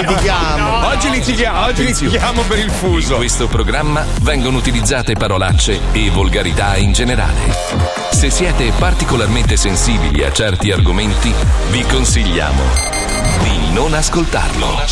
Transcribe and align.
litighiamo. 0.00 0.86
Oggi 0.86 1.10
litighiamo, 1.10 1.64
oggi 1.64 1.84
litighiamo 1.84 2.42
per 2.42 2.58
il 2.58 2.70
fuso. 2.70 3.12
In 3.12 3.18
questo 3.18 3.46
programma 3.46 4.04
vengono 4.20 4.58
utilizzate 4.58 5.14
parolacce 5.14 5.80
e 5.92 6.10
volgarità 6.10 6.76
in 6.76 6.92
generale. 6.92 7.54
Se 8.10 8.30
siete 8.30 8.72
particolarmente 8.78 9.56
sensibili 9.56 10.24
a 10.24 10.32
certi 10.32 10.70
argomenti, 10.70 11.32
vi 11.70 11.82
consigliamo 11.82 12.62
di 13.42 13.72
non 13.72 13.94
ascoltarlo. 13.94 14.84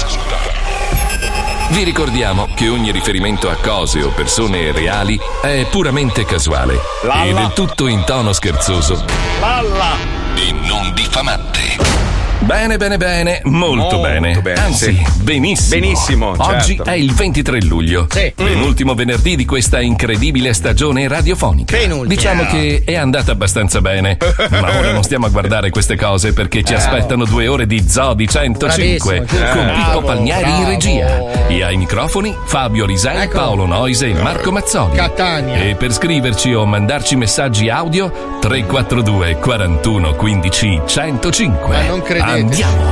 Vi 1.71 1.83
ricordiamo 1.83 2.49
che 2.55 2.69
ogni 2.69 2.93
riferimento 2.93 3.49
a 3.49 3.57
cose 3.57 4.03
o 4.03 4.11
persone 4.11 4.71
reali 4.73 5.19
è 5.41 5.67
puramente 5.71 6.25
casuale 6.25 6.79
Lalla. 7.03 7.25
e 7.25 7.33
del 7.33 7.53
tutto 7.55 7.87
in 7.87 8.05
tono 8.05 8.33
scherzoso 8.35 9.03
Lalla. 9.41 9.97
e 10.35 10.53
non 10.53 10.93
diffamante. 10.93 12.04
Bene, 12.45 12.77
bene, 12.77 12.99
bene, 12.99 13.41
molto, 13.45 13.77
Molto 13.77 14.01
bene. 14.01 14.39
bene, 14.43 14.61
Anzi, 14.61 14.95
sì. 14.95 15.23
benissimo. 15.23 15.81
Benissimo, 15.81 16.35
Oggi 16.37 16.77
certo. 16.77 16.91
è 16.91 16.93
il 16.95 17.13
23 17.13 17.63
luglio, 17.63 18.07
Sì. 18.11 18.33
penultimo 18.35 18.95
venerdì 18.95 19.35
di 19.35 19.47
questa 19.47 19.81
incredibile 19.81 20.53
stagione 20.53 21.09
radiofonica. 21.09 21.75
Penultimo. 21.75 22.05
Diciamo 22.15 22.45
che 22.47 22.83
è 22.85 22.97
andata 22.97 23.33
abbastanza 23.33 23.81
bene, 23.81 24.19
ma 24.51 24.77
ora 24.79 24.93
non 24.93 25.03
stiamo 25.03 25.25
a 25.27 25.31
guardare 25.31 25.71
queste 25.71 25.97
cose 25.97 26.35
perché 26.35 26.63
ci 26.63 26.75
aspettano 26.75 27.25
due 27.25 27.49
ore 27.49 27.67
di 27.67 27.83
Zodi 27.89 28.29
105 28.29 29.21
Bravissimo, 29.21 29.51
con 29.53 29.65
Pippo 29.67 29.85
bravo, 29.85 30.01
Palmieri 30.03 30.49
in 30.51 30.57
bravo. 30.57 30.69
regia 30.69 31.47
e 31.49 31.63
ai 31.63 31.77
microfoni 31.77 32.37
Fabio 32.45 32.85
Risei, 32.85 33.23
Ecco. 33.23 33.39
Paolo 33.39 33.65
Noise 33.67 34.09
e 34.11 34.15
Marco 34.23 34.53
Mazzoli. 34.53 34.97
Catania. 34.97 35.57
E 35.57 35.77
per 35.77 35.93
scriverci 35.93 36.53
o 36.53 36.67
mandarci 36.67 37.17
messaggi 37.17 37.71
audio 37.71 38.39
342 38.41 39.37
41 39.39 40.15
15 40.15 40.81
105. 40.87 41.75
Ma 41.77 41.83
non 41.87 42.03
credete. 42.03 42.33
Andiamo. 42.35 42.83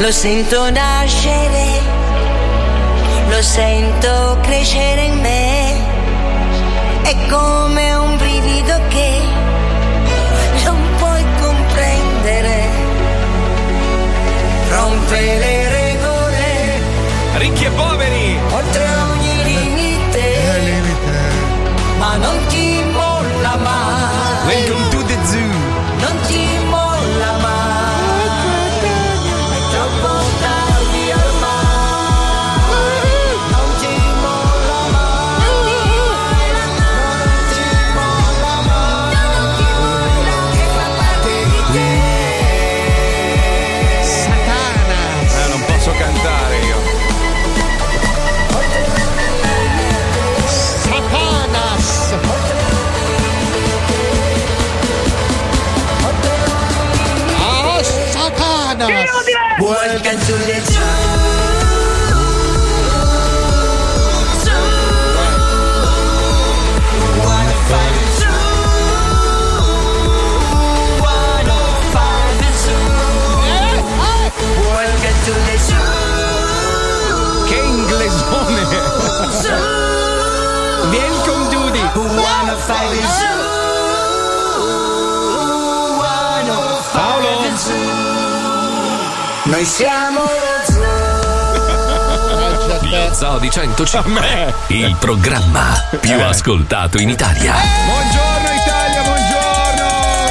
Lo 0.00 0.12
sento 0.12 0.70
nascere, 0.70 1.80
lo 3.30 3.40
sento 3.40 4.36
crescere 4.42 5.04
in 5.04 5.18
me. 5.18 5.80
È 7.04 7.16
come 7.30 7.94
un 7.94 8.16
brivido 8.18 8.78
che 8.88 9.20
non 10.66 10.76
puoi 10.98 11.24
comprendere. 11.40 12.68
Rompe 14.68 15.20
le 15.20 15.68
regole 15.70 16.80
Ricchi 17.38 17.64
e 17.64 17.70
poveri. 17.70 18.38
oltre 18.50 18.86
ogni 19.10 19.42
limite, 19.42 20.22
ma 21.96 22.16
non 22.16 22.36
ti 22.48 22.77
to 75.28 75.34
the 75.34 75.58
zoo. 75.58 75.76
Che 77.46 77.56
inglesone. 77.56 78.64
Welcome 80.90 81.44
to 81.50 81.60
the 81.70 81.84
One 81.94 82.50
oh 82.50 82.56
five 82.56 82.94
zoo. 82.94 83.57
Noi 89.48 89.64
siamo 89.64 90.20
lo 90.20 90.62
zoo. 90.66 90.86
Lo 92.82 93.14
Zodi 93.14 93.50
105, 93.50 94.54
il 94.68 94.94
programma 95.00 95.82
più 96.00 96.22
ascoltato 96.22 96.98
in 96.98 97.08
Italia. 97.08 97.54
Buongiorno 97.86 98.48
Italia, 98.52 99.02
buongiorno. 99.02 99.86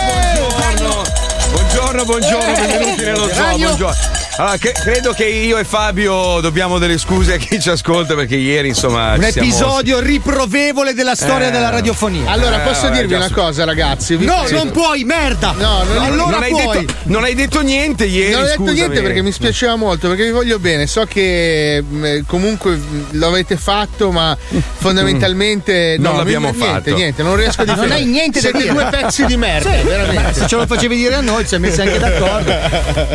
Buongiorno. 0.05 1.03
Buongiorno, 1.49 2.05
buongiorno, 2.05 2.53
benvenuti 2.53 3.03
nello 3.05 3.27
zoo. 3.33 3.57
Buongiorno. 3.57 4.16
Allora, 4.39 4.57
che- 4.57 4.71
credo 4.71 5.13
che 5.13 5.25
io 5.25 5.57
e 5.57 5.63
Fabio 5.63 6.39
dobbiamo 6.41 6.77
delle 6.77 6.99
scuse 6.99 7.33
a 7.33 7.37
chi 7.37 7.59
ci 7.59 7.71
ascolta 7.71 8.13
perché 8.13 8.35
ieri 8.35 8.67
insomma 8.67 9.13
Un 9.15 9.23
siamo- 9.23 9.47
episodio 9.47 9.99
riprovevole 9.99 10.93
della 10.93 11.15
storia 11.15 11.47
Eh. 11.47 11.51
della 11.51 11.69
radiofonia. 11.69 12.29
Allora, 12.29 12.61
Eh, 12.61 12.67
posso 12.67 12.83
vabbè, 12.83 12.97
dirvi 12.97 13.15
una 13.15 13.27
su- 13.27 13.33
cosa, 13.33 13.63
ragazzi? 13.65 14.15
Vi- 14.15 14.25
no, 14.25 14.43
sì. 14.45 14.53
non 14.53 14.69
puoi, 14.69 15.03
merda! 15.05 15.53
No, 15.57 15.81
non- 15.91 16.03
allora 16.03 16.29
non 16.29 16.43
hai, 16.43 16.51
puoi. 16.51 16.85
detto, 16.85 16.93
non 17.05 17.23
hai 17.23 17.33
detto 17.33 17.61
niente 17.61 18.05
ieri. 18.05 18.33
Non 18.33 18.41
ho 18.43 18.45
detto 18.45 18.71
niente 18.71 19.01
perché 19.01 19.23
mi 19.23 19.31
spiaceva 19.31 19.75
molto, 19.75 20.07
perché 20.07 20.25
vi 20.25 20.29
voglio 20.31 20.59
bene. 20.59 20.85
So 20.85 21.05
che 21.05 21.81
mh, 21.87 22.19
comunque 22.27 22.75
mh, 22.75 23.05
lo 23.17 23.27
avete 23.29 23.57
fatto, 23.57 24.11
ma 24.11 24.37
fondamentalmente 24.77 25.95
Non 25.97 26.11
no, 26.11 26.17
l'abbiamo 26.19 26.51
mi- 26.51 26.57
niente, 26.57 26.81
fatto. 26.91 26.95
niente, 26.95 27.23
non 27.23 27.35
riesco 27.37 27.61
a 27.61 27.65
Non 27.65 27.73
difendere. 27.73 28.01
hai 28.01 28.05
niente 28.07 28.39
da 28.39 28.49
Siete 28.49 28.57
dire. 28.59 28.71
due 28.73 28.85
pezzi 28.91 29.25
di 29.25 29.35
merda, 29.37 29.71
Sì, 29.77 29.83
veramente. 29.83 30.33
Se 30.33 30.47
ce 30.47 30.55
lo 30.57 30.67
facevi 30.67 30.95
dire 30.95 31.15
a 31.15 31.21
noi, 31.21 31.41
ci 31.41 31.47
siamo 31.49 31.65
messi 31.65 31.81
anche 31.81 31.97
d'accordo. 31.97 32.53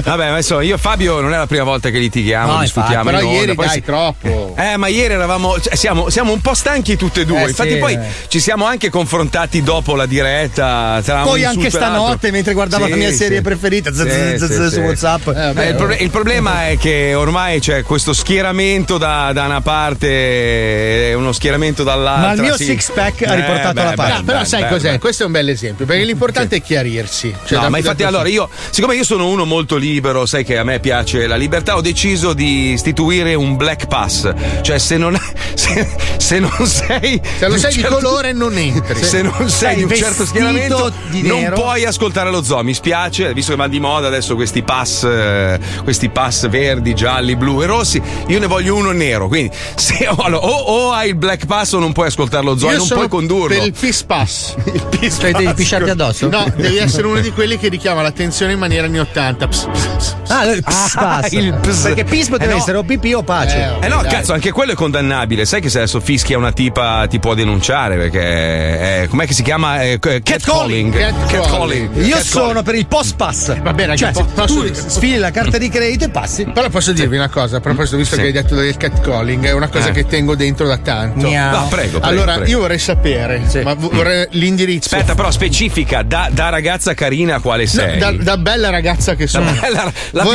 Vabbè, 0.02 0.30
ma 0.30 0.36
insomma, 0.38 0.62
io 0.62 0.74
e 0.74 0.78
Fabio 1.12 1.20
non 1.20 1.32
è 1.34 1.36
la 1.38 1.46
prima 1.46 1.64
volta 1.64 1.90
che 1.90 1.98
litighiamo, 1.98 2.52
No, 2.54 2.60
discutiamo. 2.60 3.04
Però 3.04 3.18
in 3.20 3.26
onda, 3.26 3.38
ieri 3.40 3.54
poi 3.54 3.66
dai, 3.66 3.74
si- 3.74 3.82
troppo. 3.82 4.54
Eh, 4.58 4.76
ma 4.76 4.86
ieri 4.88 5.14
eravamo. 5.14 5.60
cioè, 5.60 5.74
siamo, 5.76 6.08
siamo 6.10 6.32
un 6.32 6.40
po' 6.40 6.54
stanchi 6.54 6.96
tutti 6.96 7.20
e 7.20 7.24
due. 7.24 7.42
Eh, 7.44 7.48
Infatti, 7.48 7.70
sì. 7.72 7.76
poi 7.78 7.98
ci 8.28 8.40
siamo 8.40 8.64
anche 8.66 8.90
confrontati 8.90 9.62
dopo 9.62 9.94
la 9.94 10.06
diretta. 10.06 11.00
tra 11.04 11.22
Poi 11.22 11.44
anche 11.44 11.70
stanotte, 11.70 12.30
mentre 12.30 12.52
guardavo 12.52 12.84
Sì, 12.84 12.90
la 12.90 12.96
mia 12.96 13.10
sì. 13.10 13.16
serie 13.16 13.40
preferita, 13.40 13.92
z- 13.92 14.02
Sì, 14.02 14.08
z- 14.08 14.44
z- 14.44 14.46
sì, 14.46 14.52
z- 14.54 14.66
sì. 14.68 14.74
su 14.74 14.80
WhatsApp. 14.80 15.28
Eh, 15.28 15.68
il, 15.68 15.74
proble- 15.76 15.96
il 15.96 16.10
problema 16.10 16.68
è 16.68 16.78
che 16.78 17.14
ormai 17.14 17.60
c'è 17.60 17.82
questo 17.82 18.12
schieramento 18.12 18.98
da, 18.98 19.30
da 19.32 19.44
una 19.44 19.60
parte 19.60 21.10
e 21.10 21.14
uno 21.14 21.32
schieramento 21.32 21.82
dall'altra. 21.82 22.26
Ma 22.28 22.32
il 22.34 22.40
mio 22.40 22.56
sì. 22.56 22.64
six 22.64 22.90
pack 22.92 23.22
ha 23.22 23.32
Eh, 23.32 23.36
riportato 23.36 23.72
beh, 23.74 23.82
la 23.82 23.88
beh, 23.90 23.94
pace. 23.96 24.12
Ah, 24.12 24.22
però 24.24 24.38
beh, 24.40 24.44
sai 24.44 24.62
beh, 24.62 24.68
cos'è? 24.68 24.90
beh. 24.92 24.98
Questo 24.98 25.22
è 25.22 25.26
un 25.26 25.32
bel 25.32 25.48
esempio, 25.48 25.86
perché 25.86 26.04
l'importante 26.04 26.56
è 26.56 26.62
chiarirsi. 26.62 27.34
Cioè, 27.44 27.60
no, 27.60 27.68
ma 27.70 27.78
infatti 27.78 28.02
allora 28.02 28.28
io, 28.28 28.48
siccome 28.70 28.94
io 28.94 29.04
sono 29.04 29.28
uno 29.28 29.44
molto 29.44 29.76
libero, 29.76 30.26
sai 30.26 30.44
che 30.44 30.58
a 30.58 30.64
me 30.64 30.78
piace 30.80 31.01
la 31.26 31.36
libertà, 31.36 31.76
ho 31.76 31.80
deciso 31.80 32.32
di 32.32 32.72
istituire 32.72 33.34
un 33.34 33.56
black 33.56 33.86
pass. 33.86 34.32
Cioè 34.62 34.78
se 34.78 34.96
non, 34.96 35.18
se, 35.54 35.88
se 36.16 36.38
non 36.38 36.50
sei... 36.66 37.20
Se 37.38 37.48
di 37.48 37.58
sei 37.58 37.74
di 37.74 37.80
certo- 37.80 37.96
colore 37.96 38.32
non 38.32 38.56
entri. 38.56 39.02
Se 39.02 39.22
non 39.22 39.48
sei 39.48 39.50
Sei 39.72 39.76
di 39.76 39.82
un 39.84 39.94
certo 39.94 40.26
schieramento, 40.26 40.92
non 41.22 41.52
puoi 41.54 41.84
ascoltare 41.84 42.30
lo 42.30 42.42
zoo. 42.42 42.62
Mi 42.62 42.74
spiace, 42.74 43.32
visto 43.34 43.52
che 43.52 43.56
va 43.58 43.68
di 43.68 43.80
moda 43.80 44.06
adesso 44.06 44.34
questi 44.34 44.62
pass, 44.62 45.04
eh, 45.04 45.58
questi 45.82 46.08
pass 46.08 46.48
verdi, 46.48 46.94
gialli, 46.94 47.36
blu 47.36 47.62
e 47.62 47.66
rossi. 47.66 48.00
Io 48.28 48.38
ne 48.38 48.46
voglio 48.46 48.74
uno 48.76 48.92
nero. 48.92 49.28
Quindi, 49.28 49.54
se, 49.76 50.06
allora, 50.06 50.44
o, 50.44 50.50
o 50.88 50.92
hai 50.92 51.08
il 51.08 51.14
black 51.16 51.46
pass 51.46 51.72
o 51.72 51.78
non 51.78 51.92
puoi 51.92 52.08
ascoltare 52.08 52.44
lo 52.44 52.56
zoo 52.56 52.70
e 52.70 52.76
non 52.76 52.86
sono 52.86 53.00
puoi 53.06 53.10
condurlo. 53.10 53.54
Per 53.56 53.64
il 53.66 53.72
Peace 53.78 54.04
Pass. 54.04 54.54
Il 54.72 54.82
peace 54.90 55.20
Cioè, 55.20 55.30
devi 55.32 55.44
pass. 55.44 55.54
pisciarti 55.54 55.90
addosso? 55.90 56.28
No, 56.28 56.50
devi 56.56 56.76
essere 56.78 57.06
uno 57.06 57.20
di 57.20 57.30
quelli 57.32 57.58
che 57.58 57.68
richiama 57.68 58.02
l'attenzione 58.02 58.52
in 58.52 58.58
maniera 58.58 58.86
anni 58.86 58.98
80. 59.00 59.48
Pss, 59.48 59.66
pss, 59.72 59.86
pss. 59.96 60.14
Ah, 60.28 60.44
il 60.46 60.62
ps, 60.62 60.81
Ah, 60.94 61.18
pass. 61.20 61.32
il 61.32 61.52
ps. 61.54 61.82
Perché 61.82 62.04
pis 62.04 62.28
poteva 62.28 62.50
Eh 62.52 62.54
no. 62.54 62.60
essere 62.60 62.78
o 62.78 62.82
pipì 62.82 63.12
o 63.14 63.22
pace. 63.22 63.76
Eh 63.80 63.88
no, 63.88 64.02
Dai. 64.02 64.10
cazzo, 64.10 64.32
anche 64.32 64.50
quello 64.50 64.72
è 64.72 64.74
condannabile. 64.74 65.44
Sai 65.44 65.60
che 65.60 65.68
se 65.68 65.78
adesso 65.78 66.00
fischia 66.00 66.36
una 66.38 66.52
tipa 66.52 67.06
ti 67.08 67.18
può 67.18 67.34
denunciare 67.34 67.96
perché 67.96 69.02
è, 69.02 69.06
com'è 69.08 69.26
che 69.26 69.34
si 69.34 69.42
chiama? 69.42 69.82
Eh, 69.82 69.98
catcalling. 69.98 70.92
Catcalling. 70.92 71.26
Catcalling. 71.30 71.96
Io 71.96 72.16
Catcalling. 72.16 72.20
sono 72.22 72.62
per 72.62 72.74
il 72.74 72.86
post 72.86 73.16
pass. 73.16 73.60
Va 73.60 73.72
bene, 73.72 73.96
cioè, 73.96 74.12
po- 74.12 74.24
posso 74.24 74.54
tu 74.64 74.72
sfili 74.74 75.16
la 75.18 75.30
carta 75.30 75.58
di 75.58 75.68
credito 75.68 76.04
e 76.04 76.08
passi. 76.10 76.44
Però 76.46 76.68
posso 76.68 76.92
dirvi 76.92 77.16
una 77.16 77.28
cosa, 77.28 77.58
a 77.58 77.60
proposito, 77.60 77.96
visto 77.96 78.14
Sì. 78.14 78.20
che 78.22 78.26
hai 78.28 78.32
detto 78.32 78.54
del 78.54 78.76
catcalling, 78.76 79.44
è 79.46 79.52
una 79.52 79.68
cosa 79.68 79.88
Eh. 79.88 79.92
che 79.92 80.06
tengo 80.06 80.34
dentro 80.36 80.66
da 80.66 80.78
tanto. 80.78 81.28
No, 81.28 81.66
prego, 81.68 81.98
prego, 81.98 82.00
allora, 82.00 82.34
prego. 82.34 82.50
io 82.50 82.58
vorrei 82.60 82.78
sapere, 82.78 83.42
Sì. 83.46 83.60
ma 83.60 83.74
vorrei 83.74 84.26
l'indirizzo. 84.30 84.94
Aspetta, 84.94 85.14
però 85.14 85.30
specifica, 85.30 86.02
da, 86.02 86.28
da 86.30 86.48
ragazza 86.48 86.94
carina 86.94 87.40
quale 87.40 87.62
No, 87.64 87.68
sei? 87.68 87.98
da, 87.98 88.10
da 88.12 88.36
bella 88.36 88.70
ragazza 88.70 89.14
che 89.14 89.26
sono. 89.26 89.50
bella- 89.60 89.90
la 90.10 90.22
più 90.22 90.30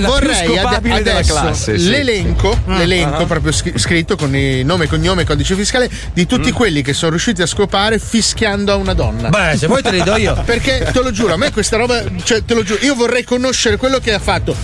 la 0.00 0.08
più 0.08 0.12
vorrei 0.28 0.36
ade- 0.40 0.46
scopabile 0.46 1.02
della 1.02 1.18
adesso 1.18 1.34
classe, 1.34 1.78
sì. 1.78 1.88
l'elenco, 1.88 2.58
Ah. 2.66 2.76
l'elenco 2.78 3.26
proprio 3.26 3.52
scri- 3.52 3.78
scritto 3.78 4.16
con 4.16 4.34
il 4.34 4.64
nome, 4.64 4.86
cognome 4.86 5.22
e 5.22 5.24
codice 5.24 5.54
fiscale 5.54 5.90
di 6.12 6.26
tutti 6.26 6.50
Mm. 6.50 6.54
quelli 6.54 6.82
che 6.82 6.92
sono 6.92 7.10
riusciti 7.10 7.42
a 7.42 7.46
scopare 7.46 7.98
fischiando 7.98 8.72
a 8.72 8.76
una 8.76 8.94
donna. 8.94 9.28
Beh, 9.28 9.56
se 9.56 9.66
vuoi 9.66 9.82
te 9.82 9.90
li 9.90 10.02
do 10.02 10.16
io. 10.16 10.40
Perché 10.44 10.88
te 10.92 11.02
lo 11.02 11.10
giuro, 11.10 11.34
a 11.34 11.36
me 11.36 11.50
questa 11.52 11.76
roba, 11.76 12.02
cioè 12.24 12.44
te 12.44 12.54
lo 12.54 12.62
giuro, 12.62 12.84
io 12.84 12.94
vorrei 12.94 13.24
conoscere 13.24 13.76
quello 13.76 13.98
che 13.98 14.12
ha 14.12 14.18
fatto. 14.18 14.54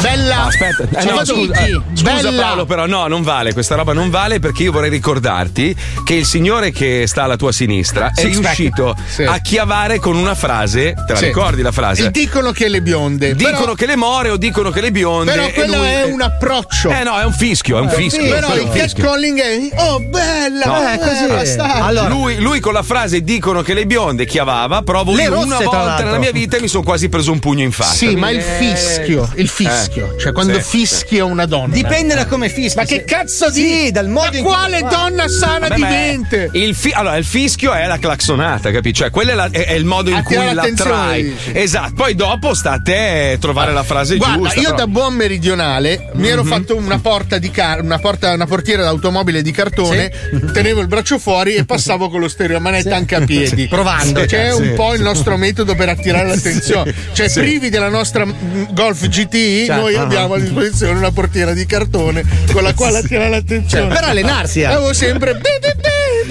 Bella. 0.00 0.46
Aspetta, 0.46 0.82
eh, 1.00 1.04
no, 1.04 1.24
scusa, 1.24 1.54
eh, 1.64 1.80
scusa 1.94 2.02
Bella. 2.02 2.42
Paolo, 2.42 2.64
però 2.64 2.86
no, 2.86 3.06
non 3.06 3.22
vale, 3.22 3.52
questa 3.52 3.76
roba 3.76 3.92
non 3.92 4.10
vale 4.10 4.40
perché 4.40 4.64
io 4.64 4.72
vorrei 4.72 4.90
ricordarti 4.90 5.76
che 6.04 6.14
il 6.14 6.24
signore 6.26 6.72
che 6.72 7.04
sta 7.06 7.22
alla 7.22 7.36
tua 7.36 7.52
sinistra 7.52 8.10
è 8.12 8.20
Six 8.22 8.34
pack. 8.40 8.56
riuscito 8.56 8.96
Sì. 9.06 9.22
a 9.22 9.38
chiavare 9.38 10.00
con 10.00 10.16
una 10.16 10.34
frase, 10.34 10.94
te 11.06 11.12
la 11.12 11.18
Sì. 11.18 11.26
ricordi 11.26 11.62
la 11.62 11.70
frase? 11.70 12.06
E 12.06 12.10
dicono 12.10 12.50
che 12.50 12.68
le 12.68 12.82
bionde. 12.82 13.36
Dicono 13.36 13.58
però, 13.58 13.74
che 13.74 13.86
le 13.86 13.94
more 13.96 14.30
o 14.30 14.36
dicono 14.36 14.61
che 14.70 14.80
le 14.80 14.90
bionde. 14.90 15.32
però 15.32 15.50
quello 15.50 15.76
lui- 15.78 15.86
è 15.86 16.02
un 16.04 16.20
approccio. 16.20 16.90
Eh 16.90 17.02
no, 17.02 17.18
è 17.18 17.24
un 17.24 17.32
fischio, 17.32 17.78
è 17.78 17.80
un 17.80 17.88
fischio. 17.90 18.26
Però 18.28 18.54
il 18.56 18.68
catcalling 18.72 19.40
è 19.40 19.68
oh 19.76 20.00
bella, 20.00 20.64
No. 20.66 20.88
eh, 20.88 20.92
Eh, 20.94 20.98
così. 20.98 21.58
Allora- 21.58 22.08
lui, 22.08 22.36
lui 22.36 22.60
con 22.60 22.72
la 22.72 22.82
frase 22.82 23.22
dicono 23.22 23.62
che 23.62 23.74
le 23.74 23.86
bionde 23.86 24.26
chiavava, 24.26 24.82
provo 24.82 25.14
Le 25.14 25.22
io 25.24 25.30
rosse, 25.30 25.46
una 25.46 25.58
volta 25.58 26.02
nella 26.04 26.18
mia 26.18 26.32
vita 26.32 26.56
e 26.56 26.60
mi 26.60 26.68
sono 26.68 26.82
quasi 26.82 27.08
preso 27.08 27.32
un 27.32 27.38
pugno 27.38 27.62
in 27.62 27.72
faccia. 27.72 27.92
Sì, 27.94 28.14
ma 28.16 28.30
il 28.30 28.42
fischio, 28.42 29.28
il 29.36 29.48
fischio, 29.48 30.16
cioè 30.18 30.32
quando 30.32 30.54
Sì, 30.54 30.60
fischia 30.62 31.24
una 31.24 31.46
donna. 31.46 31.72
Dipende 31.74 32.14
da 32.14 32.26
come 32.26 32.48
fischi. 32.48 32.76
Ma 32.76 32.84
che 32.84 33.04
cazzo 33.04 33.50
di 33.50 33.60
Sì, 33.62 33.90
dal 33.90 34.08
modo 34.08 34.30
Ma 34.30 34.36
in 34.36 34.42
cui 34.44 34.52
quale 34.52 34.80
donna 34.88 35.28
sana 35.28 35.68
Vabbè, 35.68 35.74
di 35.74 35.82
mente? 35.82 36.50
Il, 36.52 36.74
fi- 36.74 36.92
allora, 36.92 37.16
il 37.16 37.24
fischio 37.24 37.72
è 37.72 37.86
la 37.86 37.98
claxonata, 37.98 38.70
capisci? 38.70 38.90
Cioè, 39.02 39.10
quello 39.10 39.30
è, 39.30 39.34
la- 39.34 39.48
è- 39.50 39.66
è 39.66 39.72
il 39.72 39.84
modo 39.84 40.10
in 40.10 40.16
Attira 40.16 40.42
cui 40.44 40.54
la 40.54 40.68
trai. 40.74 41.34
Esatto. 41.52 41.92
Poi 41.94 42.14
dopo 42.14 42.54
sta 42.54 42.72
a 42.72 42.80
te 42.80 43.36
trovare 43.40 43.72
la 43.72 43.82
frase 43.82 44.16
Guarda, 44.16 44.36
giusta. 44.38 44.51
Io 44.56 44.62
però- 44.64 44.76
da 44.76 44.86
buon 44.86 45.14
meridionale 45.14 46.10
mi 46.14 46.28
ero 46.28 46.44
fatto 46.44 46.76
una 46.76 46.98
porta 46.98 47.38
di 47.38 47.50
car- 47.50 47.82
una, 47.82 47.98
porta, 47.98 48.32
una 48.32 48.46
portiera 48.46 48.82
d'automobile 48.82 49.42
di 49.42 49.50
cartone, 49.50 50.10
tenevo 50.52 50.80
il 50.80 50.86
braccio 50.86 51.18
fuori 51.18 51.54
e 51.54 51.64
passavo 51.64 52.08
con 52.08 52.20
lo 52.20 52.28
stereo 52.28 52.56
a 52.58 52.60
manetta 52.60 52.96
anche 52.96 53.14
a 53.14 53.20
piedi. 53.24 53.66
Provando, 53.68 54.24
Che 54.24 54.48
è 54.48 54.52
sì. 54.52 54.60
un 54.60 54.72
po' 54.74 54.94
il 54.94 55.02
nostro 55.02 55.36
metodo 55.36 55.74
per 55.74 55.88
attirare 55.88 56.26
l'attenzione. 56.28 56.94
Cioè, 57.12 57.30
privi 57.32 57.68
della 57.70 57.88
nostra 57.88 58.24
mm, 58.24 58.64
Golf 58.72 59.06
GTI, 59.08 59.64
Certo. 59.66 59.80
noi 59.80 59.96
abbiamo 59.96 60.34
a 60.34 60.38
disposizione 60.38 60.98
una 60.98 61.10
portiera 61.12 61.52
di 61.52 61.64
cartone 61.66 62.24
con 62.52 62.62
la 62.62 62.74
quale 62.74 62.98
attirare 62.98 63.30
l'attenzione. 63.30 63.92
Per 63.94 64.04
allenarsi, 64.04 64.60
eh. 64.60 64.64
Avevo 64.66 64.92
sempre 64.92 65.36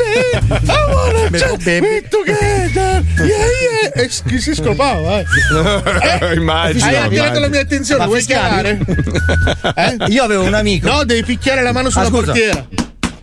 baby, 0.01 0.65
I 0.71 0.93
wanna 0.93 1.29
just 1.29 1.63
be 1.63 2.01
together. 2.09 3.03
Yeah, 3.17 3.27
yeah. 3.95 4.03
E 4.03 4.07
chi 4.27 4.39
si 4.39 4.53
scopava, 4.55 5.19
eh. 5.19 5.25
immagino. 6.35 6.85
Hai 6.85 6.95
attirato 6.97 7.39
la 7.39 7.47
mia 7.47 7.61
attenzione, 7.61 8.01
Ma 8.01 8.07
vuoi 8.07 8.23
chiamare? 8.23 8.79
Eh? 9.75 9.95
Io 10.07 10.23
avevo 10.23 10.43
un 10.43 10.53
amico. 10.53 10.87
No, 10.89 11.03
devi 11.03 11.23
picchiare 11.23 11.61
la 11.61 11.71
mano 11.71 11.89
sulla 11.89 12.05
Ah, 12.05 12.09
scusa. 12.09 12.23
portiera. 12.25 12.65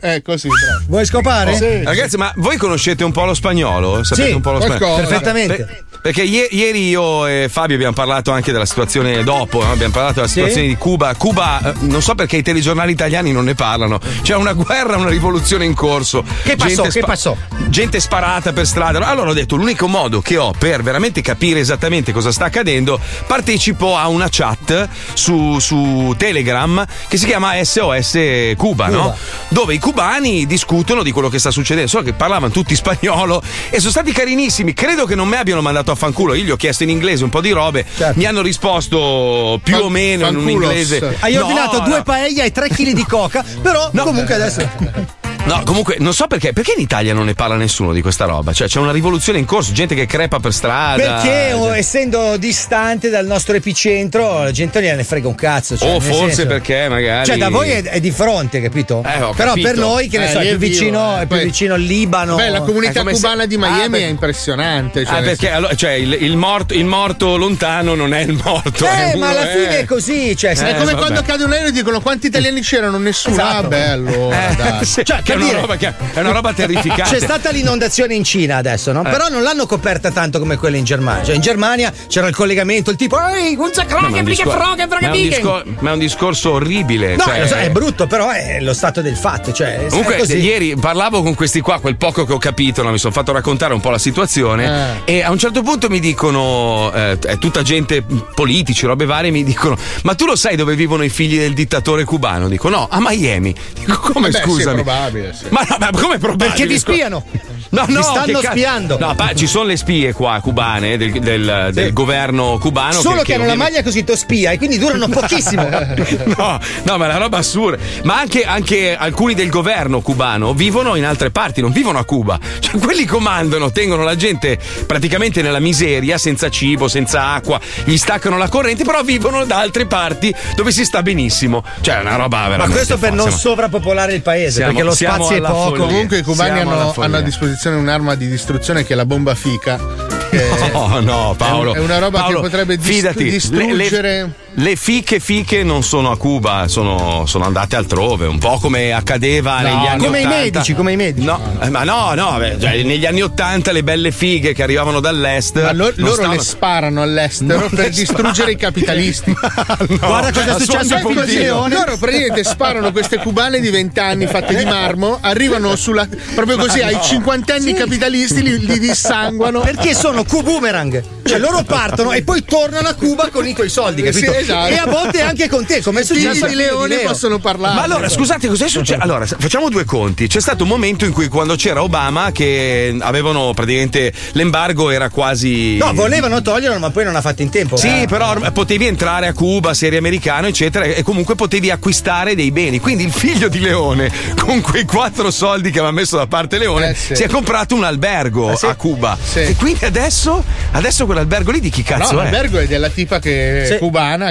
Eh, 0.00 0.22
così, 0.22 0.48
bravo. 0.48 0.84
Vuoi 0.86 1.04
scopare? 1.04 1.56
Sì. 1.56 1.82
Ragazzi, 1.84 2.16
ma 2.16 2.32
voi 2.36 2.56
conoscete 2.56 3.04
un 3.04 3.12
po' 3.12 3.24
lo 3.24 3.34
spagnolo? 3.34 4.04
Sapete 4.04 4.28
Sì, 4.28 4.34
un 4.34 4.40
po' 4.40 4.52
lo 4.52 4.60
spagnolo? 4.60 4.96
Perfettamente. 4.96 5.54
Per- 5.56 5.84
perché 6.00 6.22
ie- 6.22 6.46
ieri 6.52 6.88
io 6.88 7.26
e 7.26 7.48
Fabio 7.50 7.74
abbiamo 7.74 7.92
parlato 7.92 8.30
anche 8.30 8.52
della 8.52 8.64
situazione 8.64 9.24
dopo, 9.24 9.62
no? 9.64 9.72
abbiamo 9.72 9.92
parlato 9.92 10.14
della 10.16 10.28
situazione 10.28 10.68
di 10.68 10.76
Cuba. 10.76 11.12
Cuba, 11.16 11.60
eh, 11.60 11.72
non 11.80 12.00
so 12.02 12.14
perché 12.14 12.36
i 12.36 12.42
telegiornali 12.42 12.92
italiani 12.92 13.32
non 13.32 13.44
ne 13.44 13.54
parlano. 13.54 13.98
C'è 14.22 14.36
una 14.36 14.52
guerra, 14.52 14.96
una 14.96 15.08
rivoluzione 15.08 15.64
in 15.64 15.74
corso. 15.74 16.24
Che 16.44 16.54
passò? 16.54 16.82
Gente 16.84 17.00
Che 17.00 17.04
passò? 17.06 17.36
Gente 17.66 17.98
sparata 18.00 18.52
per 18.52 18.66
strada. 18.66 19.00
Allora 19.00 19.30
ho 19.30 19.34
detto: 19.34 19.56
l'unico 19.56 19.88
modo 19.88 20.20
che 20.20 20.36
ho 20.36 20.52
per 20.56 20.82
veramente 20.84 21.20
capire 21.20 21.58
esattamente 21.58 22.12
cosa 22.12 22.30
sta 22.30 22.44
accadendo, 22.44 23.00
partecipo 23.26 23.96
a 23.96 24.06
una 24.08 24.28
chat 24.30 24.88
su, 25.14 25.58
su 25.58 26.14
Telegram 26.16 26.86
che 27.08 27.16
si 27.16 27.26
chiama 27.26 27.52
SOS 27.62 28.52
Cuba, 28.56 28.86
no? 28.86 29.16
Dove 29.48 29.74
i 29.74 29.78
cubani 29.88 30.44
discutono 30.46 31.02
di 31.02 31.10
quello 31.12 31.30
che 31.30 31.38
sta 31.38 31.50
succedendo. 31.50 31.88
So 31.88 32.02
che 32.02 32.12
parlavano 32.12 32.52
tutti 32.52 32.74
spagnolo 32.74 33.40
e 33.70 33.78
sono 33.78 33.90
stati 33.90 34.12
carinissimi. 34.12 34.74
Credo 34.74 35.06
che 35.06 35.14
non 35.14 35.26
mi 35.28 35.36
abbiano 35.36 35.62
mandato 35.62 35.90
a 35.90 35.94
fanculo. 35.94 36.34
Io 36.34 36.44
gli 36.44 36.50
ho 36.50 36.56
chiesto 36.56 36.82
in 36.82 36.90
inglese 36.90 37.24
un 37.24 37.30
po' 37.30 37.40
di 37.40 37.50
robe. 37.52 37.86
Certo. 37.96 38.18
Mi 38.18 38.26
hanno 38.26 38.42
risposto 38.42 39.58
più 39.62 39.74
Fan- 39.76 39.82
o 39.84 39.88
meno 39.88 40.26
in 40.28 40.36
un 40.36 40.42
fanculos. 40.44 40.70
inglese. 40.70 41.16
Hai 41.20 41.32
No, 41.34 41.40
ordinato 41.40 41.78
no. 41.78 41.84
due 41.86 42.02
paella 42.02 42.44
e 42.44 42.52
tre 42.52 42.68
kg 42.68 42.90
di 42.92 43.04
coca, 43.06 43.42
però 43.62 43.90
comunque 43.96 44.34
adesso. 44.34 45.16
No, 45.44 45.62
comunque 45.64 45.96
non 45.98 46.12
so 46.12 46.26
perché. 46.26 46.52
Perché 46.52 46.74
in 46.76 46.80
Italia 46.82 47.14
non 47.14 47.24
ne 47.24 47.32
parla 47.34 47.56
nessuno 47.56 47.92
di 47.94 48.02
questa 48.02 48.26
roba? 48.26 48.52
Cioè, 48.52 48.68
c'è 48.68 48.78
una 48.80 48.92
rivoluzione 48.92 49.38
in 49.38 49.46
corso, 49.46 49.72
gente 49.72 49.94
che 49.94 50.04
crepa 50.04 50.40
per 50.40 50.52
strada. 50.52 50.96
Perché 51.02 51.52
oh, 51.54 51.68
Cioè- 51.68 51.78
essendo 51.78 52.36
distante 52.36 53.08
dal 53.08 53.24
nostro 53.24 53.56
epicentro, 53.56 54.42
la 54.42 54.50
gente 54.50 54.78
non 54.80 54.88
gliene 54.90 55.04
frega 55.04 55.26
un 55.26 55.34
cazzo. 55.34 55.76
Cioè, 55.78 55.88
O 55.88 55.92
nel 55.92 56.02
forse 56.02 56.34
senso- 56.34 56.46
perché 56.48 56.88
magari. 56.90 57.24
Cioè, 57.26 57.36
da 57.38 57.48
voi 57.48 57.70
è, 57.70 57.82
è 57.82 58.00
di 58.00 58.10
fronte, 58.10 58.60
capito? 58.60 59.02
Eh, 59.06 59.22
ho 59.22 59.32
Però 59.32 59.50
capito. 59.50 59.68
per 59.68 59.76
noi, 59.78 60.08
che 60.08 60.18
ne 60.18 60.28
Eh, 60.28 60.32
so, 60.32 60.38
è 60.40 60.48
più 60.48 60.58
vicino, 60.58 61.12
eh. 61.16 61.22
è 61.22 61.26
più 61.26 61.36
Poi- 61.36 61.44
vicino 61.44 61.74
al 61.74 61.80
Libano. 61.80 62.34
Beh, 62.36 62.50
la 62.50 62.60
comunità 62.60 62.92
È 62.92 62.98
come 62.98 63.14
se- 63.14 63.20
cubana 63.22 63.46
di 63.46 63.54
Ah, 63.54 63.58
Miami 63.58 63.88
perché- 63.88 64.04
è 64.06 64.08
impressionante. 64.10 65.04
Cioè, 65.06 65.16
Ah, 65.18 65.22
perché 65.22 65.50
allora, 65.50 65.74
cioè, 65.74 65.92
il, 65.92 66.12
il 66.20 66.36
morto, 66.36 66.74
il 66.74 66.84
morto 66.84 67.36
lontano 67.36 67.94
non 67.94 68.12
è 68.12 68.20
il 68.20 68.38
morto. 68.44 68.84
Eh, 68.84 69.16
ma 69.16 69.30
alla 69.30 69.46
fine 69.46 69.78
è 69.80 69.84
così. 69.86 70.36
Cioè, 70.36 70.50
È 70.50 70.54
come 70.56 70.70
Eh, 70.70 70.84
vabbè. 70.84 70.96
quando 70.96 71.22
cade 71.22 71.44
un 71.44 71.52
aereo 71.52 71.68
e 71.68 71.72
dicono 71.72 72.00
quanti 72.00 72.26
italiani 72.26 72.60
c'erano? 72.60 72.98
Nessuno. 72.98 73.34
Esatto. 73.34 73.56
Ah, 73.66 73.68
bello. 73.68 74.30
Eh, 74.30 74.84
Cioè, 75.08 75.22
che 75.28 75.34
è, 75.34 75.36
una 75.36 75.44
dire- 75.46 75.60
roba 75.60 75.76
che- 75.76 75.94
è 76.14 76.20
una 76.20 76.32
roba 76.32 76.52
terrificante. 76.52 77.14
C'è 77.16 77.20
stata 77.20 77.50
l'inondazione 77.50 78.14
in 78.14 78.24
Cina 78.24 78.56
adesso, 78.56 78.90
Eh. 78.90 78.92
no? 78.94 79.02
Però 79.02 79.28
non 79.28 79.42
l'hanno 79.42 79.66
coperta 79.66 80.10
tanto 80.10 80.38
come 80.38 80.56
quella 80.56 80.76
in 80.76 80.84
Germania. 80.84 81.24
Cioè, 81.24 81.34
in 81.34 81.40
Germania 81.40 81.92
c'era 82.08 82.26
il 82.28 82.34
collegamento, 82.34 82.90
il 82.90 82.96
tipo, 82.96 83.18
ehi, 83.18 83.54
un 83.56 83.70
Ma 83.76 84.08
è 84.08 84.18
un 84.18 84.24
discor- 84.24 84.56
è 85.00 85.06
un 85.06 85.12
discor- 85.12 85.64
ma 85.80 85.90
è 85.90 85.92
un 85.92 85.98
discorso 85.98 86.52
orribile. 86.52 87.16
No, 87.16 87.24
cioè- 87.24 87.40
lo 87.40 87.46
so, 87.46 87.54
è 87.56 87.70
brutto, 87.70 88.06
però 88.06 88.30
è 88.30 88.58
lo 88.60 88.72
stato 88.72 89.02
del 89.02 89.16
fatto. 89.16 89.52
Cioè, 89.52 89.86
Comunque, 89.88 90.16
ieri 90.34 90.76
parlavo 90.76 91.22
con 91.22 91.34
questi 91.34 91.60
qua, 91.60 91.78
quel 91.80 91.96
poco 91.96 92.24
che 92.24 92.32
ho 92.32 92.38
capito, 92.38 92.82
no? 92.82 92.90
mi 92.90 92.98
sono 92.98 93.12
fatto 93.12 93.32
raccontare 93.32 93.74
un 93.74 93.80
po' 93.80 93.90
la 93.90 93.98
situazione. 93.98 95.02
E 95.04 95.22
a 95.22 95.30
un 95.30 95.38
certo 95.38 95.62
punto 95.62 95.88
mi 95.88 96.00
dicono, 96.00 96.90
eh, 96.94 97.18
è 97.18 97.38
tutta 97.38 97.62
gente, 97.62 98.02
politici, 98.34 98.86
robe 98.86 99.04
varie, 99.04 99.30
mi 99.30 99.44
dicono: 99.44 99.76
Ma 100.02 100.14
tu 100.14 100.24
lo 100.26 100.36
sai 100.36 100.56
dove 100.56 100.74
vivono 100.74 101.04
i 101.04 101.08
figli 101.08 101.38
del 101.38 101.52
dittatore 101.54 102.04
cubano? 102.04 102.48
Dico: 102.48 102.68
No, 102.68 102.86
a 102.90 102.98
Miami. 103.00 103.54
Dico: 103.74 103.98
Come 103.98 104.28
Beh, 104.28 104.36
sì, 104.36 104.42
è 104.42 104.44
scusami? 104.44 104.82
Probabile. 105.18 105.32
sì. 105.34 105.46
ma 105.50 105.66
no, 105.68 105.76
ma 105.78 105.90
come 105.90 106.18
probabile? 106.18 106.48
Perché 106.50 106.66
vi 106.66 106.78
spiano? 106.78 107.24
No, 107.70 107.84
no, 107.86 107.98
Vi 107.98 108.02
stanno 108.02 108.38
che 108.38 108.46
spiando. 108.50 108.98
No, 108.98 109.14
pa- 109.14 109.34
ci 109.34 109.46
sono 109.46 109.64
le 109.66 109.76
spie 109.76 110.14
qua 110.14 110.40
cubane 110.42 110.96
del, 110.96 111.12
del- 111.20 111.68
del 111.70 111.92
governo 111.92 112.56
cubano. 112.58 112.98
Solo 112.98 113.20
che, 113.20 113.34
hanno 113.34 113.44
la 113.44 113.56
maglia 113.56 113.82
così 113.82 114.04
to 114.04 114.16
spia 114.16 114.52
e 114.52 114.56
quindi 114.56 114.78
durano 114.78 115.06
pochissimo. 115.12 115.68
No, 115.68 116.58
no, 116.84 116.96
ma 116.96 117.04
è 117.04 117.08
una 117.08 117.18
roba 117.18 117.36
assurda. 117.36 117.76
Ma 118.04 118.18
anche, 118.20 118.44
anche 118.44 118.96
alcuni 118.96 119.34
del 119.34 119.50
governo 119.50 120.00
cubano 120.00 120.54
vivono 120.54 120.94
in 120.94 121.04
altre 121.04 121.30
parti, 121.30 121.60
non 121.60 121.70
vivono 121.70 121.98
a 121.98 122.04
Cuba. 122.04 122.38
Cioè, 122.58 122.80
quelli 122.80 123.04
comandano, 123.04 123.70
tengono 123.70 124.02
la 124.02 124.16
gente 124.16 124.58
praticamente 124.86 125.42
nella 125.42 125.60
miseria, 125.60 126.16
senza 126.16 126.48
cibo, 126.48 126.88
senza 126.88 127.32
acqua, 127.32 127.60
gli 127.84 127.98
staccano 127.98 128.38
la 128.38 128.48
corrente, 128.48 128.82
però 128.84 129.02
vivono 129.02 129.44
da 129.44 129.58
altre 129.58 129.84
parti 129.84 130.34
dove 130.56 130.72
si 130.72 130.86
sta 130.86 131.02
benissimo. 131.02 131.62
Cioè, 131.82 131.98
è 131.98 132.00
una 132.00 132.16
roba 132.16 132.38
veramente. 132.48 132.66
Ma 132.68 132.72
questo 132.74 132.96
per 132.96 133.12
non 133.12 133.28
ma- 133.28 133.36
sovrappopolare 133.36 134.14
il 134.14 134.22
paese, 134.22 134.52
Siamo- 134.52 134.72
perché 134.72 134.86
lo 134.86 134.94
siamo 134.94 135.07
spazio 135.14 135.36
è 135.36 135.40
poco. 135.40 135.68
follia. 135.68 135.86
Comunque 135.86 136.18
i 136.18 136.22
cubani 136.22 136.60
hanno, 136.60 136.94
hanno 136.96 137.16
a 137.16 137.20
disposizione 137.20 137.76
un'arma 137.76 138.14
di 138.14 138.28
distruzione 138.28 138.84
che 138.84 138.92
è 138.92 138.96
la 138.96 139.06
bomba 139.06 139.34
fica. 139.34 139.78
No, 140.72 141.00
no, 141.00 141.34
Paolo. 141.38 141.72
È 141.74 141.78
una 141.78 141.98
roba 141.98 142.20
Paolo, 142.20 142.36
che 142.36 142.48
potrebbe 142.48 142.76
dis- 142.76 142.86
fidati, 142.86 143.24
distruggere. 143.24 143.76
Le, 144.12 144.22
le- 144.22 144.32
le 144.58 144.74
fiche 144.74 145.20
fiche 145.20 145.62
non 145.62 145.84
sono 145.84 146.10
a 146.10 146.16
Cuba, 146.16 146.66
sono, 146.66 147.26
sono 147.26 147.44
andate 147.44 147.76
altrove, 147.76 148.26
un 148.26 148.38
po' 148.38 148.58
come 148.58 148.92
accadeva 148.92 149.60
negli 149.60 149.86
anni 149.86 150.04
come 150.04 150.20
i 150.20 150.24
80. 150.24 150.42
medici, 150.42 150.74
come 150.74 150.92
i 150.92 150.96
medici. 150.96 151.26
No, 151.26 151.40
eh, 151.60 151.70
ma 151.70 151.84
no, 151.84 152.12
no, 152.14 152.36
beh, 152.38 152.56
cioè, 152.60 152.82
negli 152.82 153.06
anni 153.06 153.22
80 153.22 153.70
le 153.70 153.84
belle 153.84 154.10
fighe 154.10 154.54
che 154.54 154.62
arrivavano 154.64 154.98
dall'est. 154.98 155.62
Ma 155.62 155.72
lo- 155.72 155.92
loro 155.96 156.12
stavano- 156.14 156.34
le 156.34 156.40
sparano 156.40 157.02
all'estero 157.02 157.60
Non 157.60 157.70
per 157.70 157.90
distruggere 157.90 158.50
i 158.52 158.56
capitalisti. 158.56 159.32
Guarda 159.86 160.32
cosa 160.32 160.46
è 160.46 160.50
a 160.50 160.58
successo 160.58 160.94
a. 160.94 161.24
Leone. 161.24 161.74
Loro 161.74 161.96
praticamente 161.96 162.42
sparano 162.42 162.90
queste 162.90 163.18
cubane 163.18 163.60
di 163.60 163.70
20 163.70 164.00
anni 164.00 164.26
fatte 164.26 164.56
di 164.56 164.64
marmo, 164.64 165.18
arrivano 165.20 165.76
sulla 165.76 166.06
proprio 166.34 166.56
così 166.56 166.80
ai 166.80 166.98
cinquantenni 167.00 167.74
capitalisti, 167.74 168.42
li, 168.42 168.58
li 168.66 168.78
dissanguano. 168.80 169.60
Perché 169.60 169.94
sono 169.94 170.24
Q-boomerang. 170.24 171.16
Cioè 171.28 171.38
loro 171.38 171.62
partono 171.62 172.12
e 172.12 172.22
poi 172.22 172.42
tornano 172.42 172.88
a 172.88 172.94
Cuba 172.94 173.28
con 173.30 173.46
i 173.46 173.52
tuoi 173.52 173.68
soldi, 173.68 174.02
capito? 174.02 174.32
Sì, 174.32 174.46
esatto. 174.52 174.72
E 174.72 174.76
a 174.76 174.86
volte 174.86 175.20
anche 175.22 175.48
con 175.48 175.64
te, 175.64 175.80
come 175.82 176.00
è 176.00 176.02
I 176.02 176.06
successo 176.06 176.28
figli 176.32 176.42
a 176.44 176.46
di 176.46 176.52
Figlio 176.54 176.70
leone 176.70 176.96
Leo. 176.96 177.08
possono 177.08 177.38
parlare. 177.38 177.74
Ma 177.74 177.82
allora, 177.82 178.08
scusate, 178.08 178.48
cos'è 178.48 178.68
successo? 178.68 179.00
Allora, 179.02 179.26
facciamo 179.26 179.68
due 179.68 179.84
conti. 179.84 180.26
C'è 180.26 180.40
stato 180.40 180.62
un 180.64 180.68
momento 180.68 181.04
in 181.04 181.12
cui, 181.12 181.28
quando 181.28 181.54
c'era 181.56 181.82
Obama, 181.82 182.30
che 182.32 182.96
avevano 183.00 183.52
praticamente 183.54 184.12
l'embargo 184.32 184.90
era 184.90 185.08
quasi. 185.10 185.76
No, 185.76 185.92
volevano 185.92 186.40
toglierlo, 186.42 186.78
ma 186.78 186.90
poi 186.90 187.04
non 187.04 187.16
ha 187.16 187.20
fatto 187.20 187.42
in 187.42 187.50
tempo. 187.50 187.76
Sì, 187.76 188.02
Eh. 188.02 188.06
però 188.08 188.34
potevi 188.52 188.86
entrare 188.86 189.26
a 189.26 189.32
Cuba, 189.32 189.74
serie 189.74 189.98
americano, 189.98 190.46
eccetera, 190.46 190.84
e 190.84 191.02
comunque 191.02 191.34
potevi 191.34 191.70
acquistare 191.70 192.34
dei 192.34 192.50
beni. 192.50 192.78
Quindi 192.80 193.04
il 193.04 193.12
figlio 193.12 193.48
di 193.48 193.60
Leone, 193.60 194.10
con 194.40 194.60
quei 194.60 194.84
quattro 194.84 195.30
soldi 195.30 195.70
che 195.70 195.78
aveva 195.78 195.92
messo 195.92 196.16
da 196.16 196.26
parte 196.26 196.58
Leone, 196.58 196.90
Eh, 196.90 196.94
sì. 196.94 197.14
si 197.16 197.22
è 197.22 197.28
comprato 197.28 197.74
un 197.74 197.84
albergo 197.84 198.56
sì. 198.56 198.66
a 198.66 198.74
Cuba. 198.74 199.16
Sì. 199.22 199.40
E 199.40 199.54
quindi 199.56 199.84
adesso, 199.84 200.42
adesso 200.72 201.04
quell'albergo 201.06 201.50
lì 201.50 201.60
di 201.60 201.70
chi 201.70 201.84
No, 201.88 201.96
cazzo 201.96 202.12
è? 202.12 202.14
l'albergo 202.16 202.58
è 202.58 202.66
della 202.66 202.88
tipa 202.88 203.18
che 203.18 203.62
è 203.62 203.66
Sì. 203.66 203.76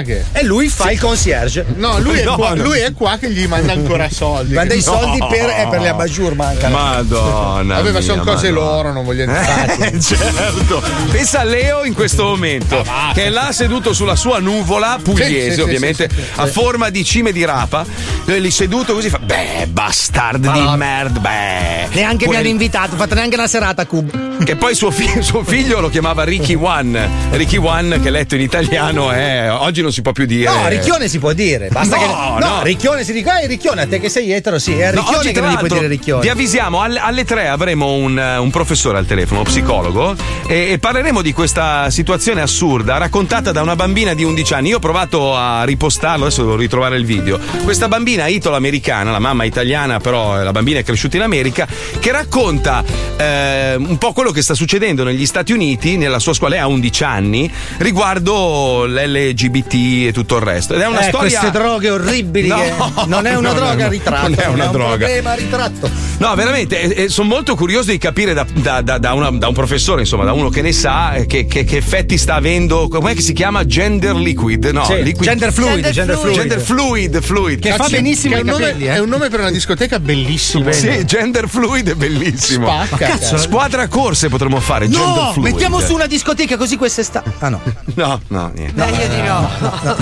Che. 0.02 0.24
E 0.32 0.42
lui 0.44 0.68
fa 0.68 0.90
il 0.90 0.98
concierge. 1.00 1.64
No, 1.76 1.98
lui, 1.98 2.22
No, 2.22 2.32
è 2.32 2.36
qua, 2.36 2.54
no. 2.54 2.62
lui 2.62 2.78
è 2.80 2.92
qua 2.92 3.16
che 3.18 3.30
gli 3.30 3.46
manda 3.46 3.72
ancora 3.72 4.08
soldi. 4.10 4.54
Manda 4.54 4.74
i 4.74 4.78
No. 4.78 4.82
soldi 4.82 5.18
per, 5.28 5.48
eh, 5.48 5.66
per 5.70 5.80
le 5.80 5.88
abajur, 5.88 6.34
mancano. 6.34 6.76
Madonna. 6.76 7.74
Vabbè, 7.76 7.90
ma 7.92 8.00
sono 8.00 8.22
cose 8.22 8.50
Madonna. 8.50 8.70
loro, 8.72 8.92
non 8.92 9.04
voglio 9.04 9.22
entrare. 9.22 9.76
Eh, 9.92 10.00
certo. 10.00 10.82
Pensa 11.10 11.40
a 11.40 11.44
Leo 11.44 11.84
in 11.84 11.94
questo 11.94 12.24
momento, 12.24 12.84
che 13.14 13.24
è 13.24 13.28
là 13.30 13.50
seduto 13.52 13.92
sulla 13.92 14.16
sua 14.16 14.38
nuvola 14.38 14.98
pugliese, 15.02 15.48
Sì, 15.50 15.54
sì, 15.54 15.60
ovviamente, 15.60 16.08
sì, 16.10 16.14
sì, 16.16 16.22
sì, 16.22 16.40
a 16.40 16.46
sì. 16.46 16.52
forma 16.52 16.90
di 16.90 17.04
cime 17.04 17.32
di 17.32 17.44
rapa. 17.44 17.84
Lui 18.24 18.40
lì 18.40 18.50
seduto 18.50 18.94
così 18.94 19.08
fa: 19.08 19.18
Beh, 19.18 19.66
bastard 19.68 20.50
di 20.52 20.76
merda, 20.76 21.18
beh. 21.20 21.88
Neanche 21.94 22.24
mi 22.24 22.32
Quel- 22.32 22.36
hanno 22.38 22.48
invitato, 22.48 22.96
fatto 22.96 23.14
neanche 23.14 23.36
una 23.36 23.46
serata 23.46 23.82
a 23.82 23.86
Cub. 23.86 24.26
Che 24.44 24.56
poi 24.56 24.74
suo, 24.74 24.90
fi- 24.90 25.20
suo 25.22 25.42
figlio 25.42 25.80
lo 25.80 25.88
chiamava 25.88 26.22
Ricky 26.24 26.54
One. 26.54 27.08
Ricky 27.30 27.56
One, 27.56 28.00
che 28.00 28.10
letto 28.10 28.34
in 28.36 28.40
italiano 28.42 29.10
è. 29.10 29.50
Oggi 29.50 29.80
non 29.88 29.92
si 29.92 30.02
può 30.02 30.12
più 30.12 30.26
dire. 30.26 30.50
No, 30.50 30.68
Ricchione 30.68 31.08
si 31.08 31.18
può 31.18 31.32
dire. 31.32 31.68
Basta 31.70 31.96
No, 31.96 32.02
che. 32.02 32.08
no. 32.08 32.38
No, 32.38 32.62
Ricchione 32.62 33.04
si 33.04 33.12
dica, 33.12 33.40
eh, 33.40 33.46
Ricchione, 33.46 33.82
a 33.82 33.86
te 33.86 34.00
che 34.00 34.08
sei 34.08 34.30
etero, 34.32 34.58
sì. 34.58 34.72
È 34.78 34.84
a 34.84 34.90
No, 34.92 35.00
Ricchione 35.00 35.18
oggi, 35.18 35.32
che 35.32 35.40
non 35.40 35.50
gli 35.50 35.56
puoi 35.56 35.68
dire 35.70 35.86
Ricchione. 35.86 36.22
Vi 36.22 36.28
avvisiamo, 36.28 36.80
alle, 36.82 36.98
alle 36.98 37.24
tre 37.24 37.48
avremo 37.48 37.92
un, 37.94 38.18
eh, 38.18 38.36
un 38.36 38.50
professore 38.50 38.98
al 38.98 39.06
telefono, 39.06 39.40
uno 39.40 39.48
psicologo, 39.48 40.14
e, 40.46 40.72
e 40.72 40.78
parleremo 40.78 41.22
di 41.22 41.32
questa 41.32 41.90
situazione 41.90 42.40
assurda 42.40 42.96
raccontata 42.98 43.52
da 43.52 43.62
una 43.62 43.76
bambina 43.76 44.14
di 44.14 44.24
11 44.24 44.54
anni. 44.54 44.68
Io 44.70 44.76
ho 44.76 44.80
provato 44.80 45.34
a 45.34 45.64
ripostarlo, 45.64 46.26
adesso 46.26 46.42
devo 46.42 46.56
ritrovare 46.56 46.96
il 46.96 47.04
video. 47.04 47.38
Questa 47.64 47.88
bambina 47.88 48.26
italo-americana, 48.26 49.10
la 49.10 49.18
mamma 49.18 49.44
italiana, 49.44 49.98
però 50.00 50.42
la 50.42 50.52
bambina 50.52 50.80
è 50.80 50.82
cresciuta 50.84 51.16
in 51.16 51.22
America, 51.22 51.66
che 51.98 52.12
racconta 52.12 52.84
eh, 53.16 53.74
un 53.76 53.96
po' 53.98 54.12
quello 54.12 54.30
che 54.30 54.42
sta 54.42 54.54
succedendo 54.54 55.04
negli 55.04 55.26
Stati 55.26 55.52
Uniti, 55.52 55.96
nella 55.96 56.18
sua 56.18 56.34
scuola, 56.34 56.54
lei 56.54 56.62
ha 56.62 56.66
11 56.66 57.04
anni, 57.04 57.50
riguardo 57.78 58.84
l'LGBT 58.86 59.74
e 60.06 60.12
tutto 60.12 60.36
il 60.36 60.42
resto. 60.42 60.74
Ed 60.74 60.80
è 60.80 60.86
una 60.86 61.00
Eh, 61.00 61.08
storia. 61.08 61.38
queste 61.40 61.50
droghe 61.58 61.90
orribili. 61.90 62.48
No, 62.48 62.56
che 62.56 62.72
non 63.06 63.26
è 63.26 63.34
una 63.36 63.48
no, 63.52 63.54
droga 63.54 63.84
no, 63.84 63.90
ritratto. 63.90 64.28
non 64.28 64.38
è 64.38 64.46
una 64.46 64.64
un 64.66 64.72
droga. 64.72 64.96
problema 64.96 65.30
a 65.30 65.34
ritratto. 65.34 65.90
No, 66.18 66.34
veramente, 66.34 67.08
sono 67.08 67.28
molto 67.28 67.54
curioso 67.54 67.90
di 67.90 67.98
capire 67.98 68.34
da, 68.34 68.44
da- 68.52 68.80
da- 68.82 68.98
da 68.98 69.12
una- 69.14 69.30
da 69.30 69.48
un 69.48 69.54
professore, 69.54 70.00
insomma, 70.00 70.24
da 70.24 70.32
uno 70.32 70.48
che 70.48 70.62
ne 70.62 70.72
sa, 70.72 71.14
eh, 71.14 71.26
che, 71.26 71.46
che- 71.46 71.64
che 71.64 71.76
effetti 71.76 72.18
sta 72.18 72.34
avendo. 72.34 72.88
Com'è 72.88 73.14
che 73.14 73.20
si 73.22 73.32
chiama? 73.32 73.64
Gender 73.64 74.14
liquid? 74.14 74.64
No, 74.66 74.84
Sì, 74.84 75.02
liquid. 75.02 75.28
gender 75.28 75.52
fluid, 75.52 75.72
Gender 75.74 75.92
gender 75.92 76.16
fluid. 76.18 76.34
Gender 76.36 76.60
fluid, 76.60 77.20
fluid. 77.20 77.60
Che 77.60 77.70
fa 77.70 77.76
Cazzo, 77.78 77.90
benissimo 77.90 78.34
che 78.34 78.40
è 78.40 78.42
i 78.42 78.46
un 78.46 78.50
nome, 78.52 78.64
capelli, 78.66 78.86
eh. 78.88 78.92
È 78.94 78.98
un 78.98 79.08
nome 79.08 79.28
per 79.28 79.40
una 79.40 79.50
discoteca 79.50 79.98
bellissimo. 80.00 80.72
Sì, 80.72 81.04
gender 81.04 81.48
fluid 81.48 81.90
è 81.90 81.94
bellissimo. 81.94 82.66
Spacca. 82.84 83.06
cazzo. 83.06 83.36
Squadra 83.38 83.86
corse 83.88 84.28
potremmo 84.28 84.58
fare. 84.60 84.88
gender 84.88 85.06
No, 85.24 85.32
fluid. 85.32 85.52
mettiamo 85.52 85.80
su 85.80 85.94
una 85.94 86.06
discoteca 86.06 86.56
così 86.56 86.76
quest'estate. 86.76 87.32
Ah 87.38 87.48
no. 87.48 87.60
No, 87.98 88.20
no, 88.28 88.50
niente. 88.54 88.74
Meglio 88.80 89.06
di 89.08 89.20
no. 89.22 89.50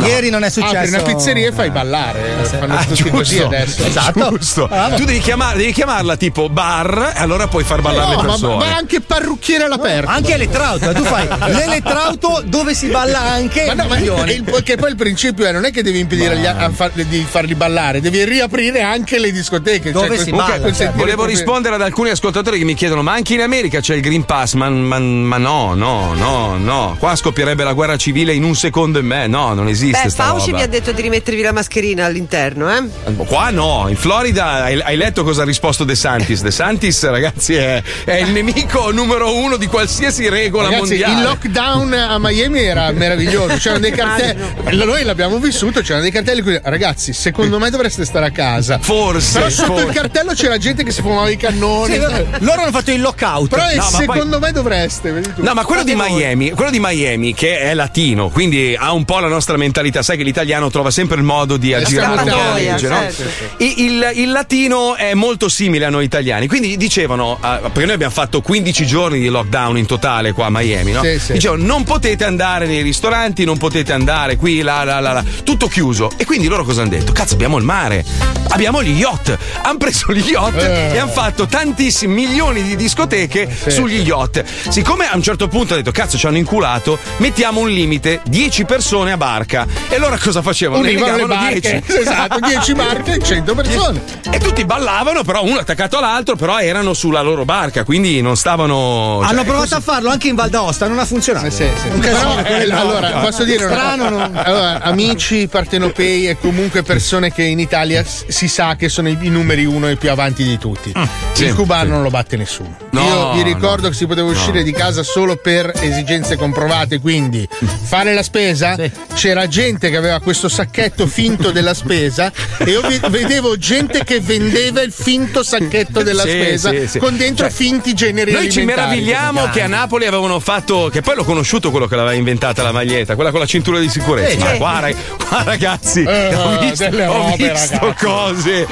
Ieri 0.05 0.31
non 0.31 0.43
è 0.45 0.51
successo. 0.51 0.77
Apri 0.77 0.89
una 0.89 1.03
pizzeria 1.03 1.49
e 1.49 1.53
fai 1.53 1.71
ballare. 1.71 2.45
Fanno 2.59 2.75
Ah, 2.77 2.85
tutti 2.85 3.09
così 3.11 3.35
giusto. 3.37 3.47
adesso. 3.47 3.85
Esatto. 3.85 4.31
Giusto. 4.39 4.69
Ah, 4.71 4.91
tu 4.91 5.05
devi, 5.05 5.19
chiamar- 5.19 5.57
devi 5.57 5.73
chiamarla 5.73 6.17
tipo 6.17 6.49
bar 6.49 7.13
e 7.17 7.21
allora 7.21 7.47
puoi 7.49 7.65
far 7.65 7.81
ballare 7.81 8.05
No, 8.07 8.11
le 8.11 8.17
ma, 8.17 8.23
persone. 8.33 8.57
ma 8.65 8.77
anche 8.77 9.01
parrucchiere 9.01 9.65
all'aperto. 9.65 10.11
Anche 10.11 10.35
elettrauto, 10.35 10.91
eh, 10.91 10.95
tu 10.95 11.03
fai 11.05 11.27
l'elettrauto 11.53 12.43
dove 12.45 12.75
si 12.75 12.89
balla 12.89 13.21
anche 13.21 13.65
Ma 13.67 13.75
no, 13.75 13.87
ma 13.89 13.99
il- 13.99 14.63
che 14.65 14.77
poi 14.77 14.91
il 14.91 14.97
principio 14.97 15.45
è 15.47 15.53
non 15.53 15.65
è 15.65 15.71
che 15.71 15.83
devi 15.83 15.99
impedire 15.99 16.35
agli 16.35 16.47
a 16.47 16.71
far- 16.71 16.93
di 16.93 17.27
farli 17.29 17.55
ballare, 17.55 18.01
devi 18.01 18.25
riaprire 18.25 18.83
anche 18.83 19.19
le 19.19 19.31
discoteche. 19.33 19.93
Dove 19.93 20.09
cioè, 20.09 20.19
si 20.19 20.31
comunque 20.31 20.53
balla, 20.53 20.63
consentire 20.63 20.75
certo. 20.77 20.99
Volevo 20.99 21.17
proprio- 21.17 21.37
rispondere 21.37 21.75
ad 21.75 21.83
alcuni 21.83 22.11
ascoltatori 22.11 22.59
che 22.59 22.65
mi 22.65 22.75
chiedono: 22.75 23.03
ma 23.03 23.13
anche 23.13 23.35
in 23.35 23.41
America 23.43 23.81
c'è 23.81 23.95
il 23.95 24.01
Green 24.03 24.25
Pass? 24.25 24.55
Ma, 24.55 24.69
ma- 24.69 24.99
ma 24.99 25.37
no, 25.39 25.75
no, 25.75 26.15
no, 26.15 26.57
no. 26.57 26.97
Qua 26.99 27.15
scoppierebbe 27.17 27.65
la 27.65 27.73
guerra 27.73 27.97
civile 27.97 28.33
in 28.35 28.45
un 28.45 28.55
secondo 28.55 28.99
e 28.99 29.03
me. 29.03 29.27
No, 29.27 29.55
non 29.57 29.69
esiste. 29.69 30.03
Beh, 30.05 30.11
Fauci 30.11 30.47
roba. 30.51 30.59
vi 30.59 30.63
ha 30.63 30.67
detto 30.69 30.93
di 30.93 31.03
rimettervi 31.03 31.43
la 31.43 31.53
mascherina 31.53 32.05
all'interno, 32.05 32.71
eh? 32.75 32.83
Qua 33.27 33.51
no, 33.51 33.87
in 33.89 33.97
Florida 33.97 34.65
hai, 34.65 34.81
hai 34.81 34.97
letto 34.97 35.25
cosa 35.25 35.43
ha 35.43 35.45
risposto 35.45 35.85
De 35.85 35.95
Santis? 35.95 36.43
De 36.43 36.51
Santis, 36.51 37.03
ragazzi, 37.09 37.55
è, 37.55 37.83
è 38.05 38.15
il 38.15 38.31
nemico 38.31 38.91
numero 38.93 39.37
uno 39.37 39.57
di 39.57 39.67
qualsiasi 39.67 40.29
regola 40.29 40.65
Ragazzi, 40.69 40.89
mondiale. 40.89 41.15
il 41.15 41.23
lockdown 41.23 41.93
a 41.93 42.19
Miami 42.19 42.61
era 42.63 42.91
meraviglioso. 42.93 43.57
C'erano 43.57 43.81
dei 43.81 43.91
cartelli. 43.93 44.85
Noi 44.85 45.03
l'abbiamo 45.05 45.39
vissuto, 45.39 45.81
c'erano 45.81 46.03
dei 46.03 46.13
cartelli 46.13 46.43
qui. 46.43 46.59
Ragazzi, 46.63 47.13
secondo 47.13 47.59
me 47.59 47.71
dovreste 47.71 48.05
stare 48.05 48.27
a 48.27 48.31
casa. 48.31 48.79
Forse, 48.81 49.39
Però 49.39 49.51
sotto 49.51 49.73
forse. 49.73 49.87
il 49.87 49.93
cartello 49.95 50.33
c'era 50.35 50.59
gente 50.59 50.85
che 50.85 50.91
si 50.91 51.01
fumava 51.01 51.29
i 51.31 51.37
cannoni. 51.37 51.93
Sì, 51.95 51.99
loro 51.99 52.63
hanno 52.63 52.71
fatto 52.71 52.91
il 52.91 53.01
lockout. 53.01 53.49
Però 53.49 53.69
eh, 53.69 53.77
No, 53.77 53.83
secondo 53.83 54.39
me 54.39 54.53
dovreste. 54.53 55.11
vedi 55.13 55.33
tu. 55.35 55.43
No, 55.43 55.53
ma 55.55 55.65
quello 55.65 55.83
di. 55.83 55.95
Miami, 55.97 56.51
quello 56.51 56.71
di 56.71 56.79
Miami 56.79 57.33
che 57.35 57.59
è 57.59 57.73
latino, 57.75 58.29
quindi 58.29 58.77
ha 58.79 58.93
un 58.93 59.05
po' 59.07 59.19
la 59.19 59.29
nostra 59.29 59.46
mentalità, 59.57 60.03
sai 60.03 60.17
che 60.17 60.25
l'italiano 60.25 60.69
trova 60.71 60.91
sempre 60.91 61.17
il 61.17 61.23
modo 61.23 61.57
di 61.57 61.73
aggirare 61.73 62.17
scappatoia, 62.17 62.55
legge, 62.55 62.89
no? 62.89 63.01
certo. 63.01 63.23
Il, 63.59 64.11
il- 64.15 64.31
latino 64.31 64.97
è 64.97 65.15
molto 65.15 65.49
simile 65.49 65.85
a 65.85 65.91
noi 65.91 66.05
italiani, 66.05 66.49
quindi 66.49 66.77
dicevano, 66.77 67.39
ah, 67.41 67.59
perché 67.59 67.85
noi 67.85 67.93
abbiamo 67.95 68.13
fatto 68.13 68.41
15 68.41 68.85
giorni 68.87 69.21
di 69.21 69.29
lockdown 69.29 69.79
in 69.79 69.87
totale 69.87 70.33
qua 70.33 70.47
a 70.47 70.51
Miami, 70.51 70.93
no? 70.93 71.03
Sì, 71.03 71.19
sì. 71.19 71.33
Dicevano 71.35 71.65
non 71.65 71.85
potete 71.85 72.25
andare 72.25 72.67
nei 72.67 72.83
ristoranti, 72.83 73.45
non 73.45 73.57
potete 73.57 73.93
andare 73.93 74.37
qui, 74.37 74.61
là, 74.63 74.83
là, 74.85 74.99
là, 75.01 75.13
là, 75.13 75.25
tutto 75.45 75.69
chiuso. 75.69 76.11
E 76.17 76.25
quindi 76.25 76.49
loro 76.49 76.65
cosa 76.65 76.81
hanno 76.83 76.91
detto? 76.91 77.13
Cazzo, 77.13 77.35
abbiamo 77.35 77.57
il 77.59 77.65
mare, 77.65 78.05
abbiamo 78.49 78.83
gli 78.83 78.99
yacht, 78.99 79.37
hanno 79.63 79.79
preso 79.79 80.13
gli 80.13 80.29
yacht 80.31 80.61
Eh. 80.61 80.95
e 80.95 80.99
hanno 80.99 81.11
fatto 81.11 81.47
tantissimi 81.47 82.15
milioni 82.15 82.63
di 82.63 82.77
discoteche 82.77 83.49
sugli 83.69 84.01
yacht. 84.01 84.45
Siccome 84.69 85.09
a 85.09 85.15
un 85.15 85.23
certo 85.23 85.49
punto 85.49 85.73
hanno 85.75 85.83
detto 85.83 85.93
cazzo 85.97 86.17
ci 86.19 86.27
hanno 86.27 86.37
inculato, 86.39 86.99
mettiamo 87.19 87.61
un 87.61 87.69
limite, 87.71 88.21
10 88.27 88.65
persone 88.65 89.13
a 89.13 89.17
barca. 89.37 89.67
E 89.89 89.97
allora 89.97 90.19
cosa 90.19 90.41
facevano? 90.43 90.83
Ne 90.83 90.91
Univano 90.91 91.17
le 91.17 91.23
legavano 91.23 91.51
barche. 91.51 91.83
10. 91.87 92.01
Esatto, 92.07 92.39
10 92.41 92.75
barche 92.75 93.13
e 93.15 93.23
100 93.23 93.55
persone. 93.55 94.03
E 94.31 94.39
tutti 94.39 94.65
ballavano, 94.65 95.23
però 95.25 95.45
uno 95.45 95.59
attaccato 95.59 95.99
all'altro, 95.99 96.37
però 96.37 96.59
erano 96.59 96.95
sulla 96.95 97.21
loro 97.21 97.45
barca, 97.45 97.85
quindi 97.85 98.21
non 98.21 98.37
stavano. 98.37 99.21
Hanno 99.21 99.39
cioè, 99.39 99.45
provato 99.45 99.75
a 99.75 99.81
farlo 99.81 100.11
anche 100.11 100.29
in 100.29 100.35
Val 100.35 100.51
d'Aosta, 100.51 100.87
non 100.89 100.99
ha 100.99 101.05
funzionato. 101.05 101.51
Sì, 101.51 101.69
sì. 101.81 101.89
Un 101.89 102.01
Però, 102.01 102.39
eh, 102.39 102.43
quello 102.45 102.75
no. 102.75 102.81
allora, 102.81 103.11
posso 103.21 103.45
dire 103.45 103.65
Strano, 103.65 104.09
no? 104.09 104.31
Allora, 104.35 104.81
amici 104.83 105.49
partenopei 105.49 106.29
e 106.29 106.39
comunque 106.39 106.83
persone 106.83 107.33
che 107.33 107.43
in 107.43 107.59
Italia 107.59 108.05
si 108.05 108.49
sa 108.49 108.77
che 108.77 108.89
sono 108.89 109.09
i, 109.09 109.17
numeri 109.29 109.65
uno 109.65 109.89
e 109.89 109.97
più 109.97 110.11
avanti 110.11 110.45
di 110.45 110.59
tutti. 110.59 110.93
sì, 111.33 111.45
Il 111.47 111.55
cubano 111.55 111.85
sì. 111.85 111.91
non 111.91 112.03
lo 112.03 112.11
batte 112.11 112.37
nessuno. 112.37 112.86
No, 113.01 113.05
Io 113.05 113.33
vi 113.35 113.43
ricordo 113.43 113.83
no, 113.83 113.89
che 113.91 113.95
si 113.95 114.07
poteva 114.07 114.29
uscire 114.29 114.63
di 114.63 114.73
casa 114.73 115.03
solo 115.03 115.37
per 115.37 115.71
esigenze 115.81 116.37
comprovate, 116.37 116.99
quindi 117.01 117.47
fare 117.85 118.15
la 118.15 118.23
spesa. 118.23 118.77
C'era 119.15 119.47
gente 119.49 119.91
che 119.91 119.97
aveva 119.97 120.21
questo 120.21 120.49
sacchetto 120.49 121.07
finto 121.07 121.51
della 121.51 121.75
spesa 121.75 122.31
e 122.59 122.71
io 122.71 122.81
vedevo 123.09 123.57
gente 123.57 124.05
che 124.05 124.21
vendeva 124.21 124.83
il 124.83 124.93
finto 124.93 125.43
sacchetto 125.43 126.03
della 126.03 126.23
Sì, 126.23 126.29
spesa 126.31 126.71
sì, 126.71 126.87
sì. 126.87 126.99
con 126.99 127.17
dentro 127.17 127.47
Cioè, 127.47 127.55
finti 127.55 127.95
generi 127.95 128.33
Noi 128.33 128.51
ci 128.51 128.63
meravigliamo 128.65 129.49
che 129.51 129.63
a 129.63 129.67
Napoli 129.67 130.07
avevano 130.07 130.39
fatto, 130.41 130.89
che 130.93 131.01
poi 131.01 131.15
l'ho 131.17 131.25
conosciuto 131.25 131.71
quello 131.71 131.87
che 131.87 131.97
l'aveva 131.97 132.15
inventata 132.15 132.63
la 132.63 132.73
maglietta, 132.73 133.15
quella 133.15 133.31
con 133.31 133.41
la 133.41 133.47
cintura 133.47 133.79
di 133.79 133.89
sicurezza. 133.89 134.33
Eh, 134.35 134.39
Ma 134.39 134.51
sì. 134.53 134.57
qua, 134.59 134.81
rag- 134.81 134.97
qua, 135.29 135.43
ragazzi, 135.45 136.03
Eh, 136.03 136.35
ho 136.35 136.59
visto, 136.59 136.85
ho 136.85 136.91
robe, 137.31 137.51
visto 137.51 137.95
cose 137.99 138.67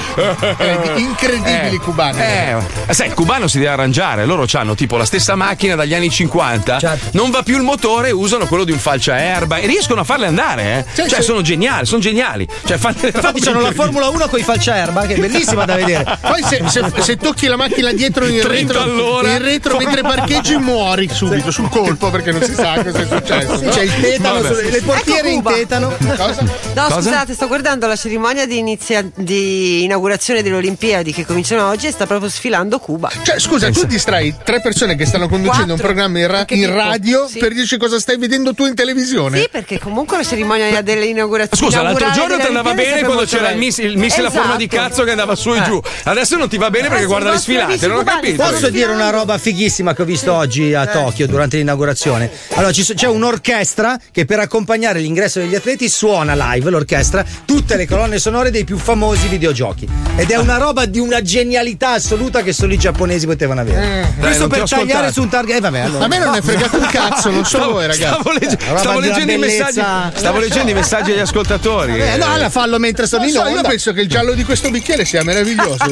Eh, 0.59 0.79
incredibili 0.97 1.77
cubani. 1.79 2.19
Eh, 2.21 2.57
sai, 2.91 3.09
il 3.09 3.15
cubano 3.15 3.49
si 3.49 3.59
deve 3.59 3.71
arrangiare. 3.71 4.14
Loro 4.25 4.47
hanno 4.53 4.75
tipo 4.75 4.97
la 4.97 5.05
stessa 5.05 5.35
macchina 5.35 5.75
dagli 5.75 5.95
anni 5.95 6.11
50, 6.11 6.79
Certo. 6.79 7.07
non 7.13 7.31
va 7.31 7.43
più 7.43 7.57
il 7.57 7.63
motore, 7.63 8.11
usano 8.13 8.47
quello 8.47 8.65
di 8.65 8.73
un 8.73 8.79
falciaerba 8.79 9.57
e 9.57 9.67
riescono 9.67 10.01
a 10.03 10.05
farle 10.05 10.27
andare. 10.27 10.63
Eh? 10.63 10.85
Sì, 11.03 11.09
cioè, 11.09 11.19
sì. 11.21 11.25
sono 11.25 11.41
geniali, 11.43 11.87
sono 11.87 12.01
geniali. 12.01 12.47
Cioè, 12.65 12.77
Infatti 12.77 13.11
robe 13.11 13.41
c'hanno 13.41 13.61
la. 13.61 13.73
Formula 13.73 14.09
1 14.09 14.29
con 14.29 14.39
i 14.39 14.43
falciaerba, 14.43 15.07
che 15.07 15.15
è 15.15 15.19
bellissima 15.19 15.65
da 15.65 15.75
vedere. 15.75 16.19
Poi 16.21 16.43
se, 16.45 16.63
se- 16.69 16.93
se 17.01 17.17
tocchi 17.17 17.47
la 17.47 17.57
macchina 17.57 17.93
dietro 17.93 18.27
in 18.27 18.41
30 18.41 18.73
retro, 18.73 18.81
all'ora. 18.83 19.31
in 19.33 19.43
retro 19.43 19.77
mentre 19.79 20.03
parcheggi 20.03 20.57
muori 20.57 21.09
subito 21.13 21.51
sul 21.51 21.69
colpo 21.69 22.11
perché 22.11 22.31
non 22.31 22.43
si 22.43 22.55
sa 22.55 22.81
cosa 22.83 22.99
è 23.01 23.07
successo. 23.07 23.69
C'è 23.71 23.83
il 23.83 24.01
tetano, 24.01 24.43
sulle- 24.45 24.71
le 24.71 24.83
portiere 24.83 25.31
in 25.31 25.37
Cuba. 25.43 25.53
tetano. 25.53 25.97
Cosa? 26.17 26.43
No, 26.43 26.83
Cosa? 26.85 26.95
scusate, 26.95 27.35
sto 27.35 27.47
guardando 27.49 27.87
la 27.87 27.97
cerimonia 27.97 28.47
di, 28.47 28.59
inizia- 28.59 29.05
di 29.15 29.83
inaugurazione 29.85 30.43
delle 30.43 30.57
Olimpiadi 30.57 31.13
che 31.13 31.25
cominciano 31.27 31.67
oggi 31.69 31.87
e 31.87 31.91
sta 31.91 32.07
proprio 32.07 32.29
sfilando 32.29 32.79
Cuba. 32.79 33.11
Cioè, 33.23 33.39
scusa, 33.41 33.71
tu 33.71 33.87
distrai 34.05 34.35
tre 34.45 34.61
persone 34.61 34.97
che 34.97 35.07
stanno 35.07 35.29
conducendo 35.29 35.73
un 35.73 35.81
Quattro. 35.81 35.87
programma 35.87 36.19
in, 36.19 36.27
ra- 36.27 36.45
in 36.49 36.71
radio 36.75 37.27
Sì. 37.27 37.39
per 37.39 37.55
dirci 37.55 37.79
cosa 37.79 37.99
stai 37.99 38.19
vedendo 38.19 38.53
tu 38.53 38.67
in 38.67 38.75
televisione. 38.75 39.39
Sì, 39.41 39.49
perché 39.51 39.79
comunque 39.79 40.19
la 40.19 40.23
cerimonia 40.25 40.83
dell'inaugurazione. 40.83 41.71
Scusa, 41.73 41.81
l'altro 41.83 42.11
giorno 42.11 42.37
ti 42.37 42.43
delle 42.43 42.49
andava 42.49 42.75
bene 42.75 43.03
quando 43.03 43.25
c'era 43.25 43.51
il 43.51 43.57
missile, 43.57 43.89
il 43.89 43.97
missile 43.97 44.27
a 44.27 44.31
forma 44.31 44.57
di 44.57 44.65
Esatto. 44.71 44.83
cazzo 44.89 45.05
che 45.05 45.11
andava 45.11 45.35
su 45.35 45.55
e 45.55 45.59
Eh. 45.59 45.63
giù. 45.63 45.81
Adesso 46.03 46.37
non 46.37 46.49
ti 46.51 46.59
va 46.59 46.69
bene 46.69 46.89
perché 46.89 47.05
Eh 47.05 47.07
sì, 47.07 47.09
guarda 47.09 47.31
le 47.31 47.39
sfilate, 47.39 47.87
non 47.87 47.97
ho 47.99 48.03
capito. 48.03 48.43
Posso 48.43 48.69
dire 48.69 48.93
una 48.93 49.09
roba 49.09 49.39
fighissima 49.39 49.95
che 49.95 50.03
ho 50.03 50.05
visto 50.05 50.33
oggi 50.35 50.75
a 50.75 50.87
Tokyo 50.87 51.27
durante 51.27 51.57
l'inaugurazione? 51.57 52.31
Allora, 52.57 52.73
c'è 52.73 53.07
un'orchestra 53.09 53.99
che 54.13 54.27
per 54.27 54.39
accompagnare 54.39 54.99
l'ingresso 55.01 55.39
degli 55.39 55.55
atleti 55.55 55.89
suona 55.89 56.35
live 56.53 56.69
l'orchestra 56.69 57.25
tutte 57.47 57.77
le 57.77 57.87
colonne 57.87 58.19
sonore 58.19 58.51
dei 58.51 58.65
più 58.65 58.77
famosi 58.77 59.29
videogiochi. 59.29 59.89
Ed 60.17 60.31
è 60.31 60.37
una 60.37 60.59
roba 60.59 60.85
di 60.85 60.99
una 60.99 61.23
genialità 61.23 61.93
assoluta 61.93 62.43
che 62.43 62.53
solo 62.53 62.75
i 62.75 62.79
giapponesi 62.79 63.25
potevano 63.27 63.63
avere. 63.63 63.84
Questo 64.19 64.41
non 64.41 64.49
ti 64.51 64.59
per 64.59 64.69
tagliare 64.69 65.07
ascoltato. 65.07 65.13
su 65.13 65.23
un 65.23 65.29
target. 65.29 65.57
Eh, 65.57 65.61
vabbè, 65.61 65.81
allora. 65.81 66.05
A 66.05 66.09
me 66.09 66.19
non 66.19 66.31
ne 66.33 66.39
è 66.39 66.43
fregato 66.43 66.77
un 66.79 66.87
cazzo, 66.87 67.31
non 67.31 67.45
so 67.45 67.59
voi, 67.71 67.87
ragazzi. 67.87 68.21
Stavo, 68.21 68.33
legge- 68.33 68.59
stavo 68.77 68.99
leggendo 68.99 69.33
i 69.33 69.39
messaggi. 69.39 69.83
Stavo 70.15 70.39
leggendo 70.39 70.71
i 70.71 70.75
messaggi 70.75 71.13
agli 71.13 71.19
ascoltatori. 71.21 72.01
Eh, 72.01 72.17
no, 72.17 72.27
allora 72.27 72.51
fallo 72.51 72.79
mentre 72.79 73.07
sono 73.07 73.25
in 73.25 73.31
so, 73.31 73.47
io 73.47 73.63
penso 73.63 73.93
che 73.93 74.01
il 74.01 74.09
giallo 74.09 74.33
di 74.35 74.45
questo 74.45 74.71
bicchiere 74.71 75.05
sia 75.05 75.23
meraviglioso. 75.23 75.85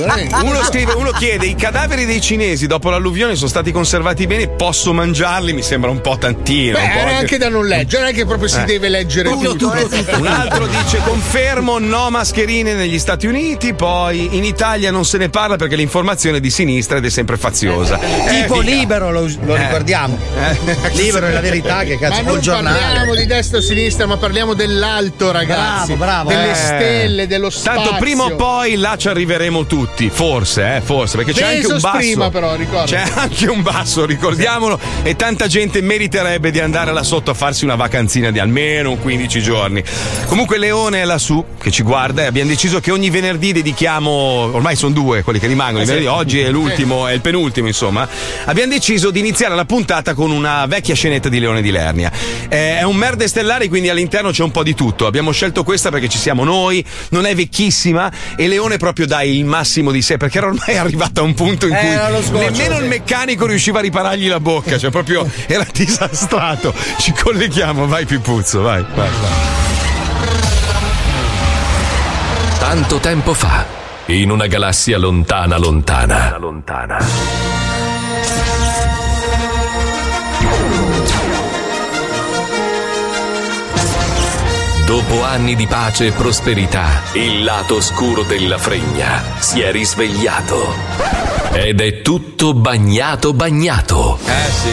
Uno 0.42 0.62
scrive, 0.64 0.92
uno 0.92 1.11
chiede: 1.11 1.46
i 1.46 1.54
cadaveri 1.54 2.04
dei 2.04 2.20
cinesi 2.20 2.66
dopo 2.66 2.90
l'alluvione 2.90 3.34
sono 3.37 3.49
stati 3.49 3.72
conservati 3.72 4.26
bene, 4.26 4.49
posso 4.49 4.92
mangiarli? 4.92 5.52
Mi 5.52 5.62
sembra 5.62 5.90
un 5.90 6.00
po' 6.00 6.16
tantino. 6.18 6.78
Beh, 6.78 6.84
un 6.84 6.90
po' 6.92 7.14
anche 7.14 7.38
da 7.38 7.49
non 7.49 7.66
leggere, 7.66 8.02
non 8.02 8.12
è 8.12 8.14
che 8.14 8.26
proprio 8.26 8.49
si 8.49 8.62
deve 8.64 8.88
leggere 8.88 9.28
tutto. 9.30 9.72
Un 10.18 10.26
altro 10.26 10.66
dice 10.66 11.00
confermo 11.04 11.78
no 11.78 12.11
mascherine 12.11 12.75
negli 12.75 12.99
Stati 12.99 13.26
Uniti, 13.26 13.75
poi 13.75 14.37
in 14.37 14.44
Italia 14.44 14.90
non 14.90 15.04
se 15.04 15.18
ne 15.18 15.28
parla 15.28 15.56
perché 15.56 15.76
l'informazione 15.76 16.38
è 16.38 16.40
di 16.40 16.50
sinistra 16.50 16.99
ed 16.99 17.04
è 17.04 17.11
sempre 17.11 17.37
faziosa. 17.37 17.82
Eh, 17.83 18.41
Tipo 18.43 18.61
figa. 18.61 18.75
libero, 18.75 19.11
lo, 19.11 19.29
lo 19.45 19.55
ricordiamo. 19.57 20.19
Libero 20.93 21.27
è 21.27 21.33
la 21.33 21.41
verità, 21.41 21.83
che 21.85 21.99
Ma 22.01 22.09
cazzo, 22.09 22.23
non 22.23 22.35
col 22.35 22.41
parliamo 22.45 22.71
giornale. 22.71 23.21
di 23.21 23.27
destra 23.27 23.59
o 23.59 23.61
sinistra, 23.61 24.07
ma 24.07 24.17
parliamo 24.17 24.55
dell'alto, 24.55 25.31
ragazzi. 25.33 25.95
Bravo, 25.95 25.97
bravo. 25.97 26.29
Delle 26.31 26.51
Eh. 26.51 26.55
stelle, 26.55 27.27
dello 27.27 27.51
spazio. 27.51 27.83
Tanto 27.83 27.97
prima 27.99 28.25
o 28.25 28.37
poi 28.37 28.77
là 28.77 28.97
ci 28.97 29.09
arriveremo 29.09 29.67
tutti, 29.67 30.11
forse, 30.11 30.77
eh, 30.77 30.81
forse, 30.81 31.17
perché 31.17 31.33
c'è 31.33 31.55
anche 31.57 31.67
un 31.67 31.81
basso. 31.81 31.97
prima, 31.99 32.31
però. 32.31 32.57
C'è 32.85 33.03
anche 33.15 33.49
un 33.49 33.62
basso, 33.62 34.05
ricordiamolo, 34.05 34.79
e 35.03 35.17
tanta 35.17 35.47
gente 35.47 35.81
meriterebbe 35.81 36.51
di 36.51 36.61
andare 36.61 36.93
là 36.93 37.03
sotto 37.03 37.31
a 37.31 37.35
farsi 37.35 37.65
una 37.65 37.75
vacanzina 37.77 38.31
di 38.31 38.39
almeno 38.39 38.97
15 38.97 39.41
giorni. 39.43 39.83
Comunque 40.27 40.59
Leone 40.59 41.03
è 41.03 41.05
lassù 41.05 41.45
che 41.61 41.71
ci 41.71 41.83
guarda 41.83 42.23
e 42.23 42.27
abbiamo 42.27 42.49
deciso 42.51 42.81
che 42.81 42.91
ogni 42.91 43.11
venerdì 43.11 43.53
dedichiamo, 43.53 44.11
ormai 44.11 44.77
sono 44.77 44.93
due 44.93 45.23
quelli 45.23 45.39
che 45.39 45.47
rimangono, 45.47 45.83
i 45.83 45.87
venerdì, 45.87 46.07
oggi 46.07 46.41
è 46.41 46.51
l'ultimo, 46.51 47.07
è 47.07 47.12
il 47.12 47.21
penultimo, 47.21 47.69
insomma. 47.73 48.07
Abbiamo 48.45 48.73
deciso 48.73 49.11
di 49.11 49.19
iniziare 49.19 49.55
la 49.55 49.64
puntata 49.64 50.14
con 50.14 50.31
una 50.31 50.67
vecchia 50.67 50.95
scenetta 50.95 51.29
di 51.29 51.41
Leone 51.41 51.62
di 51.62 51.71
Lernia. 51.71 52.11
Eh, 52.49 52.79
è 52.79 52.83
un 52.83 52.97
merde 52.97 53.26
stellare, 53.29 53.69
quindi 53.69 53.88
all'interno 53.88 54.31
c'è 54.31 54.43
un 54.43 54.50
po' 54.50 54.62
di 54.62 54.75
tutto. 54.75 55.07
Abbiamo 55.07 55.33
scelto 55.33 55.64
questa 55.64 55.91
perché 55.91 56.09
ci 56.09 56.19
siamo 56.19 56.45
noi, 56.45 56.85
non 57.11 57.26
è 57.26 57.35
vecchissima 57.35 58.11
e 58.37 58.47
Leone 58.49 58.76
proprio 58.76 59.07
dà 59.07 59.23
il 59.23 59.45
massimo 59.45 59.91
di 59.91 60.02
sé 60.02 60.17
perché 60.19 60.38
era 60.38 60.47
ormai 60.49 60.76
arrivato 60.79 61.21
a 61.21 61.25
un 61.25 61.35
punto 61.35 61.67
in 61.67 61.75
Eh, 61.75 61.79
cui 61.81 62.23
sgoccio, 62.23 62.50
nemmeno 62.50 62.76
sì. 62.76 62.83
il 62.83 62.88
meccanico 62.88 63.47
riusciva 63.47 63.79
a 63.79 63.83
riparargli 63.83 64.29
la 64.29 64.41
bocca, 64.41 64.79
cioè 64.79 64.91
proprio 64.91 65.29
era 65.47 65.67
disastrato. 65.73 66.73
Ci 66.99 67.12
colleghiamo, 67.12 67.87
vai 67.87 68.05
Pipuzzo, 68.05 68.61
vai, 68.62 68.85
vai, 68.95 69.09
vai. 69.09 69.31
Tanto 72.59 72.99
tempo 72.99 73.35
fa, 73.35 73.64
in 74.07 74.31
una 74.31 74.47
galassia 74.47 74.97
lontana, 74.99 75.59
lontana, 75.59 76.37
lontana. 76.38 77.51
Dopo 84.92 85.22
anni 85.25 85.56
di 85.56 85.66
pace 85.66 86.08
e 86.08 86.12
prosperità, 86.12 87.00
il 87.14 87.44
lato 87.44 87.76
oscuro 87.76 88.25
della 88.25 88.58
fregna 88.58 89.22
si 89.38 89.62
è 89.62 89.72
risvegliato. 89.72 90.70
Ed 91.54 91.80
è 91.80 92.02
tutto 92.02 92.52
bagnato 92.52 93.32
bagnato. 93.32 94.18
Eh 94.22 94.50
sì. 94.50 94.68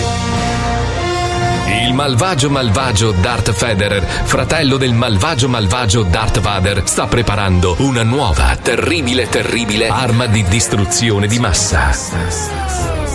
Il 1.86 1.94
malvagio 1.94 2.50
malvagio 2.50 3.12
Darth 3.12 3.54
Federer, 3.54 4.04
fratello 4.04 4.76
del 4.76 4.92
malvagio 4.92 5.48
malvagio 5.48 6.04
Darth 6.04 6.42
Vader, 6.42 6.86
sta 6.86 7.08
preparando 7.08 7.78
una 7.80 8.04
nuova, 8.04 8.58
terribile, 8.62 9.30
terribile 9.30 9.88
arma 9.88 10.26
di 10.26 10.44
distruzione 10.44 11.28
di 11.28 11.40
massa. 11.40 11.92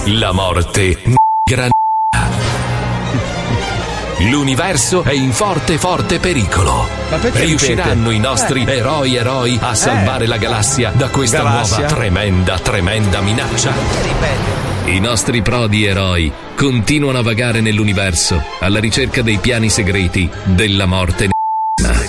La 0.06 0.32
morte. 0.32 1.22
L'universo 4.18 5.02
è 5.02 5.12
in 5.12 5.32
forte, 5.32 5.76
forte 5.76 6.18
pericolo. 6.18 6.88
Ma 7.10 7.18
Riusciranno 7.32 8.10
i 8.10 8.18
nostri 8.18 8.64
eroi 8.66 9.16
eroi 9.16 9.58
a 9.60 9.74
salvare 9.74 10.26
la 10.26 10.36
galassia 10.36 10.92
da 10.94 11.08
questa 11.08 11.38
Galassia? 11.38 11.78
nuova 11.78 11.94
tremenda, 11.94 12.58
tremenda 12.58 13.20
minaccia? 13.20 13.72
I 14.84 15.00
nostri 15.00 15.42
prodi 15.42 15.84
eroi 15.84 16.30
continuano 16.54 17.18
a 17.18 17.22
vagare 17.22 17.60
nell'universo 17.60 18.42
alla 18.60 18.78
ricerca 18.78 19.22
dei 19.22 19.38
piani 19.38 19.68
segreti 19.68 20.30
della 20.44 20.86
morte. 20.86 21.28
Ma 21.82 21.90
Eh, 21.90 22.06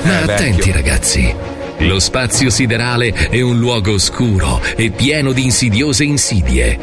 vecchio. 0.00 0.32
attenti 0.32 0.72
ragazzi, 0.72 1.34
lo 1.80 2.00
spazio 2.00 2.50
siderale 2.50 3.12
è 3.12 3.40
un 3.40 3.58
luogo 3.58 3.92
oscuro 3.92 4.60
e 4.76 4.90
pieno 4.90 5.32
di 5.32 5.44
insidiose 5.44 6.04
insidie. 6.04 6.78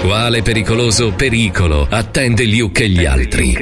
Quale 0.00 0.42
pericoloso 0.42 1.12
pericolo 1.12 1.86
attende 1.90 2.44
Luke 2.44 2.84
e 2.84 2.88
gli 2.88 3.04
altri? 3.04 3.56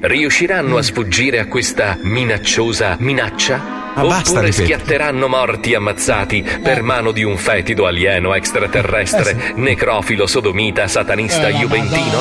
Riusciranno 0.00 0.76
a 0.76 0.82
sfuggire 0.82 1.38
a 1.38 1.46
questa 1.46 1.98
minacciosa 2.02 2.96
minaccia? 3.00 3.82
Basta, 3.94 4.32
Oppure 4.32 4.50
schiatteranno 4.50 5.28
morti 5.28 5.74
ammazzati 5.74 6.44
per 6.60 6.82
mano 6.82 7.12
di 7.12 7.22
un 7.22 7.36
fetido 7.36 7.86
alieno 7.86 8.34
extraterrestre, 8.34 9.54
necrofilo, 9.54 10.26
sodomita, 10.26 10.88
satanista, 10.88 11.48
juventino? 11.48 12.18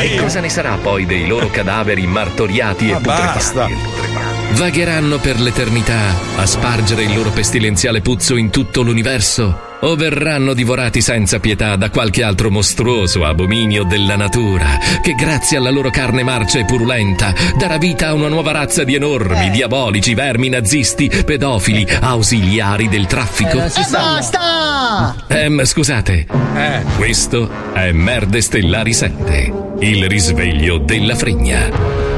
E 0.00 0.16
cosa 0.16 0.40
ne 0.40 0.48
sarà 0.48 0.76
poi 0.82 1.06
dei 1.06 1.28
loro 1.28 1.48
cadaveri 1.48 2.06
martoriati 2.06 2.90
e 2.90 2.96
basta. 2.96 3.66
putrefatti? 3.66 4.33
Vagheranno 4.56 5.18
per 5.18 5.40
l'eternità 5.40 6.14
a 6.36 6.46
spargere 6.46 7.02
il 7.02 7.14
loro 7.14 7.30
pestilenziale 7.30 8.00
puzzo 8.00 8.36
in 8.36 8.50
tutto 8.50 8.82
l'universo? 8.82 9.72
O 9.80 9.96
verranno 9.96 10.54
divorati 10.54 11.00
senza 11.02 11.40
pietà 11.40 11.76
da 11.76 11.90
qualche 11.90 12.22
altro 12.22 12.50
mostruoso 12.50 13.24
abominio 13.24 13.84
della 13.84 14.16
natura, 14.16 14.78
che 15.02 15.12
grazie 15.14 15.58
alla 15.58 15.70
loro 15.70 15.90
carne 15.90 16.22
marcia 16.22 16.60
e 16.60 16.64
purulenta 16.64 17.34
darà 17.58 17.76
vita 17.76 18.08
a 18.08 18.14
una 18.14 18.28
nuova 18.28 18.52
razza 18.52 18.84
di 18.84 18.94
enormi, 18.94 19.50
diabolici, 19.50 20.14
vermi 20.14 20.48
nazisti, 20.48 21.08
pedofili, 21.08 21.86
ausiliari 22.00 22.88
del 22.88 23.06
traffico? 23.06 23.58
basta! 23.90 25.16
Ehm, 25.28 25.64
scusate, 25.64 26.26
Eh. 26.54 26.82
questo 26.96 27.50
è 27.74 27.90
Merde 27.92 28.40
Stellari 28.40 28.94
7, 28.94 29.52
il 29.80 30.08
risveglio 30.08 30.78
della 30.78 31.16
fregna. 31.16 32.13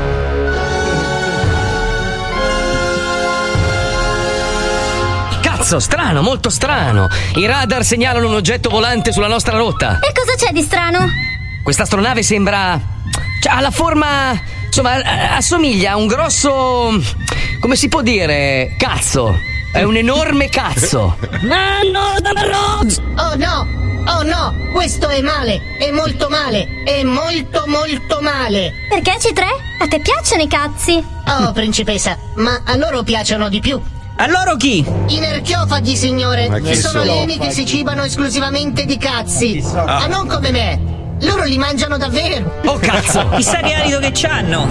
Cazzo, 5.67 5.81
strano, 5.81 6.23
molto 6.23 6.49
strano. 6.49 7.09
I 7.35 7.45
radar 7.45 7.83
segnalano 7.83 8.29
un 8.29 8.35
oggetto 8.35 8.69
volante 8.69 9.11
sulla 9.11 9.27
nostra 9.27 9.57
rotta. 9.57 9.99
E 9.99 10.13
cosa 10.13 10.37
c'è 10.37 10.53
di 10.53 10.63
strano? 10.63 11.09
Questa 11.65 11.83
astronave 11.83 12.23
sembra. 12.23 12.81
cioè, 13.43 13.53
ha 13.53 13.61
la 13.61 13.73
forma. 13.73 14.41
insomma, 14.65 15.03
assomiglia 15.35 15.91
a 15.91 15.97
un 15.97 16.07
grosso. 16.07 17.03
come 17.59 17.75
si 17.75 17.89
può 17.89 18.01
dire? 18.03 18.77
Cazzo. 18.79 19.37
È 19.73 19.83
un 19.83 19.97
enorme 19.97 20.49
cazzo. 20.49 21.19
Oh 23.19 23.35
no! 23.35 23.67
Oh 24.07 24.23
no! 24.23 24.55
Questo 24.73 25.09
è 25.09 25.21
male! 25.21 25.77
È 25.81 25.91
molto 25.91 26.29
male! 26.29 26.85
È 26.85 27.03
molto 27.03 27.65
molto 27.67 28.21
male! 28.21 28.73
Perché 28.89 29.17
C3? 29.17 29.43
A 29.81 29.89
te 29.89 29.99
piacciono 29.99 30.43
i 30.43 30.49
cazzi? 30.49 31.05
Oh, 31.27 31.51
principessa, 31.51 32.17
ma 32.37 32.63
a 32.65 32.77
loro 32.77 33.03
piacciono 33.03 33.49
di 33.49 33.59
più. 33.59 33.83
A 34.19 34.27
loro 34.29 34.57
chi? 34.57 34.85
I 35.09 35.19
nerchiofagi, 35.19 35.95
signore! 35.95 36.49
Ma 36.49 36.59
Che 36.59 36.75
sono 36.75 37.01
sono? 37.03 37.13
alieni 37.13 37.39
che 37.39 37.51
si 37.51 37.67
cibano 37.67 38.03
esclusivamente 38.03 38.87
di 38.87 38.97
cazzi! 38.97 39.63
Ah, 39.75 40.07
non 40.07 40.27
come 40.27 40.51
me! 40.51 40.81
Loro 41.21 41.45
li 41.45 41.59
mangiano 41.59 41.99
davvero! 41.99 42.61
Oh 42.65 42.79
cazzo! 42.79 43.29
Chissà 43.37 43.59
che 43.59 43.75
arido 43.75 43.99
che 43.99 44.11
c'hanno. 44.15 44.69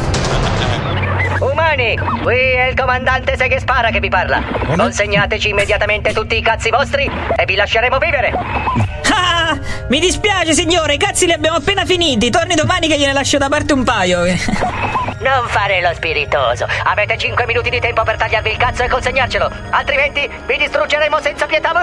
Umani, 1.39 1.95
qui 2.23 2.35
è 2.35 2.67
il 2.69 2.75
comandante 2.75 3.37
Se 3.37 3.47
che 3.47 3.59
spara 3.59 3.89
che 3.91 3.99
vi 3.99 4.09
parla. 4.09 4.41
Consegnateci 4.75 5.49
immediatamente 5.49 6.11
tutti 6.11 6.35
i 6.37 6.41
cazzi 6.41 6.69
vostri 6.71 7.03
e 7.35 7.45
vi 7.45 7.55
lasceremo 7.55 7.97
vivere. 7.99 8.33
Ah, 9.47 9.59
mi 9.89 9.99
dispiace 9.99 10.53
signore, 10.53 10.95
i 10.95 10.97
cazzi 10.97 11.27
li 11.27 11.31
abbiamo 11.31 11.57
appena 11.57 11.85
finiti. 11.85 12.31
Torni 12.31 12.55
domani 12.55 12.87
che 12.87 12.97
gliene 12.97 13.13
lascio 13.13 13.37
da 13.37 13.47
parte 13.47 13.73
un 13.73 13.83
paio. 13.83 14.23
Non 14.25 15.47
fare 15.47 15.81
lo 15.81 15.91
spiritoso. 15.93 16.65
Avete 16.83 17.15
5 17.15 17.45
minuti 17.45 17.69
di 17.69 17.79
tempo 17.79 18.01
per 18.01 18.17
tagliarvi 18.17 18.49
il 18.49 18.57
cazzo 18.57 18.81
e 18.81 18.89
consegnarcelo. 18.89 19.51
Altrimenti 19.69 20.27
vi 20.47 20.57
distruggeremo 20.57 21.19
senza 21.21 21.45
pietà. 21.45 21.69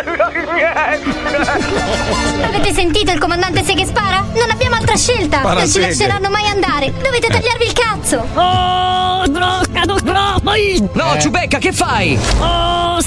Avete 2.42 2.72
sentito 2.72 3.12
il 3.12 3.18
comandante 3.18 3.62
Se 3.62 3.74
che 3.74 3.86
spara? 3.86 4.24
Non 4.34 4.50
abbiamo 4.50 4.74
altra 4.74 4.96
scelta! 4.96 5.40
Non 5.42 5.68
ci 5.68 5.80
lasceranno 5.80 6.30
mai 6.30 6.46
andare! 6.46 6.92
Dovete 7.00 7.28
tagliarvi 7.28 7.64
il 7.64 7.72
cazzo! 7.72 8.26
Oh, 8.34 9.24
Eh. 9.24 10.88
No, 10.92 11.18
Ciubecca, 11.20 11.58
che 11.58 11.72
fai? 11.72 12.18
Oh, 12.38 13.00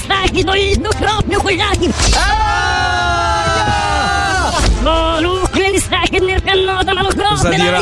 Cosa 7.34 7.48
dirà? 7.64 7.78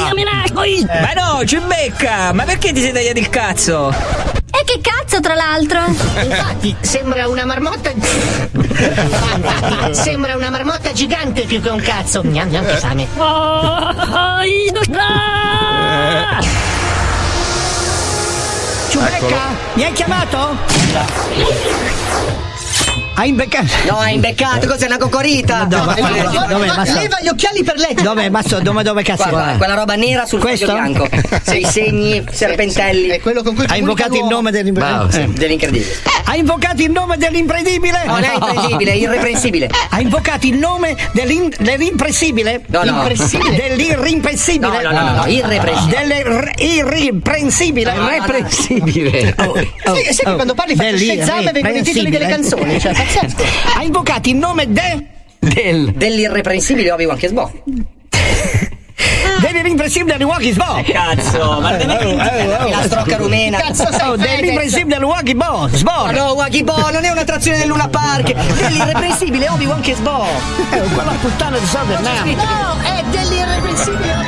Ma 0.86 1.12
no, 1.12 1.44
ci 1.44 1.58
becca! 1.58 2.32
Ma 2.32 2.44
perché 2.44 2.72
ti 2.72 2.80
sei 2.80 2.92
tagliato 2.92 3.18
il 3.18 3.28
cazzo? 3.28 3.90
E 3.90 4.64
che 4.64 4.80
cazzo, 4.80 5.20
tra 5.20 5.34
l'altro? 5.34 5.80
altro? 5.80 6.22
Infatti, 6.22 6.76
sembra 6.80 7.28
una 7.28 7.44
marmotta. 7.44 7.92
sembra 9.92 10.36
una 10.36 10.50
marmotta 10.50 10.92
gigante 10.92 11.42
più 11.42 11.60
che 11.60 11.68
un 11.68 11.80
cazzo. 11.80 12.22
Gnam, 12.22 12.48
gnam, 12.48 12.64
che 12.66 12.76
fame. 12.76 13.06
Ciubecca, 18.88 19.48
mi 19.74 19.84
hai 19.84 19.92
chiamato? 19.92 20.56
Hai 23.16 23.28
imbeccato? 23.28 23.68
No, 23.88 23.98
hai 23.98 24.14
imbeccato, 24.14 24.66
cos'è 24.66 24.86
una 24.86 24.98
cocorita? 24.98 25.64
Dove? 25.64 25.94
Dove? 26.48 26.66
Ma 26.66 26.84
so- 26.84 26.98
Leva 26.98 27.18
gli 27.22 27.28
occhiali 27.28 27.62
per 27.62 27.76
leggere. 27.76 28.02
Dove? 28.02 28.28
Ma 28.28 28.42
so- 28.42 28.58
dove, 28.60 28.82
dove 28.82 29.04
cazzo? 29.04 29.28
Guarda, 29.28 29.52
va? 29.52 29.56
quella 29.56 29.74
roba 29.74 29.94
nera 29.94 30.26
sul 30.26 30.40
Questo? 30.40 30.66
foglio 30.66 30.80
bianco. 30.80 31.08
Sei 31.42 31.62
segni, 31.70 32.24
serpentelli. 32.28 33.10
È 33.10 33.20
quello 33.20 33.44
con 33.44 33.54
cui 33.54 33.66
Hai 33.68 33.78
comunica 33.80 34.06
invocato 34.06 34.16
il 34.16 34.24
nome 34.28 34.50
Bravo, 34.50 35.10
sì, 35.10 35.18
dell'impredibile? 35.18 35.38
dell'incredibile. 35.38 35.96
Hai 36.24 36.38
invocato 36.40 36.82
il 36.82 36.90
nome 36.90 37.16
dell'impredibile? 37.16 38.04
Non 38.04 38.24
è 38.24 38.34
incredibile, 38.34 38.90
è 38.90 38.96
irreprensibile. 38.96 39.70
Hai 39.90 40.02
invocato 40.02 40.46
il 40.46 40.58
nome 40.58 40.96
dell'imprensibile? 41.12 42.62
No, 42.66 42.82
no. 42.82 43.06
Dell'irrimprensibile? 43.06 44.82
No, 44.82 44.90
no, 44.90 45.00
no, 45.00 45.14
no, 45.22 45.26
irreprensibile. 45.26 46.02
Dell'irriprensibile? 46.02 47.92
No, 47.94 48.02
no, 48.02 48.08
no, 48.08 48.14
no. 48.14 48.24
Irreprensibile. 48.24 49.34
Oh, 49.38 49.44
oh, 49.44 49.94
Sai, 49.94 50.02
che 50.02 50.16
oh. 50.24 50.34
quando 50.34 50.54
parli 50.54 50.74
faccio 50.74 50.96
Shazam 50.96 51.46
e 51.46 51.52
vengono 51.52 51.76
i 51.76 51.82
titoli 51.82 52.10
delle 52.10 52.26
canzoni, 52.26 52.80
cioè 52.80 52.92
pazzesco. 53.04 53.42
Hai 53.76 53.86
invocato 53.86 54.28
il 54.28 54.36
nome 54.36 54.70
de... 54.70 55.06
Del. 55.38 55.92
Dell'irreprensibile 55.92 56.90
Obi-Wan 56.90 57.16
Kesbo. 57.18 57.52
dell'irrimprensibile 59.40 60.16
di 60.16 60.24
Waki 60.24 60.52
Sbo. 60.52 60.82
Cazzo, 60.84 61.60
ma 61.60 61.76
La 61.76 62.82
strocca 62.84 63.16
rumena. 63.16 63.58
Cazzo 63.58 63.92
sei 63.92 64.84
di 64.84 64.94
Waki 65.04 65.34
Bo. 65.34 65.68
Sbo. 65.72 66.10
no, 66.10 66.32
Waggy 66.32 66.62
Bo, 66.62 66.90
non 66.90 67.04
è 67.04 67.10
un'attrazione 67.10 67.58
del 67.58 67.68
Luna 67.68 67.88
Park. 67.88 68.32
Dell'irreprensibile 68.32 69.48
Obi-Wan 69.50 69.80
Kesbo. 69.80 70.24
Eh, 70.70 70.80
quella 70.94 71.12
puttana 71.20 71.58
di 71.58 71.66
merda. 71.84 72.24
No, 72.24 72.80
è 72.82 73.02
dell'irreprensibile. 73.10 74.23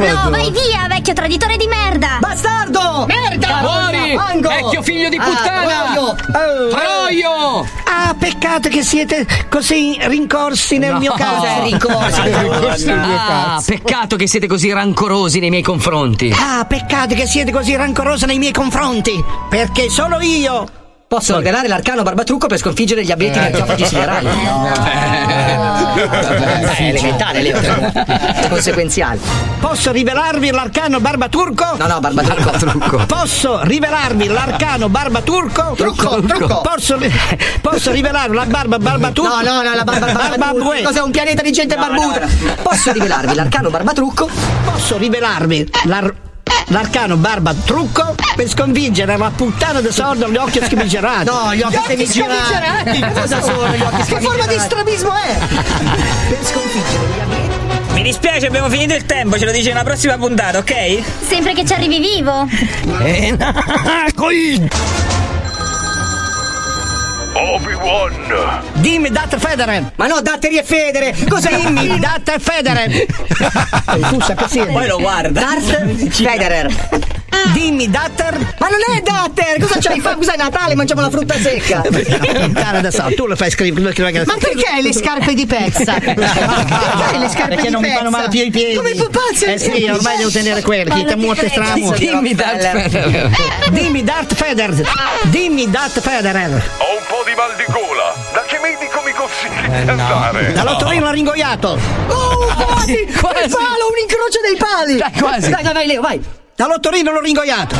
No, 0.00 0.30
vai 0.30 0.50
via, 0.50 0.86
vecchio 0.88 1.12
traditore 1.12 1.56
di 1.56 1.66
merda! 1.66 2.18
Bastardo! 2.20 3.04
Merda! 3.06 3.58
Fuori! 3.58 4.14
Ango! 4.16 4.48
Vecchio 4.48 4.82
figlio 4.82 5.08
di 5.08 5.16
Ah, 5.18 5.22
puttana! 5.24 5.92
Troio! 5.92 6.70
Troio! 6.70 7.66
Ah, 7.84 8.14
peccato 8.18 8.68
che 8.68 8.82
siete 8.82 9.26
così 9.48 9.98
rincorsi 10.00 10.78
nel 10.78 10.94
mio 10.96 11.12
Cos'è 11.12 11.22
caso. 11.22 11.62
rincorso? 11.64 12.90
Ah, 12.92 13.62
peccato 13.64 14.16
che 14.16 14.26
siete 14.26 14.46
così 14.46 14.72
rancorosi 14.72 15.38
nei 15.38 15.50
miei 15.50 15.62
confronti. 15.62 16.34
Ah, 16.36 16.64
peccato 16.64 17.14
che 17.14 17.26
siete 17.26 17.52
così 17.52 17.76
rancorosi 17.76 18.24
nei 18.26 18.38
miei 18.38 18.52
confronti. 18.52 19.22
Perché 19.48 19.90
sono 19.90 20.18
io. 20.20 20.66
Posso 21.10 21.36
rivelare 21.38 21.66
l'arcano 21.66 22.04
barbatrucco 22.04 22.46
per 22.46 22.56
sconfiggere 22.58 23.02
gli 23.04 23.10
abeti 23.10 23.36
archeofagi 23.36 23.84
siderali? 23.84 24.28
È 26.76 26.82
elementare, 26.82 27.42
Leo. 27.42 27.58
È 27.58 28.46
conseguenziale. 28.48 29.18
Posso 29.58 29.90
rivelarvi 29.90 30.52
l'arcano 30.52 31.00
barbaturco? 31.00 31.74
No, 31.76 31.86
no, 31.88 31.98
barbatrucco. 31.98 33.06
Posso 33.06 33.60
rivelarvi 33.64 34.28
l'arcano 34.28 34.88
barbaturco? 34.88 35.72
Trucco, 35.76 36.22
trucco. 36.22 36.60
Posso, 36.60 36.96
posso 37.60 37.90
rivelarvi 37.90 38.36
la 38.36 38.46
barba 38.46 38.78
barbaturco? 38.78 39.34
No, 39.34 39.42
no, 39.42 39.62
no, 39.62 39.74
la 39.74 39.82
barba 39.82 40.12
Barbabue. 40.12 40.82
Cos'è 40.82 41.00
un 41.00 41.10
pianeta 41.10 41.42
di 41.42 41.50
gente 41.50 41.74
barbuta? 41.74 42.28
Posso 42.62 42.92
rivelarvi 42.92 43.34
l'arcano 43.34 43.68
barbatrucco? 43.68 44.28
Posso 44.64 44.96
rivelarvi 44.96 45.68
l'ar- 45.86 46.28
l'arcano 46.70 47.16
barbatrucco 47.16 48.14
per 48.34 48.48
sconfiggere 48.48 49.16
la 49.16 49.30
puttana 49.34 49.80
di 49.80 49.90
sordo 49.90 50.26
agli 50.26 50.36
occhi 50.36 50.60
scrimigerati? 50.62 51.24
No, 51.24 51.54
gli 51.54 51.62
occhi 51.62 52.06
semigerati. 52.06 53.00
Cosa 53.12 53.42
sono 53.42 53.74
gli 53.74 53.82
occhi 53.82 54.02
Che 54.04 54.20
forma 54.20 54.46
di 54.46 54.58
strabismo 54.58 55.12
è? 55.14 55.38
Per 56.28 56.38
sconfiggere 56.42 57.04
gli. 57.06 57.92
Mi 57.92 58.02
dispiace, 58.02 58.46
abbiamo 58.46 58.68
finito 58.68 58.94
il 58.94 59.04
tempo, 59.04 59.36
ce 59.36 59.44
lo 59.44 59.52
dice 59.52 59.70
una 59.72 59.82
prossima 59.82 60.16
puntata, 60.16 60.58
ok? 60.58 61.02
Sempre 61.26 61.52
che 61.54 61.66
ci 61.66 61.72
arrivi 61.72 61.98
vivo! 61.98 62.48
Eh. 63.00 63.36
Obi-Wan! 67.40 68.12
Dimmi, 68.74 69.10
Date 69.10 69.38
Federer! 69.38 69.92
Ma 69.96 70.06
no, 70.06 70.20
Datteri 70.20 70.58
e 70.58 70.62
Federe! 70.62 71.14
Cos'è 71.28 71.54
Dimmi, 71.56 71.96
Date 72.00 72.38
Federer! 72.38 73.06
tu 74.10 74.20
sai 74.20 74.36
che 74.36 74.44
sì. 74.48 74.60
Poi 74.60 74.86
lo 74.86 74.98
guarda. 74.98 75.40
Darth 75.40 76.08
Federer. 76.10 76.68
Dimmi, 77.54 77.88
Datter! 77.88 78.34
Ma 78.58 78.68
non 78.68 78.78
è 78.94 79.00
Datter! 79.00 79.58
Cosa 79.58 79.78
c'hai? 79.80 80.00
Fa- 80.00 80.14
Cos'è 80.16 80.36
Natale? 80.36 80.74
Mangiamo 80.74 81.00
la 81.00 81.08
frutta 81.08 81.34
secca! 81.38 81.80
Cara 82.52 82.78
adesso, 82.78 83.04
tu 83.16 83.26
lo 83.26 83.34
fai 83.36 83.50
scrivere. 83.50 83.92
Ma 84.24 84.34
perché 84.38 84.68
hai 84.70 84.82
le 84.82 84.92
scarpe 84.92 85.32
di 85.32 85.46
pezza? 85.46 85.94
Perché 85.94 86.20
hai 86.20 87.18
le 87.18 87.28
scarpe 87.28 87.54
Perché 87.54 87.66
di 87.68 87.72
non 87.72 87.80
mi 87.80 87.90
fanno 87.90 88.10
male 88.10 88.28
più 88.28 88.42
i 88.42 88.50
piedi. 88.50 88.74
Come 88.74 88.90
i 88.90 88.96
pupazzi? 88.96 89.44
Eh 89.44 89.58
sì, 89.58 89.88
ormai 89.90 90.18
devo 90.18 90.30
tenere 90.30 90.60
quelli. 90.60 90.90
Chi 90.90 91.04
te 91.04 91.16
muote 91.16 91.48
stramo. 91.48 91.92
Dimmi 91.92 92.34
Darth 92.34 92.70
Vader. 92.72 93.30
Dimmi, 93.70 94.02
Darth 94.02 94.34
Federer! 94.34 94.88
Dimmi, 95.24 95.70
Darth 95.70 96.00
Federer! 96.00 96.50
Ho 96.78 96.99
consigli 99.30 99.82
di 99.82 99.88
andare? 99.88 100.52
Da 100.52 100.62
lottorino 100.64 101.10
ringoiato! 101.10 101.78
Oh, 102.08 102.46
quasi! 102.54 103.06
Quasi. 103.06 103.44
Il 103.44 103.50
palo, 103.50 103.88
un 103.88 103.98
incrocio 104.00 104.40
dei 104.42 104.56
pali! 104.56 104.96
Dai, 104.96 105.12
quasi. 105.20 105.50
Dai, 105.50 105.62
dai, 105.62 105.72
vai, 105.72 105.86
Leo, 105.86 106.00
vai! 106.00 106.22
Da 106.54 106.66
lottorino 106.66 107.12
l'ho 107.12 107.20
ringoiato! 107.20 107.76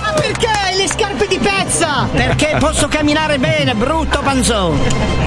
Ma 0.00 0.12
perché 0.14 0.46
hai 0.46 0.76
le 0.76 0.88
scarpe 0.88 1.26
di 1.26 1.38
pezza? 1.38 2.08
Perché 2.10 2.56
posso 2.58 2.88
camminare 2.88 3.38
bene, 3.38 3.74
brutto 3.74 4.20
panzone! 4.20 5.22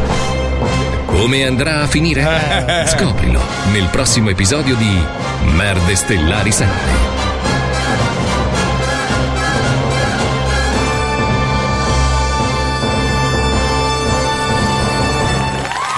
Come 1.05 1.45
andrà 1.45 1.81
a 1.81 1.87
finire? 1.87 2.85
Scoprilo 2.87 3.41
nel 3.71 3.87
prossimo 3.87 4.29
episodio 4.29 4.75
di 4.75 5.03
Merde 5.43 5.95
Stellari 5.95 6.51
7. 6.51 7.16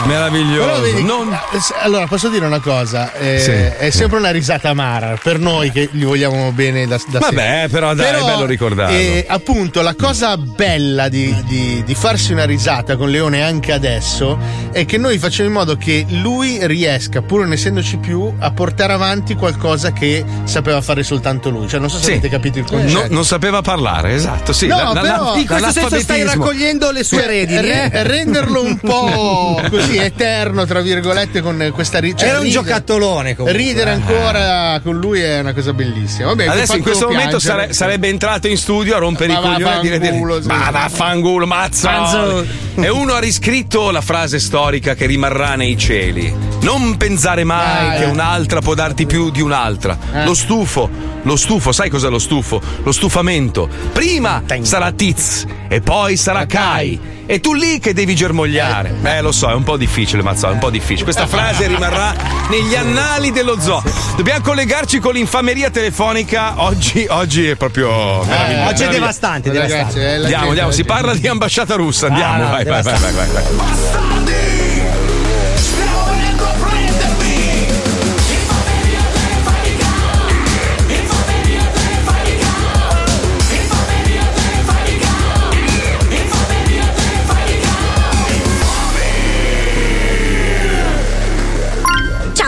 Meraviglioso. 0.09 0.65
Però 0.65 0.79
vedi, 0.81 1.03
Non- 1.03 1.31
eh, 1.31 1.37
allora 1.81 2.07
posso 2.07 2.29
dire 2.29 2.45
una 2.45 2.59
cosa, 2.59 3.13
eh, 3.13 3.39
Sì, 3.39 3.51
è 3.51 3.89
sempre 3.91 4.17
una 4.17 4.31
risata 4.31 4.69
amara 4.69 5.17
per 5.21 5.37
noi 5.39 5.71
che 5.71 5.89
gli 5.91 6.03
vogliamo 6.03 6.51
bene 6.51 6.87
da, 6.87 6.97
da 7.07 7.19
Vabbè, 7.19 7.35
sempre. 7.35 7.67
però 7.69 7.93
dai, 7.93 8.15
è 8.15 8.23
bello 8.23 8.45
ricordarlo. 8.45 8.95
eh, 8.97 9.25
appunto 9.27 9.81
la 9.81 9.93
cosa 9.95 10.35
bella 10.37 11.09
di, 11.09 11.35
di- 11.45 11.83
di 11.85 11.95
farsi 11.95 12.31
una 12.33 12.45
risata 12.45 12.97
con 12.97 13.09
Leone 13.09 13.43
anche 13.43 13.71
adesso 13.71 14.37
è 14.71 14.85
che 14.85 14.97
noi 14.97 15.17
facciamo 15.19 15.47
in 15.47 15.53
modo 15.53 15.77
che 15.77 16.05
lui 16.09 16.57
riesca, 16.65 17.21
pur 17.21 17.41
non 17.41 17.51
essendoci 17.53 17.97
più, 17.97 18.33
a 18.39 18.51
portare 18.51 18.93
avanti 18.93 19.35
qualcosa 19.35 19.91
che 19.91 20.23
sapeva 20.45 20.81
fare 20.81 21.03
soltanto 21.03 21.49
lui. 21.49 21.67
Cioè 21.67 21.79
non 21.79 21.89
so 21.89 21.97
se 21.97 22.03
Sì. 22.05 22.11
avete 22.11 22.29
capito 22.29 22.57
il 22.59 22.65
No- 22.69 22.77
concetto. 22.79 23.13
non 23.13 23.25
sapeva 23.25 23.61
parlare, 23.61 24.13
esatto. 24.13 24.53
Sì, 24.53 24.67
No, 24.67 24.93
la- 24.93 24.99
però- 25.01 25.33
la- 25.33 25.39
in 25.39 25.45
questo 25.45 25.71
senso 25.71 25.99
stai 25.99 26.23
raccogliendo 26.23 26.91
le 26.91 27.03
sue 27.03 27.25
redini, 27.27 27.61
Re- 27.61 27.89
eh? 27.91 28.03
renderlo 28.03 28.61
un 28.63 28.77
po' 28.77 29.61
così 29.69 29.97
eterno, 30.01 30.65
tra 30.65 30.81
virgolette, 30.81 31.41
con 31.41 31.71
questa 31.73 31.99
ri- 31.99 32.15
cioè 32.15 32.29
Era 32.29 32.39
un 32.39 32.49
giocattolone 32.49 33.35
comunque. 33.35 33.61
Ridere 33.61 33.91
ancora 33.91 34.79
con 34.83 34.97
lui 34.97 35.21
è 35.21 35.39
una 35.39 35.53
cosa 35.53 35.73
bellissima. 35.73 36.27
Vabbè, 36.27 36.47
Adesso 36.47 36.75
in 36.75 36.81
questo 36.81 37.05
momento 37.07 37.37
piangere. 37.37 37.61
sare- 37.61 37.73
sarebbe 37.73 38.07
entrato 38.07 38.47
in 38.47 38.57
studio 38.57 38.95
a 38.95 38.99
rompere 38.99 39.33
Ma 39.33 39.39
i 39.39 39.41
coglioni 39.41 39.77
e 39.77 39.81
dire, 39.81 39.99
dire 39.99 40.19
ma 40.45 40.69
vaffanculo, 40.71 41.45
mazzo. 41.45 41.89
Mazzo. 41.89 42.45
E 42.75 42.89
uno 42.89 43.13
ha 43.13 43.19
riscritto 43.19 43.91
la 43.91 44.01
frase 44.01 44.39
storica 44.39 44.93
che 44.95 45.05
rimarrà 45.05 45.55
nei 45.55 45.77
cieli. 45.77 46.33
Non 46.61 46.97
pensare 46.97 47.43
mai 47.43 47.87
Ah, 47.89 47.97
che 47.97 48.03
eh. 48.03 48.07
un'altra 48.09 48.61
può 48.61 48.73
darti 48.73 49.05
più 49.05 49.29
di 49.31 49.41
un'altra. 49.41 49.97
Eh. 50.13 50.25
Lo 50.25 50.33
stufo, 50.33 50.89
lo 51.23 51.35
stufo, 51.35 51.71
sai 51.71 51.89
cos'è 51.89 52.09
lo 52.09 52.19
stufo? 52.19 52.61
Lo 52.83 52.91
stufamento. 52.91 53.67
Prima 53.93 54.43
sarà 54.61 54.91
Tiz 54.91 55.45
e 55.67 55.81
poi 55.81 56.17
sarà 56.17 56.45
Kai. 56.45 57.17
E 57.25 57.39
tu 57.39 57.53
lì 57.53 57.77
che 57.77 57.93
devi 57.93 58.15
germogliare. 58.15 58.91
Eh, 59.03 59.21
lo 59.21 59.31
so, 59.31 59.47
è 59.51 59.53
un 59.53 59.61
po' 59.61 59.77
difficile, 59.77 60.23
Mazzo, 60.23 60.47
è 60.47 60.51
un 60.51 60.57
po' 60.57 60.71
difficile. 60.71 61.03
Questa 61.03 61.27
frase 61.27 61.67
rimarrà 61.67 62.15
negli 62.49 62.73
annali 62.75 63.31
dello 63.31 63.59
zoo. 63.59 63.83
Dobbiamo 64.15 64.41
collegarci 64.41 64.97
con 64.97 65.13
l'infameria 65.13 65.69
telefonica. 65.69 66.53
Oggi, 66.63 67.05
oggi 67.07 67.47
è 67.49 67.55
proprio. 67.55 68.23
meraviglioso, 68.25 68.69
Oggi 68.69 68.83
è 68.83 68.87
devastante, 68.89 69.49
Ragazzi, 69.53 69.67
devastante. 69.69 70.09
eh, 70.09 70.15
Andiamo, 70.15 70.47
andiamo, 70.47 70.71
si 70.71 70.83
parla 70.83 71.13
di 71.13 71.27
ambasciata 71.27 71.75
russa. 71.75 72.07
Andiamo, 72.07 72.43
no, 72.45 72.49
vai, 72.49 72.65
vai, 72.65 72.81
vai, 72.81 72.99
vai, 72.99 73.13
vai, 73.13 73.27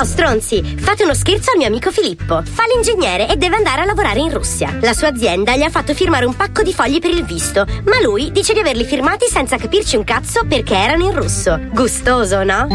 Ciao, 0.02 0.10
stronzi, 0.10 0.64
fate 0.80 1.04
uno 1.04 1.14
scherzo 1.14 1.52
al 1.52 1.58
mio 1.58 1.68
amico 1.68 1.92
Filippo. 1.92 2.42
Fa 2.44 2.64
l'ingegnere 2.74 3.30
e 3.30 3.36
deve 3.36 3.58
andare 3.58 3.82
a 3.82 3.86
lavorare 3.86 4.20
in 4.20 4.34
Russia. 4.34 4.76
La 4.82 4.94
sua 4.94 5.10
azienda 5.10 5.56
gli 5.56 5.62
ha 5.62 5.70
fatto 5.70 5.94
firmare 5.94 6.26
un 6.26 6.36
pacco 6.36 6.64
di 6.64 6.74
fogli 6.74 6.98
per 6.98 7.12
il 7.12 7.24
visto, 7.24 7.68
ma 7.86 8.02
lui 8.02 8.32
dice 8.32 8.54
di 8.54 8.60
averli 8.62 8.84
firmati 8.84 9.28
senza 9.28 9.58
capirci 9.58 9.98
un 9.98 10.04
cazzo 10.04 10.44
perché 10.48 10.76
erano 10.76 11.04
in 11.04 11.14
russo. 11.14 11.60
Gustoso, 11.72 12.42
no? 12.42 12.68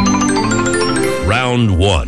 Round 1.27 1.71
1. 1.71 2.05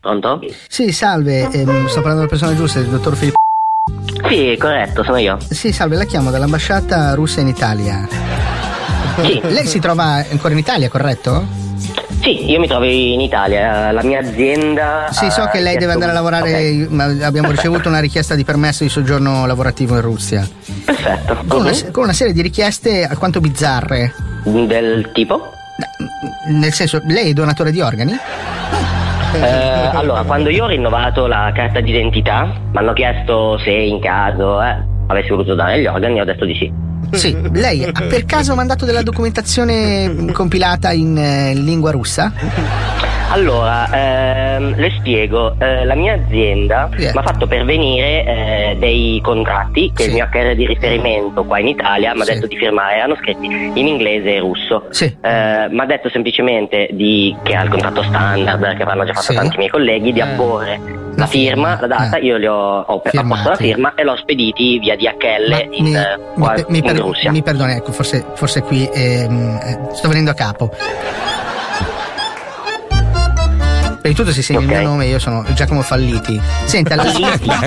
Pronto? 0.00 0.40
Sì, 0.68 0.92
salve, 0.92 1.48
ehm, 1.50 1.86
sto 1.86 2.02
parlando 2.02 2.16
della 2.16 2.26
persona 2.26 2.54
giusta, 2.54 2.78
il 2.78 2.88
dottor 2.88 3.16
Filippo. 3.16 3.38
Sì, 4.28 4.54
corretto, 4.58 5.02
sono 5.02 5.16
io. 5.16 5.38
Sì, 5.48 5.72
salve, 5.72 5.96
la 5.96 6.04
chiamo 6.04 6.30
dall'ambasciata 6.30 7.14
russa 7.14 7.40
in 7.40 7.48
Italia. 7.48 8.06
Sì. 9.22 9.40
Lei 9.44 9.66
si 9.66 9.78
trova 9.78 10.22
ancora 10.30 10.52
in 10.52 10.58
Italia, 10.58 10.90
corretto? 10.90 11.68
Sì, 12.20 12.50
io 12.50 12.58
mi 12.58 12.66
trovo 12.66 12.84
in 12.84 13.20
Italia, 13.20 13.90
la 13.92 14.02
mia 14.02 14.18
azienda. 14.20 15.06
Sì, 15.10 15.30
so 15.30 15.42
ha 15.42 15.48
che 15.48 15.60
lei 15.60 15.76
deve 15.76 15.92
andare 15.92 16.10
a 16.10 16.14
lavorare, 16.14 16.86
ma 16.90 17.04
abbiamo 17.22 17.50
ricevuto 17.50 17.88
una 17.88 18.00
richiesta 18.00 18.34
di 18.34 18.44
permesso 18.44 18.82
di 18.82 18.90
soggiorno 18.90 19.46
lavorativo 19.46 19.94
in 19.94 20.00
Russia. 20.02 20.46
Perfetto. 20.84 21.36
Con 21.46 21.60
una, 21.60 21.70
Mhm. 21.70 21.90
con 21.92 22.02
una 22.04 22.12
serie 22.12 22.32
di 22.32 22.42
richieste 22.42 23.04
alquanto 23.04 23.40
bizzarre. 23.40 24.12
Del 24.44 25.10
tipo? 25.12 25.52
Nel 26.48 26.72
senso, 26.72 27.00
lei 27.06 27.30
è 27.30 27.32
donatore 27.32 27.70
di 27.70 27.80
organi? 27.80 28.12
Eh, 29.34 29.90
allora, 29.92 30.22
quando 30.22 30.48
io 30.50 30.64
ho 30.64 30.68
rinnovato 30.68 31.26
la 31.26 31.50
carta 31.54 31.80
d'identità, 31.80 32.44
mi 32.72 32.78
hanno 32.78 32.92
chiesto 32.94 33.58
se 33.58 33.70
in 33.70 34.00
caso 34.00 34.60
eh, 34.62 34.76
avessi 35.08 35.28
voluto 35.30 35.54
dare 35.54 35.80
gli 35.80 35.86
organi, 35.86 36.20
ho 36.20 36.24
detto 36.24 36.44
di 36.44 36.54
sì. 36.54 36.86
Sì, 37.10 37.34
lei 37.52 37.84
ha 37.84 37.92
per 37.92 38.24
caso 38.26 38.54
mandato 38.54 38.84
della 38.84 39.02
documentazione 39.02 40.26
compilata 40.32 40.92
in 40.92 41.16
eh, 41.16 41.54
lingua 41.54 41.90
russa? 41.90 42.32
Allora, 43.30 43.88
ehm, 44.56 44.74
le 44.76 44.90
spiego, 44.98 45.54
eh, 45.58 45.84
la 45.84 45.94
mia 45.94 46.14
azienda 46.14 46.88
Yeah. 46.98 47.12
mi 47.12 47.18
ha 47.18 47.22
fatto 47.22 47.46
pervenire 47.46 48.24
eh, 48.24 48.76
dei 48.78 49.20
contratti 49.22 49.92
che 49.94 50.04
il 50.04 50.12
mio 50.14 50.26
HR 50.30 50.54
di 50.54 50.66
riferimento 50.66 51.44
qua 51.44 51.58
in 51.58 51.68
Italia 51.68 52.14
mi 52.14 52.20
ha 52.22 52.24
Sì. 52.24 52.32
detto 52.34 52.46
di 52.46 52.56
firmare, 52.56 52.96
erano 52.96 53.16
scritti 53.16 53.44
in 53.46 53.86
inglese 53.86 54.34
e 54.36 54.38
russo. 54.40 54.86
Sì. 54.90 55.04
Eh, 55.04 55.66
mi 55.70 55.78
ha 55.80 55.84
detto 55.86 56.08
semplicemente 56.08 56.88
di, 56.92 57.34
che 57.42 57.54
ha 57.54 57.62
il 57.64 57.68
contratto 57.70 58.02
standard 58.02 58.76
che 58.76 58.82
avranno 58.82 59.04
già 59.04 59.12
fatto 59.12 59.32
Sì. 59.32 59.34
tanti 59.34 59.56
miei 59.58 59.68
colleghi, 59.70 60.12
di 60.12 60.20
Eh. 60.20 60.22
apporre 60.22 60.80
la 61.18 61.26
firma, 61.26 61.76
la 61.80 61.86
data, 61.88 62.16
Eh. 62.16 62.24
io 62.24 62.36
li 62.36 62.46
ho, 62.46 62.54
ho, 62.80 62.82
ho 62.94 63.00
posto 63.00 63.48
la 63.48 63.56
firma 63.56 63.92
e 63.94 64.04
l'ho 64.04 64.16
spediti 64.16 64.78
via 64.78 64.94
DHL 64.96 65.68
in, 65.72 65.84
mi, 65.84 65.94
eh, 65.96 66.16
mi 66.36 66.42
qua 66.42 66.52
per- 66.52 66.66
mi 66.68 66.78
in 66.78 66.84
per- 66.84 66.96
Russia. 66.96 67.30
mi 67.32 67.42
perdoni, 67.42 67.72
ecco, 67.72 67.90
forse, 67.92 68.24
forse 68.34 68.62
qui 68.62 68.88
ehm, 68.92 69.58
eh, 69.62 69.78
sto 69.94 70.06
venendo 70.08 70.30
a 70.30 70.34
capo. 70.34 70.70
Prima 74.00 74.00
di 74.02 74.14
tutto 74.14 74.30
si 74.30 74.42
segna 74.42 74.60
il 74.60 74.66
mio 74.66 74.80
nome, 74.82 75.06
io 75.06 75.18
sono 75.18 75.44
Giacomo 75.54 75.82
Falliti. 75.82 76.40
Senta, 76.64 76.94
la- 76.94 77.04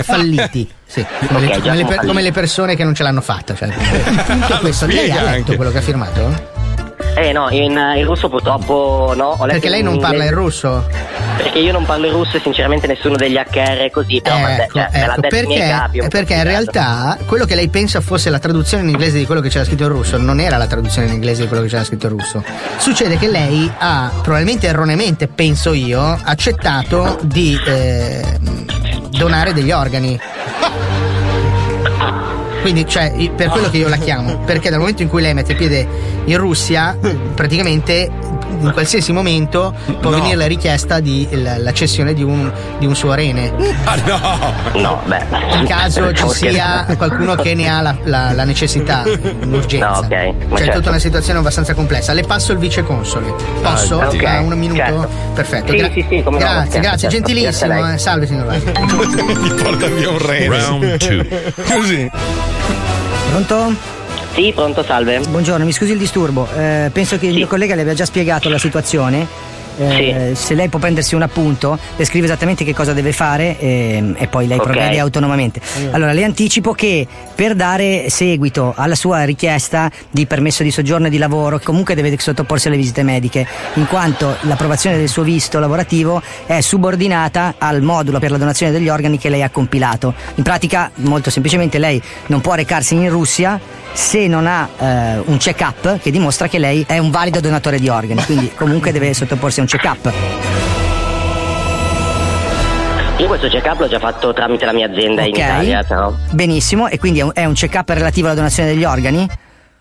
Falliti? 0.01 0.69
Sì, 0.91 1.05
come, 1.27 1.39
le, 1.39 1.55
Ok, 1.55 1.61
come 1.61 1.75
le 1.75 2.05
come 2.05 2.21
le 2.21 2.31
persone 2.33 2.75
che 2.75 2.83
non 2.83 2.93
ce 2.93 3.03
l'hanno 3.03 3.21
fatta. 3.21 3.55
Cioè, 3.55 3.69
è 3.71 4.57
questo, 4.59 4.85
lei 4.87 5.09
ha 5.09 5.23
letto 5.23 5.55
quello 5.55 5.71
che 5.71 5.77
ha 5.77 5.81
firmato? 5.81 6.59
Eh 7.15 7.31
no, 7.33 7.49
in, 7.49 7.71
in 7.71 8.05
russo 8.05 8.29
purtroppo 8.29 9.13
no. 9.15 9.37
Perché 9.45 9.69
lei 9.69 9.83
non 9.83 9.99
parla 9.99 10.23
in 10.25 10.33
russo? 10.33 10.87
Perché 11.37 11.59
io 11.59 11.71
non 11.71 11.85
parlo 11.85 12.07
in 12.07 12.13
russo 12.13 12.37
e 12.37 12.39
sinceramente 12.39 12.87
nessuno 12.87 13.15
degli 13.15 13.35
HR 13.35 13.77
è 13.77 13.89
così, 13.91 14.21
però 14.21 14.37
me, 14.37 14.63
Ecco, 14.63 14.79
cioè, 14.79 14.89
me 14.91 15.05
l'ha 15.05 15.13
ecco, 15.13 15.21
perché, 15.21 15.67
capi. 15.67 16.07
perché 16.07 16.33
in 16.33 16.43
realtà 16.43 17.17
quello 17.25 17.45
che 17.45 17.55
lei 17.55 17.67
pensa 17.67 17.99
fosse 17.99 18.29
la 18.29 18.39
traduzione 18.39 18.83
in 18.83 18.89
inglese 18.89 19.17
di 19.17 19.25
quello 19.25 19.41
che 19.41 19.49
c'era 19.49 19.65
scritto 19.65 19.83
in 19.83 19.89
russo 19.89 20.17
non 20.17 20.39
era 20.39 20.57
la 20.57 20.67
traduzione 20.67 21.07
in 21.07 21.13
inglese 21.13 21.41
di 21.43 21.47
quello 21.47 21.63
che 21.63 21.69
c'era 21.69 21.83
scritto 21.83 22.07
in 22.07 22.17
russo. 22.17 22.43
Succede 22.77 23.17
che 23.17 23.27
lei 23.27 23.69
ha, 23.77 24.11
probabilmente 24.21 24.67
erroneamente, 24.67 25.27
penso 25.27 25.73
io, 25.73 26.19
accettato 26.23 27.17
di 27.21 27.59
eh, 27.65 28.37
donare 29.09 29.53
degli 29.53 29.71
organi. 29.71 30.19
Quindi, 32.61 32.87
cioè, 32.87 33.11
per 33.35 33.49
quello 33.49 33.69
che 33.69 33.77
io 33.77 33.87
la 33.89 33.97
chiamo, 33.97 34.37
perché 34.39 34.69
dal 34.69 34.79
momento 34.79 35.01
in 35.01 35.09
cui 35.09 35.21
lei 35.21 35.33
mette 35.33 35.55
piede 35.55 35.87
in 36.25 36.37
Russia, 36.37 36.95
praticamente 37.35 38.09
in 38.59 38.71
qualsiasi 38.73 39.11
momento 39.13 39.73
può 39.99 40.11
No. 40.11 40.17
venire 40.17 40.35
la 40.35 40.45
richiesta 40.45 40.99
di 40.99 41.27
la, 41.31 41.71
cessione 41.71 42.13
di 42.13 42.21
un, 42.21 42.51
di 42.77 42.85
un 42.85 42.95
suo 42.95 43.13
rene. 43.13 43.51
Ah 43.85 43.95
no! 44.05 44.79
No, 44.79 45.01
beh. 45.05 45.23
In 45.57 45.65
caso 45.65 46.13
ci 46.13 46.27
sia 46.29 46.85
qualcuno 46.97 47.33
che 47.35 47.55
ne 47.55 47.67
ha 47.69 47.81
la, 47.81 47.95
la- 48.03 48.33
la 48.33 48.43
necessità, 48.43 49.03
un'urgenza. 49.41 49.87
No, 49.89 49.97
ok, 49.97 50.09
ma 50.49 50.55
C'è 50.57 50.63
certo. 50.63 50.77
tutta 50.77 50.89
una 50.89 50.99
situazione 50.99 51.39
abbassata 51.39 51.73
complessa. 51.73 52.13
Le 52.13 52.23
passo 52.23 52.51
il 52.51 52.57
viceconsole. 52.59 53.33
Posso? 53.61 53.99
Ah, 53.99 54.09
Ah, 54.25 54.39
un 54.41 54.49
minuto? 54.59 54.75
certo. 54.79 55.09
Perfetto. 55.33 55.71
Sì, 55.71 55.77
gra- 55.77 55.89
sì, 55.93 56.05
sì, 56.09 56.21
come 56.23 56.37
no, 56.37 56.43
grazie, 56.45 56.71
certo, 56.71 56.79
grazie, 56.79 57.09
certo. 57.09 57.15
gentilissimo. 57.25 57.87
Eh. 57.93 57.97
Salve 57.97 58.27
signor 58.27 58.45
Vaghi. 58.45 58.71
Gli 59.41 59.53
porta 59.63 59.87
via 59.87 60.09
un 60.11 60.17
rene. 60.19 60.59
Round 60.59 60.97
2. 60.97 61.53
Così. 61.71 62.11
Pronto? 63.29 63.75
Sì, 64.33 64.51
pronto, 64.53 64.83
salve. 64.83 65.19
Buongiorno, 65.27 65.65
mi 65.65 65.71
scusi 65.71 65.91
il 65.91 65.97
disturbo. 65.97 66.47
Eh, 66.55 66.89
penso 66.93 67.17
che 67.17 67.27
il 67.27 67.33
mio 67.33 67.47
collega 67.47 67.75
le 67.75 67.81
abbia 67.81 67.93
già 67.93 68.05
spiegato 68.05 68.49
la 68.49 68.57
situazione. 68.57 69.27
Eh, 69.77 70.31
Se 70.35 70.53
lei 70.53 70.67
può 70.69 70.79
prendersi 70.79 71.15
un 71.15 71.21
appunto, 71.21 71.77
le 71.95 72.05
scrive 72.05 72.25
esattamente 72.25 72.63
che 72.63 72.73
cosa 72.73 72.93
deve 72.93 73.11
fare 73.11 73.57
e, 73.59 74.13
e 74.17 74.27
poi 74.27 74.47
lei 74.47 74.57
Ok. 74.57 74.63
provvede 74.63 74.99
autonomamente. 74.99 75.59
Allora, 75.91 76.11
le 76.13 76.23
anticipo 76.23 76.73
che 76.73 77.07
per 77.33 77.55
dare 77.55 78.09
seguito 78.09 78.73
alla 78.75 78.95
sua 78.95 79.23
richiesta 79.23 79.89
di 80.09 80.25
permesso 80.25 80.63
di 80.63 80.71
soggiorno 80.71 81.07
e 81.07 81.09
di 81.09 81.17
lavoro, 81.17 81.59
comunque 81.63 81.95
deve 81.95 82.17
sottoporsi 82.19 82.67
alle 82.67 82.77
visite 82.77 83.03
mediche, 83.03 83.47
in 83.75 83.87
quanto 83.87 84.35
l'approvazione 84.41 84.97
del 84.97 85.09
suo 85.09 85.23
visto 85.23 85.59
lavorativo 85.59 86.21
è 86.45 86.61
subordinata 86.61 87.55
al 87.57 87.81
modulo 87.81 88.19
per 88.19 88.31
la 88.31 88.37
donazione 88.37 88.71
degli 88.71 88.89
organi 88.89 89.17
che 89.17 89.29
lei 89.29 89.43
ha 89.43 89.49
compilato. 89.49 90.13
In 90.35 90.43
pratica, 90.43 90.91
molto 90.95 91.29
semplicemente, 91.29 91.77
lei 91.77 92.01
non 92.27 92.41
può 92.41 92.53
recarsi 92.53 92.95
in 92.95 93.09
Russia 93.09 93.59
se 93.93 94.27
non 94.27 94.47
ha 94.47 94.69
eh, 94.77 95.21
un 95.25 95.37
check-up 95.37 95.99
che 95.99 96.11
dimostra 96.11 96.47
che 96.47 96.57
lei 96.59 96.85
è 96.87 96.97
un 96.97 97.11
valido 97.11 97.39
donatore 97.41 97.77
di 97.77 97.89
organi, 97.89 98.23
quindi 98.23 98.51
comunque 98.55 98.91
deve 98.91 99.13
sottoporsi 99.13 99.59
a 99.59 99.60
un 99.61 99.67
check-up. 99.67 100.11
Io 103.17 103.27
questo 103.27 103.47
check-up 103.47 103.79
l'ho 103.79 103.87
già 103.87 103.99
fatto 103.99 104.33
tramite 104.33 104.65
la 104.65 104.73
mia 104.73 104.87
azienda 104.87 105.21
in 105.21 105.33
Ok. 105.33 105.37
Italia, 105.37 105.83
però. 105.83 106.11
Benissimo, 106.31 106.87
e 106.87 106.97
quindi 106.97 107.23
è 107.33 107.45
un, 107.45 107.53
check-up 107.53 107.89
relativo 107.89 108.27
alla 108.27 108.35
donazione 108.35 108.69
degli 108.69 108.83
organi? 108.83 109.27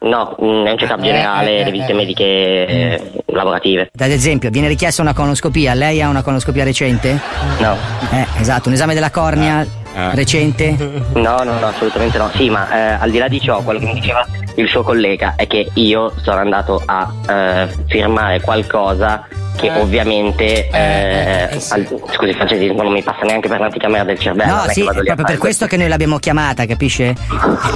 No, 0.01 0.37
mm, 0.43 0.67
è 0.67 0.71
un 0.71 0.77
check-up 0.77 1.01
generale, 1.01 1.65
le 1.65 1.71
visite 1.71 1.95
mediche 1.95 2.25
eh, 2.25 3.13
lavorative. 3.27 3.91
Ad 3.99 4.11
esempio, 4.11 4.51
viene 4.51 4.69
richiesta 4.69 5.01
una 5.01 5.15
colonoscopia, 5.15 5.73
lei 5.75 6.03
ha 6.03 6.09
una 6.09 6.23
colonoscopia 6.23 6.65
recente? 6.65 7.19
No. 7.59 7.77
Eh, 8.13 8.27
esatto, 8.39 8.69
un 8.69 8.75
esame 8.75 8.93
della 8.93 9.11
cornea 9.11 9.67
recente? 10.13 10.77
No, 11.15 11.43
no, 11.43 11.59
no, 11.59 11.67
assolutamente 11.67 12.19
no. 12.19 12.31
Sì, 12.35 12.51
ma 12.51 12.71
eh, 12.71 12.97
al 13.01 13.11
di 13.11 13.19
là 13.19 13.29
di 13.29 13.41
ciò, 13.41 13.63
quello 13.63 13.79
che 13.79 13.87
mi 13.87 13.95
diceva 13.95 14.27
il 14.57 14.69
suo 14.69 14.83
collega 14.83 15.35
è 15.37 15.47
che 15.47 15.71
io 15.75 16.13
sono 16.17 16.39
andato 16.41 16.83
a 16.85 17.13
eh, 17.29 17.69
firmare 17.87 18.41
qualcosa 18.41 19.27
che 19.61 19.71
ovviamente 19.71 20.69
eh, 20.69 21.49
al- 21.71 21.87
scusi 22.15 22.31
il 22.31 22.35
francesismo 22.35 22.83
non 22.83 22.93
mi 22.93 23.03
passa 23.03 23.25
neanche 23.25 23.49
per 23.49 23.61
l'anticamera 23.61 24.05
del 24.05 24.19
cervello. 24.19 24.55
No, 24.55 24.65
sì, 24.69 24.81
è 24.83 24.85
proprio 24.85 25.25
per 25.25 25.39
questo 25.39 25.67
che 25.67 25.77
noi 25.77 25.89
l'abbiamo 25.89 26.19
chiamata, 26.19 26.67
capisce? 26.67 27.05
Eh, 27.09 27.15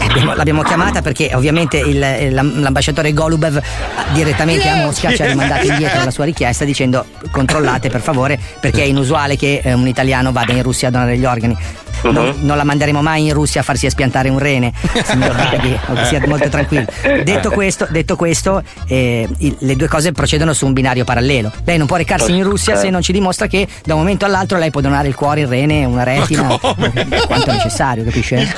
abbiamo- 0.09 0.35
l'abbiamo 0.35 0.63
chiamata 0.63 1.03
perché 1.03 1.31
ovviamente 1.35 1.79
il- 1.79 2.33
l'am- 2.33 2.61
l'ambasciatore 2.63 3.13
Golubev 3.13 3.61
direttamente 4.13 4.69
a 4.69 4.77
Mosca 4.77 5.15
ci 5.15 5.23
ha 5.23 5.27
rimandato 5.27 5.67
indietro 5.67 6.05
la 6.05 6.11
sua 6.11 6.25
richiesta 6.25 6.65
dicendo 6.65 7.05
controllate 7.31 7.89
per 7.91 8.01
favore 8.01 8.39
perché 8.61 8.83
è 8.83 8.87
inusuale 8.87 9.37
che 9.37 9.61
eh, 9.63 9.73
un 9.73 9.87
italiano 9.87 10.33
vada 10.33 10.53
in 10.53 10.63
Russia 10.63 10.89
a 10.89 10.91
donare 10.91 11.17
gli 11.17 11.25
organi. 11.25 11.57
Non, 12.11 12.35
non 12.41 12.57
la 12.57 12.65
manderemo 12.65 13.01
mai 13.03 13.27
in 13.27 13.33
Russia 13.33 13.61
a 13.61 13.65
farsi 13.65 13.87
espiantare 13.87 14.29
un 14.29 14.39
rene, 14.39 14.73
signor 15.05 15.35
Draghi, 15.35 15.79
sia 16.09 16.21
molto 16.27 16.49
tranquillo. 16.49 16.87
Detto 17.23 17.51
questo, 17.51 17.87
detto 17.91 18.17
questo 18.17 18.63
eh, 18.87 19.29
il- 19.39 19.57
le 19.61 19.77
due 19.77 19.89
cose 19.89 20.13
procedono 20.13 20.53
su 20.53 20.67
un 20.67 20.73
binario 20.73 21.05
parallelo. 21.05 21.51
Lei 21.65 21.79
non 21.79 21.87
può 21.87 21.97
recarsi 21.97 22.35
in 22.35 22.43
Russia 22.45 22.77
se 22.77 22.91
non 22.91 23.03
ci 23.03 23.13
dimostra 23.13 23.47
che 23.47 23.67
da 23.85 23.95
un 23.95 24.01
momento 24.01 24.25
all'altro 24.25 24.59
lei 24.59 24.71
può 24.71 24.81
donare 24.81 25.09
il 25.09 25.15
cuore, 25.15 25.41
il 25.41 25.47
rene, 25.47 25.85
una 25.85 26.03
retina, 26.03 26.59
quanto 26.59 27.51
è 27.51 27.53
necessario, 27.53 28.05
capisce? 28.05 28.55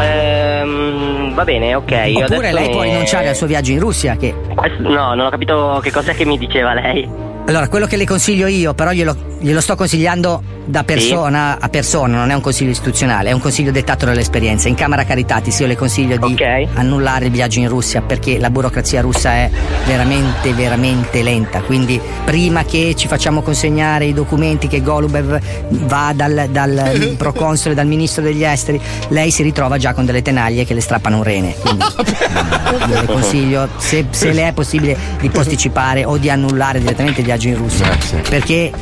Ehm, 0.00 1.34
va 1.34 1.44
bene, 1.44 1.74
ok. 1.74 2.12
Oppure 2.22 2.52
lei 2.52 2.70
può 2.70 2.82
rinunciare 2.82 3.28
al 3.28 3.36
suo 3.36 3.46
viaggio 3.46 3.72
in 3.72 3.80
Russia, 3.80 4.16
che 4.16 4.34
No, 4.78 5.14
non 5.14 5.20
ho 5.26 5.30
capito 5.30 5.80
che 5.82 5.90
cos'è 5.90 6.14
che 6.14 6.24
mi 6.24 6.38
diceva 6.38 6.74
lei. 6.74 7.08
Allora, 7.46 7.68
quello 7.68 7.86
che 7.86 7.96
le 7.96 8.06
consiglio 8.06 8.46
io, 8.46 8.74
però 8.74 8.92
glielo, 8.92 9.16
glielo 9.40 9.60
sto 9.60 9.74
consigliando 9.74 10.58
da 10.70 10.84
persona 10.84 11.58
a 11.58 11.68
persona, 11.68 12.18
non 12.18 12.30
è 12.30 12.34
un 12.34 12.40
consiglio 12.40 12.70
istituzionale, 12.70 13.30
è 13.30 13.32
un 13.32 13.40
consiglio 13.40 13.72
dettato 13.72 14.06
dall'esperienza. 14.06 14.68
In 14.68 14.76
Camera 14.76 15.04
Caritatis 15.04 15.58
io 15.58 15.66
le 15.66 15.76
consiglio 15.76 16.16
di 16.16 16.36
annullare 16.74 17.26
il 17.26 17.30
viaggio 17.32 17.58
in 17.58 17.68
Russia 17.68 18.02
perché 18.02 18.38
la 18.38 18.50
burocrazia 18.50 19.00
russa 19.00 19.32
è 19.32 19.50
veramente, 19.86 20.52
veramente 20.52 21.22
lenta. 21.22 21.60
Quindi 21.60 22.00
prima 22.24 22.64
che 22.64 22.94
ci 22.96 23.08
facciamo 23.08 23.42
consegnare 23.42 24.04
i 24.04 24.12
documenti 24.12 24.68
che 24.68 24.80
Golubev 24.80 25.40
va 25.70 26.12
dal, 26.14 26.48
dal 26.50 27.14
proconsole, 27.18 27.74
dal 27.74 27.86
ministro 27.86 28.22
degli 28.22 28.44
esteri, 28.44 28.80
lei 29.08 29.30
si 29.30 29.42
ritrova 29.42 29.76
già 29.76 29.92
con 29.92 30.06
delle 30.06 30.22
tenaglie 30.22 30.64
che 30.64 30.74
le 30.74 30.80
strappano 30.80 31.16
un 31.16 31.22
rene. 31.24 31.54
Quindi 31.58 31.84
io 32.88 33.00
le 33.00 33.06
consiglio, 33.06 33.68
se, 33.76 34.06
se 34.10 34.32
le 34.32 34.48
è 34.48 34.52
possibile, 34.52 34.96
di 35.20 35.28
posticipare 35.30 36.04
o 36.04 36.16
di 36.16 36.30
annullare 36.30 36.78
direttamente 36.78 37.20
il 37.20 37.26
viaggio 37.30 37.48
in 37.48 37.56
Russia. 37.56 37.88
Perché 38.28 38.72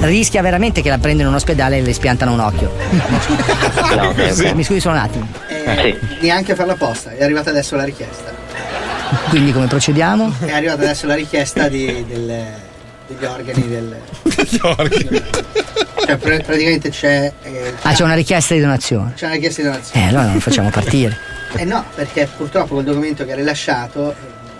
rischia 0.00 0.40
veramente 0.42 0.80
che 0.82 0.88
la 0.90 0.98
prendano 0.98 1.22
in 1.28 1.28
un 1.30 1.34
ospedale 1.34 1.78
e 1.78 1.82
le 1.82 1.92
spiantano 1.92 2.32
un 2.32 2.38
occhio. 2.40 2.72
ok. 3.90 4.52
Mi 4.54 4.62
scusi 4.62 4.78
solo 4.80 4.94
un 4.94 5.00
attimo. 5.00 5.26
Eh, 5.48 5.98
Neanche 6.20 6.52
a 6.52 6.54
farla 6.54 6.74
apposta, 6.74 7.10
è 7.10 7.22
arrivata 7.24 7.50
adesso 7.50 7.74
la 7.74 7.82
richiesta. 7.84 8.32
Quindi 9.28 9.52
come 9.52 9.66
procediamo? 9.66 10.32
È 10.40 10.52
arrivata 10.52 10.82
adesso 10.82 11.06
la 11.06 11.14
richiesta 11.14 11.68
di- 11.68 12.04
del- 12.08 12.44
degli 13.08 13.24
organi 13.24 13.68
del. 13.68 13.96
Cioè, 16.06 16.16
pr- 16.18 16.42
praticamente 16.44 16.90
c'è. 16.90 17.32
eh, 17.42 17.72
Ah, 17.82 17.92
c'è 17.92 18.02
una 18.04 18.14
richiesta 18.14 18.54
di 18.54 18.60
donazione. 18.60 19.12
c'è 19.16 19.24
una 19.24 19.34
richiesta 19.34 19.62
di 19.62 19.68
donazione. 19.68 20.04
Eh, 20.04 20.08
allora 20.08 20.26
non 20.26 20.40
facciamo 20.40 20.70
partire. 20.70 21.16
Eh 21.56 21.64
no, 21.64 21.84
perché 21.94 22.28
purtroppo 22.36 22.74
quel 22.74 22.84
documento 22.86 23.24
che 23.24 23.32
ha 23.32 23.36
rilasciato. 23.36 24.14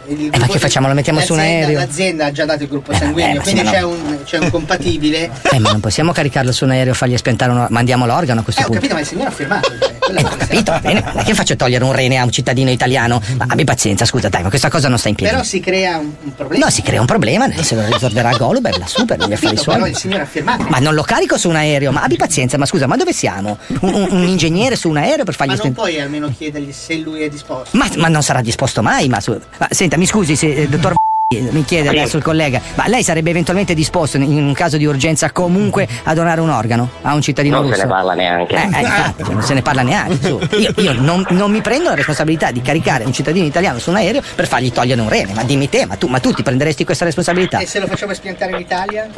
Eh, 0.09 0.31
Eh, 0.33 0.39
ma 0.39 0.47
che 0.47 0.59
facciamo? 0.59 0.89
Lo 0.89 0.95
mettiamo 0.95 1.21
su 1.21 1.33
un 1.33 1.41
aereo? 1.41 1.79
L'azienda 1.79 2.27
ha 2.27 2.33
già 2.33 2.45
dato 2.45 2.63
il 2.63 2.69
gruppo 2.69 2.93
sanguigno, 2.95 3.41
eh, 3.41 3.43
quindi 3.43 3.63
c'è, 3.63 3.81
no. 3.81 3.89
un, 3.89 4.19
c'è 4.25 4.39
un 4.39 4.51
compatibile. 4.51 5.31
Eh, 5.53 5.59
ma 5.59 5.71
non 5.71 5.81
possiamo 5.81 6.13
caricarlo 6.13 6.53
su 6.53 6.65
un 6.65 6.71
aereo 6.71 6.93
e 6.93 6.97
fargli 6.97 7.15
espiantare 7.15 7.51
uno. 7.53 7.67
Mandiamo 7.71 8.07
l'organo 8.07 8.41
a 8.41 8.43
questo 8.43 8.63
Eh, 8.63 8.65
ho 8.65 8.69
punto. 8.69 8.81
capito, 8.81 8.95
ma 8.95 9.01
il 9.01 9.07
signore 9.07 9.29
ha 9.29 9.33
firmato. 9.33 9.73
Cioè, 9.79 9.96
la 10.13 10.23
Capito? 10.23 10.73
Va 10.73 10.79
bene, 10.81 11.01
non 11.05 11.19
è 11.19 11.25
che 11.25 11.35
faccio 11.35 11.57
togliere 11.57 11.85
un 11.85 11.93
rene 11.93 12.17
a 12.19 12.25
un 12.25 12.31
cittadino 12.31 12.71
italiano. 12.71 13.21
Ma 13.37 13.47
abbi 13.49 13.65
pazienza, 13.65 14.05
scusa, 14.05 14.29
dai, 14.29 14.43
ma 14.43 14.49
questa 14.49 14.69
cosa 14.69 14.89
non 14.89 14.99
sta 14.99 15.09
in 15.09 15.15
piedi. 15.15 15.33
Però 15.33 15.45
si 15.45 15.61
crea 15.61 15.99
un, 15.99 16.13
un 16.23 16.35
problema. 16.35 16.65
No, 16.65 16.71
si 16.71 16.83
crea 16.83 17.01
un 17.01 17.07
problema, 17.07 17.51
se 17.63 17.75
lo 17.75 17.85
risolverà 17.87 18.31
Goluber, 18.37 18.79
la 18.79 18.87
super, 18.87 19.19
gli 19.19 19.33
affari 19.33 19.55
Capito, 19.57 19.63
però 19.65 19.77
suoi. 19.79 19.91
il 19.91 19.97
signore 19.97 20.23
ha 20.23 20.27
firmato. 20.27 20.65
Ma 20.69 20.79
non 20.79 20.95
lo 20.95 21.03
carico 21.03 21.37
su 21.39 21.49
un 21.49 21.57
aereo, 21.57 21.93
ma 21.93 22.03
abbi 22.03 22.17
pazienza, 22.17 22.57
ma 22.59 22.67
scusa, 22.67 22.87
ma 22.87 22.97
dove 22.97 23.13
siamo? 23.13 23.59
Un, 23.81 23.95
un- 23.95 24.09
un 24.11 24.23
ingegnere 24.27 24.77
su 24.77 24.89
un 24.89 24.97
aereo 24.97 25.25
per 25.25 25.35
fargli 25.35 25.51
Ma 25.51 25.57
non 25.57 25.73
spiantare? 25.73 25.91
puoi 25.93 26.03
almeno 26.03 26.33
chiedergli 26.37 26.73
se 26.73 26.97
lui 26.97 27.23
è 27.23 27.29
disposto. 27.29 27.77
Ma, 27.77 27.89
ma 27.97 28.09
non 28.09 28.23
sarà 28.23 28.41
disposto 28.41 28.83
mai, 28.83 29.09
ma, 29.09 29.21
su- 29.21 29.39
ma 29.59 29.69
senta, 29.71 29.97
mi 29.97 30.07
scusi 30.07 30.37
se 30.37 30.47
il 30.47 30.69
dottor 30.69 30.95
mi 31.29 31.65
chiede 31.65 31.89
adesso 31.89 32.17
il 32.19 32.23
collega, 32.23 32.61
ma 32.77 32.87
lei 32.87 33.03
sarebbe 33.03 33.31
eventualmente 33.31 33.75
disposto 33.75 34.17
in 34.17 34.45
un 34.47 34.53
caso 34.53 34.77
di 34.77 34.85
urgenza 34.87 35.33
comunque 35.33 35.89
a 36.05 36.15
donare 36.15 36.41
un 36.41 36.51
organo 36.51 36.89
a 37.03 37.15
un 37.15 37.21
cittadino 37.21 37.57
Non 37.57 37.65
russo? 37.65 37.79
se 37.81 37.83
ne 37.85 37.89
parla 37.91 38.15
neanche. 38.15 38.55
Eh, 38.55 38.61
eh, 38.61 38.81
infatti, 38.81 39.23
non 39.33 39.43
se 39.43 39.55
ne 39.55 39.63
parla 39.63 39.83
neanche. 39.83 40.25
su. 40.25 40.39
Io, 40.57 40.73
io 40.77 40.93
non, 40.93 41.27
non 41.31 41.51
mi 41.51 41.61
prendo 41.63 41.89
la 41.89 41.97
responsabilità 41.97 42.53
di 42.53 42.63
caricare 42.63 43.03
un 43.05 43.13
cittadino 43.13 43.45
italiano 43.45 43.81
su 43.81 43.91
un 43.91 43.97
aereo 43.97 44.23
per 44.37 44.47
fargli 44.47 44.71
togliere 44.71 45.01
un 45.01 45.09
rene. 45.09 45.33
Ma 45.35 45.43
dimmi 45.43 45.69
te, 45.69 45.85
ma 45.85 45.97
tu, 45.97 46.07
ma 46.07 46.21
tu 46.21 46.33
ti 46.33 46.45
prenderesti 46.45 46.85
questa 46.85 47.05
responsabilità? 47.05 47.59
E 47.59 47.67
se 47.67 47.81
lo 47.81 47.89
facciamo 47.89 48.13
espiantare 48.13 48.53
in 48.53 48.59
Italia? 48.59 49.09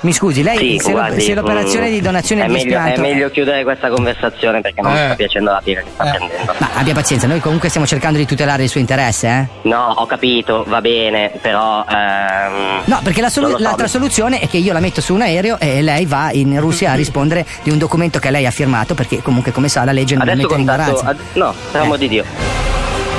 Mi 0.00 0.12
scusi, 0.12 0.42
lei 0.42 0.56
Sì, 0.58 0.78
se, 0.78 0.88
lo- 0.90 0.96
guardi, 0.96 1.20
se 1.20 1.32
l'operazione 1.34 1.88
mm, 1.88 1.92
di 1.92 2.00
donazione 2.00 2.42
è 2.42 2.46
di 2.46 2.52
meglio, 2.52 2.64
è 2.74 2.78
espianto 2.78 3.00
meglio 3.02 3.30
chiudere 3.30 3.62
questa 3.62 3.88
conversazione 3.88 4.60
perché 4.60 4.80
non 4.82 4.92
mi 4.92 4.98
Eh. 4.98 5.04
sta 5.04 5.14
piacendo 5.14 5.50
la 5.52 5.60
piega 5.62 5.80
che 5.82 5.90
sta 5.94 6.04
prendendo. 6.10 6.54
Ma 6.58 6.70
abbia 6.74 6.92
pazienza, 6.94 7.26
noi 7.28 7.38
comunque 7.40 7.68
stiamo 7.68 7.86
cercando 7.86 8.18
di 8.18 8.26
tutelare 8.26 8.64
il 8.64 8.68
suo 8.68 8.80
interesse, 8.80 9.28
eh? 9.28 9.46
No, 9.68 9.81
ho 9.90 10.06
capito, 10.06 10.64
va 10.66 10.80
bene, 10.80 11.30
però. 11.40 11.84
Ehm, 11.88 12.82
No, 12.84 13.00
perché 13.02 13.20
la 13.20 13.28
solu- 13.30 13.50
lo 13.52 13.56
so, 13.58 13.62
l'altra 13.62 13.86
soluzione 13.88 14.38
è 14.40 14.48
che 14.48 14.56
io 14.58 14.72
la 14.72 14.80
metto 14.80 15.00
su 15.00 15.14
un 15.14 15.22
aereo 15.22 15.58
e 15.58 15.82
lei 15.82 16.06
va 16.06 16.30
in 16.32 16.58
Russia 16.60 16.92
a 16.92 16.94
rispondere 16.96 17.46
di 17.62 17.70
un 17.70 17.78
documento 17.78 18.18
che 18.18 18.30
lei 18.30 18.46
ha 18.46 18.50
firmato, 18.50 18.94
perché 18.94 19.22
comunque, 19.22 19.52
come 19.52 19.68
sa, 19.68 19.84
la 19.84 19.92
legge 19.92 20.14
non 20.16 20.28
Adesso 20.28 20.48
mette 20.48 20.54
in 20.54 20.60
ignoranza. 20.60 21.06
ad- 21.06 21.18
no, 21.34 21.54
per 21.70 21.80
amor 21.80 21.98
di 21.98 22.08
Dio. 22.08 22.24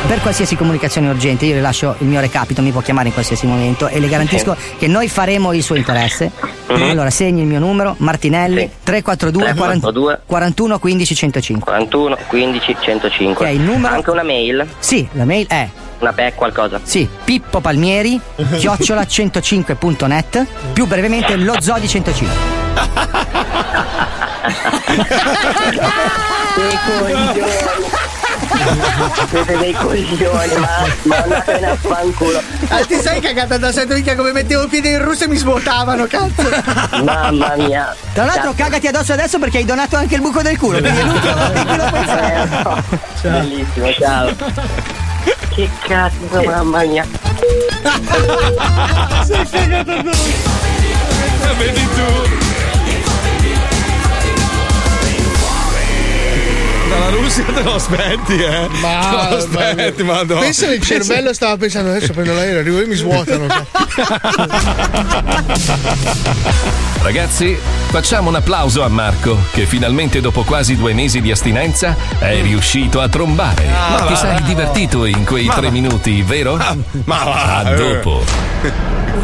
Per 0.05 0.19
qualsiasi 0.21 0.55
comunicazione 0.55 1.09
urgente 1.09 1.45
io 1.45 1.55
le 1.55 1.61
lascio 1.61 1.95
il 1.99 2.07
mio 2.07 2.19
recapito, 2.19 2.61
mi 2.61 2.71
può 2.71 2.81
chiamare 2.81 3.07
in 3.07 3.13
qualsiasi 3.13 3.47
momento 3.47 3.87
e 3.87 3.99
le 3.99 4.07
garantisco 4.09 4.55
che 4.77 4.87
noi 4.87 5.07
faremo 5.07 5.53
il 5.53 5.63
suo 5.63 5.75
interesse. 5.75 6.29
Mhm. 6.67 6.81
Allora 6.89 7.09
segni 7.09 7.41
il 7.41 7.47
mio 7.47 7.59
numero, 7.59 7.95
Martinelli 7.99 8.69
342 8.83 9.43
342 9.43 10.21
41 10.25 10.79
15 10.79 11.15
105. 11.15 11.71
41 11.71 12.17
15 12.27 12.75
105. 12.81 13.45
Ok, 13.47 13.53
il 13.53 13.61
numero- 13.61 13.93
Anche 13.95 14.09
una 14.11 14.23
mail? 14.23 14.67
Sì, 14.77 15.07
la 15.13 15.25
mail 15.25 15.47
è 15.47 15.67
Una 15.99 16.11
PEC 16.11 16.35
qualcosa? 16.35 16.79
Sì, 16.83 17.07
Pippo 17.23 17.61
Palmieri, 17.61 18.19
chiocciola 18.59 19.03
105.net, 19.03 20.45
più 20.73 20.85
brevemente 20.85 21.35
lo 21.37 21.55
zoo 21.61 21.79
di 21.79 21.87
105. 21.87 22.35
Dei 26.55 26.77
coglioni. 26.99 28.02
Siete 29.29 29.57
dei 29.57 29.73
coglioni, 29.73 30.55
ma, 30.57 30.69
ma 31.03 31.17
andatene 31.17 31.69
a 31.69 31.75
fanculo. 31.75 32.41
Ah, 32.69 32.83
ti 32.85 32.99
sei 32.99 33.19
cagata 33.21 33.57
da 33.57 33.71
sento 33.71 33.93
mica 33.93 34.15
come 34.15 34.31
mettevo 34.31 34.63
il 34.63 34.69
piede 34.69 34.89
in 34.89 35.03
russo 35.03 35.23
e 35.25 35.27
mi 35.27 35.37
svuotavano, 35.37 36.05
cazzo. 36.07 36.49
Mamma 37.03 37.55
mia. 37.57 37.95
Tra 38.13 38.25
l'altro 38.25 38.53
cagati 38.55 38.87
addosso 38.87 39.13
adesso 39.13 39.39
perché 39.39 39.57
hai 39.57 39.65
donato 39.65 39.95
anche 39.95 40.15
il 40.15 40.21
buco 40.21 40.41
del 40.41 40.57
culo, 40.57 40.79
quindi 40.79 40.99
è 40.99 41.03
l'ultima 41.03 41.33
volta 41.33 41.59
in 41.59 41.65
cui 41.65 41.77
lo 41.77 41.85
puoi 41.85 42.05
fare. 42.05 42.83
Bellissimo, 43.21 43.93
ciao. 43.93 44.35
Che 45.49 45.69
cazzo, 45.87 46.43
mamma 46.43 46.83
mia. 46.83 47.05
Sei 49.23 49.49
cagato 49.49 49.91
addosso. 49.91 50.31
Vedi 51.57 51.87
tu. 51.95 52.52
Dalla 56.93 57.09
Russia 57.09 57.43
te 57.43 57.63
lo 57.63 57.73
aspetti, 57.73 58.35
eh. 58.35 58.67
Ma, 58.79 59.09
te 59.09 59.29
lo 59.29 59.37
aspetti, 59.37 60.03
ma, 60.03 60.13
madonna. 60.13 60.41
pensa 60.41 60.71
il 60.71 60.79
cervello 60.79 61.33
stava 61.33 61.57
pensando 61.57 61.89
adesso 61.89 62.13
prendo 62.13 62.33
l'aereo, 62.33 62.59
arrivo 62.59 62.81
e 62.81 62.85
mi 62.85 62.93
svuotano. 62.93 63.47
Ragazzi, 67.03 67.57
facciamo 67.89 68.29
un 68.29 68.35
applauso 68.35 68.81
a 68.81 68.87
Marco 68.87 69.37
che 69.51 69.65
finalmente 69.65 70.21
dopo 70.21 70.43
quasi 70.43 70.77
due 70.77 70.93
mesi 70.93 71.19
di 71.19 71.31
astinenza 71.31 71.95
è 72.17 72.41
riuscito 72.41 73.01
a 73.01 73.09
trombare. 73.09 73.67
Ah, 73.67 73.89
Ma 73.89 73.97
ti 74.05 74.13
va. 74.13 74.15
sei 74.19 74.41
divertito 74.43 75.03
in 75.05 75.25
quei 75.25 75.45
Ma 75.45 75.53
tre 75.55 75.65
va. 75.67 75.71
minuti, 75.71 76.21
vero? 76.21 76.55
ma 77.03 77.23
va, 77.23 77.57
A 77.57 77.73
dopo. 77.75 78.23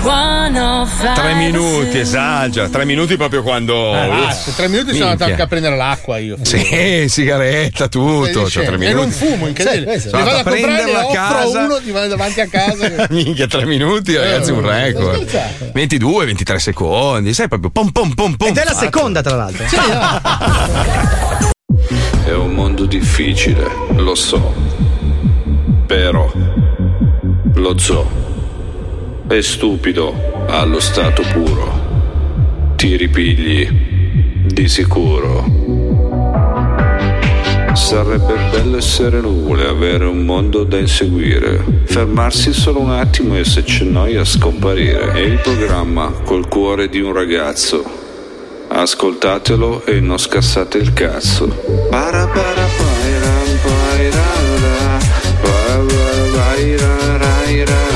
Tre 0.02 1.34
minuti, 1.36 1.98
esagera. 2.00 2.70
Tre 2.70 2.86
minuti 2.86 3.18
proprio 3.18 3.42
quando. 3.44 3.94
Ah, 3.94 4.34
tre 4.56 4.68
minuti 4.68 4.94
sono 4.94 5.10
andato 5.12 5.30
anche 5.32 5.42
a 5.42 5.48
prendere 5.48 5.76
l'acqua 5.76 6.18
io. 6.20 6.38
Sì, 6.42 7.06
sigaretta, 7.10 7.88
tutto. 7.88 8.50
Cioè, 8.50 8.66
tre 8.66 8.76
e 8.76 8.78
minuti. 8.78 8.96
non 8.96 9.12
fumo, 9.12 9.48
incredibile. 9.48 10.00
Sì, 10.00 10.10
vado 10.10 10.30
a 10.30 10.38
andato 10.38 10.50
a 10.50 10.52
prenderla 10.52 11.00
a 11.00 11.06
casa. 11.12 11.60
uno, 11.66 11.80
ti 11.82 11.92
vado 11.92 12.08
davanti 12.08 12.40
a 12.40 12.48
casa. 12.48 13.08
Minchia, 13.10 13.48
tre 13.48 13.66
minuti, 13.66 14.16
ragazzi, 14.16 14.52
un 14.52 14.64
Eh, 14.66 14.84
record. 14.86 15.16
scherzate. 15.16 15.72
22, 15.74 16.26
23 16.26 16.60
secondi, 16.60 17.34
sai 17.34 17.48
proprio 17.48 17.69
pom 17.72 17.92
pom 17.92 18.14
pom 18.14 18.36
pom. 18.36 18.48
Ed 18.48 18.58
è 18.58 18.64
la 18.64 18.72
fatto. 18.72 18.86
seconda, 18.86 19.22
tra 19.22 19.36
l'altro. 19.36 19.66
È 22.26 22.34
un 22.34 22.52
mondo 22.52 22.86
difficile, 22.86 23.68
lo 23.96 24.16
so. 24.16 24.54
Però 25.86 26.32
lo 27.54 27.78
zoo 27.78 28.28
è 29.28 29.42
stupido 29.42 30.46
allo 30.48 30.80
stato 30.80 31.24
puro. 31.32 32.74
Ti 32.76 32.96
ripigli 32.96 33.68
di 34.46 34.68
sicuro. 34.68 35.99
Sarebbe 37.74 38.36
bello 38.52 38.78
essere 38.78 39.20
nuvole, 39.22 39.68
avere 39.68 40.06
un 40.06 40.26
mondo 40.26 40.64
da 40.64 40.78
inseguire. 40.78 41.64
Fermarsi 41.86 42.54
solo 42.54 42.80
un 42.80 42.92
attimo 42.92 43.38
e 43.38 43.44
se 43.44 43.64
c'è 43.64 43.84
noia 43.84 44.24
scomparire. 44.26 45.12
È 45.14 45.20
il 45.20 45.40
programma 45.40 46.12
col 46.24 46.48
cuore 46.48 46.90
di 46.90 47.00
un 47.00 47.14
ragazzo. 47.14 47.84
Ascoltatelo 48.68 49.86
e 49.86 50.00
non 50.00 50.18
scassate 50.18 50.78
il 50.78 50.94
cazzo. 50.94 51.48
Para 51.90 52.28
para 52.28 52.68
pairam 52.78 53.58
pairara, 53.64 55.00
pa 55.42 55.50
pa 55.88 56.38
pairarairara. 56.38 57.89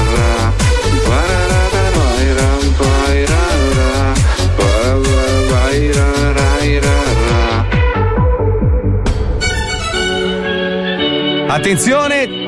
Attenzione. 11.54 12.43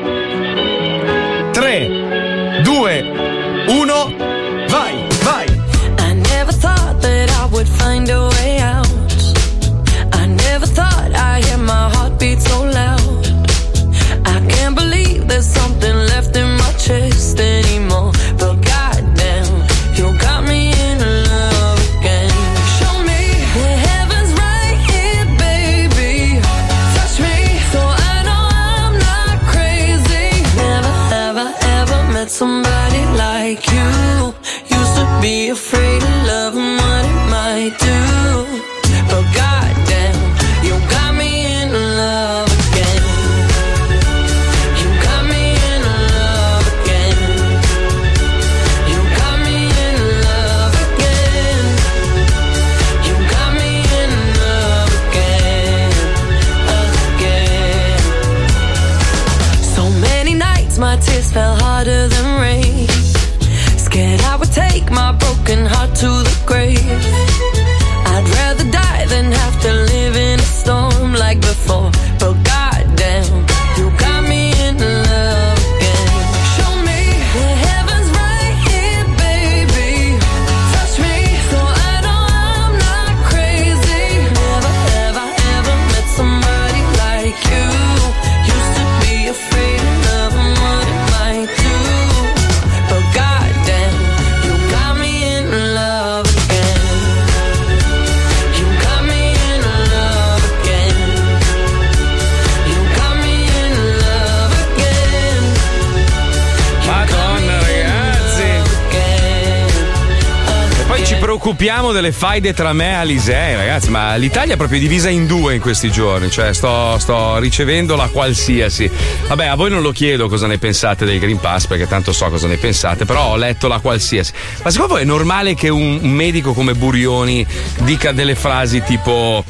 Preoccupiamo 111.86 111.92
delle 111.92 112.12
faide 112.12 112.54
tra 112.54 112.72
me 112.72 112.90
e 112.90 112.94
Alisei, 112.94 113.56
ragazzi. 113.56 113.90
Ma 113.90 114.16
l'Italia 114.16 114.54
è 114.54 114.56
proprio 114.56 114.78
divisa 114.78 115.08
in 115.08 115.26
due 115.26 115.54
in 115.54 115.60
questi 115.60 115.90
giorni. 115.90 116.30
Cioè, 116.30 116.52
sto, 116.52 116.98
sto 116.98 117.38
ricevendo 117.38 117.96
la 117.96 118.08
qualsiasi. 118.08 118.90
Vabbè, 119.28 119.46
a 119.46 119.54
voi 119.54 119.70
non 119.70 119.82
lo 119.82 119.92
chiedo 119.92 120.28
cosa 120.28 120.46
ne 120.46 120.58
pensate 120.58 121.04
del 121.04 121.18
Green 121.18 121.38
Pass, 121.38 121.66
perché 121.66 121.86
tanto 121.86 122.12
so 122.12 122.28
cosa 122.28 122.46
ne 122.46 122.56
pensate, 122.56 123.04
però 123.04 123.32
ho 123.32 123.36
letto 123.36 123.68
la 123.68 123.78
qualsiasi. 123.78 124.32
Ma 124.62 124.70
secondo 124.70 124.94
voi 124.94 125.02
è 125.02 125.06
normale 125.06 125.54
che 125.54 125.68
un 125.68 125.98
medico 126.02 126.52
come 126.52 126.74
Burioni 126.74 127.46
dica 127.80 128.12
delle 128.12 128.34
frasi 128.34 128.82
tipo. 128.82 129.44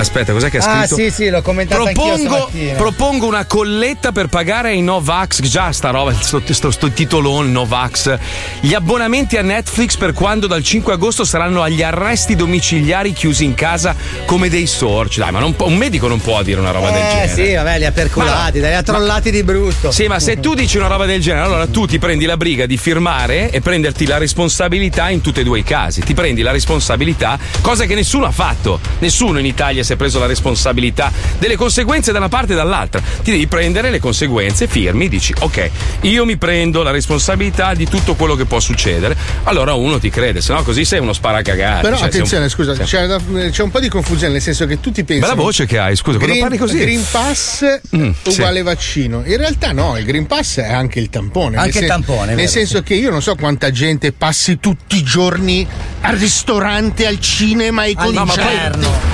Aspetta, 0.00 0.32
cos'è 0.32 0.50
che 0.50 0.58
ha 0.58 0.64
Ah, 0.80 0.86
scritto? 0.86 0.94
sì, 0.96 1.10
sì, 1.10 1.28
l'ho 1.28 1.42
commentato 1.42 1.82
Propongo, 1.84 2.50
propongo 2.76 3.26
una 3.26 3.44
colletta 3.44 4.12
per 4.12 4.28
pagare 4.28 4.70
ai 4.70 4.80
Novax, 4.80 5.42
già 5.42 5.72
sta 5.72 5.90
roba, 5.90 6.12
sto, 6.18 6.42
sto, 6.50 6.70
sto 6.70 6.90
titolone 6.90 7.48
Novax, 7.50 8.18
gli 8.60 8.72
abbonamenti 8.74 9.36
a 9.36 9.42
Netflix 9.42 9.96
per 9.96 10.12
quando 10.14 10.46
dal 10.46 10.62
5 10.62 10.94
agosto 10.94 11.24
saranno 11.24 11.62
agli 11.62 11.82
arresti 11.82 12.34
domiciliari 12.34 13.12
chiusi 13.12 13.44
in 13.44 13.54
casa 13.54 13.94
come 14.24 14.48
dei 14.48 14.66
sorci. 14.66 15.18
Dai, 15.20 15.30
ma 15.32 15.38
non 15.40 15.54
può- 15.54 15.66
un 15.66 15.76
medico 15.76 16.08
non 16.08 16.20
può 16.20 16.42
dire 16.42 16.60
una 16.60 16.70
roba 16.70 16.90
del 16.90 17.02
Eh 17.02 17.08
genere. 17.28 17.34
sì, 17.48 17.54
vabbè, 17.54 17.78
li 17.78 17.84
ha 17.86 17.92
perculati, 17.92 18.58
Ma- 18.60 18.68
li 18.68 18.74
ha 18.74 18.82
trollati 18.82 19.30
di 19.30 19.42
brutto. 19.42 19.90
Sì, 19.90 20.06
ma 20.06 20.18
se 20.18 20.40
tu 20.40 20.54
dici 20.54 20.76
una 20.78 20.86
roba 20.86 21.04
del 21.06 21.20
genere, 21.20 21.44
allora 21.44 21.66
tu 21.66 21.86
ti 21.86 21.98
prendi 21.98 22.24
la 22.24 22.36
briga 22.38 22.64
di 22.66 22.76
firmare 22.78 23.50
e 23.50 23.60
prenderti 23.60 24.06
la 24.06 24.16
responsabilità 24.18 25.10
in 25.10 25.20
tutti 25.20 25.40
e 25.40 25.44
due 25.44 25.58
i 25.58 25.62
casi. 25.62 26.00
Ti 26.00 26.14
prendi 26.14 26.40
la 26.42 26.52
responsabilità, 26.52 27.38
cosa 27.60 27.84
che 27.84 27.94
nessuno 27.94 28.24
ha 28.26 28.30
fatto. 28.30 28.80
Nessuno 29.00 29.38
in 29.38 29.46
Italia 29.46 29.82
si 29.82 29.89
è 29.94 29.96
preso 29.96 30.18
la 30.18 30.26
responsabilità 30.26 31.10
delle 31.38 31.56
conseguenze 31.56 32.12
da 32.12 32.18
una 32.18 32.28
parte 32.28 32.52
e 32.52 32.56
dall'altra. 32.56 33.00
Ti 33.00 33.30
devi 33.30 33.46
prendere 33.46 33.90
le 33.90 33.98
conseguenze, 34.00 34.66
firmi, 34.66 35.08
dici 35.08 35.34
ok, 35.38 35.70
io 36.02 36.24
mi 36.24 36.36
prendo 36.36 36.82
la 36.82 36.90
responsabilità 36.90 37.74
di 37.74 37.86
tutto 37.88 38.14
quello 38.14 38.34
che 38.34 38.44
può 38.44 38.60
succedere. 38.60 39.16
Allora 39.44 39.74
uno 39.74 39.98
ti 39.98 40.10
crede, 40.10 40.40
se 40.40 40.52
no 40.52 40.62
così 40.62 40.84
sei 40.84 41.00
uno 41.00 41.12
sparacagati. 41.12 41.82
Però 41.82 41.96
cioè, 41.96 42.06
attenzione, 42.06 42.44
un- 42.44 42.50
scusa, 42.50 42.74
sì. 42.74 42.82
c'è, 42.82 43.06
da- 43.06 43.20
c'è 43.50 43.62
un 43.62 43.70
po' 43.70 43.80
di 43.80 43.88
confusione, 43.88 44.32
nel 44.32 44.42
senso 44.42 44.66
che 44.66 44.80
tutti 44.80 45.04
pensano. 45.04 45.32
Bella 45.32 45.42
voce 45.42 45.66
che 45.66 45.78
hai, 45.78 45.96
scusa, 45.96 46.16
quando 46.18 46.34
Green, 46.34 46.40
parli 46.48 46.58
così. 46.58 46.78
Green 46.78 47.04
Pass 47.10 47.78
Mm, 47.96 48.10
sì. 48.22 48.30
uguale 48.30 48.62
vaccino. 48.62 49.22
In 49.24 49.36
realtà 49.36 49.72
no, 49.72 49.96
il 49.98 50.04
Green 50.04 50.26
Pass 50.26 50.58
è 50.60 50.72
anche 50.72 50.98
il 51.00 51.10
tampone. 51.10 51.56
Anche 51.56 51.74
nel 51.74 51.82
il 51.84 51.88
tampone, 51.88 52.22
è 52.24 52.26
Nel 52.28 52.36
vero, 52.36 52.48
senso 52.48 52.82
che 52.82 52.94
io 52.94 53.10
non 53.10 53.22
so 53.22 53.34
quanta 53.34 53.70
gente 53.70 54.12
passi 54.12 54.58
tutti 54.60 54.96
i 54.96 55.02
giorni 55.02 55.66
al 56.02 56.16
ristorante, 56.16 57.06
al 57.06 57.20
cinema 57.20 57.84
e 57.84 57.94
No, 57.96 58.24
ma 58.24 58.34
poi- 58.34 58.44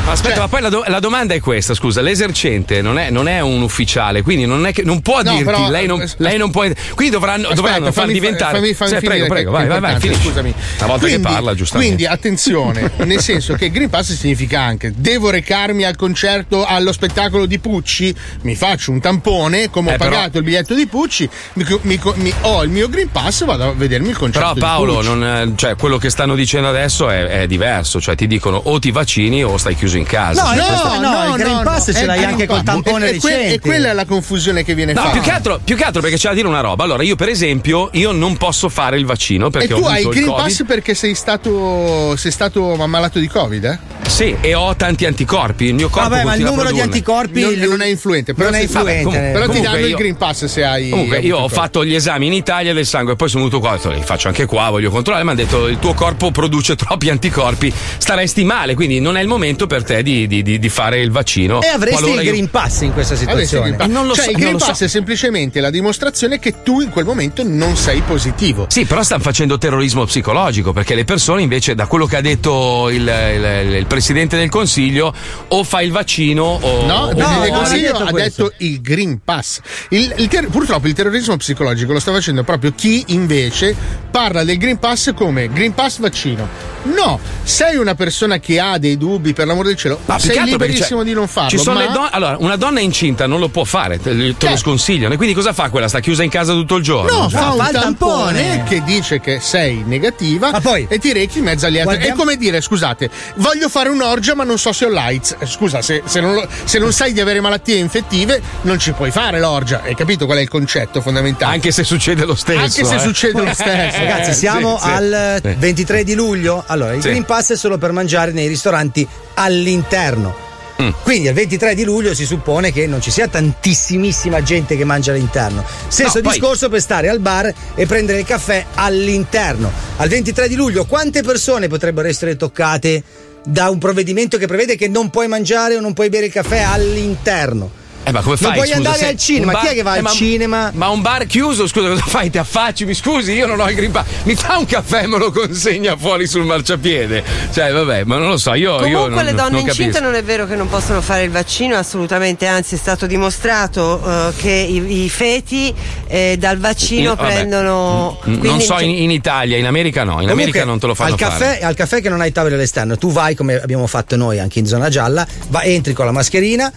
ma 0.05 0.12
aspetta, 0.12 0.35
Cioè- 0.35 0.39
ma 0.39 0.49
poi 0.49 0.61
la, 0.69 0.69
do- 0.69 0.85
la 0.87 1.01
domanda 1.01 1.35
è 1.35 1.41
questa: 1.41 1.75
scusa, 1.75 2.01
l'esercente 2.01 2.83
non 2.83 2.99
è, 2.99 3.11
non 3.11 3.29
è 3.29 3.41
un 3.41 3.62
ufficiale, 3.62 4.23
quindi 4.23 4.47
non, 4.47 4.67
è 4.67 4.73
che, 4.73 4.83
non 4.83 5.01
può 5.03 5.23
No, 5.23 5.31
dirti, 5.31 5.45
però- 5.45 5.69
lei, 5.71 5.87
non, 5.87 6.05
lei 6.19 6.37
non 6.39 6.51
può. 6.51 6.64
Quindi 6.95 7.12
dovranno, 7.14 7.43
Aspetta, 7.49 7.55
dovranno 7.55 7.93
far 7.93 8.07
diventare. 8.09 8.59
fammi- 8.59 8.75
fammi 8.75 8.91
finire, 8.99 9.09
prego, 9.09 9.27
prego, 9.29 9.51
vai, 9.51 9.67
vai, 9.67 9.81
vai, 9.81 10.01
finisci. 10.01 10.23
scusami. 10.29 10.49
Una 10.79 10.87
volta 10.87 11.07
Quindi- 11.07 11.23
che 11.23 11.29
parla, 11.33 11.55
giustamente. 11.55 11.95
Quindi 11.95 12.12
attenzione, 12.12 12.91
nel 13.05 13.21
senso 13.21 13.55
che 13.55 13.71
Green 13.71 13.89
Pass 13.91 14.12
significa 14.14 14.61
anche 14.61 14.93
devo 14.97 15.31
recarmi 15.31 15.85
al 15.85 15.97
concerto, 15.97 16.64
allo 16.64 16.93
spettacolo 16.93 17.47
di 17.47 17.59
Pucci, 17.59 18.14
mi 18.43 18.55
faccio 18.57 18.91
un 18.91 19.01
tampone, 19.01 19.71
come 19.71 19.91
ho 19.91 19.95
Eh, 19.95 19.97
però- 19.99 20.11
pagato 20.11 20.39
il 20.39 20.45
biglietto 20.45 20.75
di 20.75 20.87
Pucci, 20.87 21.29
mi, 21.55 21.64
mi- 21.83 22.01
mi- 22.17 22.35
ho 22.43 22.62
il 22.62 22.71
mio 22.71 22.89
Green 22.89 23.11
Pass, 23.11 23.45
vado 23.45 23.64
a 23.69 23.73
vedermi 23.73 24.09
il 24.11 24.17
concerto 24.17 24.55
Però 24.55 24.67
Paolo, 24.67 25.03
non, 25.03 25.25
eh, 25.25 25.53
cioè, 25.57 25.77
quello 25.77 25.99
che 25.99 26.11
stanno 26.11 26.35
dicendo 26.35 26.69
adesso 26.69 27.09
è, 27.11 27.25
è 27.27 27.47
diverso, 27.47 28.01
cioè 28.01 28.14
ti 28.14 28.27
dicono 28.27 28.57
o 28.64 28.79
ti 28.79 28.91
vaccini 28.91 29.43
o 29.45 29.57
stai 29.57 29.75
chiuso 29.77 29.97
in 29.97 30.05
casa. 30.05 30.43
No, 30.43 30.45
No, 30.55 30.64
questo- 30.66 31.01
no, 31.01 31.24
il 31.36 31.42
Green 31.42 31.61
Pass 31.62 31.84
ce 31.92 32.01
è 32.01 32.05
l'hai 32.05 32.24
anche 32.24 32.47
col 32.47 32.62
tampone 32.62 33.11
E- 33.11 33.16
e 33.16 33.18
que- 33.20 33.30
recente. 33.30 33.55
E 33.55 33.61
quella 33.61 33.90
è 33.90 33.92
la 33.92 34.05
confusione 34.05 34.64
che 34.64 34.74
viene 34.74 34.92
No, 34.92 35.01
fatta. 35.01 35.12
più 35.12 35.20
che, 35.22 35.30
altro, 35.30 35.61
più 35.62 35.76
che 35.76 35.84
altro 35.84 36.01
perché 36.01 36.16
c'è 36.16 36.28
da 36.28 36.34
dire 36.34 36.47
una 36.49 36.61
roba. 36.61 36.84
Allora, 36.84 37.03
io, 37.03 37.16
per 37.16 37.28
esempio, 37.28 37.88
io 37.92 38.12
non 38.12 38.36
posso 38.36 38.68
fare 38.68 38.99
il 38.99 39.05
vaccino 39.07 39.51
perché 39.51 39.72
e 39.74 39.76
tu 39.76 39.84
ho 39.84 39.88
hai 39.88 40.03
il 40.03 40.09
Green. 40.09 40.34
Pass 40.34 40.62
perché 40.66 40.94
sei 40.94 41.14
stato, 41.14 42.14
sei 42.16 42.30
stato 42.30 42.80
ammalato 42.80 43.18
di 43.18 43.28
Covid, 43.28 43.64
eh? 43.64 43.78
Sì, 44.07 44.34
e 44.40 44.54
ho 44.54 44.74
tanti 44.76 45.04
anticorpi. 45.04 45.66
Il 45.66 45.74
mio 45.74 45.88
corpo 45.90 46.09
Vabbè, 46.09 46.24
ma 46.24 46.34
il 46.36 46.44
numero 46.44 46.70
di 46.72 46.80
anticorpi 46.80 47.40
non, 47.42 47.54
non 47.54 47.80
è 47.82 47.86
influente, 47.86 48.32
però, 48.32 48.48
non 48.50 48.59
è 48.59 48.62
influente. 48.62 48.92
vabbè, 48.92 49.02
comunque- 49.04 49.30
però 49.32 49.48
ti 49.52 49.61
danno 49.61 49.78
il 49.84 49.88
io- 49.90 49.96
Green 49.96 50.16
Pass 50.16 50.44
se 50.46 50.64
hai. 50.64 50.88
Comunque, 50.88 51.18
io 51.18 51.36
ho 51.38 51.44
il 51.46 51.50
fatto 51.50 51.84
gli 51.84 51.94
esami 51.94 52.26
in 52.26 52.32
Italia 52.32 52.72
del 52.72 52.86
sangue 52.86 53.12
e 53.12 53.16
poi 53.16 53.28
sono 53.28 53.44
venuto 53.44 53.61
qua. 53.61 53.72
Ho 53.74 53.76
detto, 53.76 53.90
li 53.90 54.00
faccio 54.02 54.28
anche 54.28 54.46
qua, 54.46 54.70
voglio 54.70 54.90
controllare. 54.90 55.24
Mi 55.24 55.30
hanno 55.32 55.40
detto: 55.42 55.66
il 55.66 55.78
tuo 55.78 55.92
corpo 55.92 56.30
produce 56.30 56.76
troppi 56.76 57.11
anticorpi, 57.11 57.70
staresti 57.98 58.44
male. 58.44 58.74
Quindi 58.74 59.00
non 59.00 59.16
è 59.16 59.20
il 59.20 59.28
momento 59.28 59.66
per 59.66 59.82
te 59.84 60.02
di, 60.02 60.26
di- 60.26 60.42
di- 60.42 60.59
di 60.59 60.68
fare 60.70 61.00
il 61.00 61.11
vaccino. 61.11 61.61
E 61.61 61.66
avresti 61.68 62.09
il 62.11 62.20
io- 62.22 62.30
Green 62.30 62.48
Pass 62.48 62.80
in 62.82 62.92
questa 62.94 63.14
il 63.14 63.18
situazione. 63.20 63.74
Pass. 63.74 63.88
non 63.88 64.07
lo 64.07 64.14
cioè, 64.14 64.24
so, 64.24 64.30
il 64.30 64.36
non 64.38 64.46
Green 64.46 64.61
so. 64.61 64.66
Pass 64.66 64.82
è 64.84 64.88
semplicemente 64.88 65.61
la 65.61 65.70
dimostrazione 65.70 66.38
che 66.38 66.62
tu 66.62 66.80
in 66.80 66.88
quel 66.90 67.04
momento 67.04 67.42
non 67.44 67.76
sei 67.76 68.00
positivo. 68.00 68.66
Sì, 68.70 68.86
però 68.86 69.02
stanno 69.02 69.22
facendo 69.22 69.59
terrorismo 69.59 70.04
psicologico 70.07 70.72
perché 70.72 70.94
le 70.94 71.04
persone 71.04 71.42
invece, 71.42 71.74
da 71.74 71.86
quello 71.86 72.07
che 72.07 72.16
ha 72.16 72.20
detto 72.22 72.88
il, 72.88 73.02
il- 73.02 73.74
il 73.76 73.86
presidente 73.97 74.36
del 74.36 74.51
consiglio, 74.51 75.12
o 75.49 75.64
fai 75.64 75.86
il 75.86 75.92
vaccino 75.92 76.42
o. 76.61 76.84
No, 76.86 76.94
o- 77.05 77.09
il 77.11 77.16
Presidente 77.16 77.22
no, 77.22 77.40
del 77.40 77.53
ha 77.53 77.57
Consiglio 77.57 77.92
detto 77.92 78.03
ha 78.05 78.11
questo. 78.11 78.42
detto 78.44 78.55
il 78.64 78.80
Green 78.82 79.20
Pass. 79.24 79.61
Il- 79.90 80.12
il 80.18 80.28
ter- 80.28 80.49
purtroppo 80.49 80.86
il 80.86 80.92
terrorismo 80.92 81.36
psicologico 81.38 81.92
lo 81.94 81.99
sta 82.01 82.12
facendo 82.12 82.44
proprio 82.44 82.72
chi 82.76 83.05
invece 83.09 83.74
parla 84.11 84.44
del 84.44 84.59
Green 84.59 84.78
Pass 84.78 85.14
come 85.14 85.49
Green 85.51 85.72
Pass 85.72 85.99
vaccino. 85.99 86.74
No, 86.84 87.18
sei 87.42 87.76
una 87.76 87.94
persona 87.94 88.38
che 88.38 88.61
ha 88.61 88.78
dei 88.78 88.97
dubbi, 88.97 89.32
per 89.32 89.47
l'amor 89.47 89.64
del 89.66 89.76
cielo, 89.76 89.99
Ma 90.05 90.18
sei 90.18 90.44
liberissimo 90.44 91.03
di 91.03 91.12
non 91.14 91.26
farlo. 91.26 91.49
Ci 91.51 91.59
sono 91.59 91.78
ma... 91.80 91.86
le 91.86 91.92
donne. 91.92 92.09
Allora, 92.12 92.36
una 92.38 92.57
donna 92.57 92.80
incinta 92.80 93.26
non 93.26 93.40
lo 93.40 93.49
può 93.49 93.64
fare, 93.64 93.97
te, 93.99 94.11
te 94.11 94.14
lo 94.14 94.34
Certo. 94.38 94.57
sconsigliano. 94.59 95.14
E 95.14 95.16
quindi 95.16 95.34
cosa 95.34 95.53
fa 95.53 95.68
quella? 95.70 95.88
Sta 95.88 95.99
chiusa 96.01 96.22
in 96.22 96.30
casa 96.30 96.53
tutto 96.53 96.76
il 96.76 96.84
giorno? 96.84 97.22
No, 97.22 97.28
fa 97.28 97.51
un 97.53 97.59
fa 97.59 97.70
il 97.70 97.72
tampone, 97.76 98.40
tampone. 98.42 98.64
che 98.68 98.82
dice 98.84 99.20
che 99.20 99.40
sei 99.40 99.82
negativa 99.86 100.51
Ma 100.53 100.61
poi- 100.61 100.86
e 100.88 100.99
ti 100.99 101.12
rechi 101.12 101.38
in 101.38 101.44
mezzo 101.44 101.66
agli 101.66 101.78
altri. 101.78 101.94
Guardiamo- 101.97 102.14
È 102.14 102.18
come 102.18 102.36
dire, 102.36 102.61
scusate, 102.61 103.11
voglio 103.36 103.68
fare 103.68 103.86
un'orgia 103.91 104.34
ma 104.34 104.45
non 104.45 104.59
so 104.59 104.72
se 104.72 104.84
ho 104.84 104.89
l'AIDS. 104.91 105.37
Eh, 105.39 105.47
Scusa, 105.47 105.82
se, 105.82 106.03
se 106.05 106.20
non, 106.20 106.34
lo- 106.34 106.49
se 106.64 106.78
non 106.78 106.93
sai 106.93 107.12
di 107.12 107.20
avere 107.20 107.41
malattie 107.41 107.76
infettive 107.76 108.41
non 108.62 108.78
ci 108.78 108.93
puoi 108.93 109.11
fare 109.11 109.39
l'orgia. 109.41 109.82
Hai 109.82 109.95
capito 109.95 110.26
qual 110.26 110.39
è 110.39 110.41
il 110.43 110.49
concetto 110.49 111.01
fondamentale? 111.01 111.55
Anche 111.55 111.70
se 111.72 111.84
succede 111.84 112.24
lo 112.24 112.34
stesso. 112.34 112.59
Anche 112.59 112.84
se 112.84 112.95
eh. 112.95 112.99
succede 112.99 113.43
lo 113.43 113.53
stesso. 113.55 113.99
Ragazzi, 113.99 114.30
Eh, 114.30 114.34
siamo 114.34 114.78
sì, 114.78 114.89
al 114.89 115.41
Sì. 115.43 115.55
23 115.59 116.05
di 116.05 116.14
luglio. 116.14 116.62
Allora, 116.66 116.93
il 116.95 117.03
Sì. 117.03 117.09
Green 117.09 117.24
Pass 117.24 117.53
è 117.53 117.57
solo 117.57 117.78
per 117.78 117.93
mangiare 117.93 118.32
nei 118.32 118.47
ristoranti 118.49 119.07
all'interno. 119.34 120.45
Mm. 120.82 120.91
Quindi 121.03 121.28
al 121.28 121.32
23 121.34 121.74
di 121.74 121.84
luglio 121.84 122.12
si 122.14 122.26
suppone 122.26 122.70
che 122.70 122.87
non 122.87 123.01
ci 123.01 123.11
sia 123.11 123.28
tantissimissima 123.28 124.43
gente 124.43 124.76
che 124.76 124.84
mangia 124.84 125.12
all'interno. 125.12 125.64
Stesso 125.89 126.16
No, 126.18 126.24
poi- 126.24 126.32
discorso 126.39 126.68
per 126.68 126.82
stare 126.82 127.09
al 127.09 127.18
bar 127.18 127.51
e 127.74 127.87
prendere 127.87 128.18
il 128.18 128.26
caffè 128.26 128.62
all'interno. 128.74 129.72
Al 129.97 130.09
23 130.11 130.49
di 130.49 130.55
luglio 130.55 130.84
quante 130.84 131.22
persone 131.22 131.68
potrebbero 131.68 132.07
essere 132.09 132.37
toccate 132.37 133.03
da 133.47 133.70
un 133.70 133.78
provvedimento 133.78 134.38
che 134.38 134.47
prevede 134.47 134.74
che 134.74 134.88
non 134.88 135.09
puoi 135.09 135.28
mangiare 135.28 135.76
o 135.76 135.80
non 135.80 135.92
puoi 135.92 136.09
bere 136.09 136.26
il 136.26 136.32
caffè 136.32 136.59
all'interno? 136.59 137.84
Eh, 138.09 138.12
ma 138.12 138.20
come 138.20 138.36
Non 138.38 138.50
fai? 138.50 138.59
puoi 138.59 138.66
scusa, 138.68 138.76
andare 138.88 139.07
al 139.09 139.16
cinema. 139.16 139.50
bar- 139.52 139.62
Chi 139.64 139.68
è 139.68 139.74
che 139.74 139.82
va 139.82 139.94
eh, 139.94 139.96
al 139.96 140.02
ma- 140.04 140.11
cinema? 140.11 140.70
Ma 140.74 140.88
un 140.90 141.02
bar 141.02 141.26
chiuso, 141.26 141.66
scusa, 141.66 141.88
cosa 141.88 142.04
fai? 142.07 142.30
Ti 142.30 142.38
affacci, 142.38 142.84
mi 142.84 142.94
scusi, 142.94 143.32
io 143.32 143.46
non 143.48 143.59
ho 143.59 143.68
il 143.68 143.74
green 143.74 143.90
pass. 143.90 144.07
Mi 144.22 144.36
fa 144.36 144.59
un 144.59 144.64
caffè 144.64 145.02
e 145.02 145.07
me 145.09 145.18
lo 145.18 145.32
consegna 145.32 145.96
fuori 145.96 146.28
sul 146.28 146.44
marciapiede. 146.44 147.24
Cioè, 147.52 147.72
vabbè, 147.72 148.04
ma 148.04 148.16
non 148.18 148.28
lo 148.28 148.36
so, 148.36 148.54
io. 148.54 148.74
io 148.86 148.98
Comunque 149.00 149.09
non, 149.09 149.24
le 149.24 149.34
donne 149.34 149.50
non 149.59 149.66
incinte 149.66 149.98
non 149.98 150.14
è 150.14 150.22
vero 150.22 150.46
che 150.46 150.54
non 150.54 150.68
possono 150.68 151.00
fare 151.00 151.24
il 151.24 151.30
vaccino, 151.30 151.74
assolutamente, 151.74 152.46
anzi 152.46 152.76
è 152.76 152.78
stato 152.78 153.07
dimostrato 153.07 154.00
eh, 154.28 154.32
che 154.36 154.50
i, 154.52 155.02
i 155.04 155.09
feti 155.11 155.74
eh, 156.07 156.36
dal 156.38 156.59
vaccino 156.59 157.11
In- 157.11 157.16
prendono... 157.16 158.20
Mm, 158.24 158.30
Non 158.30 158.38
quindi 158.38 158.62
so 158.64 158.74
c'è- 158.76 158.84
in, 158.84 158.90
in 159.02 159.11
Italia, 159.11 159.57
in 159.57 159.66
America 159.66 160.04
no, 160.04 160.12
in 160.12 160.28
Comunque, 160.28 160.42
America 160.42 160.64
non 160.64 160.78
te 160.78 160.86
lo 160.86 160.94
fanno 160.94 161.14
al 161.14 161.18
caffè, 161.18 161.44
fare. 161.44 161.61
al 161.62 161.74
caffè 161.74 162.00
che 162.00 162.09
non 162.09 162.20
hai 162.20 162.30
tavole 162.30 162.54
all'esterno, 162.54 162.96
tu 162.96 163.11
vai 163.11 163.34
come 163.34 163.61
abbiamo 163.61 163.88
fatto 163.88 164.14
noi 164.14 164.38
anche 164.38 164.61
in 164.61 164.66
zona 164.66 164.88
gialla, 164.90 165.26
va- 165.48 165.62
entri 165.64 165.92
con 165.92 166.04
la 166.04 166.12
mascherina, 166.12 166.72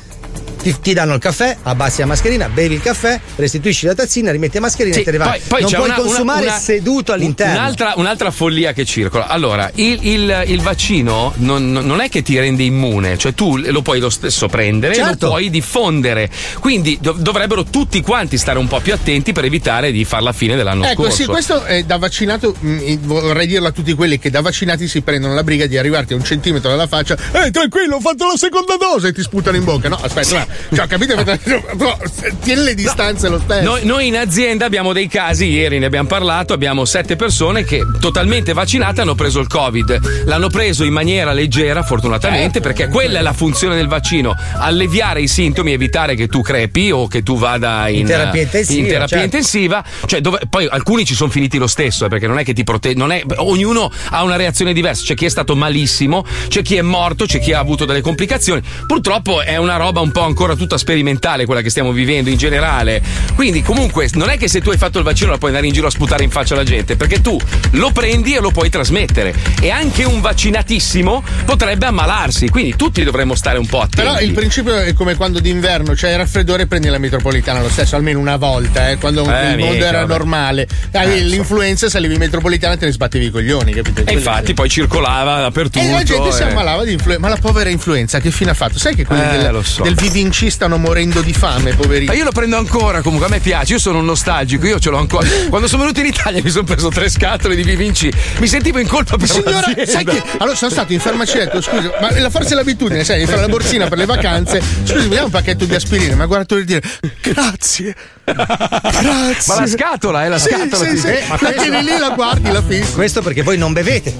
ti, 0.62 0.76
ti 0.82 0.94
danno 0.94 1.14
il 1.14 1.20
caffè, 1.20 1.58
abbassi 1.64 2.00
la 2.02 2.06
mascherina, 2.08 2.50
bevi 2.50 2.76
il 2.76 2.82
caffè, 2.82 3.20
restituisci 3.36 3.86
la 3.86 3.96
tazzina, 3.96 4.32
rimetti 4.32 4.56
la 4.56 4.62
mascherina 4.62 4.96
Sì, 4.96 5.02
e 5.02 5.04
te 5.06 5.12
ne 5.12 5.18
vai. 5.18 5.40
poi- 5.40 5.48
poi 5.48 5.62
non 5.62 5.72
puoi 5.72 5.84
una- 5.86 5.94
una- 5.96 6.04
consumare 6.04 6.46
una- 6.48 6.58
seduto 6.58 7.12
all'interno. 7.14 7.54
Un'altra, 7.54 7.94
un'altra 7.96 8.32
follia 8.32 8.74
che 8.74 8.86
circola. 8.86 9.28
Allora, 9.28 9.70
il, 9.76 10.00
il- 10.06 10.44
il 10.48 10.62
vaccino 10.62 11.34
non, 11.38 11.72
non 11.72 12.02
è 12.02 12.10
che 12.10 12.22
ti 12.22 12.38
rende 12.38 12.64
immune, 12.64 13.18
cioè 13.18 13.34
tu 13.34 13.58
lo 13.58 13.82
puoi 13.82 14.00
lo 14.00 14.10
stesso 14.10 14.48
prendere 14.48 14.94
e 14.94 14.98
Certo. 14.98 15.26
lo 15.26 15.32
puoi 15.32 15.50
diffondere. 15.50 16.30
Quindi 16.60 16.98
dov- 17.02 17.20
dovrebbero 17.20 17.64
tutti 17.64 18.02
quanti 18.02 18.38
stare 18.38 18.60
un 18.60 18.68
po' 18.68 18.80
più 18.80 18.94
attenti 18.94 19.32
per 19.32 19.46
evitare 19.46 19.92
di 19.92 20.04
far 20.06 20.22
la 20.22 20.34
fine 20.34 20.56
dell'anno 20.56 20.86
Ecco, 20.86 21.04
scorso. 21.04 21.18
sì, 21.18 21.26
questo 21.26 21.64
è 21.64 21.84
da 21.84 21.98
vaccinato. 21.98 22.56
mh, 22.60 22.98
vorrei 23.02 23.48
dirlo 23.48 23.68
a 23.68 23.72
tutti 23.72 23.94
quelli 23.94 24.20
che 24.20 24.30
da 24.30 24.42
vaccinati 24.42 24.88
si 24.88 25.02
prendono 25.02 25.34
la 25.34 25.44
briga 25.44 25.66
di 25.68 25.78
arrivarti 25.78 26.14
a 26.14 26.16
un 26.16 26.24
centimetro 26.24 26.70
dalla 26.70 26.88
faccia. 26.88 27.16
Ehi, 27.32 27.52
tranquillo, 27.52 27.96
ho 27.96 28.00
fatto 28.00 28.28
la 28.28 28.36
seconda 28.38 28.76
dose 28.78 29.10
e 29.10 29.14
ti 29.14 29.22
sputano 29.22 29.58
in 29.58 29.64
bocca. 29.64 29.88
No, 29.90 29.98
aspetta, 30.02 30.48
cioè, 30.74 30.88
capite? 30.88 31.16
No, 31.16 31.24
tieni 32.42 32.64
le 32.64 32.76
distanze 32.76 33.28
lo 33.30 33.40
stesso. 33.40 33.64
Noi, 33.64 33.86
noi 33.86 34.08
in 34.08 34.18
azienda 34.18 34.66
abbiamo 34.66 34.94
dei 34.94 35.08
casi, 35.08 35.46
ieri 35.46 35.80
ne 35.80 35.86
abbiamo 35.86 36.08
parlato, 36.08 36.54
abbiamo 36.54 36.86
sette 36.86 37.16
persone 37.16 37.64
che 37.64 37.82
totalmente 38.00 38.54
vaccinate 38.54 39.02
hanno 39.02 39.16
preso 39.16 39.40
il 39.40 39.48
Covid. 39.48 40.26
L'hanno 40.26 40.50
preso 40.50 40.84
in 40.84 40.94
maniera 40.94 41.32
leggera, 41.32 41.84
fortunatamente, 41.84 42.60
perché 42.60 42.88
quella 42.88 43.20
è 43.20 43.22
la 43.22 43.34
funzione 43.34 43.76
del 43.76 43.88
vaccino, 43.88 44.36
alleviare 44.56 45.22
i 45.22 45.28
sintomi, 45.28 45.74
evitare 45.74 46.16
che 46.16 46.28
tu 46.28 46.42
crepi 46.42 46.92
o 46.92 47.08
che 47.08 47.24
tu 47.24 47.38
vada 47.38 47.88
in, 47.88 48.00
In 48.00 48.06
terapia 48.08 48.42
intensiva, 48.42 48.80
in 48.80 48.86
terapia 48.88 49.08
certo. 49.08 49.26
intensiva. 49.26 49.84
Cioè, 50.06 50.22
dove- 50.22 50.42
poi 50.50 50.68
alcuni 50.70 51.06
ci 51.06 51.16
sono 51.16 51.30
finiti 51.30 51.58
lo 51.58 51.68
stesso, 51.68 52.06
eh, 52.06 52.10
perché 52.10 52.28
non 52.28 52.40
è 52.40 52.44
che 52.44 52.54
ti 52.54 52.64
protegge, 52.64 53.24
ognuno 53.38 53.92
ha 54.10 54.24
una 54.24 54.36
reazione 54.36 54.74
diversa. 54.74 55.04
C'è 55.06 55.14
chi 55.16 55.26
è 55.26 55.30
stato 55.30 55.56
malissimo, 55.56 56.26
c'è 56.48 56.62
chi 56.62 56.76
è 56.76 56.82
morto, 56.82 57.26
c'è 57.26 57.40
chi 57.40 57.54
ha 57.54 57.60
avuto 57.60 57.86
delle 57.86 58.02
complicazioni. 58.02 58.62
Purtroppo 58.88 59.42
è 59.42 59.58
una 59.58 59.78
roba 59.78 60.00
un 60.00 60.12
po' 60.12 60.24
ancora 60.40 60.56
tutta 60.56 60.78
sperimentale 60.78 61.44
quella 61.46 61.60
che 61.60 61.70
stiamo 61.70 61.92
vivendo 61.92 62.30
in 62.30 62.38
generale. 62.38 63.02
Quindi, 63.36 63.62
comunque, 63.62 64.08
non 64.14 64.30
è 64.30 64.38
che 64.38 64.48
se 64.48 64.62
tu 64.62 64.70
hai 64.70 64.78
fatto 64.78 64.98
il 64.98 65.04
vaccino 65.04 65.32
la 65.32 65.38
puoi 65.38 65.50
andare 65.50 65.68
in 65.68 65.74
giro 65.74 65.88
a 65.88 65.90
sputare 65.90 66.24
in 66.24 66.30
faccia 66.30 66.54
alla 66.54 66.64
gente, 66.64 66.96
perché 66.96 67.20
tu 67.20 67.38
lo 67.72 67.92
prendi 67.92 68.36
e 68.36 68.40
lo 68.40 68.50
puoi 68.52 68.70
trasmettere. 68.70 69.34
E 69.60 69.70
anche 69.70 70.06
un 70.06 70.22
vaccinatissimo 70.22 71.22
potrebbe 71.44 71.88
ammalarsi. 71.88 72.48
Quindi 72.48 72.78
tutti 72.78 73.04
dovremmo 73.04 73.36
stare 73.36 73.58
un 73.58 73.66
po' 73.66 73.82
attenti. 73.82 73.98
Però 73.98 74.20
il 74.22 74.32
principio 74.32 74.78
è 74.78 74.94
come 74.94 75.16
quando 75.16 75.40
d'inverno 75.42 75.92
c'è 75.94 76.12
il 76.12 76.18
raffreddore 76.18 76.68
prendi 76.68 76.88
la 76.88 77.00
metropolitana 77.00 77.62
lo 77.62 77.70
stesso, 77.70 77.98
almeno 77.98 78.20
una 78.20 78.38
volta, 78.38 78.92
eh, 78.92 78.98
quando 78.98 79.30
Eh, 79.30 79.52
il 79.52 79.58
mondo 79.58 79.84
era 79.84 80.00
vabbè. 80.00 80.08
normale. 80.14 80.68
Avevi 80.94 81.20
Eh, 81.20 81.24
l'influenza, 81.24 81.90
salivi 81.90 82.14
in 82.14 82.20
metropolitana 82.20 82.76
e 82.76 82.78
te 82.78 82.86
ne 82.86 82.92
sbattevi 82.94 83.26
i 83.26 83.30
coglioni, 83.30 83.74
capito? 83.74 84.04
E 84.06 84.14
infatti 84.14 84.54
poi 84.54 84.70
circolava 84.70 85.42
dappertutto. 85.42 85.86
E 85.86 85.92
la 85.92 86.04
gente 86.04 86.32
si 86.32 86.44
eh. 86.44 86.46
ammalava 86.46 86.86
di 86.86 86.94
influenza. 86.94 87.28
Ma 87.28 87.34
la 87.34 87.40
povera 87.42 87.70
influenza 87.70 88.22
che 88.22 88.32
fine 88.32 88.52
ha 88.52 88.54
fatto? 88.54 88.80
Sai 88.80 88.96
che 88.96 89.04
quelli 89.06 89.22
Eh, 89.22 89.38
del, 89.38 89.60
so. 89.66 89.84
del 89.84 89.96
VVC 90.30 90.52
stanno 90.52 90.78
morendo 90.78 91.22
di 91.22 91.34
fame, 91.34 91.74
poverini. 91.74 92.06
Ma 92.06 92.14
io 92.14 92.24
lo 92.24 92.32
prendo 92.32 92.58
ancora, 92.58 93.02
comunque 93.02 93.28
a 93.28 93.30
me 93.30 93.40
piace, 93.40 93.74
io 93.74 93.80
sono 93.80 94.00
un 94.00 94.06
nostalgico, 94.06 94.66
io 94.66 94.80
ce 94.80 94.90
l'ho 94.90 94.98
ancora. 94.98 95.28
Quando 95.50 95.68
sono 95.68 95.82
venuto 95.82 96.00
in 96.00 96.06
Italia 96.06 96.42
mi 96.42 96.50
sono 96.50 96.64
preso 96.64 96.90
tre 96.90 97.10
scatole 97.10 97.56
di 97.56 97.64
Vivinci, 97.64 98.12
mi 98.40 98.48
sentivo 98.48 98.80
in 98.80 98.88
colpa 98.88 99.18
per 99.18 99.28
Signora, 99.28 99.62
l'azienda. 99.66 99.86
sai 99.86 100.06
che. 100.06 100.24
Allora 100.38 100.56
sono 100.56 100.72
stato 100.72 100.94
in 100.94 101.00
farmacia 101.00 101.40
e 101.42 101.46
detto, 101.46 101.62
scusa, 101.62 101.92
ma 102.00 102.18
la 102.20 102.30
forza 102.30 102.52
è 102.52 102.56
l'abitudine, 102.56 103.04
sai, 103.04 103.20
di 103.20 103.26
fare 103.26 103.42
la 103.42 103.48
borsina 103.48 103.88
per 103.88 103.98
le 103.98 104.06
vacanze. 104.06 104.62
Scusi, 104.84 105.08
mi 105.08 105.16
dai 105.16 105.24
un 105.26 105.32
pacchetto 105.32 105.66
di 105.66 105.76
aspirine? 105.76 106.16
Ma 106.16 106.26
guardato 106.26 106.56
per 106.56 106.64
dire 106.64 106.82
grazie. 107.22 107.96
Grazie. 108.34 109.54
Ma 109.54 109.60
la 109.60 109.68
scatola, 109.68 110.24
è 110.26 110.28
la 110.28 110.38
Sì, 110.38 110.50
scatola. 110.50 110.90
sì, 110.90 110.98
sì. 110.98 111.08
Eh, 111.08 111.24
ma 111.28 111.38
La 111.40 111.52
tieni 111.52 111.84
lì, 111.84 111.98
la 111.98 112.10
guardi, 112.10 112.52
la 112.52 112.62
fissi. 112.66 112.94
Questo 112.94 113.22
perché 113.22 113.42
voi 113.44 113.58
non 113.58 113.74
bevete. 113.74 114.16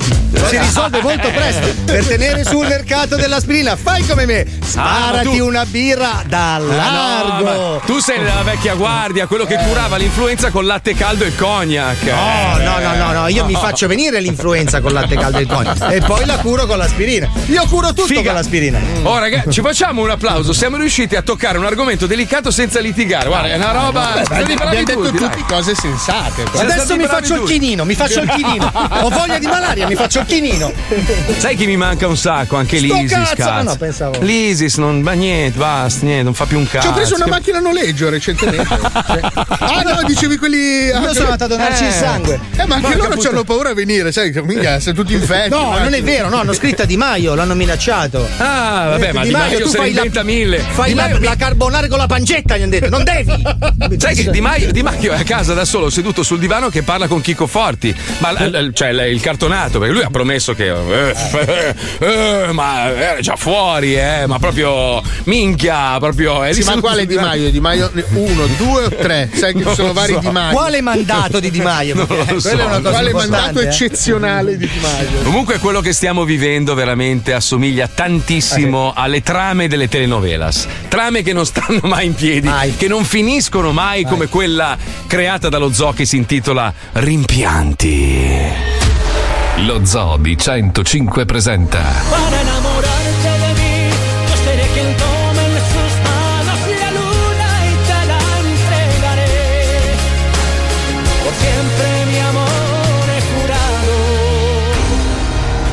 Si 0.48 0.58
risolve 0.58 1.02
molto 1.02 1.30
presto. 1.32 1.68
Per 1.86 2.06
tenere 2.06 2.44
sul 2.44 2.66
mercato 2.68 3.16
dell'aspirina, 3.16 3.76
fai 3.76 4.06
come 4.06 4.26
me. 4.26 4.46
Sparati 4.64 5.28
Ah, 5.28 5.32
tu- 5.32 5.46
una 5.46 5.66
birra 5.66 6.24
da 6.28 6.56
Ah, 6.56 6.58
no, 6.60 6.68
largo. 6.76 7.44
ma 7.74 7.80
tu 7.86 8.00
sei 8.00 8.20
della 8.20 8.44
vecchia 8.44 8.76
guardia, 8.76 9.28
quello 9.28 9.46
che 9.46 9.58
curava 9.68 9.98
l'influenza 9.98 10.50
con 10.52 10.66
latte 10.66 10.94
caldo 10.96 11.24
e 11.24 11.36
cognac. 11.36 12.04
No, 12.04 12.58
no, 12.58 12.80
no, 12.80 12.96
no, 12.96 13.12
no, 13.22 13.28
io 13.28 13.46
mi 13.46 13.54
faccio 13.54 13.88
venire 13.88 14.20
l'influenza 14.20 14.82
con 14.82 14.94
latte 14.94 15.16
caldo 15.18 15.40
e 15.40 15.46
cognac 15.46 15.92
e 15.92 16.02
poi 16.02 16.26
la 16.26 16.38
curo 16.38 16.66
con 16.66 16.78
l'aspirina. 16.78 17.28
Io 17.48 17.66
curo 17.68 17.88
tutto 17.90 18.06
Figa. 18.08 18.22
con 18.24 18.34
l'aspirina. 18.34 18.80
Oh 19.04 19.18
ragazzi, 19.18 19.52
ci 19.52 19.62
facciamo 19.62 20.02
un 20.02 20.10
applauso. 20.10 20.54
Siamo 20.54 20.78
riusciti 20.78 21.16
a 21.16 21.22
toccare 21.22 21.58
un 21.58 21.66
argomento 21.66 22.06
delicato 22.08 22.52
senza 22.52 22.80
litigare. 22.80 23.28
Guarda, 23.28 23.50
è 23.50 23.56
una 23.56 23.72
roba. 23.72 23.99
Di 24.46 24.54
Abbiamo 24.54 24.74
detto 24.86 25.12
tutte 25.12 25.44
cose 25.48 25.76
sensate. 25.76 26.44
Adesso 26.58 26.96
mi 26.96 27.06
faccio 27.06 27.36
il 27.36 27.44
chinino, 27.44 27.86
mi 27.86 27.96
faccio 27.96 28.22
il 28.22 28.30
chinino. 28.30 28.72
Ho 29.02 29.10
voglia 29.10 29.38
di 29.40 29.48
malaria, 29.48 29.88
mi 29.88 29.96
faccio 29.96 30.20
il 30.20 30.26
chinino. 30.26 30.72
Sai 31.38 31.56
chi 31.56 31.66
mi 31.66 31.78
manca 31.78 32.08
un 32.08 32.18
sacco? 32.18 32.56
Anche 32.58 32.78
Sto 32.80 32.94
l'Isis. 32.94 33.12
cazzo! 33.12 33.36
cazzo. 33.36 33.64
No, 33.64 33.76
pensavo. 33.76 34.20
L'Isis, 34.22 34.78
non, 34.78 35.02
ma 35.02 35.14
niente, 35.14 35.58
basta, 35.58 36.06
niente, 36.06 36.24
non 36.24 36.34
fa 36.34 36.46
più 36.46 36.58
un 36.58 36.66
Ci 36.66 36.72
cazzo. 36.72 36.90
ho 36.90 36.94
preso 36.94 37.16
una 37.16 37.26
Che- 37.26 37.30
macchina 37.30 37.58
a 37.58 37.62
noleggio 37.62 38.10
recentemente. 38.10 38.68
Cioè- 39.08 39.22
Ah 39.60 39.82
no, 39.84 40.00
dicevi 40.06 40.38
quelli. 40.38 40.58
Io 40.86 41.14
sono 41.14 41.26
andato 41.30 41.44
a 41.46 41.48
donarci 41.48 41.84
il 41.84 41.92
sangue. 41.92 42.40
Eh, 42.56 42.66
ma 42.66 42.76
anche 42.76 42.88
Porca 42.88 42.98
loro 42.98 43.10
puttana. 43.16 43.30
hanno 43.36 43.44
paura 43.44 43.70
a 43.70 43.74
venire, 43.74 44.12
sai, 44.12 44.32
minchia, 44.44 44.80
sei 44.80 44.94
tutti 44.94 45.14
infetti. 45.20 45.50
No, 45.50 45.78
non 45.78 45.94
è 45.94 46.02
vero, 46.02 46.30
no, 46.30 46.38
hanno 46.38 46.54
scritto 46.54 46.82
a 46.84 46.86
Di 46.86 46.98
Maio, 46.98 47.36
l'hanno 47.36 47.56
minacciato. 47.56 48.28
Ah, 48.38 48.88
vabbè, 48.90 49.12
ma 49.14 49.24
Di 49.24 49.32
Maio 49.32 49.60
tu 49.62 49.70
fai 49.70 49.94
la, 49.94 50.24
mille. 50.24 50.60
Fai 50.60 50.94
la, 50.94 51.18
la 51.20 51.36
carbonare 51.36 51.88
con 51.88 51.98
la 51.98 52.08
pancetta, 52.08 52.58
gli 52.58 52.62
hanno 52.62 52.72
detto, 52.72 52.90
non 52.90 53.04
devi. 53.04 53.44
Sai 53.98 54.16
che 54.16 54.30
Di 54.30 54.42
Maio, 54.42 54.72
Di 54.72 54.82
Maio 54.84 55.12
è 55.14 55.20
a 55.20 55.24
casa 55.24 55.54
da 55.54 55.66
solo, 55.66 55.90
seduto 55.90 56.24
sul 56.24 56.40
divano 56.40 56.70
che 56.70 56.84
parla 56.84 57.08
con 57.08 57.22
Chico 57.22 57.48
Forti, 57.48 57.94
ma 58.20 58.32
l- 58.32 58.50
l- 58.68 58.74
cioè 58.74 58.94
l- 58.94 59.12
il 59.12 59.22
cartonato, 59.22 59.80
perché 59.80 59.94
lui 59.94 60.04
ha 60.04 60.10
promesso 60.10 60.54
che. 60.54 60.68
eh, 60.70 61.16
eh, 62.00 62.46
eh, 62.48 62.52
ma 62.52 62.90
era 62.94 63.20
già 63.20 63.36
fuori, 63.36 63.96
eh, 63.96 64.26
ma 64.28 64.38
proprio 64.40 65.02
minchia, 65.24 65.98
proprio. 66.00 66.44
Lì 66.44 66.54
Sì, 66.54 66.64
ma 66.64 66.80
quale 66.80 67.06
Di. 67.06 67.16
Maio? 67.16 67.50
Di 67.52 67.60
Maio 67.60 67.92
uno, 68.14 68.46
due 68.58 68.84
o 68.86 68.90
tre? 68.90 69.30
Sai 69.34 69.54
che 69.54 69.64
Non 69.64 69.76
sono 69.76 69.94
vari 69.94 70.14
so. 70.14 70.20
Di 70.20 70.30
Maio. 70.30 70.56
Quale 70.56 70.82
mandato 70.82 71.40
di 71.40 71.50
Di 71.52 71.62
Maio? 71.62 71.96
Non 71.96 72.08
Perché 72.08 72.40
so. 72.40 72.50
è 72.50 72.54
una 72.64 72.80
cosa 72.80 72.90
Quale 72.90 73.12
mandato 73.14 73.60
eh. 73.60 73.66
eccezionale 73.68 74.58
di 74.58 74.68
Di 74.68 74.80
Maio? 74.82 75.22
Comunque 75.24 75.58
quello 75.60 75.82
che 75.82 75.94
stiamo 75.94 76.24
vivendo 76.24 76.74
veramente 76.74 77.34
assomiglia 77.34 77.88
tantissimo 77.88 78.94
alle 78.96 79.22
trame 79.22 79.68
delle 79.68 79.88
telenovelas. 79.88 80.68
Trame 80.88 81.22
che 81.24 81.34
non 81.34 81.46
stanno 81.46 81.80
mai 81.84 82.08
in 82.08 82.14
piedi, 82.16 82.50
che 82.78 82.88
non 82.88 83.04
finiscono 83.04 83.69
mai 83.72 84.04
come 84.04 84.28
quella 84.28 84.78
creata 85.08 85.50
dallo 85.50 85.72
zoo 85.72 85.94
che 85.94 86.06
si 86.06 86.18
intitola 86.18 86.74
Rimpianti. 86.94 88.78
Lo 89.66 89.86
Zoo 89.86 90.18
di 90.18 90.38
105 90.38 91.26
presenta 91.26 91.82
Para 92.10 92.42
enamorarte 92.42 93.30
de 93.40 93.54
mí, 93.60 93.90
yo 94.30 94.36
seré 94.44 94.68
quien 94.74 94.96
tome 94.96 95.46
en 95.46 95.56
sus 95.72 95.94
manos 96.04 96.60
la 96.80 96.92
luna 96.92 97.66
y 97.66 97.74
te 97.86 98.06
la 98.06 98.20
entregaré. 98.40 99.98
Por 101.24 101.34
siempre 101.34 102.06
mi 102.06 102.20
amor 102.20 103.08
jurado. 103.34 103.96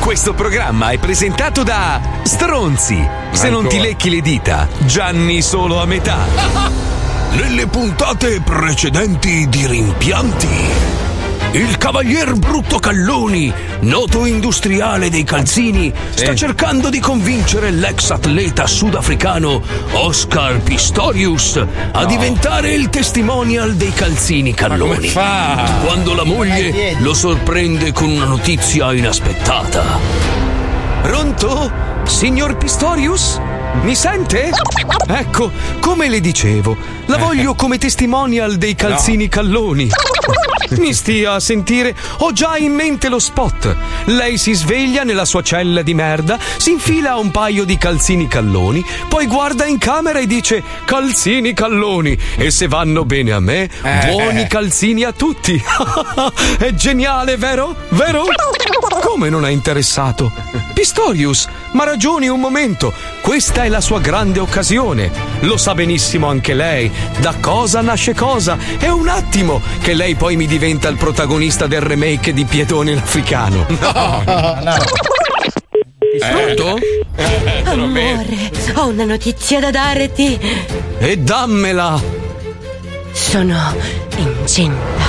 Questo 0.01 0.33
programma 0.33 0.89
è 0.89 0.97
presentato 0.97 1.63
da 1.63 2.01
Stronzi. 2.23 3.07
Se 3.31 3.49
non 3.49 3.67
ti 3.67 3.79
lecchi 3.79 4.09
le 4.09 4.21
dita, 4.21 4.67
Gianni 4.79 5.41
solo 5.41 5.81
a 5.81 5.85
metà. 5.85 6.85
Nelle 7.31 7.67
puntate 7.67 8.41
precedenti 8.41 9.47
di 9.47 9.67
Rimpianti, 9.67 10.47
il 11.51 11.77
cavalier 11.77 12.33
Brutto 12.33 12.79
Calloni, 12.79 13.53
noto 13.81 14.25
industriale 14.25 15.09
dei 15.09 15.23
calzini, 15.23 15.93
sta 16.13 16.35
cercando 16.35 16.89
di 16.89 16.99
convincere 16.99 17.71
l'ex 17.71 18.09
atleta 18.11 18.67
sudafricano 18.67 19.61
Oscar 19.93 20.59
Pistorius 20.61 21.63
a 21.91 22.05
diventare 22.05 22.73
il 22.73 22.89
testimonial 22.89 23.75
dei 23.75 23.93
calzini 23.93 24.53
Calloni. 24.53 25.11
Quando 25.11 26.13
la 26.13 26.23
moglie 26.23 26.95
lo 26.99 27.13
sorprende 27.13 27.91
con 27.91 28.09
una 28.09 28.25
notizia 28.25 28.93
inaspettata. 28.93 29.83
Pronto? 31.01 31.71
Signor 32.03 32.57
Pistorius? 32.57 33.39
Mi 33.81 33.95
sente? 33.95 34.49
Ecco, 35.07 35.51
come 35.79 36.09
le 36.09 36.19
dicevo, 36.19 36.75
la 37.05 37.17
voglio 37.17 37.55
come 37.55 37.77
testimonial 37.77 38.57
dei 38.57 38.75
calzini 38.75 39.29
calloni. 39.29 39.89
Mi 40.71 40.93
stia 40.93 41.33
a 41.33 41.39
sentire, 41.39 41.95
ho 42.17 42.33
già 42.33 42.57
in 42.57 42.73
mente 42.73 43.07
lo 43.07 43.19
spot. 43.19 43.73
Lei 44.05 44.37
si 44.37 44.53
sveglia 44.53 45.03
nella 45.03 45.23
sua 45.23 45.41
cella 45.41 45.81
di 45.81 45.93
merda, 45.93 46.37
si 46.57 46.71
infila 46.71 47.15
un 47.15 47.31
paio 47.31 47.63
di 47.63 47.77
calzini 47.77 48.27
calloni, 48.27 48.85
poi 49.07 49.27
guarda 49.27 49.65
in 49.65 49.77
camera 49.77 50.19
e 50.19 50.27
dice 50.27 50.61
calzini 50.83 51.53
calloni 51.53 52.17
e 52.35 52.51
se 52.51 52.67
vanno 52.67 53.05
bene 53.05 53.31
a 53.31 53.39
me, 53.39 53.69
buoni 54.07 54.45
calzini 54.47 55.03
a 55.03 55.13
tutti. 55.13 55.55
È 56.59 56.73
geniale, 56.73 57.37
vero? 57.37 57.73
Vero? 57.89 58.25
Come 59.01 59.29
non 59.29 59.45
è 59.45 59.49
interessato? 59.49 60.31
Pistorius, 60.73 61.47
ma 61.71 61.85
ragioni 61.85 62.27
un 62.27 62.39
momento. 62.39 62.93
Questa 63.21 63.56
è 63.63 63.69
la 63.69 63.81
sua 63.81 63.99
grande 63.99 64.39
occasione. 64.39 65.09
Lo 65.41 65.57
sa 65.57 65.73
benissimo 65.73 66.27
anche 66.27 66.53
lei. 66.53 66.91
Da 67.19 67.35
cosa 67.39 67.81
nasce 67.81 68.13
cosa? 68.13 68.57
È 68.77 68.87
un 68.87 69.07
attimo 69.07 69.61
che 69.81 69.93
lei 69.93 70.15
poi 70.15 70.35
mi 70.35 70.47
diventa 70.47 70.87
il 70.89 70.97
protagonista 70.97 71.67
del 71.67 71.81
remake 71.81 72.33
di 72.33 72.45
Piedone 72.45 72.93
l'Africano. 72.93 73.65
No, 73.79 74.57
no. 74.63 74.75
Pronto? 76.19 76.79
Amore, 77.65 78.51
Ho 78.75 78.87
una 78.87 79.05
notizia 79.05 79.59
da 79.59 79.71
darti. 79.71 80.39
E 80.97 81.17
dammela! 81.17 82.01
Sono 83.11 83.75
incinta. 84.17 85.05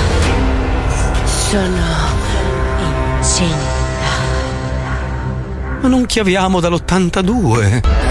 Sono 1.51 1.77
incinta. 3.17 3.77
Ma 5.81 5.89
non 5.89 6.07
chiaviamo 6.07 6.61
dall'82. 6.61 8.08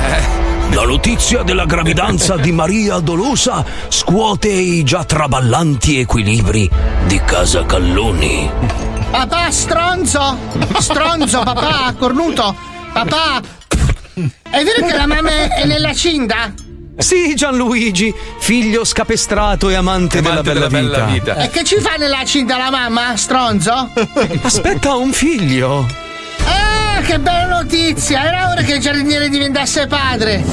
La 0.71 0.83
notizia 0.83 1.43
della 1.43 1.65
gravidanza 1.65 2.35
di 2.35 2.51
Maria 2.51 2.99
Dolosa 2.99 3.65
scuote 3.87 4.49
i 4.49 4.83
già 4.83 5.03
traballanti 5.05 5.99
equilibri 5.99 6.69
di 7.05 7.19
Casa 7.25 7.65
Calloni. 7.65 8.49
Papà, 9.09 9.49
stronzo! 9.49 10.37
Stronzo, 10.77 11.41
papà, 11.41 11.93
cornuto! 11.97 12.55
Papà! 12.93 13.41
È 14.13 14.63
vero 14.63 14.85
che 14.85 14.95
la 14.95 15.07
mamma 15.07 15.55
è 15.55 15.65
nella 15.65 15.93
cinta? 15.93 16.53
Sì, 16.97 17.33
Gianluigi, 17.35 18.13
figlio 18.39 18.83
scapestrato 18.83 19.69
e 19.69 19.75
amante, 19.75 20.21
della, 20.21 20.41
bella, 20.41 20.67
della 20.67 20.67
bella 20.67 21.05
vita. 21.05 21.35
E 21.35 21.49
che 21.49 21.63
ci 21.63 21.79
fa 21.79 21.95
nella 21.95 22.25
cinta 22.25 22.57
la 22.57 22.69
mamma, 22.69 23.15
stronzo? 23.15 23.91
Aspetta 24.41 24.95
un 24.95 25.11
figlio. 25.11 25.85
Ah, 26.97 27.01
che 27.01 27.19
bella 27.19 27.45
notizia! 27.61 28.25
Era 28.25 28.49
ora 28.49 28.61
che 28.63 28.73
il 28.73 28.79
giardiniere 28.79 29.29
diventasse 29.29 29.85
padre! 29.85 30.43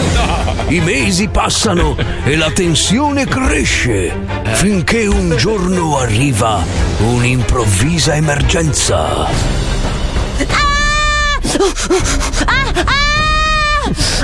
I 0.69 0.79
mesi 0.81 1.29
passano 1.29 1.97
e 2.23 2.37
la 2.37 2.51
tensione 2.51 3.25
cresce 3.27 4.15
finché 4.53 5.07
un 5.07 5.35
giorno 5.39 5.97
arriva 5.97 6.63
un'improvvisa 6.99 8.15
emergenza. 8.15 9.27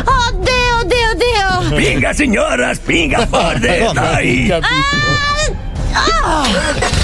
Oddio, 0.05 0.77
oddio, 0.81 1.09
oddio! 1.15 1.77
Spinga 1.79 2.13
signora, 2.13 2.75
spinga 2.75 3.27
forte, 3.27 3.79
Come? 3.79 3.93
dai! 3.93 4.53
Oh, 6.23 7.00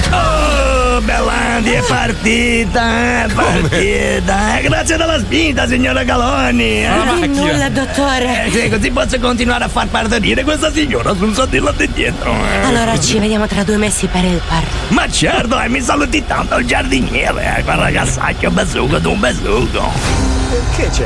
Bellandi 1.02 1.70
è 1.72 1.82
partita, 1.86 3.24
è 3.24 3.26
partita. 3.32 4.58
Grazie 4.62 4.96
della 4.96 5.18
spinta, 5.18 5.66
signora 5.66 6.04
Caloni. 6.04 6.84
eh. 6.84 6.88
Di 7.20 7.28
nulla, 7.28 7.68
dottore. 7.68 8.46
Eh, 8.46 8.50
sì, 8.50 8.68
così 8.68 8.90
posso 8.90 9.18
continuare 9.18 9.64
a 9.64 9.68
far 9.68 9.86
partorire 9.88 10.42
questa 10.42 10.72
signora 10.72 11.14
sul 11.14 11.34
sottillo 11.34 11.72
di 11.76 11.88
dietro. 11.92 12.32
eh. 12.32 12.64
Allora 12.66 12.98
ci 12.98 13.18
vediamo 13.18 13.46
tra 13.46 13.62
due 13.62 13.76
mesi 13.76 14.06
per 14.06 14.24
il 14.24 14.40
parto. 14.48 14.68
Ma 14.88 15.08
certo, 15.08 15.60
e 15.60 15.68
mi 15.68 15.80
saluti 15.80 16.24
tanto 16.26 16.56
il 16.56 16.66
giardiniere, 16.66 17.56
eh, 17.58 17.62
quel 17.62 17.76
ragazzaccio 17.76 18.50
besugo 18.50 18.98
d'un 18.98 19.20
besugo. 19.20 20.35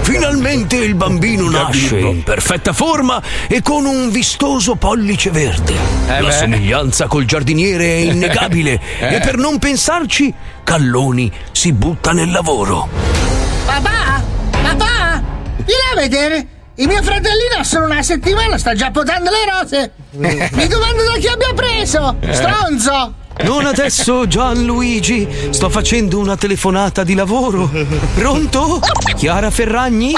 Finalmente 0.02 0.76
il 0.76 0.94
bambino 0.94 1.48
nasce 1.48 1.98
in 1.98 2.22
perfetta 2.22 2.72
forma 2.72 3.22
e 3.48 3.62
con 3.62 3.84
un 3.86 4.10
vistoso 4.10 4.76
pollice 4.76 5.30
verde. 5.30 5.74
Eh 6.08 6.20
La 6.20 6.28
beh. 6.28 6.32
somiglianza 6.32 7.06
col 7.06 7.24
giardiniere 7.24 7.84
è 7.84 7.96
innegabile 8.12 8.80
Eh. 8.98 9.14
e 9.16 9.20
per 9.20 9.36
non 9.36 9.58
pensarci, 9.58 10.32
Calloni 10.64 11.30
si 11.52 11.72
butta 11.72 12.12
nel 12.12 12.30
lavoro. 12.30 12.88
Papà! 13.66 14.22
Papà! 14.50 15.22
Vieni 15.56 15.82
a 15.92 15.96
vedere! 15.96 16.46
Il 16.76 16.86
mio 16.86 17.02
fratellino 17.02 17.62
sono 17.62 17.84
una 17.86 18.02
settimana 18.02 18.56
sta 18.58 18.74
già 18.74 18.90
potando 18.90 19.30
le 19.30 19.50
rose! 19.60 19.92
Mi 20.52 20.66
domando 20.66 21.02
da 21.04 21.18
chi 21.18 21.26
abbia 21.28 21.52
preso! 21.54 22.16
Eh. 22.20 22.32
Stronzo! 22.34 23.14
Non 23.42 23.66
adesso, 23.66 24.26
Gianluigi. 24.26 25.26
Sto 25.50 25.68
facendo 25.70 26.18
una 26.18 26.36
telefonata 26.36 27.04
di 27.04 27.14
lavoro. 27.14 27.70
Pronto? 28.14 28.80
Chiara 29.16 29.50
Ferragni? 29.50 30.12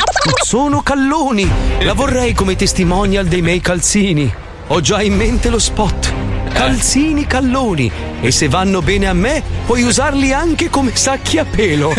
Sono 0.44 0.82
Calloni. 0.82 1.48
La 1.80 1.92
vorrei 1.94 2.32
come 2.32 2.56
testimonial 2.56 3.26
dei 3.26 3.42
miei 3.42 3.60
calzini. 3.60 4.32
Ho 4.68 4.80
già 4.80 5.02
in 5.02 5.14
mente 5.14 5.50
lo 5.50 5.58
spot. 5.58 6.12
Calzini 6.52 7.26
Calloni. 7.26 7.90
E 8.20 8.30
se 8.30 8.48
vanno 8.48 8.82
bene 8.82 9.08
a 9.08 9.12
me, 9.12 9.42
puoi 9.66 9.82
usarli 9.82 10.32
anche 10.32 10.68
come 10.68 10.94
sacchi 10.94 11.38
a 11.38 11.44
pelo. 11.44 11.92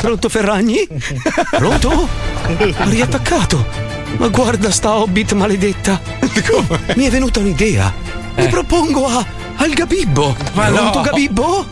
Pronto 0.00 0.28
Ferragni? 0.28 0.86
Pronto? 1.50 2.08
Ha 2.46 2.84
riattaccato. 2.88 3.66
Ma 4.16 4.28
guarda 4.28 4.70
sta 4.70 4.96
hobbit 4.96 5.32
maledetta. 5.32 6.00
Mi 6.94 7.04
è 7.06 7.10
venuta 7.10 7.40
un'idea. 7.40 7.92
Mi 8.36 8.46
propongo 8.48 9.06
a 9.06 9.24
al 9.58 9.72
Gabibbo. 9.72 10.36
Ma 10.54 10.66
Pronto 10.68 10.98
no. 10.98 11.04
Gabibbo? 11.04 11.66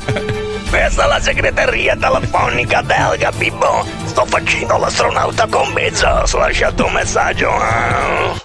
Questa 0.68 1.05
è 1.05 1.09
la 1.09 1.20
segreteria 1.20 1.97
telefonica 1.97 2.80
del 2.83 3.16
Gabibbo. 3.18 3.85
Sto 4.05 4.24
facendo 4.26 4.76
l'astronauta 4.78 5.47
con 5.47 5.72
Bezos. 5.72 6.33
Ho 6.33 6.39
lasciato 6.39 6.87
un 6.87 6.93
messaggio. 6.93 7.51
eh. 7.51 8.41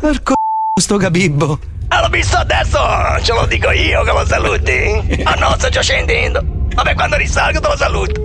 Porco 0.00 0.34
sto 0.80 0.96
Gabibbo. 0.96 1.58
Ah, 1.90 2.02
l'ho 2.02 2.08
visto 2.08 2.36
adesso! 2.36 2.78
Ce 3.22 3.32
lo 3.32 3.46
dico 3.46 3.70
io 3.70 4.02
che 4.02 4.12
lo 4.12 4.26
saluti! 4.26 5.22
Ah 5.24 5.34
no, 5.36 5.54
sto 5.56 5.70
già 5.70 5.80
scendendo! 5.80 6.44
Vabbè, 6.78 6.94
quando 6.94 7.16
risalgo 7.16 7.58
te 7.58 7.66
lo 7.66 7.76
saluto! 7.76 8.24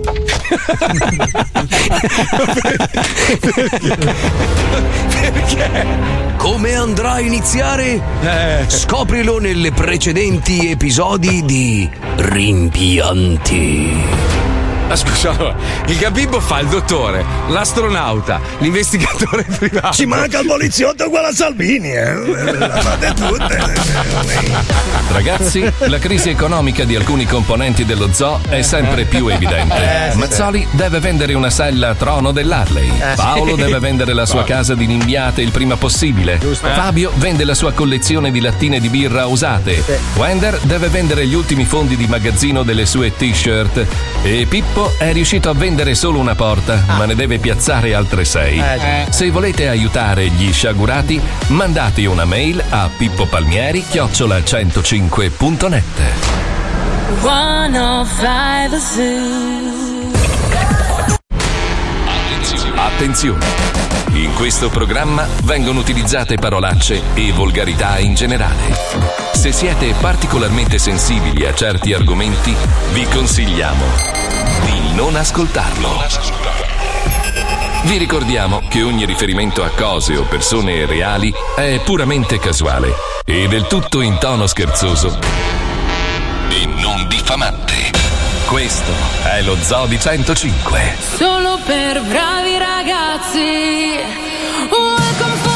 Come 6.36 6.74
andrà 6.76 7.14
a 7.14 7.20
iniziare? 7.20 8.00
Eh. 8.22 8.64
Scoprilo 8.68 9.40
nelle 9.40 9.72
precedenti 9.72 10.70
episodi 10.70 11.44
di 11.44 11.90
Rimpianti. 12.14 13.92
Ma 14.94 15.00
scusa, 15.10 15.30
allora, 15.30 15.56
il 15.86 15.96
Gabibbo 15.96 16.38
fa 16.40 16.60
il 16.60 16.68
dottore, 16.68 17.24
l'astronauta, 17.48 18.40
l'investigatore 18.58 19.42
privato. 19.58 19.92
Ci 19.92 20.06
manca 20.06 20.38
il 20.38 20.46
poliziotto 20.46 21.06
uguale 21.06 21.28
a 21.28 21.32
Salvini, 21.32 21.90
eh! 21.90 22.14
La 22.14 22.80
fate 22.80 23.12
tutte! 23.14 23.62
Ragazzi, 25.08 25.68
la 25.78 25.98
crisi 25.98 26.28
economica 26.28 26.84
di 26.84 26.94
alcuni 26.94 27.26
componenti 27.26 27.84
dello 27.84 28.12
zoo 28.12 28.38
è 28.48 28.62
sempre 28.62 29.04
più 29.04 29.26
evidente. 29.26 29.74
Eh, 29.74 30.12
sì, 30.12 30.18
Mazzoli 30.18 30.66
deve 30.70 31.00
vendere 31.00 31.34
una 31.34 31.50
sella 31.50 31.90
a 31.90 31.94
trono 31.94 32.30
dell'Harley. 32.30 32.88
Eh, 32.88 33.14
Paolo 33.16 33.56
deve 33.56 33.80
vendere 33.80 34.12
la 34.12 34.26
sua 34.26 34.44
casa 34.44 34.74
di 34.76 34.86
Nimbiate 34.86 35.42
il 35.42 35.50
prima 35.50 35.76
possibile. 35.76 36.38
Fabio 36.38 37.10
vende 37.16 37.44
la 37.44 37.54
sua 37.54 37.72
collezione 37.72 38.30
di 38.30 38.40
lattine 38.40 38.78
di 38.78 38.88
birra 38.88 39.26
usate. 39.26 39.82
Wender 40.14 40.56
deve 40.62 40.86
vendere 40.88 41.26
gli 41.26 41.34
ultimi 41.34 41.64
fondi 41.64 41.96
di 41.96 42.06
magazzino 42.06 42.62
delle 42.62 42.86
sue 42.86 43.12
t-shirt. 43.16 43.86
E 44.22 44.46
Pippo 44.48 44.83
è 44.98 45.12
riuscito 45.12 45.50
a 45.50 45.54
vendere 45.54 45.94
solo 45.94 46.18
una 46.18 46.34
porta, 46.34 46.82
ma 46.86 47.04
ne 47.04 47.14
deve 47.14 47.38
piazzare 47.38 47.94
altre 47.94 48.24
sei. 48.24 48.58
Eh. 48.58 49.06
Se 49.10 49.30
volete 49.30 49.68
aiutare 49.68 50.26
gli 50.28 50.50
sciagurati, 50.52 51.20
mandate 51.48 52.06
una 52.06 52.24
mail 52.24 52.64
a 52.68 52.88
pippopalmieri-105.net. 52.96 55.82
105 57.20 58.78
Zoo. 58.78 59.52
Attenzione! 62.76 63.44
In 64.12 64.32
questo 64.34 64.68
programma 64.68 65.26
vengono 65.42 65.80
utilizzate 65.80 66.36
parolacce 66.36 67.02
e 67.14 67.32
volgarità 67.32 67.98
in 67.98 68.14
generale. 68.14 68.78
Se 69.32 69.50
siete 69.50 69.92
particolarmente 70.00 70.78
sensibili 70.78 71.44
a 71.46 71.52
certi 71.52 71.92
argomenti, 71.92 72.54
vi 72.92 73.04
consigliamo 73.04 74.13
di 74.64 74.94
non 74.94 75.16
ascoltarlo. 75.16 76.02
Vi 77.84 77.98
ricordiamo 77.98 78.62
che 78.68 78.82
ogni 78.82 79.04
riferimento 79.04 79.62
a 79.62 79.68
cose 79.68 80.16
o 80.16 80.24
persone 80.24 80.86
reali 80.86 81.32
è 81.54 81.80
puramente 81.84 82.38
casuale 82.38 82.94
e 83.24 83.46
del 83.46 83.66
tutto 83.66 84.00
in 84.00 84.18
tono 84.18 84.46
scherzoso 84.46 85.18
e 86.48 86.66
non 86.66 87.06
diffamante. 87.08 87.92
Questo 88.46 88.92
è 89.24 89.42
lo 89.42 89.56
Zoo 89.60 89.86
di 89.86 89.98
105. 89.98 90.96
Solo 91.16 91.58
per 91.64 92.02
bravi 92.02 92.58
ragazzi. 92.58 93.98
Welcome 94.70 95.36
for 95.42 95.53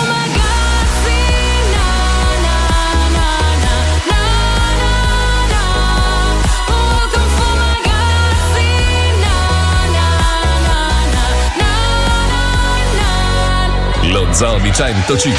Lo 14.11 14.27
Zoo 14.33 14.59
di 14.59 14.73
105. 14.73 15.39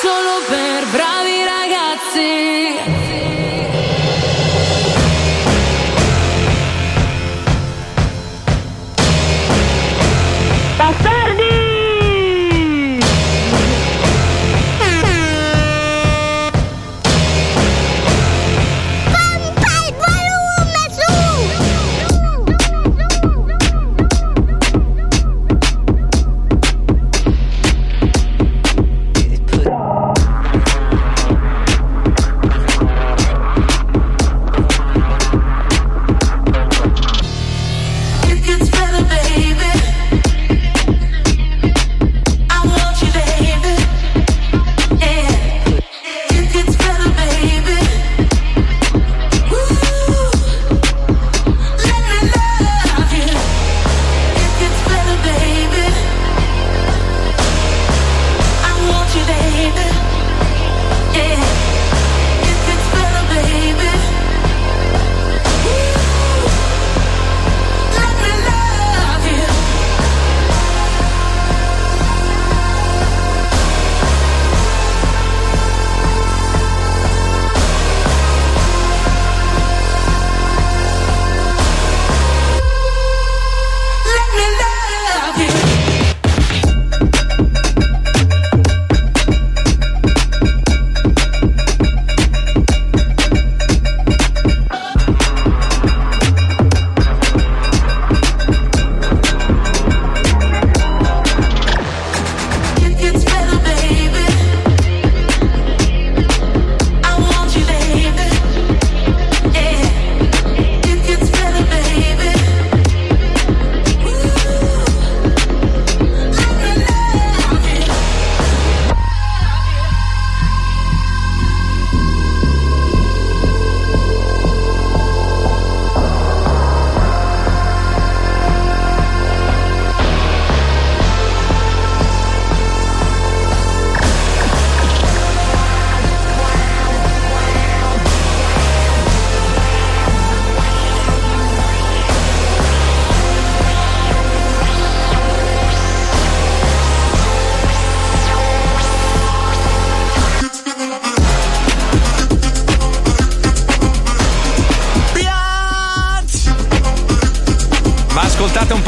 Solo 0.00 0.42
per 0.48 0.86
bravi 0.90 1.44
ragazzi. 1.44 2.85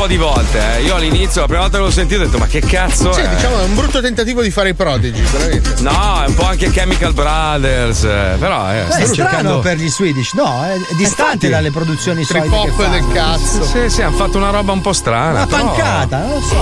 Di 0.09 0.17
volte. 0.17 0.79
eh. 0.79 0.83
Io 0.83 0.97
all'inizio, 0.97 1.43
la 1.43 1.47
prima 1.47 1.61
volta 1.63 1.79
che 1.79 1.85
l'ho 1.85 1.91
sentito, 1.91 2.21
ho 2.21 2.25
detto: 2.25 2.39
Ma 2.39 2.47
che 2.47 2.61
cazzo? 2.61 3.13
Sì, 3.13 3.21
è? 3.21 3.29
diciamo 3.29 3.61
è 3.61 3.65
un 3.65 3.75
brutto 3.77 4.01
tentativo 4.01 4.43
di 4.43 4.51
fare 4.51 4.71
i 4.71 4.75
prodigi, 4.75 5.21
veramente. 5.31 5.75
No, 5.81 6.23
è 6.25 6.27
un 6.27 6.35
po' 6.35 6.47
anche 6.47 6.71
Chemical 6.71 7.13
Brothers. 7.13 8.03
eh, 8.05 8.37
Però 8.39 8.73
eh, 8.73 8.85
Beh, 8.89 8.97
è 8.97 9.11
cercando. 9.13 9.61
per 9.61 9.77
gli 9.77 9.89
Swedish, 9.89 10.33
no, 10.33 10.65
è 10.65 10.77
distante 10.97 11.33
Infatti. 11.33 11.49
dalle 11.49 11.71
produzioni 11.71 12.25
che 12.27 12.39
hop 12.39 12.89
del 12.89 13.05
cazzo. 13.13 13.63
Sì, 13.65 13.89
sì, 13.89 14.03
hanno 14.03 14.17
fatto 14.17 14.37
una 14.39 14.51
roba 14.51 14.73
un 14.73 14.81
po' 14.81 14.93
strana. 14.93 15.31
Una 15.45 15.47
però- 15.47 15.67
pancata, 15.73 16.19
non 16.19 16.31
lo 16.31 16.41
so. 16.41 16.57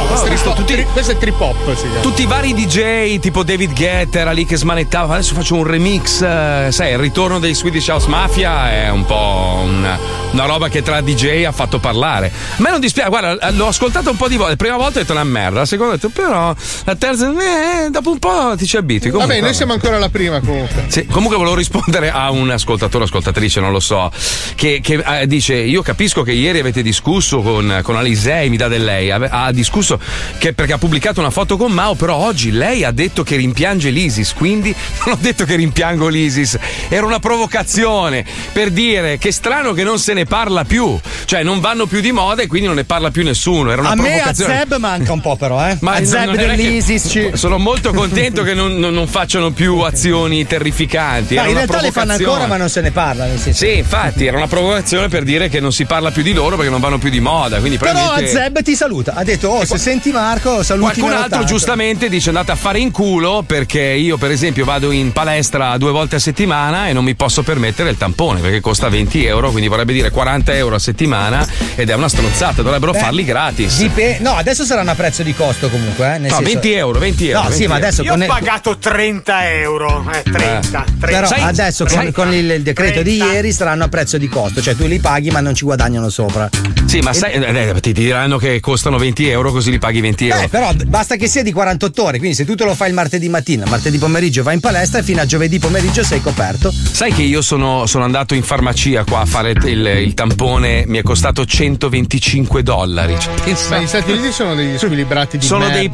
Hop, 0.51 0.55
tutti- 0.57 0.75
tri- 0.75 0.87
questo 0.93 1.13
è 1.13 1.17
trip 1.19 1.41
hop, 1.41 1.75
si 1.77 1.83
chiama. 1.83 2.01
Tutti 2.01 2.23
i 2.23 2.27
vari 2.27 2.53
DJ, 2.55 3.19
tipo 3.21 3.43
David 3.43 3.73
Guetta, 3.75 4.19
era 4.19 4.33
lì 4.33 4.45
che 4.45 4.57
smanettava. 4.57 5.15
Adesso 5.15 5.35
faccio 5.35 5.55
un 5.55 5.65
remix. 5.65 6.21
eh, 6.23 6.69
sai, 6.71 6.93
il 6.93 6.99
ritorno 6.99 7.39
dei 7.39 7.55
Swedish 7.55 7.87
House 7.89 8.09
Mafia 8.09 8.71
è 8.73 8.89
un 8.91 9.05
po' 9.05 9.63
una, 9.65 9.99
una 10.33 10.45
roba 10.45 10.69
che 10.69 10.83
tra 10.83 11.01
DJ 11.01 11.45
ha 11.45 11.53
fatto 11.53 11.79
parlare. 11.79 12.31
A 12.57 12.61
me 12.63 12.71
non 12.71 12.81
dispiace, 12.81 13.09
guarda, 13.09 13.51
l'ho 13.51 13.67
ascoltato 13.69 14.11
un 14.11 14.17
po' 14.17 14.29
di 14.29 14.37
volte. 14.37 14.51
La 14.53 14.57
prima 14.57 14.77
volta 14.77 14.99
ho 14.99 15.01
detto 15.01 15.13
una 15.13 15.25
merda, 15.25 15.61
la 15.61 15.65
seconda 15.67 15.93
ho 15.95 15.97
detto, 15.97 16.09
però, 16.11 16.55
la 16.85 16.95
terza, 16.97 17.31
eh, 17.31 17.91
dopo 17.91 18.11
un 18.11 18.19
po' 18.19 18.55
ti 18.57 18.67
ci 18.67 18.77
abitui. 18.77 19.11
Comunque, 19.11 19.35
Vabbè, 19.35 19.47
noi 19.47 19.55
siamo 19.55 19.73
ancora 19.73 19.97
alla 19.97 20.09
prima 20.09 20.41
comunque. 20.41 20.85
sì, 20.89 21.07
comunque 21.07 21.37
volevo 21.37 21.55
rispondere 21.57 22.11
a 22.11 22.31
un 22.31 22.51
ascoltatore 22.51 23.05
ascoltatrice, 23.05 23.61
non 23.61 23.73
lo 23.73 23.81
so, 23.81 24.11
che, 24.55 24.81
che, 24.83 25.03
eh, 25.21 25.27
dice: 25.27 25.55
Io 25.55 25.83
capisco 25.83 26.23
che 26.23 26.33
ieri 26.33 26.59
avete 26.59 26.83
discusso 26.83 27.41
con, 27.41 27.81
con 27.83 27.97
Alisei, 27.97 28.49
mi 28.51 28.57
dà 28.57 28.69
del 28.69 28.85
lei. 28.85 29.11
ave- 29.11 29.29
Ha 29.31 29.53
discusso 29.53 29.99
che 30.39 30.53
perché 30.53 30.75
ha 30.75 30.79
pubblicato 30.79 31.21
una 31.21 31.31
foto 31.31 31.57
con 31.57 31.73
Mao, 31.73 31.95
però 31.95 32.17
oggi 32.17 32.51
lei 32.51 32.85
ha 32.85 32.91
detto 32.91 33.23
che 33.23 33.37
rimpiange 33.37 33.91
l'ISIS. 33.91 34.35
Quindi 34.35 34.75
non 35.07 35.15
ho 35.15 35.19
detto 35.21 35.45
che 35.45 35.57
rimpiango 35.57 36.09
l'ISIS, 36.09 36.59
era 36.89 37.07
una 37.07 37.19
provocazione 37.21 38.25
per 38.53 38.71
dire 38.71 39.19
che 39.19 39.33
strano 39.33 39.73
che 39.73 39.83
non 39.85 39.99
se 39.99 40.13
ne 40.17 40.25
parla 40.25 40.65
più, 40.65 40.99
cioè 41.25 41.43
non 41.43 41.61
vanno 41.61 41.87
più 41.87 42.01
di 42.01 42.11
moda 42.13 42.43
e 42.43 42.47
quindi 42.47 42.67
non 42.67 42.77
ne 42.77 42.85
parla 42.85 43.11
più 43.11 43.23
nessuno. 43.23 43.71
Era 43.71 43.81
una 43.83 43.91
A 43.91 43.95
me 43.95 44.21
a. 44.21 44.33
Zeb 44.35 44.77
manca 44.79 45.13
un 45.13 45.21
po', 45.21 45.37
però, 45.37 45.67
eh. 45.69 45.77
Ma 45.81 45.95
a 45.95 46.05
Zeb 46.05 46.31
che- 46.33 46.47
dell'ISIS. 46.47 47.09
ci- 47.09 47.31
Sono 47.35 47.59
molto 47.59 47.93
contento 47.93 48.43
che 48.43 48.55
non, 48.55 48.77
non- 48.79 48.93
non 48.95 49.07
facciano 49.07 49.51
più 49.51 49.79
azioni 49.81 50.47
terrificanti. 50.47 51.35
Era 51.37 51.49
in 51.49 51.55
realtà 51.55 51.81
le 51.81 51.91
fanno 51.93 52.13
ancora, 52.13 52.47
ma 52.47 52.57
non 52.57 52.69
se 52.69 52.81
ne 52.81 52.91
parla. 52.91 53.27
Sì, 53.37 53.77
infatti, 53.79 54.27
era 54.27 54.37
una 54.37 54.47
provocazione 54.49 55.09
per 55.09 55.23
dire 55.23 55.49
che 55.49 55.61
non 55.61 55.73
si 55.73 55.85
parla 55.85 56.11
più 56.11 56.23
di 56.23 56.33
loro 56.33 56.57
perché 56.57 56.71
non 56.71 56.81
vanno 56.81 56.99
più 56.99 57.11
di 57.11 57.21
moda. 57.21 57.59
Quindi 57.59 57.79
Però 57.79 57.93
probabilmente- 57.93 58.31
Zeb 58.41 58.63
ti 58.63 58.75
saluta. 58.75 59.15
Ha 59.15 59.25
detto: 59.25 59.49
Oh, 59.49 59.65
se 59.65 59.79
senti 59.79 60.11
Marco, 60.11 60.63
saluti 60.63 61.01
Qualcun 61.01 61.17
altro 61.23 61.45
giustamente 61.45 62.09
dice 62.09 62.29
andate 62.29 62.53
a 62.53 62.57
fare 62.57 62.79
in 62.79 62.91
culo 62.91 63.45
perché 63.47 63.81
io 63.81 64.17
per 64.17 64.31
esempio 64.31 64.65
vado 64.65 64.91
in 64.91 65.13
palestra 65.13 65.77
due 65.79 65.91
volte 65.91 66.17
a 66.17 66.19
settimana 66.19 66.89
e 66.89 66.93
non 66.93 67.05
mi 67.05 67.15
posso 67.15 67.43
permettere 67.43 67.91
il 67.91 67.97
tampone 67.97 68.41
perché 68.41 68.61
costa 68.61 68.89
20 68.89 69.25
euro, 69.25 69.51
quindi 69.51 69.69
vorrebbe 69.69 69.93
dire 69.93 70.06
40 70.11 70.55
euro 70.55 70.75
a 70.77 70.79
settimana 70.79 71.47
ed 71.75 71.91
è 71.91 71.95
una 71.95 72.09
stronzata, 72.09 72.63
dovrebbero 72.63 72.93
Beh, 72.93 72.99
farli 72.99 73.25
gratis. 73.25 73.79
Dipe- 73.79 74.19
no, 74.21 74.33
adesso 74.33 74.65
saranno 74.65 74.91
a 74.91 74.95
prezzo 74.95 75.23
di 75.23 75.35
costo 75.35 75.69
comunque. 75.69 76.07
Eh, 76.15 76.19
nel 76.19 76.31
No, 76.31 76.37
senso- 76.37 76.43
20 76.53 76.73
euro, 76.73 76.99
20 76.99 77.29
euro. 77.29 77.43
No, 77.43 77.51
sì, 77.51 77.59
20 77.59 77.67
ma 77.69 77.75
adesso 77.77 78.03
Io 78.03 78.11
con 78.13 78.23
ho 78.23 78.27
pagato 78.27 78.79
30 78.79 79.51
euro. 79.53 80.05
Eh, 80.13 80.23
30. 80.23 80.61
30. 80.69 80.85
Però 80.99 81.27
Sai- 81.27 81.41
adesso 81.43 81.85
con, 81.85 81.93
sai- 81.95 82.13
con 82.13 82.33
il, 82.33 82.51
il 82.51 82.63
decreto 82.63 83.03
di 83.03 83.17
30. 83.17 83.35
ieri 83.35 83.53
saranno 83.53 83.85
a 83.85 83.89
prezzo 83.89 84.19
di 84.19 84.29
costo, 84.29 84.61
cioè 84.63 84.75
tu 84.77 84.87
li 84.87 84.99
paghi 84.99 85.31
ma 85.31 85.41
non 85.41 85.55
ci 85.55 85.65
guadagnano 85.65 86.09
sopra. 86.09 86.49
Sì, 86.87 87.01
ma 87.01 87.13
sai, 87.13 87.33
eh, 87.33 87.71
eh, 87.75 87.81
ti 87.81 87.93
diranno 87.93 88.39
che 88.39 88.61
costano 88.61 88.97
20 88.99 89.29
euro 89.29 89.51
così 89.53 89.71
li 89.71 89.79
paghi 89.79 90.01
20 90.01 90.29
euro. 90.29 90.43
Eh, 90.43 90.49
però 90.49 90.73
basta 90.87 91.17
che 91.17 91.27
sia 91.27 91.43
di 91.43 91.53
48 91.53 92.03
ore, 92.05 92.19
quindi 92.19 92.37
se 92.37 92.45
tu 92.45 92.55
te 92.55 92.65
lo 92.65 92.75
fai 92.75 92.89
il 92.89 92.95
martedì 92.95 93.29
mattina, 93.29 93.65
martedì 93.67 93.99
pomeriggio 93.99 94.43
vai 94.43 94.55
in 94.55 94.61
palestra 94.61 95.01
e 95.01 95.03
fino 95.03 95.21
a 95.21 95.27
giovedì 95.27 95.59
pomeriggio 95.59 96.05
sei 96.05 96.21
coperto. 96.23 96.73
Sai 96.73 97.13
che 97.13 97.23
io 97.23 97.43
sono, 97.43 97.87
sono 97.87 98.05
andato 98.05 98.35
in 98.35 98.43
farmacia 98.43 99.05
qua 99.05 99.21
a 99.21 99.27
fare 99.27 99.51
il, 99.65 99.87
il 100.03 100.15
tampone, 100.15 100.85
mi 100.87 100.99
è 100.99 101.03
costato 101.03 101.45
125 101.45 102.63
dollari. 102.63 103.19
Cioè, 103.19 103.35
pensa- 103.43 103.77
Ma 103.77 103.83
gli 103.83 103.87
Stati 103.87 104.11
Uniti 104.13 104.33
sono 104.33 104.55
degli 104.55 104.77
squilibrati 104.79 105.39
di 105.39 105.45
sono 105.47 105.67
merda. 105.69 105.79
dei 105.79 105.89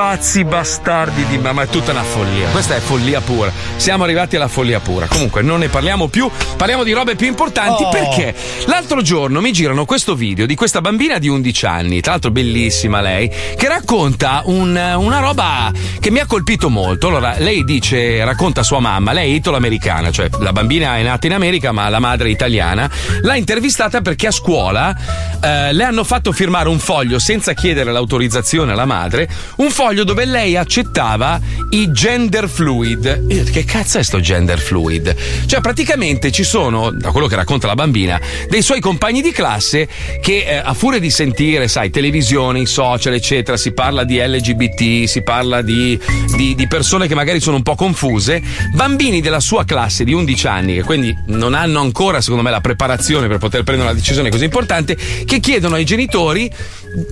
pazzi 0.00 0.44
bastardi 0.44 1.24
di 1.24 1.38
ma, 1.38 1.52
ma 1.52 1.62
è 1.62 1.68
tutta 1.68 1.92
una 1.92 2.02
follia. 2.02 2.48
Questa 2.50 2.76
è 2.76 2.80
follia 2.80 3.22
pura. 3.22 3.50
Siamo 3.76 4.04
arrivati 4.04 4.36
alla 4.36 4.46
follia 4.46 4.78
pura. 4.78 5.06
Comunque 5.06 5.40
non 5.40 5.60
ne 5.60 5.68
parliamo 5.70 6.08
più, 6.08 6.30
parliamo 6.54 6.84
di 6.84 6.92
robe 6.92 7.14
più 7.16 7.26
importanti 7.26 7.82
Oh. 7.82 7.88
perché 7.88 8.34
l'altro 8.66 9.00
giorno 9.00 9.40
mi 9.40 9.52
girano 9.52 9.86
questo 9.86 10.14
video 10.14 10.44
di 10.44 10.54
questa 10.54 10.82
bambina 10.82 11.16
di 11.16 11.28
11 11.28 11.64
anni, 11.64 12.02
tra 12.02 12.10
l'altro 12.12 12.30
bellissima 12.30 13.00
lei, 13.00 13.30
che 13.56 13.68
racconta 13.68 14.42
un- 14.44 14.76
una 14.98 15.18
roba 15.20 15.72
che 15.98 16.10
mi 16.10 16.18
ha 16.18 16.26
colpito 16.26 16.68
molto. 16.68 17.06
Allora, 17.08 17.36
lei 17.38 17.64
dice, 17.64 18.22
racconta 18.22 18.62
sua 18.62 18.80
mamma, 18.80 19.12
lei 19.14 19.32
è 19.32 19.34
italo-americana, 19.36 20.10
cioè 20.10 20.28
la 20.40 20.52
bambina 20.52 20.98
è 20.98 21.02
nata 21.04 21.26
in 21.26 21.32
America 21.32 21.72
ma 21.72 21.88
la 21.88 22.00
madre 22.00 22.28
è 22.28 22.30
italiana. 22.32 22.86
L'ha 23.22 23.34
intervistata 23.36 24.02
perché 24.02 24.26
a 24.26 24.30
scuola 24.30 24.94
eh, 25.40 25.72
le 25.72 25.84
hanno 25.84 26.04
fatto 26.04 26.32
firmare 26.32 26.68
un 26.68 26.78
foglio 26.80 27.18
senza 27.18 27.54
chiedere 27.54 27.92
l'autorizzazione 27.92 28.72
alla 28.72 28.84
madre, 28.84 29.26
un 29.56 29.70
foglio 29.70 29.84
dove 29.94 30.24
lei 30.24 30.56
accettava 30.56 31.40
i 31.70 31.90
gender 31.92 32.48
fluid. 32.48 33.26
Io 33.28 33.44
che 33.44 33.64
cazzo 33.64 33.98
è 33.98 34.02
sto 34.02 34.20
gender 34.20 34.58
fluid? 34.58 35.14
Cioè, 35.46 35.60
praticamente 35.60 36.30
ci 36.30 36.44
sono, 36.44 36.90
da 36.90 37.10
quello 37.10 37.26
che 37.26 37.36
racconta 37.36 37.66
la 37.66 37.74
bambina, 37.74 38.20
dei 38.48 38.62
suoi 38.62 38.80
compagni 38.80 39.22
di 39.22 39.30
classe 39.30 39.88
che 40.20 40.44
eh, 40.46 40.56
a 40.56 40.74
furia 40.74 40.98
di 40.98 41.10
sentire, 41.10 41.68
sai, 41.68 41.90
televisione, 41.90 42.60
i 42.60 42.66
social, 42.66 43.14
eccetera, 43.14 43.56
si 43.56 43.72
parla 43.72 44.04
di 44.04 44.18
LGBT, 44.18 45.06
si 45.06 45.22
parla 45.22 45.62
di, 45.62 45.98
di- 46.36 46.54
di 46.54 46.66
persone 46.66 47.06
che 47.06 47.14
magari 47.14 47.40
sono 47.40 47.56
un 47.56 47.62
po' 47.62 47.74
confuse, 47.74 48.42
bambini 48.74 49.20
della 49.20 49.40
sua 49.40 49.64
classe 49.64 50.04
di 50.04 50.12
11 50.12 50.46
anni, 50.46 50.74
che 50.74 50.82
quindi 50.82 51.16
non 51.26 51.54
hanno 51.54 51.80
ancora, 51.80 52.20
secondo 52.20 52.42
me, 52.42 52.50
la 52.50 52.60
preparazione 52.60 53.28
per 53.28 53.38
poter 53.38 53.62
prendere 53.62 53.90
una 53.90 53.98
decisione 53.98 54.30
così 54.30 54.44
importante, 54.44 54.96
che 55.24 55.38
chiedono 55.38 55.76
ai 55.76 55.84
genitori 55.84 56.50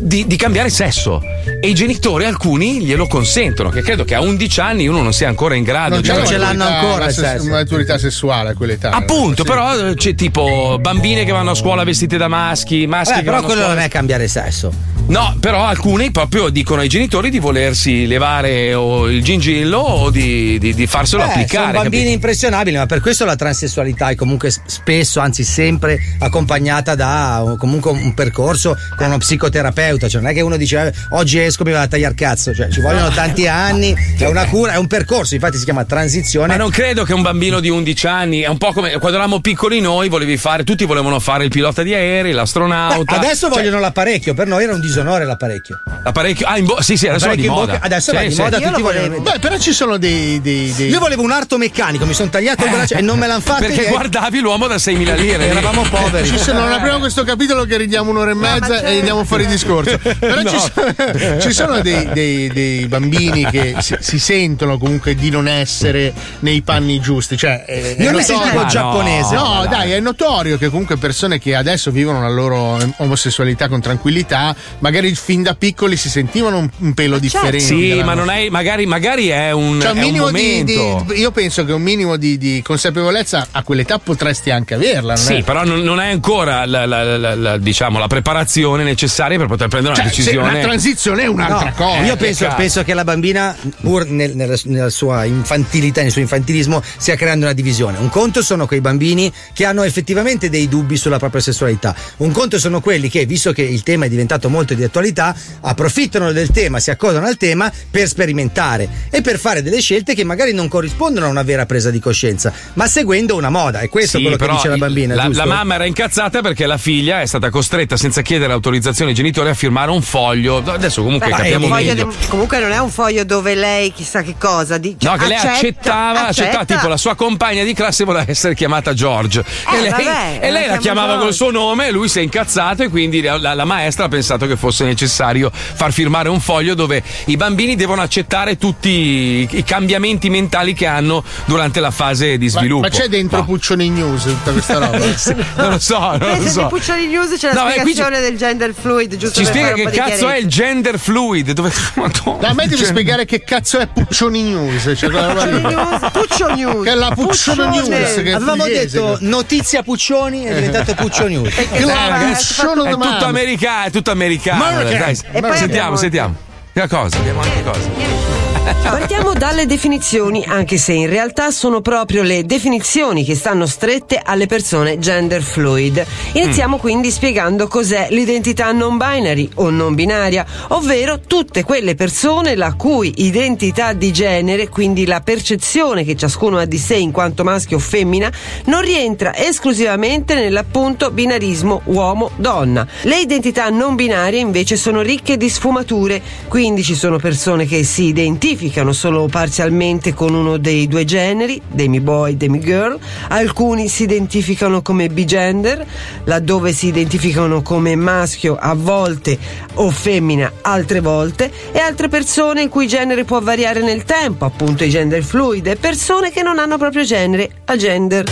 di, 0.01 0.27
di 0.27 0.37
cambiare 0.37 0.71
sesso. 0.71 1.21
E 1.61 1.69
i 1.69 1.75
genitori, 1.75 2.25
alcuni, 2.25 2.64
glielo 2.73 3.07
consentono, 3.07 3.69
che 3.71 3.83
credo 3.83 4.05
che 4.05 4.15
a 4.15 4.21
11 4.21 4.61
anni 4.61 4.87
uno 4.87 5.03
non 5.03 5.13
sia 5.13 5.29
ancora 5.29 5.55
in 5.55 5.63
grado 5.65 5.91
Non 5.95 6.01
di 6.03 6.09
Cioè, 6.09 6.37
la 6.37 6.53
maturità- 6.55 6.99
la 6.99 7.11
ses- 7.11 7.43
maturità 7.45 7.99
sessuale 7.99 8.51
a 8.51 8.55
quell'età. 8.55 8.91
Appunto, 8.91 9.43
Sì. 9.45 9.49
però 9.49 9.89
eh, 9.89 9.95
c'è 9.95 10.15
tipo 10.15 10.79
bambine 10.81 11.25
che 11.25 11.33
vanno 11.33 11.51
a 11.51 11.55
scuola 11.55 11.85
vestite 11.85 12.17
da 12.17 12.29
maschi, 12.29 12.87
maschi 12.87 13.11
Vabbè, 13.15 13.25
che 13.25 13.31
però 13.31 13.43
quello 13.43 13.61
scuola 13.61 13.75
non 13.75 13.83
è 13.83 13.89
cambiare 13.89 14.29
sesso. 14.29 14.73
No, 15.07 15.37
però 15.39 15.65
alcuni 15.65 16.11
proprio 16.11 16.49
dicono 16.49 16.81
ai 16.81 16.89
genitori 16.89 17.29
di 17.29 17.39
volersi 17.39 18.07
levare 18.07 18.73
o 18.73 19.07
il 19.11 19.23
gingillo 19.23 19.79
o 19.79 20.11
di, 20.11 20.59
di- 20.59 20.73
di 20.73 20.87
farselo 20.87 21.23
Eh, 21.23 21.27
applicare. 21.27 21.65
sono 21.67 21.73
bambini 21.83 21.97
capito? 22.05 22.15
impressionabili, 22.15 22.77
ma 22.79 22.87
per 22.87 23.01
questo 23.01 23.27
la 23.27 23.37
transessualità 23.37 24.09
è 24.09 24.15
comunque 24.15 24.51
spesso, 24.51 25.21
anzi 25.21 25.45
sempre 25.45 25.99
accompagnata 26.21 26.95
da 26.95 27.55
comunque 27.59 27.91
un 27.91 28.15
percorso 28.15 28.77
con 28.97 29.07
uno 29.09 29.19
psicoterapeuta. 29.19 30.09
Cioè, 30.09 30.23
non 30.23 30.31
è 30.31 30.35
che 30.35 30.41
uno 30.41 30.57
dice 30.57 30.87
"Eh, 30.87 30.93
oggi 31.11 31.39
esco 31.39 31.65
mi 31.65 31.73
vado 31.73 31.85
a 31.85 31.89
tagliare 31.89 32.15
cazzo, 32.15 32.54
cioè 32.55 32.69
ci 32.69 32.81
vogliono 32.81 33.09
tanti 33.11 33.47
anni, 33.47 33.95
è 34.19 34.27
una 34.27 34.47
cura, 34.47 34.73
è 34.73 34.77
un 34.77 34.87
percorso, 34.87 35.35
infatti 35.35 35.59
si 35.59 35.65
chiama 35.65 35.85
transizione. 35.85 36.47
Ma 36.49 36.57
non 36.57 36.71
credo 36.71 37.05
che 37.05 37.13
un 37.13 37.23
bambino 37.23 37.61
di 37.61 37.69
11 37.69 38.07
anni, 38.07 38.41
è 38.41 38.49
un 38.49 38.59
po' 38.59 38.73
come 38.73 38.91
quando 38.99 39.17
eravamo 39.19 39.41
piccoli 39.41 39.81
noi, 39.81 40.09
volevi 40.09 40.37
fare, 40.37 40.65
tutti 40.65 40.85
volevano 40.85 41.19
fare 41.21 41.45
il 41.45 41.51
pilota 41.51 41.83
di 41.83 41.93
aerei, 41.95 42.33
l'astronauta. 42.33 43.19
Beh, 43.19 43.27
adesso 43.27 43.47
Cioè, 43.49 43.57
vogliono 43.59 43.79
l'apparecchio, 43.81 44.35
per 44.35 44.47
noi 44.47 44.65
era 44.65 44.75
un 44.75 44.81
disonore 44.81 45.25
l'apparecchio. 45.25 45.81
L'apparecchio, 46.03 46.47
ah, 46.47 46.59
in 46.59 46.65
bo- 46.67 46.81
sì, 46.83 46.97
sì, 46.97 47.09
adesso 47.09 47.27
va 47.29 47.35
di 47.35 47.49
moda. 47.49 47.73
bocca- 47.73 47.85
adesso 47.85 48.11
Sì, 48.11 48.17
va 48.17 48.23
di 48.23 48.31
sì. 48.35 48.41
moda, 48.41 48.59
Io 48.59 48.67
tutti 48.69 48.81
lo 48.81 48.87
volevo- 48.87 49.07
vogliono. 49.09 49.23
Beh, 49.31 49.39
però 49.39 49.59
ci 49.59 49.73
sono 49.73 49.97
dei. 49.97 50.41
dei, 50.41 50.73
dei- 50.77 50.89
Io 50.89 50.99
volevo 50.99 51.23
un 51.23 51.31
arto 51.33 51.57
meccanico, 51.59 52.05
mi 52.07 52.15
sono 52.15 52.29
tagliato 52.31 52.65
il 52.65 52.71
braccio 52.71 52.95
e 52.95 53.01
non 53.01 53.19
me 53.19 53.27
l'hanno 53.27 53.41
fatto. 53.41 53.61
Perché 53.67 53.87
e- 53.87 53.91
guardavi 53.91 54.39
l'uomo 54.41 54.67
da 54.67 54.77
6.000 54.79 55.15
lire. 55.15 55.49
Eravamo 55.49 55.83
poveri. 55.83 56.29
Ci 56.29 56.39
sono, 56.39 56.61
non 56.61 56.73
apriamo 56.73 56.99
questo 56.99 57.25
capitolo 57.25 57.65
che 57.65 57.77
ridiamo 57.77 58.11
un'ora 58.11 58.31
e 58.31 58.35
mezza 58.35 58.81
e 58.83 58.99
andiamo 58.99 59.25
fuori 59.25 59.47
discorso. 59.47 59.99
Però 59.99 60.39
ci 60.45 60.55
No. 60.55 60.71
sono, 60.75 61.41
ci 61.41 61.53
sono 61.53 61.81
dei, 61.81 62.09
dei- 62.13 62.44
dei 62.49 62.87
bambini 62.87 63.45
che 63.51 63.77
si, 63.81 63.97
si 64.01 64.19
sentono 64.19 64.79
comunque 64.79 65.15
di 65.15 65.31
non 65.31 65.49
essere 65.49 66.13
nei 66.41 66.63
panni 66.63 67.01
giusti. 67.01 67.37
Cioè, 67.37 67.65
è- 67.65 67.97
è 67.97 68.03
Io 68.03 68.11
mi 68.11 68.17
notorio- 68.17 68.23
sentivo 68.23 68.61
Ma 68.63 68.67
giapponese. 68.67 69.35
No, 69.35 69.55
Ma 69.55 69.67
dai, 69.67 69.93
è 69.93 70.01
notorio 70.01 70.59
che 70.59 70.69
comunque 70.69 70.97
persone 70.97 71.39
che 71.39 71.55
adesso 71.55 71.91
vivono 71.91 72.21
la 72.21 72.29
loro 72.31 72.79
omosessualità 72.99 73.69
con 73.69 73.81
tranquillità, 73.81 74.55
magari 74.81 75.15
fin 75.15 75.43
da 75.43 75.55
piccoli 75.55 75.97
si 75.97 76.09
sentivano 76.09 76.59
un, 76.59 76.69
un 76.79 76.95
pelo 76.95 77.19
differente. 77.19 77.61
Sì, 77.61 78.01
ma 78.05 78.15
non 78.15 78.31
è, 78.31 78.49
magari, 78.49 78.87
magari 78.87 79.29
è 79.29 79.51
un, 79.53 79.81
cioè, 79.81 79.91
un 79.91 79.97
è 79.97 80.01
un 80.01 80.07
minimo 80.07 80.31
di, 80.31 80.33
momento. 80.65 81.13
di- 81.13 81.21
Io 81.21 81.31
penso 81.31 81.65
che 81.65 81.73
un 81.73 81.83
minimo 81.83 82.17
di, 82.17 82.39
di 82.39 82.61
consapevolezza 82.63 83.49
a 83.51 83.63
quell'età 83.63 83.99
potresti 83.99 84.51
anche 84.51 84.75
averla. 84.75 85.15
Non 85.15 85.23
Sì, 85.23 85.35
è? 85.35 85.43
però 85.43 85.65
non, 85.65 85.81
non 85.81 86.01
è 86.01 86.11
ancora 86.11 86.65
la, 86.67 86.85
la- 86.87 87.17
la- 87.19 87.35
la- 87.35 87.59
diciamo, 87.59 87.99
la 87.99 88.07
preparazione 88.07 88.83
necessaria 88.85 89.39
per 89.39 89.47
poter 89.47 89.69
prendere 89.69 89.95
una 89.95 90.03
Cioè, 90.03 90.13
se 90.13 90.21
decisione. 90.23 90.53
la 90.55 90.61
transizione 90.61 91.23
è 91.23 91.27
un'altra 91.27 91.69
No, 91.71 91.73
cosa. 91.77 92.05
Io 92.05 92.17
penso, 92.17 92.34
cazzo. 92.35 92.57
penso 92.57 92.83
che 92.83 92.95
la 92.95 93.05
bambina, 93.05 93.57
pur 93.81 94.07
nel- 94.07 94.35
nella, 94.35 94.57
nella 94.65 94.91
sua 94.91 95.25
infantilità, 95.25 96.03
nel 96.03 96.11
suo 96.11 96.21
infantilismo, 96.21 96.83
stia 96.97 97.17
creando 97.17 97.45
una 97.45 97.55
divisione. 97.55 97.99
Un 97.99 98.09
conto 98.09 98.43
sono 98.43 98.67
quei 98.67 98.81
bambini 98.81 99.33
che 99.53 99.65
hanno 99.65 99.83
effettivamente 99.83 100.49
dei 100.51 100.69
dubbi 100.69 100.97
sulla 100.97 101.19
propria 101.19 101.41
sessualità. 101.41 101.95
Un 102.19 102.33
conto 102.33 102.59
sono 102.59 102.81
quelli 102.81 103.09
che, 103.09 103.25
visto 103.27 103.53
che 103.53 103.63
il 103.63 103.83
tema 103.83 104.07
è 104.07 104.09
diventato 104.09 104.49
molto 104.49 104.75
di 104.75 104.83
attualità, 104.85 105.35
approfittano 105.61 106.33
del 106.33 106.51
tema, 106.51 106.79
si 106.81 106.91
accodano 106.91 107.27
al 107.27 107.37
tema 107.37 107.71
per 107.91 108.09
sperimentare 108.09 108.89
e 109.11 109.21
per 109.21 109.39
fare 109.39 109.63
delle 109.63 109.81
scelte 109.81 110.15
che 110.15 110.25
magari 110.25 110.53
non 110.53 110.69
corrispondono 110.69 111.27
a 111.27 111.29
una 111.29 111.43
vera 111.43 111.67
presa 111.67 111.91
di 111.91 112.01
coscienza, 112.01 112.53
ma 112.75 112.87
seguendo 112.87 113.37
una 113.37 113.51
moda. 113.51 113.81
E 113.81 113.89
questo 113.89 114.19
Sì, 114.19 114.25
è 114.25 114.27
quello 114.29 114.37
che 114.37 114.53
dice 114.53 114.69
la 114.69 114.77
bambina. 114.77 115.15
La, 115.15 115.29
la 115.33 115.47
mamma 115.47 115.75
era 115.75 115.87
incazzata 115.87 116.41
perché 116.41 116.67
la 116.67 116.79
figlia 116.79 117.21
è 117.21 117.27
stata 117.27 117.51
costretta 117.51 117.97
senza 117.97 118.23
chiedere 118.23 118.53
autorizzazione 118.53 119.11
ai 119.11 119.17
genitori 119.17 119.49
a 119.49 119.55
firmare 119.55 119.91
un 119.91 120.03
foglio. 120.03 120.63
Adesso 120.65 121.03
comunque 121.03 121.29
Beh, 121.29 121.37
capiamo 121.37 121.69
meglio. 121.69 122.13
Comunque 122.29 122.59
non 122.59 122.73
è 122.73 122.79
un 122.79 122.91
foglio 122.91 123.25
dove 123.25 123.55
lei 123.55 123.93
chissà 123.93 124.23
che 124.23 124.35
cosa 124.39 124.79
di- 124.79 124.97
cioè, 124.99 125.13
No, 125.13 125.17
che 125.19 125.27
lei 125.27 125.37
accetta- 125.37 125.53
accettava, 125.55 126.27
accettava 126.29 126.59
accetta. 126.61 126.75
tipo 126.77 126.89
la 126.89 126.97
sua 126.97 127.15
compagna 127.15 127.63
di 127.63 127.73
classe 127.75 128.05
voleva 128.05 128.25
essere 128.29 128.55
chiamata 128.55 128.93
George. 128.95 129.41
Eh, 129.73 129.77
e 129.77 129.81
lei, 129.81 129.91
vabbè, 129.91 130.39
e 130.41 130.51
lei 130.51 130.67
la 130.67 130.73
la 130.75 130.79
chiama 130.79 130.81
chiamava 130.81 131.07
George. 131.09 131.25
col 131.25 131.35
suo 131.35 131.51
nome 131.51 131.91
lui 131.91 132.09
si 132.09 132.19
è 132.19 132.23
incazzato 132.23 132.83
e 132.83 132.89
quindi 132.89 133.21
la, 133.23 133.39
la- 133.39 133.55
la 133.55 133.65
maestra 133.65 134.05
ha 134.07 134.09
pensato 134.09 134.47
che 134.47 134.57
fosse 134.57 134.85
necessario 134.85 135.51
far 135.53 135.93
firmare 135.93 136.29
un 136.29 136.41
foglio 136.41 136.75
dove 136.75 137.03
i 137.27 137.37
bambini 137.37 137.77
devono 137.77 138.03
accettare 138.03 138.57
tutti 138.59 138.89
i, 138.89 139.49
i 139.51 139.65
cambiamenti 139.65 140.29
mentali 140.31 140.73
che 140.75 140.87
hanno 140.87 141.23
durante 141.45 141.81
la 141.81 141.91
fase 141.91 142.37
di 142.39 142.47
Ma, 142.47 142.59
sviluppo. 142.59 142.83
ma 142.83 142.89
c'è 142.89 143.09
dentro 143.09 143.39
No. 143.39 143.45
Puccioni 143.45 143.89
News 143.91 144.23
tutta 144.25 144.53
questa 144.53 144.79
roba? 144.79 144.99
non 145.57 145.71
lo 145.71 145.79
so, 145.79 145.99
non 145.99 146.19
lo 146.19 146.27
Pensa 146.27 146.51
so. 146.51 146.67
Puccioni 146.69 147.07
News 147.07 147.37
c'è 147.39 147.53
la 147.53 147.63
No, 147.63 147.69
eh, 147.69 147.73
spiegazione 147.81 148.21
del 148.21 148.37
gender 148.37 148.73
fluid, 148.79 149.17
giusto 149.17 149.39
Ci 149.41 149.47
spiega 149.47 149.73
che 149.75 149.91
cazzo 149.91 150.29
è 150.29 150.37
il 150.39 150.47
gender 150.47 150.99
fluid? 150.99 151.53
Dove... 151.53 151.73
Madonna, 152.07 152.53
devi 152.55 152.77
Cioè- 152.77 152.87
spiegare 152.87 153.25
che 153.25 153.43
cazzo 153.45 153.79
è 153.79 153.87
Puccioni 153.87 154.43
News. 154.43 154.93
Cioè. 154.97 155.11
Puccioni 155.11 155.61
News, 155.61 156.11
Puccio 156.13 156.55
News. 156.55 156.85
Che 156.85 156.91
è 156.91 156.95
la 156.95 157.11
Puccioni 157.11 157.67
News. 157.67 158.15
Che 158.15 158.23
è 158.25 158.33
Avevamo 158.33 158.65
detto 158.65 159.17
notizia 159.21 159.83
Puccioni 159.83 160.45
è 160.45 160.55
diventato 160.55 160.95
Puccio 160.95 161.27
News. 161.27 161.57
Eh, 161.57 161.65
Puccioni 161.67 162.87
è 162.87 162.91
domani. 162.91 163.13
tutto 163.13 163.25
americano, 163.27 163.85
è 163.87 163.91
tutto 163.91 164.11
americano. 164.11 164.65
American. 164.65 164.99
Dai, 164.99 165.19
E 165.33 165.41
poi 165.41 165.57
sentiamo, 165.57 165.97
sentiamo. 165.97 166.35
Che 166.73 166.89
cosa? 166.89 167.17
Abbiamo 167.19 167.41
anche 167.41 167.63
cosa. 167.63 168.34
Partiamo 168.65 169.35
dalle 169.35 169.67
definizioni, 169.67 170.43
anche 170.47 170.79
se 170.79 170.95
in 170.95 171.09
realtà 171.09 171.51
sono 171.51 171.83
proprio 171.83 172.23
le 172.23 172.47
definizioni 172.47 173.23
che 173.23 173.35
stanno 173.35 173.67
strette 173.67 174.19
alle 174.23 174.47
persone 174.47 174.99
gender 174.99 175.43
fluid. 175.43 176.03
Iniziamo 176.33 176.79
quindi 176.79 177.11
spiegando 177.11 177.67
cos'è 177.69 178.07
l'identità 178.11 178.73
non 178.73 178.97
binary 178.97 179.51
o 179.57 179.69
non 179.69 179.95
binaria, 179.95 180.47
ovvero 180.69 181.21
tutte 181.21 181.63
quelle 181.63 181.95
persone 181.95 182.55
la 182.55 182.73
cui 182.73 183.13
identità 183.17 183.93
di 183.93 184.11
genere, 184.13 184.71
quindi 184.71 185.05
la 185.05 185.21
percezione 185.21 186.03
che 186.03 186.17
ciascuno 186.17 186.57
ha 186.57 186.65
di 186.65 186.79
sé 186.79 186.95
in 186.95 187.11
quanto 187.11 187.45
maschio 187.45 187.77
o 187.77 187.81
femmina, 187.81 188.33
non 188.67 188.81
rientra 188.81 189.37
esclusivamente 189.37 190.35
nell'appunto 190.35 191.11
binarismo 191.11 191.83
uomo-donna. 191.85 192.87
Le 193.03 193.21
identità 193.21 193.69
non 193.69 193.95
binarie 193.95 194.41
invece 194.41 194.77
sono 194.77 195.03
ricche 195.03 195.37
di 195.37 195.51
sfumature, 195.51 196.23
quindi 196.49 196.83
ci 196.83 196.95
sono 196.95 197.19
persone 197.19 197.67
che 197.67 197.85
si 197.85 198.05
identificano 198.05 198.53
solo 198.93 199.27
parzialmente 199.27 200.15
con 200.15 200.35
uno 200.35 200.57
dei 200.57 200.87
due 200.87 201.05
generi, 201.05 201.61
demi 201.67 202.01
boy, 202.01 202.37
demi 202.37 202.61
girl, 202.61 202.99
alcuni 203.29 203.89
si 203.89 204.05
identificano 204.05 204.83
come 204.83 205.09
bigender, 205.09 205.85
laddove 206.25 206.73
si 206.73 206.87
identificano 206.87 207.63
come 207.63 207.97
maschio 207.97 208.57
a 208.59 208.75
volte 208.75 209.39
o 209.75 209.91
femmina 209.91 210.53
altre 210.63 211.01
volte, 211.01 211.51
e 211.73 211.79
altre 211.79 212.09
persone 212.09 212.63
il 212.63 212.69
cui 212.69 212.87
genere 212.87 213.25
può 213.25 213.41
variare 213.41 213.83
nel 213.83 214.05
tempo, 214.05 214.45
appunto 214.45 214.85
i 214.85 214.91
gender 214.91 215.23
fluid, 215.23 215.67
e 215.67 215.77
persone 215.77 216.31
che 216.31 216.43
non 216.43 216.59
hanno 216.59 216.79
proprio 216.79 217.03
genere, 217.05 217.51
agender. 217.65 218.25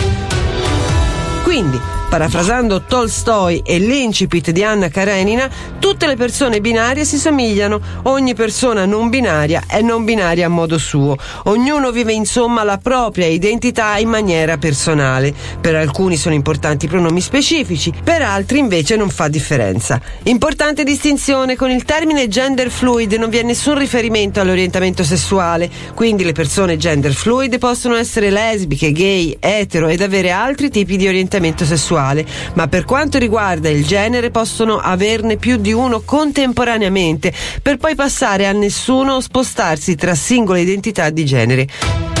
Quindi, 1.43 1.92
parafrasando 2.13 2.83
Tolstoi 2.83 3.63
e 3.65 3.79
l'incipit 3.79 4.51
di 4.51 4.63
Anna 4.63 4.87
Karenina, 4.87 5.49
tutte 5.79 6.05
le 6.05 6.15
persone 6.15 6.61
binarie 6.61 7.05
si 7.05 7.17
somigliano, 7.17 7.81
ogni 8.03 8.35
persona 8.35 8.85
non 8.85 9.09
binaria 9.09 9.63
è 9.65 9.81
non 9.81 10.05
binaria 10.05 10.45
a 10.45 10.49
modo 10.49 10.77
suo, 10.77 11.17
ognuno 11.45 11.89
vive 11.89 12.13
insomma 12.13 12.61
la 12.61 12.77
propria 12.77 13.25
identità 13.25 13.97
in 13.97 14.09
maniera 14.09 14.59
personale. 14.59 15.33
Per 15.59 15.73
alcuni 15.73 16.15
sono 16.15 16.35
importanti 16.35 16.85
i 16.85 16.87
pronomi 16.87 17.19
specifici, 17.19 17.91
per 18.03 18.21
altri 18.21 18.59
invece 18.59 18.95
non 18.95 19.09
fa 19.09 19.27
differenza. 19.27 19.99
Importante 20.25 20.83
distinzione, 20.83 21.55
con 21.55 21.71
il 21.71 21.83
termine 21.83 22.27
gender 22.27 22.69
fluid 22.69 23.13
non 23.13 23.31
vi 23.31 23.39
è 23.39 23.43
nessun 23.43 23.79
riferimento 23.79 24.39
all'orientamento 24.39 25.03
sessuale, 25.03 25.67
quindi 25.95 26.23
le 26.23 26.33
persone 26.33 26.77
gender 26.77 27.13
fluid 27.13 27.57
possono 27.57 27.95
essere 27.95 28.29
lesbiche, 28.29 28.91
gay, 28.91 29.35
etero 29.39 29.87
ed 29.87 30.03
avere 30.03 30.29
altri 30.29 30.69
tipi 30.69 30.95
di 30.95 31.07
orientamento 31.07 31.65
sessuale, 31.65 32.01
ma 32.53 32.67
per 32.67 32.85
quanto 32.85 33.17
riguarda 33.17 33.69
il 33.69 33.85
genere 33.85 34.29
possono 34.29 34.77
averne 34.77 35.37
più 35.37 35.57
di 35.57 35.71
uno 35.71 36.01
contemporaneamente, 36.01 37.33
per 37.61 37.77
poi 37.77 37.95
passare 37.95 38.47
a 38.47 38.51
nessuno 38.51 39.13
o 39.13 39.19
spostarsi 39.19 39.95
tra 39.95 40.15
singole 40.15 40.61
identità 40.61 41.09
di 41.09 41.25
genere. 41.25 42.12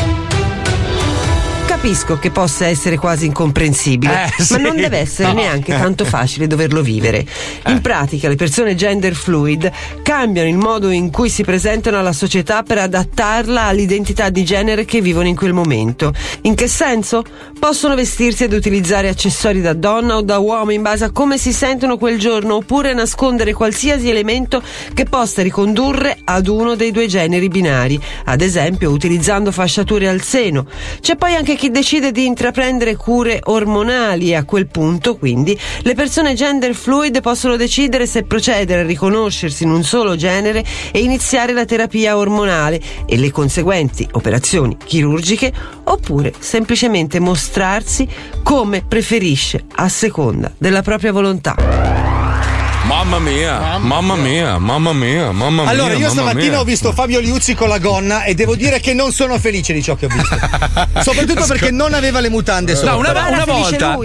Capisco 1.83 2.17
che 2.17 2.31
possa 2.31 2.65
essere 2.67 2.95
quasi 2.95 3.25
incomprensibile, 3.25 4.31
Eh, 4.37 4.41
sì. 4.41 4.53
ma 4.53 4.59
non 4.59 4.77
deve 4.77 4.99
essere 4.99 5.27
No. 5.27 5.33
neanche 5.33 5.73
tanto 5.73 6.05
facile 6.05 6.47
doverlo 6.47 6.81
vivere. 6.81 7.25
In 7.67 7.81
pratica, 7.81 8.29
le 8.29 8.37
persone 8.37 8.73
gender 8.73 9.13
fluid 9.13 9.69
cambiano 10.01 10.47
il 10.47 10.55
modo 10.55 10.91
in 10.91 11.11
cui 11.11 11.27
si 11.27 11.43
presentano 11.43 11.99
alla 11.99 12.13
società 12.13 12.63
per 12.63 12.77
adattarla 12.77 13.63
all'identità 13.63 14.29
di 14.29 14.45
genere 14.45 14.85
che 14.85 15.01
vivono 15.01 15.27
in 15.27 15.35
quel 15.35 15.51
momento. 15.51 16.13
In 16.43 16.55
che 16.55 16.69
senso? 16.69 17.21
Possono 17.59 17.95
vestirsi 17.95 18.45
ed 18.45 18.53
utilizzare 18.53 19.09
accessori 19.09 19.59
da 19.59 19.73
donna 19.73 20.15
o 20.15 20.21
da 20.21 20.37
uomo 20.37 20.71
in 20.71 20.81
base 20.81 21.03
a 21.03 21.11
come 21.11 21.37
si 21.37 21.51
sentono 21.51 21.97
quel 21.97 22.17
giorno, 22.17 22.55
oppure 22.55 22.93
nascondere 22.93 23.51
qualsiasi 23.51 24.09
elemento 24.09 24.63
che 24.93 25.03
possa 25.03 25.41
ricondurre 25.41 26.17
ad 26.23 26.47
uno 26.47 26.75
dei 26.75 26.91
due 26.91 27.07
generi 27.07 27.49
binari, 27.49 27.99
ad 28.23 28.39
esempio 28.39 28.89
utilizzando 28.89 29.51
fasciature 29.51 30.07
al 30.07 30.21
seno. 30.21 30.65
C'è 31.01 31.17
poi 31.17 31.35
anche 31.35 31.55
chi 31.57 31.71
decide 31.73 32.11
di 32.11 32.25
intraprendere 32.25 32.95
cure 32.95 33.39
ormonali 33.45 34.33
a 34.33 34.45
quel 34.45 34.67
punto, 34.67 35.17
quindi, 35.17 35.59
le 35.81 35.95
persone 35.95 36.35
gender 36.35 36.75
fluid 36.75 37.19
possono 37.19 37.57
decidere 37.57 38.05
se 38.05 38.23
procedere 38.23 38.81
a 38.81 38.85
riconoscersi 38.85 39.63
in 39.63 39.71
un 39.71 39.83
solo 39.83 40.15
genere 40.15 40.63
e 40.91 40.99
iniziare 40.99 41.51
la 41.51 41.65
terapia 41.65 42.15
ormonale 42.15 42.79
e 43.05 43.17
le 43.17 43.31
conseguenti 43.31 44.07
operazioni 44.11 44.77
chirurgiche, 44.77 45.51
oppure 45.85 46.31
semplicemente 46.37 47.19
mostrarsi 47.19 48.07
come 48.43 48.83
preferisce 48.87 49.65
a 49.75 49.89
seconda 49.89 50.53
della 50.57 50.83
propria 50.83 51.11
volontà. 51.11 52.52
Mamma 52.85 53.17
mia, 53.17 53.77
mamma 53.79 54.15
mia, 54.15 54.57
mamma 54.57 54.91
mia, 54.91 55.31
mamma 55.31 55.61
mia. 55.63 55.71
Allora, 55.71 55.93
io 55.93 56.09
stamattina 56.09 56.49
mia. 56.49 56.59
ho 56.59 56.63
visto 56.65 56.91
Fabio 56.91 57.19
Liuzzi 57.19 57.55
con 57.55 57.69
la 57.69 57.77
gonna 57.77 58.23
e 58.23 58.35
devo 58.35 58.55
dire 58.55 58.81
che 58.81 58.93
non 58.93 59.13
sono 59.13 59.39
felice 59.39 59.71
di 59.71 59.81
ciò 59.81 59.95
che 59.95 60.05
ho 60.05 60.09
visto. 60.09 60.37
Soprattutto 61.01 61.45
perché 61.45 61.71
non 61.71 61.93
aveva 61.93 62.19
le 62.19 62.29
mutande 62.29 62.75
sopra. 62.75 62.91
No, 62.91 62.97
una, 62.99 63.27
una 63.29 63.45
volta, 63.45 63.97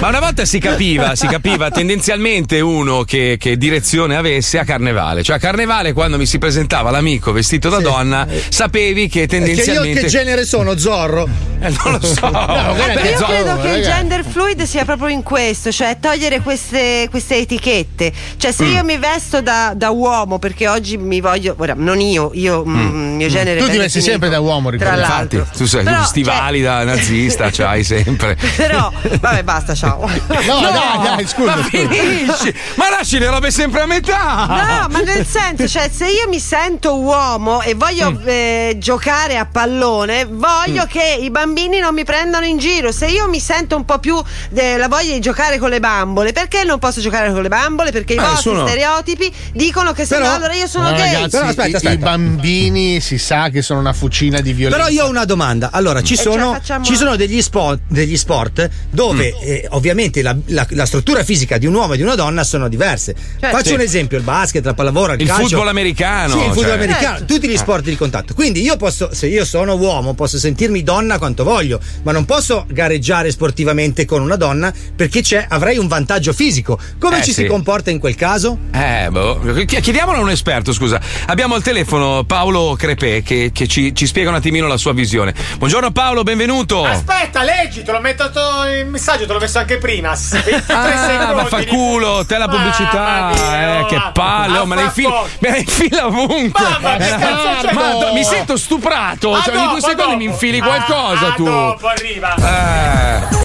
ma 0.00 0.08
una 0.08 0.18
volta 0.18 0.44
si 0.44 0.58
capiva, 0.58 1.14
si 1.14 1.28
capiva 1.28 1.70
tendenzialmente 1.70 2.60
uno 2.60 3.04
che, 3.04 3.36
che 3.38 3.56
direzione 3.56 4.16
avesse 4.16 4.58
a 4.58 4.64
carnevale. 4.64 5.22
Cioè 5.22 5.36
a 5.36 5.38
carnevale 5.38 5.92
quando 5.92 6.18
mi 6.18 6.26
si 6.26 6.38
presentava 6.38 6.90
l'amico 6.90 7.30
vestito 7.30 7.68
da 7.68 7.78
donna, 7.78 8.26
sapevi 8.48 9.08
che 9.08 9.12
Che 9.14 9.20
io 9.20 9.26
tendenzialmente... 9.26 10.00
che 10.00 10.06
genere 10.08 10.44
sono? 10.44 10.76
Zorro? 10.76 11.28
Eh, 11.60 11.72
non 11.84 11.98
lo 12.00 12.06
so. 12.06 12.30
Beh, 12.30 13.10
io 13.10 13.16
so- 13.16 13.24
credo 13.26 13.60
che 13.60 13.68
il 13.68 13.82
gender 13.84 14.24
fluid 14.24 14.62
sia 14.64 14.84
proprio 14.84 15.08
in 15.08 15.22
questo, 15.22 15.70
cioè 15.70 15.98
togliere 16.00 16.40
queste, 16.40 17.06
queste 17.10 17.36
etichette. 17.36 18.12
Cioè, 18.36 18.52
se 18.52 18.64
io 18.64 18.84
mi 18.84 18.96
vesto 18.98 19.40
da, 19.40 19.72
da 19.74 19.90
uomo 19.90 20.38
perché 20.38 20.68
oggi 20.68 20.96
mi 20.96 21.20
voglio. 21.20 21.54
Ora, 21.58 21.74
non 21.76 22.00
io, 22.00 22.30
io 22.34 22.64
mm, 22.64 23.16
mio 23.16 23.28
genere. 23.28 23.58
Tu 23.60 23.68
ti 23.68 23.78
vesti 23.78 23.98
definito, 23.98 24.10
sempre 24.10 24.28
da 24.28 24.40
uomo, 24.40 24.70
l'altro. 24.70 25.38
Infatti, 25.38 25.56
tu 25.56 25.66
sei 25.66 25.84
Però, 25.84 25.96
cioè 25.98 26.06
stivali 26.06 26.62
da 26.62 26.84
nazista, 26.84 27.48
c'hai 27.50 27.84
sempre. 27.84 28.36
Però, 28.56 28.92
vabbè, 29.20 29.42
basta, 29.42 29.74
ciao. 29.74 30.08
No, 30.44 30.60
dai, 30.60 31.16
dai, 31.16 31.26
scusa. 31.26 31.56
Ma 31.56 31.62
finisci! 31.62 32.54
Ma 32.74 32.90
lasci 32.90 33.18
le 33.18 33.28
robe 33.28 33.50
sempre 33.50 33.82
a 33.82 33.86
metà! 33.86 34.46
No, 34.46 34.88
ma 34.90 35.00
nel 35.00 35.24
senso, 35.26 35.66
cioè, 35.68 35.88
se 35.92 36.06
io 36.06 36.28
mi 36.28 36.38
sento 36.38 36.98
uomo 36.98 37.62
e 37.62 37.74
voglio 37.74 38.12
Mm. 38.12 38.16
eh, 38.26 38.74
giocare 38.78 39.36
a 39.38 39.46
pallone, 39.46 40.26
voglio 40.28 40.84
che 40.86 41.18
i 41.20 41.30
bambini 41.30 41.78
non 41.78 41.94
mi 41.94 42.04
prendano 42.04 42.44
in 42.44 42.58
giro. 42.58 42.92
Se 42.92 43.06
io 43.06 43.28
mi 43.28 43.40
sento 43.40 43.76
un 43.76 43.84
po' 43.84 43.98
più 43.98 44.20
eh, 44.54 44.76
la 44.76 44.88
voglia 44.88 45.12
di 45.14 45.20
giocare 45.20 45.58
con 45.58 45.70
le 45.70 45.80
bambole, 45.80 46.32
perché 46.32 46.64
non 46.64 46.78
posso 46.78 47.00
giocare 47.00 47.32
con 47.32 47.42
le 47.42 47.48
bambole? 47.48 47.90
Perché 47.92 48.13
i 48.14 48.18
Eh, 48.18 48.20
vostri 48.20 48.50
sono- 48.52 48.66
stereotipi 48.66 49.32
dicono 49.52 49.92
che 49.92 50.04
se 50.04 50.14
Però- 50.16 50.28
no, 50.28 50.34
allora 50.34 50.54
io 50.54 50.66
sono 50.66 50.90
No, 50.90 50.96
gay. 50.96 51.12
ragazzi, 51.12 51.28
Però 51.30 51.44
aspetta, 51.46 51.66
i- 51.66 51.70
i, 51.70 51.74
aspetta. 51.74 52.04
bambini 52.04 53.00
si 53.00 53.18
sa 53.18 53.48
che 53.50 53.62
sono 53.62 53.80
una 53.80 53.92
fucina 53.92 54.40
di 54.40 54.52
violenza. 54.52 54.84
Però 54.84 54.88
io 54.94 55.04
ho 55.06 55.08
una 55.08 55.24
domanda. 55.24 55.70
Allora, 55.72 56.02
ci 56.02 56.16
sono, 56.16 56.52
facciamo- 56.54 56.84
ci 56.84 56.96
sono 56.96 57.16
degli, 57.16 57.40
sport, 57.42 57.80
degli 57.88 58.16
sport 58.16 58.68
dove 58.90 59.32
Mm. 59.34 59.42
eh, 59.48 59.66
ovviamente 59.70 60.22
la, 60.22 60.34
la- 60.46 60.66
la 60.70 60.86
struttura 60.86 61.22
fisica 61.24 61.58
di 61.58 61.66
un 61.66 61.74
uomo 61.74 61.94
e 61.94 61.96
di 61.96 62.02
una 62.02 62.14
donna 62.14 62.44
sono 62.44 62.68
diverse. 62.68 63.14
Faccio 63.14 63.38
Certo. 63.52 63.68
Sì. 63.68 63.74
un 63.74 63.80
esempio: 63.80 64.18
il 64.18 64.24
basket, 64.24 64.64
la 64.64 64.74
pallavolo, 64.74 65.12
il, 65.14 65.20
Il 65.20 65.26
calcio. 65.26 65.42
football 65.48 65.68
americano, 65.68 66.32
Sì, 66.32 66.38
il 66.38 66.44
football 66.44 66.62
cioè. 66.64 66.72
americano, 66.74 67.18
Certo. 67.18 67.34
tutti 67.34 67.48
gli 67.48 67.56
sport 67.56 67.84
di 67.84 67.96
contatto. 67.96 68.34
Quindi 68.34 68.62
io 68.62 68.76
posso, 68.76 69.10
se 69.12 69.26
io 69.26 69.44
sono 69.44 69.74
uomo, 69.74 70.14
posso 70.14 70.38
sentirmi 70.38 70.82
donna 70.82 71.18
quanto 71.18 71.44
voglio, 71.44 71.80
ma 72.02 72.12
non 72.12 72.24
posso 72.24 72.66
gareggiare 72.68 73.30
sportivamente 73.30 74.04
con 74.04 74.20
una 74.22 74.36
donna 74.36 74.72
perché 74.94 75.20
c'è- 75.22 75.46
avrei 75.48 75.78
un 75.78 75.86
vantaggio 75.88 76.32
fisico. 76.32 76.78
Come 76.98 77.18
Eh, 77.18 77.22
ci 77.24 77.32
sì. 77.32 77.42
si 77.42 77.46
comporta 77.46 77.90
in 77.90 77.98
quel 78.04 78.16
caso? 78.16 78.58
Eh, 78.70 79.08
boh. 79.10 79.40
Ch- 79.64 79.80
Chiediamolo 79.80 80.18
a 80.18 80.20
un 80.20 80.28
esperto, 80.28 80.74
scusa. 80.74 81.00
Abbiamo 81.26 81.54
al 81.54 81.62
telefono 81.62 82.22
Paolo 82.24 82.74
Crepè 82.78 83.22
che, 83.22 83.50
che 83.50 83.66
ci, 83.66 83.94
ci 83.94 84.06
spiega 84.06 84.28
un 84.28 84.34
attimino 84.34 84.66
la 84.66 84.76
sua 84.76 84.92
visione. 84.92 85.32
Buongiorno 85.56 85.90
Paolo, 85.90 86.22
benvenuto. 86.22 86.84
Aspetta, 86.84 87.42
leggi, 87.42 87.82
te 87.82 87.92
l'ho 87.92 88.00
mettato 88.00 88.40
il 88.66 88.84
messaggio, 88.84 89.24
te 89.26 89.32
l'ho 89.32 89.38
messo 89.38 89.58
anche 89.58 89.78
prima. 89.78 90.10
23 90.14 90.74
Ah, 90.74 91.08
secondi. 91.08 91.34
ma 91.34 91.44
fa 91.46 91.64
culo, 91.64 92.24
te 92.26 92.36
la 92.36 92.46
pubblicità, 92.48 93.78
eh, 93.80 93.86
che 93.86 94.02
palle, 94.12 94.58
oh, 94.58 94.66
me 94.66 94.74
la 94.74 94.82
infila, 94.82 95.22
me 95.38 95.48
la 95.48 95.56
infila 95.56 96.06
ovunque. 96.06 96.62
Mamma, 96.62 96.96
che 96.96 97.06
Eh, 97.06 97.16
cazzo 97.18 97.72
ma 97.72 97.90
dopo? 97.92 98.12
mi 98.12 98.22
sento 98.22 98.58
stuprato, 98.58 99.30
Ma 99.30 99.40
cioè 99.42 99.56
ogni 99.56 99.66
due 99.68 99.80
dopo, 99.80 99.88
secondi 99.88 100.02
dopo. 100.10 100.16
mi 100.18 100.24
infili 100.26 100.60
qualcosa 100.60 101.26
Ah, 101.28 101.32
tu. 101.32 101.44
dopo 101.44 101.86
arriva. 101.88 102.34
Eh. 102.36 103.43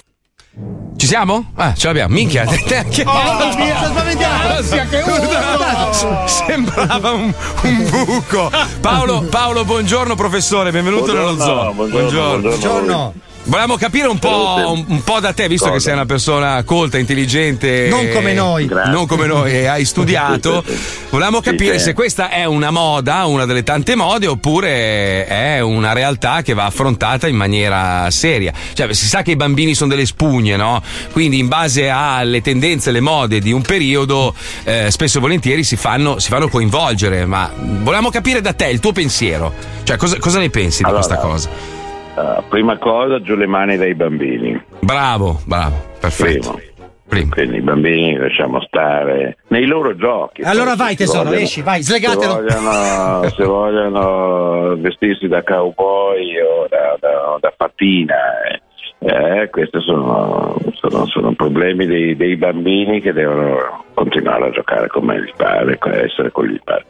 Siamo? 1.10 1.44
Ah, 1.56 1.74
ce 1.74 1.88
l'abbiamo. 1.88 2.14
Minchia, 2.14 2.44
te- 2.46 2.86
che 2.88 3.02
Oh, 3.04 3.56
mi 3.56 3.66
sta 3.66 3.86
spaventando. 3.90 4.54
Ansia 4.54 4.86
che 4.86 5.02
urlo. 5.04 6.26
Sembrava 6.28 7.10
un, 7.10 7.34
un 7.62 7.90
buco. 7.90 8.48
Paolo, 8.80 9.22
Paolo, 9.22 9.64
buongiorno 9.64 10.14
professore, 10.14 10.70
benvenuto 10.70 11.12
nello 11.12 11.36
zoo. 11.36 11.72
buongiorno, 11.72 12.48
buongiorno. 12.48 13.12
Volevamo 13.44 13.76
capire 13.76 14.06
un 14.06 14.18
po', 14.18 14.64
un, 14.68 14.84
un 14.86 15.02
po' 15.02 15.18
da 15.18 15.32
te, 15.32 15.48
visto 15.48 15.70
che 15.72 15.80
sei 15.80 15.94
una 15.94 16.04
persona 16.04 16.62
colta, 16.62 16.98
intelligente. 16.98 17.88
Non 17.88 18.08
come 18.10 18.34
noi. 18.34 18.66
Grazie. 18.66 18.92
Non 18.92 19.06
come 19.06 19.26
noi, 19.26 19.50
e 19.50 19.66
hai 19.66 19.84
studiato. 19.84 20.62
Volevamo 21.08 21.40
capire 21.40 21.78
sì. 21.78 21.86
se 21.86 21.92
questa 21.94 22.28
è 22.28 22.44
una 22.44 22.70
moda, 22.70 23.24
una 23.24 23.46
delle 23.46 23.62
tante 23.62 23.96
mode, 23.96 24.26
oppure 24.26 25.26
è 25.26 25.58
una 25.60 25.94
realtà 25.94 26.42
che 26.42 26.52
va 26.52 26.66
affrontata 26.66 27.28
in 27.28 27.36
maniera 27.36 28.10
seria. 28.10 28.52
Cioè, 28.74 28.92
si 28.92 29.06
sa 29.06 29.22
che 29.22 29.32
i 29.32 29.36
bambini 29.36 29.74
sono 29.74 29.88
delle 29.88 30.06
spugne, 30.06 30.56
no? 30.56 30.82
Quindi, 31.10 31.38
in 31.38 31.48
base 31.48 31.88
alle 31.88 32.42
tendenze, 32.42 32.90
le 32.90 33.00
mode 33.00 33.40
di 33.40 33.52
un 33.52 33.62
periodo, 33.62 34.34
eh, 34.64 34.90
spesso 34.90 35.16
e 35.16 35.20
volentieri 35.20 35.64
si 35.64 35.76
fanno, 35.76 36.18
si 36.18 36.28
fanno 36.28 36.48
coinvolgere. 36.48 37.24
Ma 37.24 37.50
volevamo 37.56 38.10
capire 38.10 38.42
da 38.42 38.52
te 38.52 38.66
il 38.68 38.80
tuo 38.80 38.92
pensiero. 38.92 39.52
Cioè, 39.82 39.96
cosa, 39.96 40.18
cosa 40.18 40.38
ne 40.38 40.50
pensi 40.50 40.82
di 40.82 40.88
Allora, 40.88 41.04
questa 41.04 41.20
cosa? 41.20 41.79
Uh, 42.20 42.42
prima 42.48 42.76
cosa, 42.78 43.20
giù 43.22 43.34
le 43.34 43.46
mani 43.46 43.76
dai 43.76 43.94
bambini. 43.94 44.60
Bravo, 44.80 45.40
bravo, 45.46 45.76
perfetto. 46.00 46.60
Primo. 47.08 47.30
Quindi 47.32 47.56
i 47.56 47.60
bambini 47.60 48.16
lasciamo 48.16 48.60
stare 48.62 49.38
nei 49.48 49.66
loro 49.66 49.96
giochi. 49.96 50.42
Allora 50.42 50.76
vai 50.76 50.90
se 50.90 51.04
tesoro, 51.04 51.24
vogliono- 51.24 51.42
esci, 51.42 51.62
vai, 51.62 51.82
Se 51.82 51.92
slegatelo. 51.98 52.34
vogliono, 52.34 53.22
se 53.36 53.44
vogliono 53.44 54.76
vestirsi 54.76 55.26
da 55.26 55.42
cowboy 55.42 56.38
o 56.40 56.66
da, 56.68 56.96
da, 57.00 57.36
da 57.40 57.52
fatina, 57.56 58.14
eh, 58.48 59.42
eh, 59.42 59.50
questi 59.50 59.80
sono, 59.80 60.56
sono- 60.74 61.06
sono 61.06 61.32
problemi 61.32 61.86
dei, 61.86 62.14
dei 62.16 62.36
bambini 62.36 63.00
che 63.00 63.12
devono 63.12 63.84
continuare 63.94 64.46
a 64.46 64.50
giocare 64.50 64.86
come 64.86 65.20
gli 65.20 65.32
pare, 65.36 65.78
essere 66.04 66.30
con 66.30 66.46
gli 66.46 66.60
pare. 66.62 66.84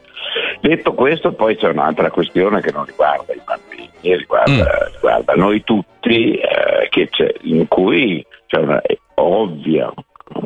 Detto 0.60 0.92
questo, 0.94 1.32
poi 1.32 1.56
c'è 1.56 1.68
un'altra 1.68 2.10
questione 2.10 2.60
che 2.60 2.70
non 2.72 2.84
riguarda 2.84 3.32
i 3.32 3.40
bambini, 3.44 3.88
riguarda, 4.16 4.90
riguarda 4.94 5.32
noi 5.34 5.62
tutti, 5.64 6.34
eh, 6.34 6.88
che 6.90 7.08
c'è- 7.08 7.34
in 7.42 7.66
cui 7.68 8.24
c'è 8.46 8.58
una 8.58 8.80
è 8.82 8.96
ovvia, 9.14 9.92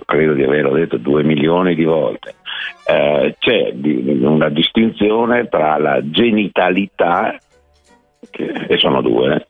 credo 0.06 0.32
di 0.34 0.42
averlo 0.42 0.72
detto 0.72 0.96
due 0.96 1.22
milioni 1.22 1.74
di 1.74 1.84
volte, 1.84 2.34
eh, 2.86 3.34
c'è 3.38 3.72
di- 3.72 4.18
una 4.22 4.48
distinzione 4.48 5.48
tra 5.48 5.78
la 5.78 6.00
genitalità, 6.10 7.36
che, 8.30 8.66
e 8.68 8.76
sono 8.78 9.00
due, 9.02 9.48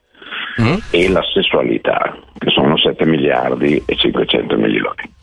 e 0.91 1.09
la 1.09 1.21
sessualità, 1.33 2.15
che 2.37 2.49
sono 2.49 2.77
7 2.77 3.05
miliardi 3.05 3.81
e 3.85 3.95
500 3.95 4.55
milioni. 4.57 5.13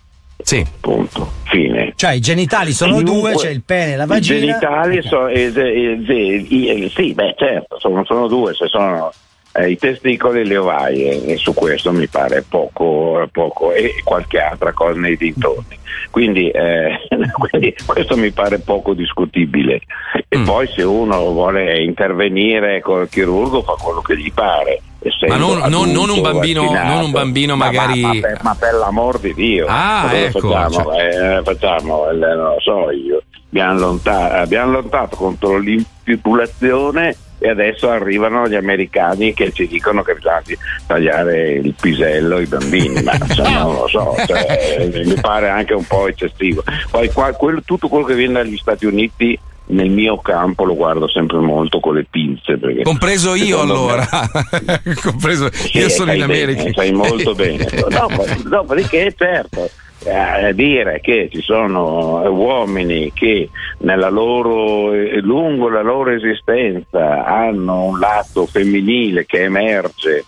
Sì. 0.43 0.65
Punto. 0.81 1.31
Fine. 1.45 1.93
Cioè, 1.97 2.13
i 2.13 2.21
genitali 2.21 2.73
sono 2.73 2.97
Chiunque- 2.97 3.33
due, 3.33 3.35
c'è 3.35 3.51
il 3.51 3.63
pene 3.65 3.93
e 3.93 3.97
la 3.97 4.05
I 4.05 4.07
vagina. 4.07 4.39
genitali 4.41 5.03
sono, 5.03 5.29
eh, 5.29 5.53
eh, 5.55 6.03
eh, 6.09 6.47
i- 6.49 6.69
eh, 6.85 6.89
sì, 6.95 7.13
beh, 7.15 7.35
certo, 7.37 7.79
sono, 7.79 8.05
sono 8.05 8.27
due, 8.27 8.55
se 8.55 8.67
sono 8.69 9.13
eh, 9.55 9.69
i 9.71 9.77
testicoli 9.77 10.41
e 10.41 10.45
le 10.45 10.57
ovaie, 10.57 11.27
e 11.27 11.37
su 11.37 11.53
questo 11.53 11.93
mi 11.93 12.07
pare 12.07 12.43
poco, 12.49 13.29
poco 13.31 13.71
e 13.75 13.97
qualche 14.03 14.39
altra 14.39 14.73
cosa 14.73 14.99
nei 14.99 15.15
dintorni. 15.19 15.77
Quindi, 16.11 16.49
eh, 16.49 16.99
quindi 17.37 17.75
questo 17.85 18.17
mi 18.17 18.31
pare 18.31 18.61
poco 18.61 18.95
discutibile. 18.95 19.81
E 20.29 20.39
Mm. 20.39 20.45
poi 20.45 20.67
se 20.69 20.83
uno 20.83 21.19
vuole 21.33 21.83
intervenire 21.83 22.81
col 22.81 23.11
chirurgo 23.11 23.61
fa 23.63 23.75
quello 23.79 24.01
che 24.01 24.17
gli 24.17 24.33
pare. 24.33 24.81
Ma 25.29 25.37
non- 25.37 25.59
non- 25.69 25.91
non 25.91 26.11
un 26.11 26.21
bambino- 26.21 26.71
non 26.73 27.03
un 27.05 27.11
bambino 27.11 27.57
Ma- 27.57 27.65
magari- 27.67 28.01
Ma, 28.01 28.13
ma 28.15 28.21
per, 28.21 28.39
ma 28.43 28.55
per 28.59 28.75
l'amor 28.75 29.19
di 29.19 29.35
Dio. 29.35 29.67
Ah, 29.69 30.01
Cosa 30.03 30.17
ecco, 30.19 30.51
facciamo? 30.51 30.93
Eh, 30.97 31.41
facciamo, 31.45 32.09
eh, 32.11 32.15
non 32.15 32.37
lo 32.37 32.61
so 32.61 32.91
io. 32.91 33.23
Abbiamo, 33.51 33.79
lonta- 33.79 34.33
abbiamo 34.41 34.73
lottato 34.73 35.17
contro 35.17 35.59
l'infibulazione 35.59 37.17
e 37.39 37.49
adesso 37.49 37.91
arrivano 37.91 38.47
gli 38.49 38.55
americani 38.55 39.35
che 39.35 39.51
ci 39.53 39.67
dicono 39.67 40.03
che 40.03 40.15
bisogna 40.15 40.43
tagliare 40.87 41.51
il 41.55 41.75
pisello 41.79 42.37
ai 42.37 42.47
bambini, 42.47 43.03
ma 43.03 43.13
insomma, 43.21 43.63
non 43.63 43.75
lo 43.75 43.89
so, 43.89 44.15
cioè, 44.27 44.89
mi 45.05 45.15
pare 45.21 45.49
anche 45.49 45.75
un 45.75 45.85
po' 45.85 46.07
eccessivo. 46.09 46.63
Poi 46.91 47.11
qua- 47.13 47.33
quello- 47.33 47.63
tutto 47.65 47.89
quello 47.89 48.05
che 48.05 48.15
viene 48.15 48.35
dagli 48.35 48.57
Stati 48.57 48.87
Uniti 48.87 49.39
nel 49.73 49.91
mio 49.91 50.19
campo 50.19 50.65
lo 50.65 50.75
guardo 50.75 51.09
sempre 51.09 51.39
molto 51.39 51.81
con 51.81 51.95
le 51.95 52.07
pinze. 52.09 52.57
perché 52.59 52.83
Compreso 52.83 53.35
io 53.35 53.59
secondo 53.61 53.73
me- 53.75 53.81
allora. 53.81 54.07
Compreso 55.03 55.49
sì, 55.53 55.79
io 55.79 55.89
sono 55.89 56.13
in 56.13 56.27
bene, 56.27 56.33
America. 56.33 56.71
sai 56.73 56.93
molto 56.93 57.35
bene. 57.37 57.67
Dopo- 57.89 58.25
dopodiché, 58.45 59.13
certo, 59.17 59.69
eh, 60.05 60.53
dire 60.55 61.01
che 61.01 61.29
ci 61.31 61.41
sono 61.41 62.21
uomini 62.31 63.13
che 63.15 63.49
nella 63.79 64.09
loro, 64.11 64.93
eh, 64.93 65.21
lungo 65.21 65.69
la 65.69 65.83
loro 65.83 66.11
esistenza 66.11 67.25
hanno 67.25 67.85
un 67.85 67.99
lato 67.99 68.47
femminile 68.47 69.25
che 69.27 69.43
emerge 69.45 70.25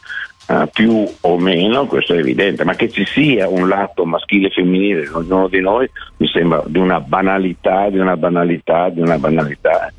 eh, 0.46 0.68
più 0.72 1.06
o 1.22 1.38
meno, 1.38 1.86
questo 1.86 2.14
è 2.14 2.18
evidente, 2.18 2.64
ma 2.64 2.74
che 2.74 2.90
ci 2.90 3.04
sia 3.06 3.48
un 3.48 3.68
lato 3.68 4.04
maschile 4.04 4.48
e 4.48 4.50
femminile 4.50 5.04
in 5.04 5.14
ognuno 5.14 5.48
di 5.48 5.60
noi 5.60 5.88
mi 6.18 6.28
sembra 6.28 6.62
di 6.66 6.78
una 6.78 7.00
banalità, 7.00 7.88
di 7.88 7.98
una 7.98 8.16
banalità, 8.16 8.88
di 8.90 9.00
una 9.00 9.18
banalità. 9.18 9.92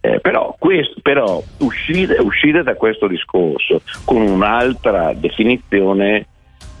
Eh, 0.00 0.20
però, 0.20 0.54
questo- 0.58 1.00
però 1.02 1.42
uscire, 1.58 2.18
uscire 2.20 2.62
da 2.62 2.74
questo 2.74 3.08
discorso 3.08 3.82
con 4.04 4.20
un'altra 4.22 5.12
definizione 5.14 6.26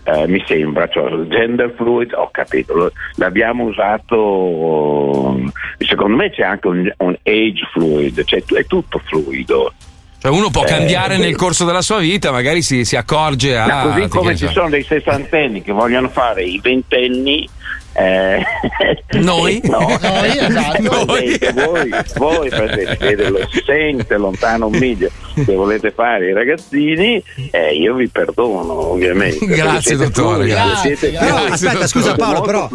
eh, 0.04 0.26
mi 0.26 0.42
sembra, 0.46 0.88
cioè 0.88 1.26
gender 1.26 1.74
fluid, 1.76 2.12
ho 2.14 2.30
capito, 2.30 2.90
l'abbiamo 3.16 3.64
usato, 3.64 5.38
secondo 5.78 6.16
me 6.16 6.30
c'è 6.30 6.42
anche 6.42 6.66
un, 6.66 6.90
un 6.98 7.18
age 7.24 7.68
fluid, 7.72 8.24
cioè 8.24 8.42
è 8.42 8.64
tutto 8.64 9.00
fluido. 9.04 9.72
Cioè 10.20 10.30
uno 10.32 10.50
può 10.50 10.64
Eh, 10.64 10.66
cambiare 10.66 11.14
sì. 11.14 11.20
nel 11.20 11.36
corso 11.36 11.64
della 11.64 11.80
sua 11.82 11.98
vita, 11.98 12.32
magari 12.32 12.60
si, 12.62 12.84
si 12.84 12.96
accorge 12.96 13.56
a. 13.56 13.66
Ma 13.66 13.82
così 13.82 14.08
come 14.08 14.36
ci 14.36 14.46
so. 14.46 14.52
sono 14.52 14.68
dei 14.70 14.82
sessantenni 14.82 15.62
che 15.62 15.72
vogliono 15.72 16.08
fare 16.08 16.42
i 16.42 16.58
ventenni. 16.60 17.48
Eh, 17.98 18.42
Noi? 19.18 19.60
no, 19.64 19.78
Noi, 20.00 20.38
esatto. 20.38 21.04
Voi, 21.06 21.38
voi 22.16 22.50
si 23.50 23.62
sente 23.64 24.16
lontano 24.16 24.66
un 24.66 24.76
miglio 24.78 25.10
che 25.34 25.54
volete 25.54 25.90
fare 25.92 26.28
i 26.30 26.32
ragazzini, 26.32 27.22
eh, 27.50 27.74
io 27.74 27.94
vi 27.94 28.08
perdono 28.08 28.90
ovviamente. 28.92 29.44
Grazie, 29.46 29.96
dottore, 29.96 30.34
fluidi, 30.44 30.50
grazie. 30.50 30.96
siete 30.96 31.16
Però 31.18 31.36
fluidi, 31.36 31.52
aspetta, 31.52 31.86
scusa 31.86 32.04
siete 32.06 32.18
Paolo, 32.18 32.40
però 32.42 32.68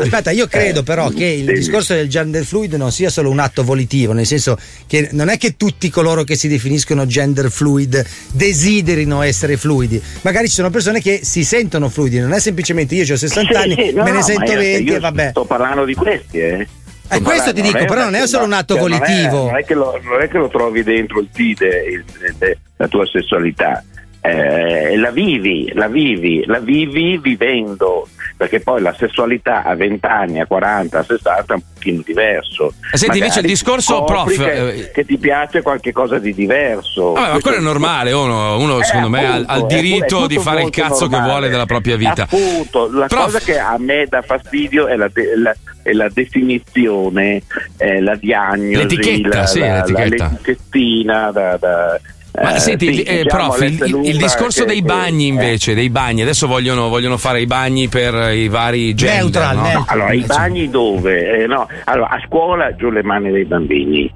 aspetta, 0.00 0.30
io 0.30 0.46
credo 0.46 0.80
Eh, 0.80 0.84
però 0.84 1.08
che 1.08 1.24
il 1.24 1.46
sì. 1.46 1.52
discorso 1.54 1.94
del 1.94 2.08
gender 2.08 2.44
fluid 2.44 2.74
non 2.74 2.90
sia 2.92 3.10
solo 3.10 3.30
un 3.30 3.38
atto 3.38 3.62
volitivo, 3.64 4.12
nel 4.12 4.26
senso 4.26 4.56
che 4.86 5.08
non 5.12 5.28
è 5.28 5.36
che 5.38 5.56
tutti 5.56 5.88
coloro 5.90 6.24
che 6.24 6.36
si 6.36 6.48
definiscono 6.48 7.06
gender 7.06 7.50
fluid 7.50 8.04
desiderino 8.32 9.22
essere 9.22 9.56
fluidi, 9.56 10.00
magari 10.22 10.48
ci 10.48 10.54
sono 10.54 10.70
persone 10.70 11.00
che 11.00 11.20
si 11.22 11.44
sentono 11.44 11.88
fluidi, 11.88 12.18
non 12.18 12.32
è 12.32 12.40
semplicemente 12.40 12.94
io 12.94 13.02
ho 13.12 13.16
60 13.16 13.50
Sì, 13.52 13.56
anni, 13.56 13.92
no, 13.92 14.02
me 14.04 14.10
ne 14.12 14.22
sento 14.22 14.40
ma 14.40 14.46
io- 14.52 14.58
20 14.58 14.67
io 14.76 14.96
e 14.96 15.00
vabbè. 15.00 15.28
Sto 15.30 15.44
parlando 15.44 15.84
di 15.84 15.94
questi, 15.94 16.38
eh. 16.38 16.66
Eh, 17.10 17.22
questo 17.22 17.54
ti 17.54 17.62
dico, 17.62 17.78
però 17.86 18.04
non 18.04 18.14
è 18.14 18.26
solo 18.26 18.44
un 18.44 18.52
atto 18.52 18.74
cioè, 18.74 18.82
non 18.88 19.02
è-. 19.02 19.30
Non 19.30 19.56
è, 19.56 19.64
che 19.64 19.74
lo, 19.74 19.98
non 20.02 20.20
è 20.20 20.28
che 20.28 20.36
lo 20.38 20.48
trovi 20.48 20.82
dentro 20.82 21.20
il 21.20 21.28
TIDE, 21.32 21.84
il- 21.90 22.04
il- 22.40 22.58
la 22.76 22.86
tua 22.88 23.06
sessualità. 23.06 23.82
Eh, 24.28 24.96
la 24.96 25.10
vivi, 25.10 25.70
la 25.74 25.88
vivi, 25.88 26.44
la 26.46 26.58
vivi 26.58 27.18
vivendo, 27.18 28.08
perché 28.36 28.60
poi 28.60 28.80
la 28.82 28.94
sessualità 28.96 29.62
a 29.64 29.74
20 29.74 30.06
anni, 30.06 30.40
a 30.40 30.46
40, 30.46 30.98
a 30.98 31.02
60 31.02 31.44
è 31.46 31.52
un 31.56 31.62
pochino 31.74 32.02
diverso. 32.04 32.72
Eh, 32.92 32.96
senti, 32.96 33.18
invece 33.18 33.40
il 33.40 33.46
Magari 33.46 33.48
discorso, 33.48 34.04
prof, 34.04 34.36
che, 34.36 34.68
eh, 34.68 34.90
che 34.90 35.04
ti 35.04 35.16
piace 35.18 35.62
qualche 35.62 35.92
cosa 35.92 36.18
di 36.18 36.34
diverso. 36.34 37.12
Vabbè, 37.12 37.32
ma 37.32 37.40
quello 37.40 37.56
è 37.56 37.60
normale, 37.60 38.12
uno, 38.12 38.58
uno, 38.58 38.80
eh, 38.80 38.84
secondo 38.84 39.08
me 39.08 39.24
ha, 39.26 39.32
appunto, 39.34 39.52
ha 39.52 39.56
il 39.56 39.62
è- 39.62 39.64
è 39.64 39.66
diritto 39.80 40.26
di 40.26 40.38
fare 40.38 40.62
il 40.62 40.70
cazzo 40.70 41.04
che 41.06 41.10
normale. 41.12 41.30
vuole 41.30 41.48
della 41.48 41.66
propria 41.66 41.96
vita. 41.96 42.22
Appunto, 42.22 42.90
la 42.92 43.06
Prof. 43.06 43.24
cosa 43.24 43.38
che 43.40 43.58
a 43.58 43.76
me 43.78 44.06
dà 44.08 44.22
fastidio 44.22 44.86
è 44.86 44.96
la, 44.96 45.08
de- 45.12 45.36
la- 45.36 45.54
è 45.82 45.92
la 45.92 46.08
definizione, 46.12 47.42
eh, 47.78 48.00
la 48.00 48.14
diagnosi, 48.16 48.76
L'etichetta, 48.76 49.28
la, 49.38 49.46
sì, 49.46 49.60
l'etichetta. 49.60 50.30
l'etichettina 50.30 51.30
da, 51.30 51.56
da- 51.56 52.00
Ma 52.42 52.54
Eh, 52.54 52.58
senti, 52.60 52.86
sì, 52.92 53.00
il- 53.00 53.08
eh, 53.08 53.22
diciamo 53.22 53.44
prof, 53.48 53.60
il, 53.62 54.00
il- 54.04 54.16
discorso 54.16 54.60
che- 54.62 54.66
dei 54.68 54.80
che- 54.80 54.86
bagni 54.86 55.24
eh. 55.24 55.28
invece, 55.28 55.74
dei 55.74 55.90
bagni, 55.90 56.22
adesso 56.22 56.46
vogliono, 56.46 56.88
vogliono 56.88 57.16
fare 57.16 57.40
i 57.40 57.46
bagni 57.46 57.88
per 57.88 58.32
i 58.32 58.48
vari 58.48 58.94
gender, 58.94 59.54
no? 59.54 59.72
No, 59.72 59.84
allora, 59.88 60.12
i 60.12 60.24
bagni 60.26 60.68
dove? 60.70 61.42
Eh, 61.42 61.46
no, 61.46 61.66
allora, 61.84 62.08
a 62.10 62.22
scuola 62.26 62.74
giù 62.76 62.90
le 62.90 63.02
mani 63.02 63.30
dei 63.30 63.44
bambini. 63.44 64.12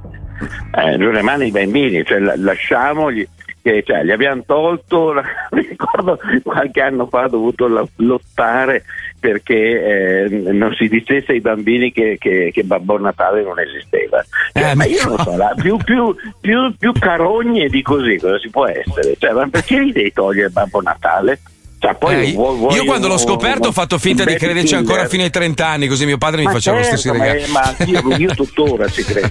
Eh, 0.75 0.97
giù 0.99 1.11
le 1.11 1.23
mani 1.23 1.51
dei 1.51 1.65
bambini, 1.65 2.05
cioè 2.05 2.19
la- 2.19 2.35
lasciamogli. 2.37 3.27
Che, 3.63 3.85
cioè, 3.87 4.03
gli 4.03 4.11
abbiamo 4.11 4.43
tolto, 4.45 5.15
mi 5.53 5.67
ricordo 5.69 6.19
qualche 6.43 6.81
anno 6.81 7.07
fa 7.07 7.25
ho 7.25 7.29
dovuto 7.29 7.89
lottare 7.97 8.83
perché 9.21 10.25
eh, 10.25 10.29
non 10.53 10.75
si 10.75 10.89
dicesse 10.89 11.31
ai 11.31 11.41
bambini 11.41 11.93
che, 11.93 12.17
che- 12.19 12.51
che 12.53 12.65
Babbo 12.65 12.99
Natale 12.99 13.45
non 13.45 13.61
esisteva. 13.61 14.21
Cioè, 14.53 14.75
ma 14.75 14.85
io 14.85 15.07
non 15.07 15.19
so, 15.19 15.37
la- 15.37 15.55
più, 15.57 15.77
più, 15.77 16.13
più, 16.41 16.75
più 16.77 16.93
carogne 16.93 17.69
di 17.69 17.83
così 17.83 18.17
cosa 18.19 18.37
si 18.41 18.51
può 18.51 18.67
essere? 18.67 19.15
Cioè, 19.17 19.31
ma 19.33 19.47
perché 19.49 19.85
gli 19.87 19.93
devi 19.93 20.13
togliere 20.13 20.49
Babbo 20.49 20.81
Natale? 20.83 21.39
Cioè, 21.83 21.97
poi 21.97 22.29
Eh, 22.29 22.33
vuoi- 22.35 22.57
vuoi 22.59 22.75
io 22.77 22.85
quando 22.85 23.09
l'ho 23.09 23.15
un- 23.15 23.19
scoperto 23.19 23.67
ho 23.69 23.73
fatto 23.73 23.99
finta 23.99 24.23
di 24.25 24.37
crederci 24.37 24.77
ancora 24.77 25.09
fino 25.09 25.25
ai 25.25 25.31
30 25.31 25.67
anni, 25.67 25.89
così 25.89 26.05
mio 26.05 26.17
padre 26.17 26.39
mi 26.43 26.45
Ma 26.47 26.53
faceva 26.53 26.77
lo 26.77 26.85
certo, 26.85 26.99
stesso 26.99 27.19
ma- 27.19 27.25
regalo. 27.25 27.47
Ma 27.51 27.75
io, 27.87 28.17
io 28.23 28.35
tuttora 28.37 28.87
ci 28.89 29.03
credo. 29.03 29.29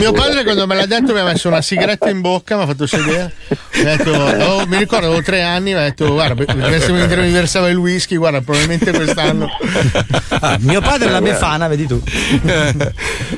Mio 0.00 0.10
padre 0.10 0.42
quando 0.42 0.66
me 0.66 0.74
l'ha 0.74 0.86
detto 0.86 1.12
mi 1.12 1.20
ha 1.20 1.24
messo 1.24 1.46
una 1.46 1.62
sigaretta 1.62 2.10
in 2.10 2.20
bocca, 2.20 2.56
mi 2.56 2.62
ha 2.62 2.66
fatto 2.66 2.86
sedere. 2.88 3.32
Mi, 3.74 3.88
ha 3.88 3.96
detto, 3.96 4.10
oh, 4.10 4.66
mi 4.66 4.76
ricordo 4.78 5.06
avevo 5.06 5.22
tre 5.22 5.42
anni, 5.42 5.70
mi 5.72 5.78
ha 5.78 5.82
detto 5.82 6.10
guarda, 6.12 6.52
mentre 6.92 7.22
mi 7.22 7.30
versava 7.30 7.68
il 7.68 7.76
whisky, 7.76 8.16
guarda, 8.16 8.40
probabilmente 8.40 8.90
quest'anno. 8.90 9.46
Ah, 10.40 10.56
mio 10.62 10.80
padre 10.80 11.06
è 11.08 11.12
la 11.12 11.20
Befana, 11.22 11.68
vedi 11.68 11.86
tu. 11.86 12.02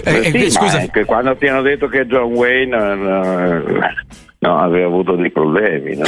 Eh, 0.02 0.50
sì, 0.50 0.58
ma 0.58 0.78
è 0.80 0.90
che 0.90 1.04
quando 1.04 1.36
ti 1.36 1.46
hanno 1.46 1.60
detto 1.60 1.88
che 1.88 2.06
John 2.06 2.32
Wayne 2.32 2.74
no, 2.94 3.62
no, 4.38 4.58
aveva 4.62 4.86
avuto 4.86 5.14
dei 5.16 5.30
problemi. 5.30 5.96
No? 5.96 6.04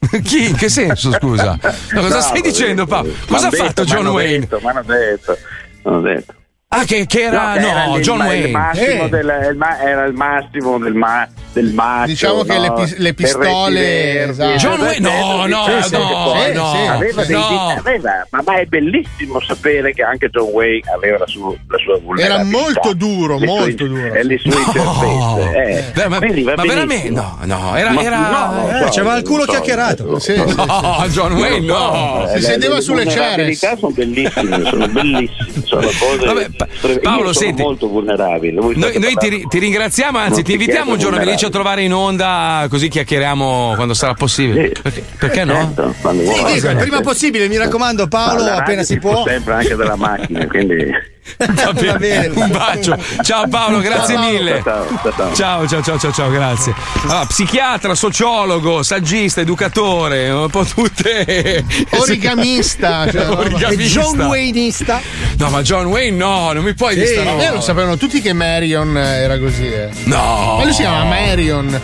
Chi? 0.24 0.48
In 0.48 0.56
che 0.56 0.68
senso, 0.68 1.12
scusa? 1.12 1.58
No, 1.92 2.00
cosa 2.00 2.14
No, 2.16 2.20
stai 2.20 2.40
dicendo, 2.40 2.86
Paolo? 2.86 3.12
Cosa 3.26 3.48
ha 3.48 3.50
fatto 3.50 3.84
John 3.84 4.06
Wayne? 4.08 4.40
Detto, 4.40 4.58
m'hanno 4.62 4.82
detto, 4.82 5.36
m'hanno 5.82 6.00
detto. 6.00 6.34
Ah, 6.72 6.84
che, 6.84 7.04
che 7.06 7.22
era. 7.22 7.52
che 7.54 7.60
No, 7.60 7.96
il, 7.96 8.02
John 8.02 8.18
ma- 8.18 8.26
Wayne. 8.26 8.46
Il 8.46 8.52
massimo 8.52 9.04
Eh. 9.04 9.08
del, 9.08 9.48
il 9.50 9.56
ma- 9.56 9.80
era 9.80 10.04
il 10.04 10.14
massimo 10.14 10.78
del, 10.78 10.94
ma- 10.94 11.28
del 11.52 11.72
macho. 11.72 12.06
Diciamo 12.06 12.42
che 12.42 12.54
no? 12.56 12.60
le 12.62 12.72
pis- 12.74 12.96
le 12.96 13.14
pistole, 13.14 14.28
esatto. 14.30 14.56
John 14.56 14.80
Wayne- 14.80 14.98
no, 15.00 15.46
no, 15.46 15.46
no, 15.46 15.64
che 15.64 15.96
poi 15.96 16.52
no, 16.52 16.70
aveva 16.90 17.24
dei- 17.24 17.36
no. 17.36 17.68
aveva- 17.76 18.26
ma, 18.30 18.42
ma 18.44 18.54
è 18.58 18.64
bellissimo 18.66 19.40
sapere 19.40 19.92
che 19.92 20.02
anche 20.02 20.28
John 20.28 20.48
Wayne 20.52 20.82
aveva 20.94 21.18
la 21.18 21.26
sua, 21.26 21.52
la 21.68 21.78
sua 21.78 21.94
Era 21.94 22.02
vulnerabilità. 22.04 22.58
molto 22.58 22.92
duro, 22.94 23.38
Le 23.38 23.46
sue- 23.46 23.58
molto 23.58 23.86
duro. 23.86 24.14
E 24.14 24.22
le 24.24 24.38
sue 24.38 24.50
incertezze. 24.50 25.64
eh. 25.66 25.84
Beh, 25.94 26.08
ma, 26.08 26.18
Quindi 26.18 26.42
ma 26.42 26.54
veramente? 26.54 27.10
No, 27.10 27.38
no, 27.44 27.76
era. 27.76 27.90
Ma- 27.90 28.02
era... 28.02 28.18
no, 28.30 28.68
Eh, 28.86 28.88
c'aveva 28.90 29.16
il 29.16 29.24
culo 29.24 29.44
chiacchierato. 29.44 30.18
Sì, 30.18 30.34
sì, 30.34 30.48
sì. 30.48 30.54
No, 30.56 31.04
John 31.08 31.32
Wayne, 31.32 31.66
no. 31.66 32.24
Eh, 32.24 32.28
Si 32.28 32.34
le- 32.34 32.40
sedeva 32.42 32.74
le 32.76 32.80
sulle 32.80 33.04
vulnerabilità 33.04 33.76
sono 33.76 33.92
bellissime, 33.92 34.64
sono 34.64 34.88
bellissime, 34.88 35.62
sono 35.64 35.88
cose. 35.98 36.24
Vabbè, 36.26 36.46
Pa- 36.56 36.66
io 36.88 37.00
Paolo, 37.00 37.32
sono 37.32 37.46
senti. 37.46 37.62
molto 37.62 37.88
vulnerabile. 37.88 38.52
Noi, 38.60 38.74
ti, 38.74 38.80
parlando- 38.80 39.20
ri- 39.28 39.46
ti 39.48 39.58
ringraziamo, 39.58 40.18
anzi, 40.18 40.30
Non 40.30 40.38
ti 40.42 40.44
ti 40.44 40.52
invitiamo 40.52 40.92
un 40.92 40.98
giorno 40.98 41.16
a 41.16 41.20
venirci 41.40 41.44
a 41.46 41.50
trovare 41.50 41.82
in 41.82 41.92
onda, 41.94 42.66
così 42.68 42.88
chiacchieriamo 42.88 43.72
quando 43.74 43.94
sarà 43.94 44.14
possibile. 44.14 44.72
Perché, 44.82 45.02
perché 45.18 45.44
no? 45.44 45.54
Certo, 45.54 45.94
quando 46.00 46.22
Sì, 46.30 46.38
vuoi. 46.38 46.52
dico, 46.54 46.68
il 46.68 46.76
prima 46.76 47.00
possibile, 47.00 47.48
mi 47.48 47.56
raccomando, 47.56 48.06
Paolo, 48.08 48.44
appena 48.44 48.82
si 48.82 48.98
può. 48.98 49.24
sempre 49.26 49.54
anche 49.54 49.74
dalla 49.74 49.96
macchina, 49.96 50.46
quindi. 50.46 51.18
Va 51.36 51.72
bene, 51.72 51.92
Va 51.92 51.98
bene. 51.98 52.28
un 52.34 52.50
bacio. 52.50 52.98
Ciao 53.22 53.46
Paolo, 53.48 53.78
grazie 53.80 54.14
Ciao, 54.14 54.24
mille. 54.30 54.60
ciao, 54.64 54.86
ciao, 55.02 55.12
ciao. 55.16 55.34
Ciao, 55.34 55.66
ciao, 55.68 55.82
ciao, 55.82 55.98
ciao, 55.98 56.12
ciao, 56.12 56.30
grazie. 56.30 56.74
Allora, 57.02 57.24
psichiatra, 57.26 57.94
sociologo, 57.94 58.82
saggista, 58.82 59.40
educatore, 59.40 60.30
un 60.30 60.50
po' 60.50 60.64
tutte. 60.64 61.64
Origamista, 61.90 63.08
cioè. 63.12 63.28
Origamista. 63.28 64.00
John 64.00 64.20
Wayneista. 64.20 65.00
No, 65.38 65.50
ma 65.50 65.62
John 65.62 65.86
Wayne 65.86 66.16
no, 66.16 66.52
non 66.52 66.64
mi 66.64 66.74
puoi 66.74 66.94
Sì, 66.94 67.00
dire 67.00 67.44
eh, 67.44 67.50
lo 67.52 67.60
sapevano 67.60 67.96
tutti 67.96 68.20
che 68.20 68.32
Marion 68.32 68.96
era 68.96 69.38
così. 69.38 69.66
Eh. 69.66 69.88
No. 70.04 70.56
Ma 70.58 70.64
lui 70.64 70.72
si 70.72 70.80
chiama 70.82 71.04
Marion. 71.04 71.80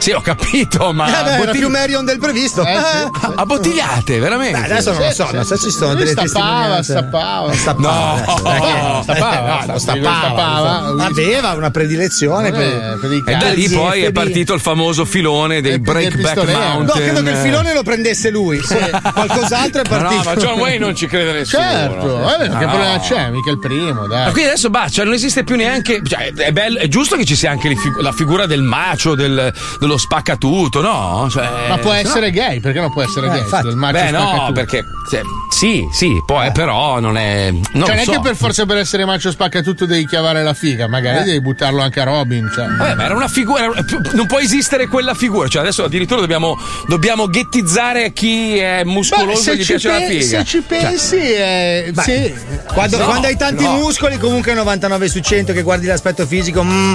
Sì, 0.00 0.12
ho 0.12 0.20
capito, 0.22 0.92
ma. 0.92 1.06
Eh 1.06 1.10
beh, 1.10 1.18
era 1.28 1.36
bottigli- 1.44 1.58
più 1.60 1.68
Marion 1.68 2.04
del 2.06 2.18
previsto. 2.18 2.62
Eh, 2.64 2.74
sì. 2.74 3.26
a, 3.26 3.32
a 3.36 3.44
bottigliate, 3.46 4.18
veramente. 4.18 4.58
Dai, 4.60 4.70
adesso 4.70 4.92
non 4.92 5.00
lo 5.02 5.10
so, 5.12 5.26
Sì, 5.26 5.34
non 5.34 5.44
so 5.44 5.56
sì. 5.56 5.62
se 5.64 5.70
ci 5.70 5.76
sono 5.76 5.94
delle 5.94 6.10
stappava, 6.12 6.82
stappava. 6.82 7.52
Stappava. 7.52 8.20
No. 8.24 8.38
No, 8.40 9.02
stappava, 9.02 9.62
Eh, 9.62 9.66
no, 9.66 9.78
stappava. 9.78 9.78
stappava. 9.78 11.04
Aveva 11.04 11.52
una 11.52 11.70
predilezione 11.70 12.48
Eh, 12.48 12.52
per, 12.52 12.98
per 13.00 13.12
i 13.12 13.22
E 13.26 13.36
da 13.36 13.48
lì 13.50 13.68
poi 13.68 14.02
è 14.02 14.12
partito 14.12 14.54
il 14.54 14.60
famoso 14.60 15.04
filone 15.04 15.60
dei 15.60 15.72
E- 15.74 15.78
Breakback. 15.80 16.36
Mountain. 16.50 16.84
No, 16.86 16.92
credo 16.92 17.22
che 17.22 17.30
il 17.30 17.36
filone 17.36 17.74
lo 17.74 17.82
prendesse 17.82 18.30
lui. 18.30 18.58
Qualcos'altro 19.12 19.82
è 19.82 19.88
Ma 19.88 19.96
partito. 19.98 20.22
no, 20.22 20.34
ma 20.34 20.34
John 20.36 20.58
Wayne 20.58 20.78
non 20.78 20.94
ci 20.96 21.06
crede 21.06 21.32
nessuno. 21.32 21.62
Certo, 21.62 22.18
che 22.58 22.66
problema 22.66 22.98
c'è? 23.00 23.28
Mica 23.30 23.50
il 23.50 23.58
primo, 23.58 24.00
Ma 24.02 24.06
dai. 24.06 24.32
quindi 24.32 24.50
adesso 24.50 24.70
bah, 24.70 24.88
cioè 24.88 25.04
non 25.04 25.14
esiste 25.14 25.44
più 25.44 25.56
neanche. 25.56 26.00
Cioè, 26.04 26.32
è, 26.32 26.52
bello- 26.52 26.78
è 26.78 26.88
giusto 26.88 27.16
che 27.16 27.24
ci 27.24 27.36
sia 27.36 27.50
anche 27.50 27.74
la 28.00 28.12
figura 28.12 28.46
del 28.46 28.62
macio, 28.62 29.14
del- 29.14 29.52
dello 29.78 29.89
spaccatutto, 29.96 30.80
no? 30.80 31.28
Cioè, 31.30 31.48
Ma 31.68 31.78
può 31.78 31.92
no. 31.92 31.98
essere 31.98 32.30
gay, 32.30 32.60
perché 32.60 32.80
non 32.80 32.92
può 32.92 33.02
essere 33.02 33.26
Eh, 33.26 33.30
gay? 33.30 33.38
infatti. 33.40 33.66
Il 33.68 33.76
macho 33.76 33.92
Beh, 33.92 34.08
spacca 34.08 34.18
no, 34.24 34.38
tutto. 34.40 34.52
perché. 34.52 34.84
cioè, 35.10 35.20
sì, 35.50 35.86
sì, 35.92 36.22
può, 36.24 36.42
eh, 36.42 36.52
però 36.52 37.00
non 37.00 37.16
è. 37.16 37.50
Non 37.50 37.62
cioè, 37.62 37.78
lo 37.80 37.86
non 37.88 37.98
è 37.98 38.04
so. 38.04 38.10
che 38.12 38.20
per 38.20 38.36
forza 38.36 38.66
per 38.66 38.76
essere 38.78 39.04
macio 39.04 39.30
spacca 39.30 39.60
tutto 39.62 39.84
devi 39.86 40.06
chiavare 40.06 40.42
la 40.42 40.54
figa, 40.54 40.86
magari 40.88 41.18
Eh. 41.18 41.24
devi 41.24 41.40
buttarlo 41.40 41.80
anche 41.82 42.00
a 42.00 42.04
Robin. 42.04 42.50
Cioè. 42.54 42.66
Vabbè, 42.66 42.94
ma 42.94 43.04
era 43.04 43.14
una 43.14 43.28
figura. 43.28 43.68
Non 44.12 44.26
può 44.26 44.38
esistere 44.38 44.86
quella 44.86 45.14
figura. 45.14 45.48
Cioè, 45.48 45.62
adesso 45.62 45.84
addirittura 45.84 46.20
dobbiamo, 46.20 46.56
dobbiamo 46.86 47.26
ghettizzare 47.28 48.12
chi 48.12 48.56
è 48.58 48.84
muscoloso 48.84 49.50
e 49.52 49.56
gli 49.56 49.66
piace 49.66 49.88
la 49.88 49.98
pe- 49.98 50.06
figa. 50.06 50.38
se 50.38 50.44
ci 50.44 50.62
pensi, 50.66 51.16
eh, 51.16 51.90
Beh, 51.92 52.02
sì. 52.02 52.34
Quando, 52.72 52.96
No, 52.98 53.04
quando 53.04 53.26
hai 53.26 53.36
tanti 53.36 53.64
no. 53.64 53.72
muscoli, 53.76 54.16
comunque 54.18 54.54
99 54.54 55.08
su 55.08 55.20
100 55.20 55.52
che 55.52 55.62
guardi 55.62 55.86
l'aspetto 55.86 56.26
fisico, 56.26 56.62
mm, 56.62 56.94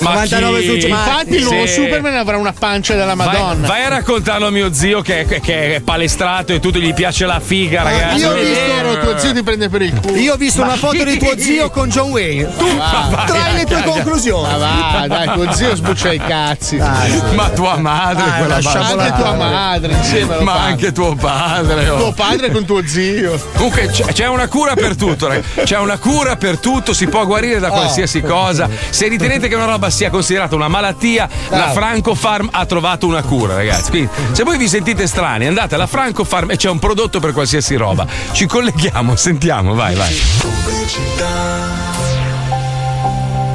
Ma 0.00 0.12
99 0.14 0.60
chi? 0.60 0.66
su 0.66 0.72
100. 0.80 0.88
ma- 0.88 1.04
Infatti, 1.04 1.34
il 1.36 1.42
nuovo 1.44 1.66
Sì. 1.66 1.72
Superman 1.74 2.14
avrà 2.16 2.33
una 2.36 2.52
pancia 2.56 2.94
della 2.94 3.14
Vai, 3.14 3.26
Madonna. 3.26 3.66
vai 3.66 3.84
a 3.84 3.88
raccontarlo 3.88 4.46
a 4.46 4.50
mio 4.50 4.72
zio 4.72 5.00
che, 5.02 5.24
che- 5.28 5.40
che 5.40 5.76
è 5.76 5.80
palestrato 5.80 6.52
e 6.52 6.60
tutto, 6.60 6.78
gli 6.78 6.92
piace 6.94 7.26
la 7.26 7.40
figa, 7.40 7.82
ragazzi. 7.82 8.18
Io 8.20 8.30
ho 8.30 8.34
visto 8.34 8.60
vero. 8.66 8.98
tuo 9.00 9.18
zio 9.18 9.32
ti 9.32 9.42
prende 9.42 9.68
per 9.68 9.82
il 9.82 9.92
culo. 10.00 10.16
Io 10.16 10.34
ho 10.34 10.36
visto 10.36 10.62
una 10.62 10.76
foto 10.76 11.02
di 11.04 11.18
tuo 11.18 11.36
zio 11.38 11.70
con 11.70 11.88
John 11.88 12.10
Wayne. 12.10 12.52
Tu 12.56 12.76
va, 12.76 13.24
trai 13.26 13.54
le 13.54 13.64
tue 13.64 13.80
vai, 13.80 13.84
conclusioni. 13.90 14.48
Ma 14.48 14.56
va, 14.58 15.06
dai, 15.06 15.28
tuo 15.32 15.52
zio 15.52 15.74
sbuccia 15.76 16.12
i 16.12 16.18
cazzi. 16.18 16.76
Ma 16.76 17.48
tua 17.54 17.76
madre, 17.78 18.24
Dai, 18.24 18.38
quella 18.38 18.54
lasciamo 18.54 18.78
bastarda. 18.96 19.02
anche 19.04 19.22
tua 19.22 19.32
madre 19.34 19.92
insieme 19.92 20.34
lo 20.36 20.42
Ma 20.42 20.52
fanno. 20.54 20.66
anche 20.66 20.92
tuo 20.92 21.14
padre. 21.14 21.88
oh. 21.88 21.96
tuo 21.98 22.12
padre 22.12 22.50
con 22.50 22.64
tuo 22.64 22.86
zio. 22.86 23.40
Comunque 23.54 23.86
c'è, 23.88 24.04
c'è 24.12 24.26
una 24.26 24.48
cura 24.48 24.74
per 24.74 24.96
tutto, 24.96 25.28
ragazzi. 25.28 25.62
C'è 25.64 25.78
una 25.78 25.98
cura 25.98 26.36
per 26.36 26.58
tutto, 26.58 26.92
si 26.92 27.06
può 27.06 27.24
guarire 27.26 27.58
da 27.58 27.68
qualsiasi 27.70 28.20
cosa. 28.22 28.68
Se 28.90 29.08
ritenete 29.08 29.48
che 29.48 29.54
una 29.54 29.64
roba 29.66 29.90
sia 29.90 30.10
considerata 30.10 30.54
una 30.54 30.68
malattia, 30.68 31.28
la 31.48 31.70
Franco 31.72 32.14
Farm 32.24 32.48
ha 32.52 32.64
trovato 32.64 33.06
una 33.06 33.22
cura, 33.22 33.54
ragazzi. 33.54 33.90
Quindi, 33.90 34.08
se 34.32 34.44
voi 34.44 34.56
vi 34.56 34.66
sentite 34.66 35.06
strani, 35.06 35.46
andate 35.46 35.74
alla 35.74 35.86
Franco 35.86 36.24
Farm 36.24 36.50
e 36.52 36.56
c'è 36.56 36.70
un 36.70 36.78
prodotto 36.78 37.20
per 37.20 37.34
qualsiasi 37.34 37.74
roba. 37.74 38.06
Ci 38.32 38.46
colleghiamo, 38.46 39.14
sentiamo, 39.14 39.74
vai, 39.74 39.94
vai. 39.94 40.16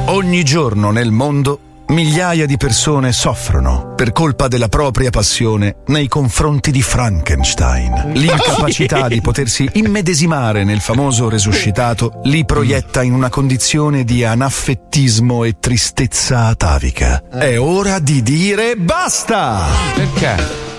Ogni 0.06 0.44
giorno 0.44 0.92
nel 0.92 1.10
mondo 1.10 1.69
migliaia 1.90 2.46
di 2.46 2.56
persone 2.56 3.12
soffrono 3.12 3.94
per 3.96 4.12
colpa 4.12 4.48
della 4.48 4.68
propria 4.68 5.10
passione 5.10 5.76
nei 5.86 6.08
confronti 6.08 6.70
di 6.70 6.82
Frankenstein. 6.82 8.12
L'incapacità 8.14 9.08
di 9.08 9.20
potersi 9.20 9.68
immedesimare 9.74 10.64
nel 10.64 10.80
famoso 10.80 11.28
resuscitato 11.28 12.20
li 12.24 12.44
proietta 12.44 13.02
in 13.02 13.12
una 13.12 13.28
condizione 13.28 14.04
di 14.04 14.24
anaffettismo 14.24 15.44
e 15.44 15.56
tristezza 15.58 16.46
atavica. 16.46 17.22
È 17.28 17.58
ora 17.58 17.98
di 17.98 18.22
dire 18.22 18.76
basta! 18.76 19.66
Perché? 19.94 20.69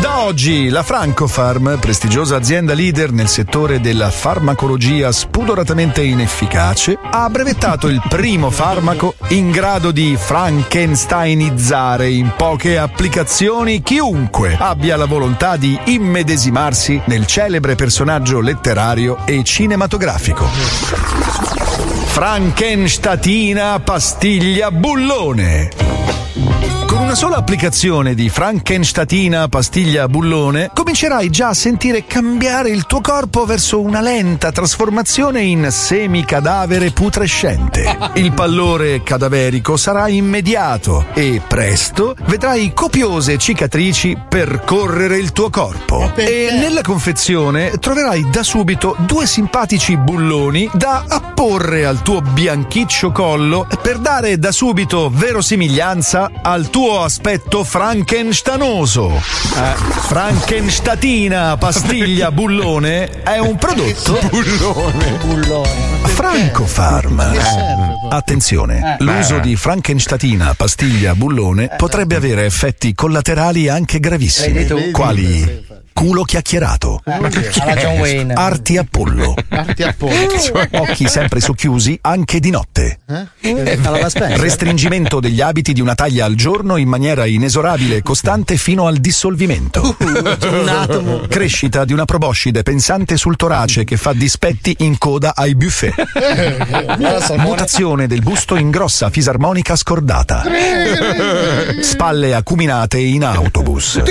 Da 0.00 0.24
oggi 0.24 0.68
la 0.68 0.82
Francofarm, 0.82 1.78
prestigiosa 1.78 2.36
azienda 2.36 2.74
leader 2.74 3.12
nel 3.12 3.28
settore 3.28 3.80
della 3.80 4.10
farmacologia 4.10 5.10
spudoratamente 5.10 6.02
inefficace, 6.02 6.98
ha 7.02 7.28
brevettato 7.30 7.88
il 7.88 8.02
primo 8.06 8.50
farmaco 8.50 9.14
in 9.28 9.50
grado 9.50 9.90
di 9.92 10.16
frankensteinizzare 10.18 12.10
in 12.10 12.32
poche 12.36 12.76
applicazioni 12.76 13.82
chiunque 13.82 14.56
abbia 14.58 14.96
la 14.96 15.06
volontà 15.06 15.56
di 15.56 15.78
immedesimarsi 15.84 17.00
nel 17.06 17.26
celebre 17.26 17.74
personaggio 17.74 18.40
letterario 18.40 19.18
e 19.24 19.42
cinematografico. 19.44 20.44
Frankenstatina 22.06 23.80
pastiglia 23.80 24.70
bullone. 24.70 25.70
Con 26.86 27.00
una 27.04 27.14
sola 27.14 27.36
applicazione 27.36 28.14
di 28.14 28.28
Frankenstatina 28.28 29.48
pastiglia 29.48 30.08
bullone 30.08 30.70
comincerai 30.72 31.28
già 31.28 31.48
a 31.48 31.54
sentire 31.54 32.06
cambiare 32.06 32.70
il 32.70 32.86
tuo 32.86 33.00
corpo 33.00 33.44
verso 33.44 33.80
una 33.80 34.00
lenta 34.00 34.50
trasformazione 34.50 35.42
in 35.42 35.68
semicadavere 35.70 36.92
putrescente. 36.92 37.84
Il 38.14 38.32
pallore 38.32 39.02
cadaverico 39.02 39.76
sarà 39.76 40.08
immediato 40.08 41.06
e 41.12 41.42
presto 41.46 42.16
vedrai 42.26 42.72
copiose 42.72 43.36
cicatrici 43.36 44.16
percorrere 44.28 45.18
il 45.18 45.32
tuo 45.32 45.50
corpo. 45.50 46.12
E 46.14 46.48
nella 46.52 46.80
confezione 46.82 47.72
troverai 47.78 48.30
da 48.30 48.42
subito 48.42 48.96
due 49.00 49.26
simpatici 49.26 49.96
bulloni 49.96 50.70
da 50.72 51.04
apporre 51.06 51.84
al 51.84 52.00
tuo 52.02 52.22
bianchiccio 52.22 53.12
collo 53.12 53.66
per 53.82 53.98
dare 53.98 54.38
da 54.38 54.50
subito 54.50 55.10
verosimiglianza 55.12 56.30
al 56.42 56.55
tuo 56.70 57.02
aspetto 57.02 57.62
frankenstanoso. 57.64 59.10
Frankenstatina 60.08 61.56
pastiglia 61.56 62.30
bullone 62.32 63.22
è 63.22 63.38
un 63.38 63.56
prodotto 63.56 64.18
bullone. 65.24 65.68
Franco 66.04 66.64
Farm. 66.64 67.22
Attenzione, 68.08 68.96
Eh. 68.98 69.04
l'uso 69.04 69.36
Eh. 69.36 69.40
di 69.40 69.56
Frankenstatina 69.56 70.54
pastiglia 70.54 71.14
bullone 71.14 71.70
potrebbe 71.76 72.16
avere 72.16 72.44
effetti 72.46 72.94
collaterali 72.94 73.68
anche 73.68 74.00
gravissimi, 74.00 74.90
quali 74.92 75.64
culo 75.96 76.24
chiacchierato, 76.24 77.00
Wayne. 77.98 78.34
arti 78.34 78.76
a 78.76 78.86
pollo, 78.88 79.34
Arti 79.48 79.82
a 79.82 79.94
pollo. 79.96 80.14
occhi 80.72 81.08
sempre 81.08 81.40
socchiusi 81.40 81.98
anche 82.02 82.38
di 82.38 82.50
notte. 82.50 82.98
Eh, 83.40 83.78
Spencer. 84.06 84.38
Restringimento 84.38 85.20
degli 85.20 85.40
abiti 85.40 85.72
di 85.72 85.80
una 85.80 85.94
taglia 85.94 86.26
al 86.26 86.34
giorno 86.34 86.76
in 86.76 86.86
maniera 86.86 87.24
inesorabile 87.24 87.96
e 87.96 88.02
costante 88.02 88.58
fino 88.58 88.86
al 88.86 88.98
dissolvimento. 88.98 89.96
Un 89.98 90.68
atomo. 90.68 91.20
Crescita 91.28 91.86
di 91.86 91.94
una 91.94 92.04
proboscide 92.04 92.62
pensante 92.62 93.16
sul 93.16 93.36
torace 93.36 93.84
che 93.84 93.96
fa 93.96 94.12
dispetti 94.12 94.76
in 94.80 94.98
coda 94.98 95.32
ai 95.34 95.54
buffet. 95.54 95.94
Mutazione 97.38 98.06
del 98.06 98.20
busto 98.20 98.56
in 98.56 98.70
grossa 98.70 99.08
fisarmonica 99.08 99.74
scordata. 99.76 100.44
Spalle 101.80 102.34
acuminate 102.34 102.98
in 102.98 103.24
autobus. 103.24 104.02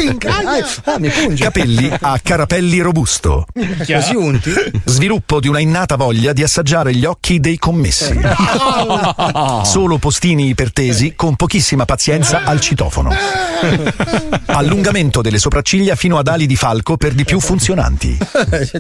Ah, 0.83 0.97
mi 0.97 1.09
punge. 1.09 1.43
Capelli 1.75 1.97
a 1.99 2.19
carapelli 2.23 2.79
robusto. 2.79 3.45
Così 3.53 4.15
unti? 4.15 4.53
Sviluppo 4.85 5.41
di 5.41 5.49
una 5.49 5.59
innata 5.59 5.97
voglia 5.97 6.31
di 6.31 6.41
assaggiare 6.41 6.95
gli 6.95 7.03
occhi 7.03 7.41
dei 7.41 7.57
commessi. 7.57 8.17
Solo 9.63 9.97
postini 9.97 10.47
ipertesi 10.47 11.13
con 11.15 11.35
pochissima 11.35 11.83
pazienza 11.83 12.43
al 12.45 12.61
citofono. 12.61 13.13
Allungamento 14.45 15.21
delle 15.21 15.37
sopracciglia 15.37 15.95
fino 15.95 16.17
ad 16.17 16.27
ali 16.27 16.45
di 16.45 16.55
falco 16.55 16.95
per 16.95 17.13
di 17.13 17.25
più 17.25 17.39
funzionanti. 17.41 18.17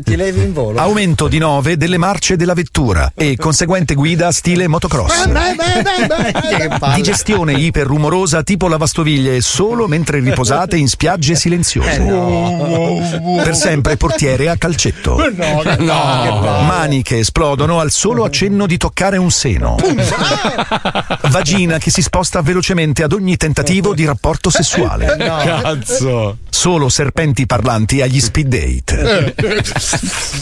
Ti 0.03 0.15
levi 0.15 0.43
in 0.43 0.53
volo. 0.53 0.79
Aumento 0.79 1.27
di 1.27 1.37
9 1.37 1.75
delle 1.75 1.97
marce 1.97 2.37
della 2.37 2.53
vettura 2.53 3.11
e 3.13 3.35
conseguente 3.35 3.93
guida 3.93 4.31
stile 4.31 4.67
motocross. 4.67 5.27
Palle. 6.79 6.95
Digestione 6.95 7.53
iperrumorosa 7.53 8.43
tipo 8.43 8.67
lavastoviglie 8.67 9.41
solo 9.41 9.87
mentre 9.87 10.19
riposate 10.19 10.77
in 10.77 10.87
spiagge 10.87 11.35
silenziose. 11.35 12.83
Per 13.43 13.55
sempre 13.55 13.97
portiere 13.97 14.49
a 14.49 14.57
calcetto. 14.57 15.17
No, 15.35 15.63
No. 15.85 16.61
Mani 16.61 17.01
che 17.01 17.19
esplodono 17.19 17.79
al 17.79 17.91
solo 17.91 18.23
accenno 18.23 18.65
di 18.65 18.77
toccare 18.77 19.17
un 19.17 19.31
seno. 19.31 19.75
Vagina 21.29 21.77
che 21.77 21.91
si 21.91 22.01
sposta 22.01 22.41
velocemente 22.41 23.03
ad 23.03 23.13
ogni 23.13 23.37
tentativo 23.37 23.93
di 23.93 24.05
rapporto 24.05 24.49
sessuale. 24.49 25.15
Cazzo. 25.17 26.37
Solo 26.49 26.89
serpenti 26.89 27.45
parlanti 27.45 28.01
agli 28.01 28.19
speed 28.19 28.47
date. 28.47 29.35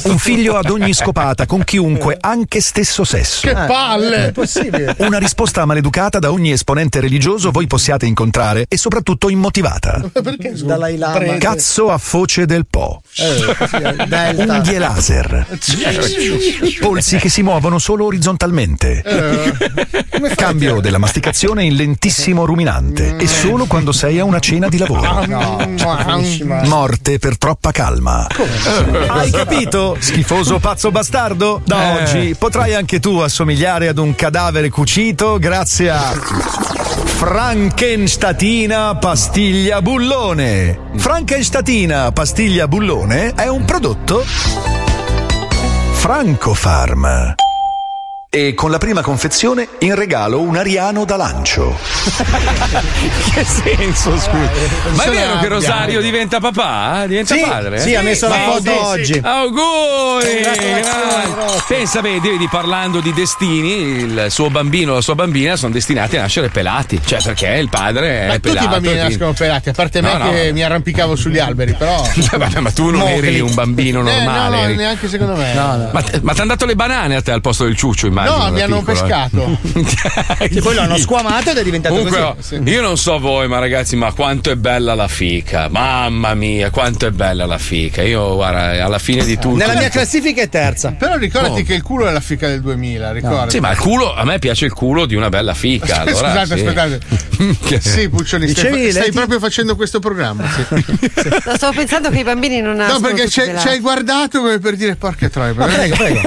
Un 0.04 0.18
figlio 0.18 0.58
ad 0.58 0.70
ogni 0.70 0.94
scopata 0.94 1.46
con 1.46 1.64
chiunque, 1.64 2.18
anche 2.20 2.62
stesso 2.62 3.04
sesso. 3.04 3.48
Che 3.48 3.54
palle! 3.54 4.32
Possibile. 4.32 4.96
Una 5.00 5.18
risposta 5.18 5.66
maleducata 5.66 6.20
da 6.20 6.32
ogni 6.32 6.52
esponente 6.52 7.00
religioso 7.00 7.52
voi 7.52 7.68
possiate 7.68 8.06
incontrare 8.06 8.66
e 8.68 8.78
soprattutto 8.78 9.30
immotivata. 9.30 10.02
Perché? 10.12 10.54
Dalai 10.64 10.98
Lama. 10.98 11.38
Cazzo 11.38 11.90
a 11.90 11.98
foce 11.98 12.33
del 12.42 12.66
Po. 12.70 13.02
Eh. 13.16 14.36
Unghie 14.48 14.80
laser. 14.80 15.48
Polsi 16.80 17.18
che 17.18 17.30
si 17.30 17.42
muovono 17.44 17.80
solo 17.80 18.06
orizzontalmente. 18.06 19.04
Cambio 20.36 20.80
della 20.82 20.98
masticazione 20.98 21.64
in 21.64 21.76
lentissimo 21.76 22.46
ruminante 22.46 23.16
e 23.18 23.28
solo 23.28 23.66
quando 23.66 23.92
sei 23.92 24.20
a 24.20 24.24
una 24.24 24.40
cena 24.40 24.68
di 24.68 24.78
lavoro. 24.78 25.26
Morte 26.66 27.20
per 27.20 27.38
troppa 27.38 27.72
calma. 27.72 28.28
Hai 29.08 29.30
capito? 29.32 29.96
Schifoso 30.00 30.60
pazzo 30.60 30.92
bastardo? 30.92 31.62
Da 31.64 31.82
Eh. 32.00 32.02
oggi 32.04 32.36
potrai 32.38 32.74
anche 32.74 33.00
tu 33.00 33.18
assomigliare 33.20 33.88
ad 33.88 33.98
un 33.98 34.16
cadavere 34.16 34.70
cucito 34.70 35.38
grazie 35.40 35.90
a 35.90 36.14
Frankenstatina 37.06 38.96
pastiglia 38.96 39.82
bullone. 39.82 40.78
Frankenstatina 40.96 42.12
pastiglia 42.12 42.23
bullone 42.70 43.34
è 43.34 43.50
un 43.50 43.66
prodotto 43.66 44.24
Francofarm. 45.92 47.36
E 48.36 48.56
con 48.56 48.72
la 48.72 48.80
prima 48.80 49.02
confezione 49.04 49.68
in 49.82 49.94
regalo 49.94 50.42
un 50.42 50.56
ariano 50.58 51.06
da 51.06 51.18
lancio. 51.18 51.78
Che 53.34 53.44
senso, 53.46 54.18
scusa? 54.18 54.50
Ma 54.96 55.04
è 55.04 55.10
vero 55.10 55.38
che. 55.40 55.48
Rosario 55.48 56.02
diventa 56.02 56.40
papà? 56.40 57.06
Diventa 57.08 57.36
Sì, 57.36 57.42
padre? 57.42 57.80
sì, 57.80 57.94
ha 57.96 58.02
messo 58.02 58.28
la 58.28 58.38
foto 58.40 58.62
sì, 58.62 58.70
oggi. 58.70 59.14
sì. 59.14 59.22
Auguri! 59.24 60.42
Grazie. 60.42 61.64
Pensa, 61.68 62.02
vedi, 62.02 62.30
vedi, 62.30 62.48
parlando 62.50 63.00
di 63.02 63.14
destini, 63.14 64.02
il 64.04 64.26
suo 64.30 64.50
bambino 64.50 64.92
e 64.92 64.96
la 64.96 65.02
sua 65.02 65.16
bambina 65.16 65.56
sono 65.56 65.72
destinati 65.72 66.18
a 66.18 66.22
nascere 66.22 66.50
pelati. 66.50 67.00
Cioè, 67.04 67.22
perché 67.22 67.48
il 67.50 67.70
padre 67.70 68.22
è 68.22 68.28
Ma 68.28 68.34
tutti 68.34 68.50
pelato. 68.50 68.66
i 68.66 68.70
bambini 68.70 68.96
nascono 68.96 69.34
pelati, 69.34 69.70
a 69.70 69.74
parte 69.74 70.02
me 70.02 70.12
No, 70.12 70.18
no. 70.26 70.32
che 70.32 70.52
mi 70.54 70.64
arrampicavo 70.64 71.16
sugli 71.16 71.40
alberi, 71.40 71.74
però. 71.74 72.04
Vabbè, 72.38 72.60
ma 72.60 72.72
tu 72.72 72.90
non 72.90 73.00
Mo 73.02 73.08
eri 73.08 73.40
un 73.40 73.54
bambino 73.54 74.00
Eh, 74.02 74.04
normale. 74.04 74.50
no, 74.50 74.56
no, 74.56 74.64
eri- 74.64 74.76
neanche 74.76 75.08
secondo 75.08 75.36
me. 75.36 75.54
Ma, 75.54 75.90
ma 75.92 76.34
ti 76.34 76.40
hanno 76.42 76.50
dato 76.50 76.66
le 76.66 76.76
banane 76.76 77.16
a 77.16 77.22
te 77.22 77.32
al 77.32 77.42
posto 77.42 77.64
del 77.66 77.76
ciuccio, 77.76 78.06
immagino. 78.08 78.23
No, 78.24 78.38
da 78.38 78.50
mi 78.50 78.62
hanno 78.62 78.80
piccolo, 78.82 78.98
eh. 78.98 79.02
pescato. 79.02 79.58
Che 80.54 80.62
poi 80.62 80.76
l'hanno 80.76 80.98
squamato 80.98 81.52
ed 81.52 81.58
è 81.58 81.64
diventato 81.64 81.96
Comunque, 81.96 82.36
così. 82.36 82.62
io 82.66 82.82
non 82.82 82.98
so 82.98 83.18
voi, 83.20 83.48
ma 83.48 83.60
ragazzi, 83.60 83.96
ma 83.96 84.12
quanto 84.14 84.52
è 84.52 84.56
bella 84.56 84.94
la 84.96 85.08
fica. 85.08 85.68
Mamma 85.70 86.34
mia, 86.34 86.70
quanto 86.70 87.06
è 87.08 87.12
bella 87.12 87.46
la 87.46 87.58
fica. 87.58 88.02
Io, 88.02 88.36
guarda, 88.36 88.84
alla 88.84 89.00
fine 89.00 89.24
di 89.26 89.38
tutto. 89.38 89.56
Nella 89.56 89.76
mia 89.76 89.90
classifica 89.90 90.42
è 90.42 90.50
terza. 90.50 90.92
Però 90.92 91.16
ricordati 91.18 91.62
Oh. 91.62 91.64
che 91.64 91.74
il 91.76 91.82
culo 91.82 92.08
è 92.08 92.12
la 92.12 92.20
fica 92.20 92.48
del 92.48 92.62
2000, 92.62 93.12
ricordi? 93.12 93.52
Sì, 93.52 93.60
ma 93.60 93.72
il 93.72 93.78
culo, 93.78 94.14
a 94.16 94.24
me 94.26 94.40
piace 94.40 94.66
il 94.66 94.74
culo 94.74 95.06
di 95.06 95.16
una 95.16 95.30
bella 95.30 95.54
fica. 95.54 96.02
Allora, 96.02 96.16
Scusate, 96.16 96.46
sì. 96.46 96.54
aspettate. 96.54 97.00
Che- 97.66 97.80
Sì, 97.82 98.10
Puccioni, 98.10 98.48
stai, 98.48 98.64
Dicevi, 98.72 98.90
stai 98.92 99.02
Leti? 99.06 99.12
proprio 99.16 99.40
facendo 99.40 99.76
questo 99.76 100.00
programma. 100.00 100.44
sì. 100.50 100.62
No, 101.46 101.56
stavo 101.56 101.74
pensando 101.76 102.10
che 102.10 102.20
i 102.20 102.24
bambini 102.24 102.62
non 102.62 102.76
nascono 102.76 103.08
No, 103.08 103.14
perché 103.14 103.30
ci 103.30 103.42
hai 103.68 103.80
guardato 103.80 104.40
come 104.40 104.60
per 104.60 104.76
dire 104.76 104.96
porca 104.96 105.30
troia. 105.30 105.54
Prego, 105.54 105.96
prego. 105.96 106.22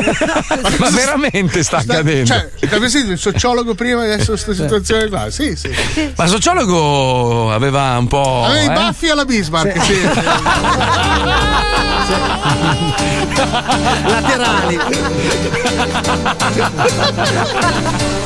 Ma 0.78 0.90
veramente 0.90 1.62
sta 1.62 1.82
accadendo? 1.88 2.26
Cioè, 2.26 2.50
avete 2.60 2.88
sentito 2.88 3.12
il 3.12 3.18
sociologo 3.18 3.74
prima 3.74 4.04
e 4.04 4.12
adesso 4.12 4.32
questa 4.32 4.54
situazione 4.54 5.08
qua? 5.08 5.30
Sì, 5.30 5.56
sì. 5.56 5.70
Ma 6.16 6.24
il 6.24 6.30
sociologo 6.30 7.52
aveva 7.52 7.96
un 7.98 8.06
po'. 8.06 8.44
Aveva 8.44 8.62
i 8.62 8.66
eh? 8.66 8.72
baffi 8.72 9.08
alla 9.08 9.24
Bismarck, 9.24 9.82
sì. 9.84 10.00
Laterali. 14.06 14.78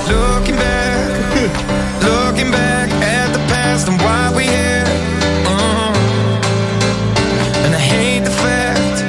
Looking 0.09 0.57
back, 0.57 2.03
looking 2.03 2.51
back 2.51 2.91
at 3.03 3.33
the 3.33 3.39
past 3.49 3.89
and 3.89 4.01
why 4.01 4.33
we 4.35 4.45
here. 4.45 4.85
Uh, 5.47 5.93
and 7.65 7.75
I 7.75 7.79
hate 7.79 8.25
the 8.25 8.31
fact 8.31 9.03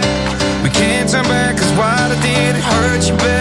we 0.63 0.69
can't 0.69 1.09
turn 1.09 1.23
back, 1.25 1.57
cause 1.57 1.71
what 1.73 2.11
I 2.11 2.19
did 2.21 2.55
it 2.55 2.63
hurt 2.63 3.07
you 3.07 3.15
bad. 3.17 3.40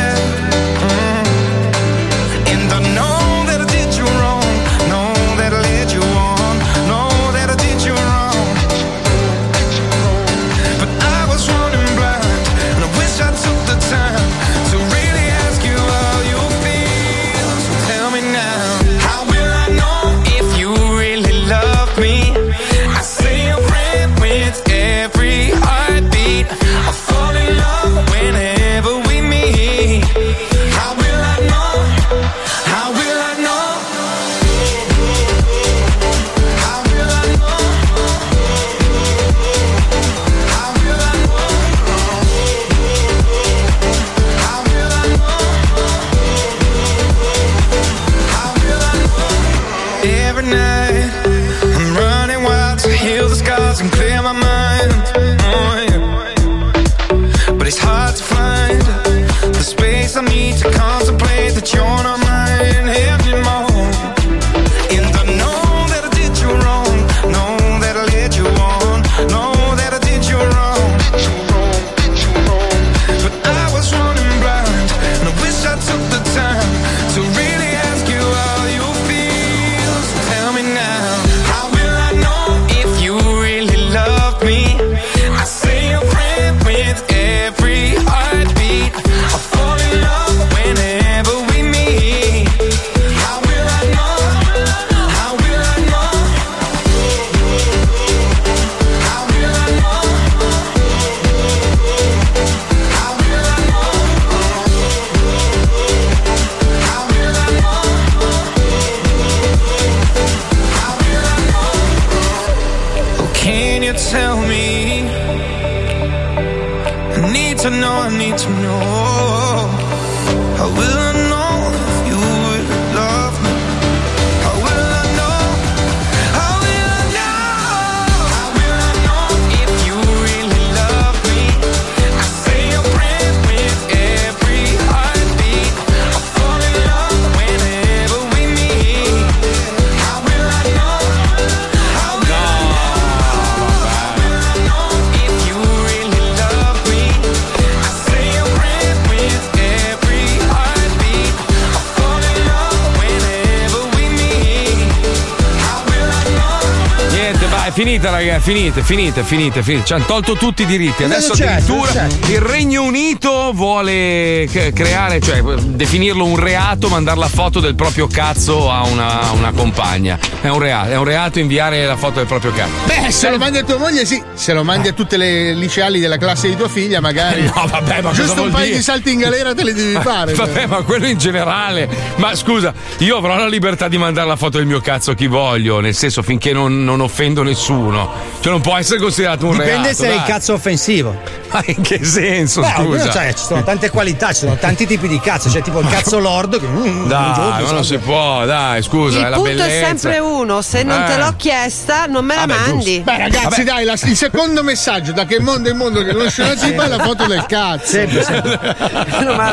Finite, 158.70 158.82
finite, 158.84 159.22
finite, 159.24 159.62
finite. 159.64 159.84
Ci 159.84 159.92
hanno 159.94 160.05
tolto 160.05 160.34
tutti 160.34 160.62
i 160.62 160.66
diritti. 160.66 161.02
Adesso 161.02 161.32
addirittura 161.32 162.06
il 162.28 162.38
Regno 162.38 162.84
Unito 162.84 163.51
vuole 163.52 164.48
creare, 164.72 165.20
cioè 165.20 165.42
definirlo 165.42 166.24
un 166.24 166.36
reato, 166.36 166.88
mandare 166.88 167.18
la 167.18 167.28
foto 167.28 167.59
del 167.59 167.74
proprio 167.74 168.06
cazzo 168.06 168.70
a 168.70 168.84
una, 168.86 169.22
a 169.22 169.32
una 169.32 169.51
compagna. 169.51 170.16
È 170.40 170.47
un 170.47 170.60
reato, 170.60 170.90
è 170.90 170.97
un 170.97 171.02
reato 171.05 171.40
inviare 171.40 171.84
la 171.84 171.97
foto 171.97 172.18
del 172.20 172.26
proprio 172.26 172.52
cazzo. 172.52 172.70
Beh, 172.86 173.10
se 173.10 173.28
lo 173.30 173.38
mandi 173.38 173.59
a 173.59 173.64
tua 173.64 173.76
moglie, 173.76 174.05
sì. 174.05 174.22
Se 174.34 174.52
lo 174.52 174.62
mandi 174.62 174.86
a 174.86 174.92
tutte 174.92 175.16
le 175.16 175.52
liceali 175.52 175.98
della 175.98 176.16
classe 176.16 176.48
di 176.48 176.56
tua 176.56 176.68
figlia, 176.68 177.01
magari. 177.01 177.38
No, 177.60 177.66
vabbè, 177.66 178.02
ma 178.02 178.12
Giusto 178.12 178.42
un 178.42 178.51
paio 178.51 178.66
dire? 178.66 178.76
di 178.76 178.82
salti 178.82 179.12
in 179.12 179.18
galera 179.18 179.52
te 179.52 179.64
li 179.64 179.72
devi 179.72 179.98
fare. 180.01 180.32
Vabbè, 180.34 180.66
ma 180.66 180.82
quello 180.82 181.06
in 181.09 181.18
generale. 181.18 181.88
Ma 182.16 182.34
scusa, 182.36 182.72
io 182.98 183.16
avrò 183.16 183.36
la 183.36 183.48
libertà 183.48 183.88
di 183.88 183.98
mandare 183.98 184.28
la 184.28 184.36
foto 184.36 184.59
del 184.59 184.66
mio 184.66 184.80
cazzo 184.80 185.10
a 185.10 185.14
chi 185.14 185.26
voglio, 185.26 185.80
nel 185.80 185.94
senso 185.94 186.22
finché 186.22 186.52
non, 186.52 186.84
non 186.84 187.01
offendo 187.01 187.42
nessuno. 187.42 188.30
Cioè, 188.41 188.51
non 188.53 188.61
può 188.62 188.77
essere 188.77 188.99
considerato 188.99 189.47
un 189.47 189.53
Dipende 189.53 189.73
reato. 189.75 189.95
se 189.95 190.07
è 190.07 190.11
il 190.11 190.17
dai. 190.17 190.27
cazzo 190.27 190.53
offensivo. 190.55 191.15
Ma 191.52 191.62
in 191.66 191.81
che 191.82 192.05
senso, 192.05 192.60
Beh, 192.60 192.74
ognuno 192.77 192.98
scusa? 192.98 193.10
c'ha- 193.10 193.32
ci 193.32 193.44
sono 193.44 193.62
tante 193.64 193.90
qualità, 193.90 194.28
ci 194.32 194.40
sono 194.40 194.56
tanti 194.56 194.86
tipi 194.86 195.09
di 195.09 195.18
cazzo. 195.20 195.48
C'è 195.48 195.62
tipo 195.62 195.81
il 195.81 195.89
cazzo 195.90 196.18
lordo 196.18 196.59
che. 196.59 196.66
mm, 196.66 196.77
un 196.77 196.85
giorno, 196.85 197.06
Dai, 197.09 197.62
ma 197.64 197.70
non 197.72 197.85
si 197.85 197.98
può, 197.98 198.44
dai, 198.44 198.82
scusa, 198.82 199.18
Il 199.18 199.24
è 199.24 199.28
la 199.28 199.36
punto 199.36 199.51
bellezza. 199.51 199.68
è 199.77 199.85
sempre 199.86 200.18
uno, 200.18 200.62
se 200.62 200.82
non 200.82 201.05
te 201.06 201.14
Eh. 201.14 201.18
l'ho 201.18 201.35
chiesta 201.36 202.06
non 202.06 202.24
me 202.24 202.35
la 202.36 202.47
Vabbè, 202.47 202.60
mandi. 202.68 203.01
Beh, 203.05 203.18
ragazzi, 203.18 203.64
dai, 203.64 203.85
la- 203.85 203.93
il 204.01 204.16
secondo 204.16 204.62
messaggio 204.62 205.12
da 205.12 205.24
che 205.24 205.40
mondo 205.40 205.68
è 205.70 205.72
mondo 205.72 206.02
che 206.05 206.12
conosce 206.12 206.43
una 206.43 206.55
tipa 206.55 206.85
è 206.85 206.89
la 206.89 206.98
foto 206.98 207.27
del 207.27 207.44
cazzo. 207.47 207.98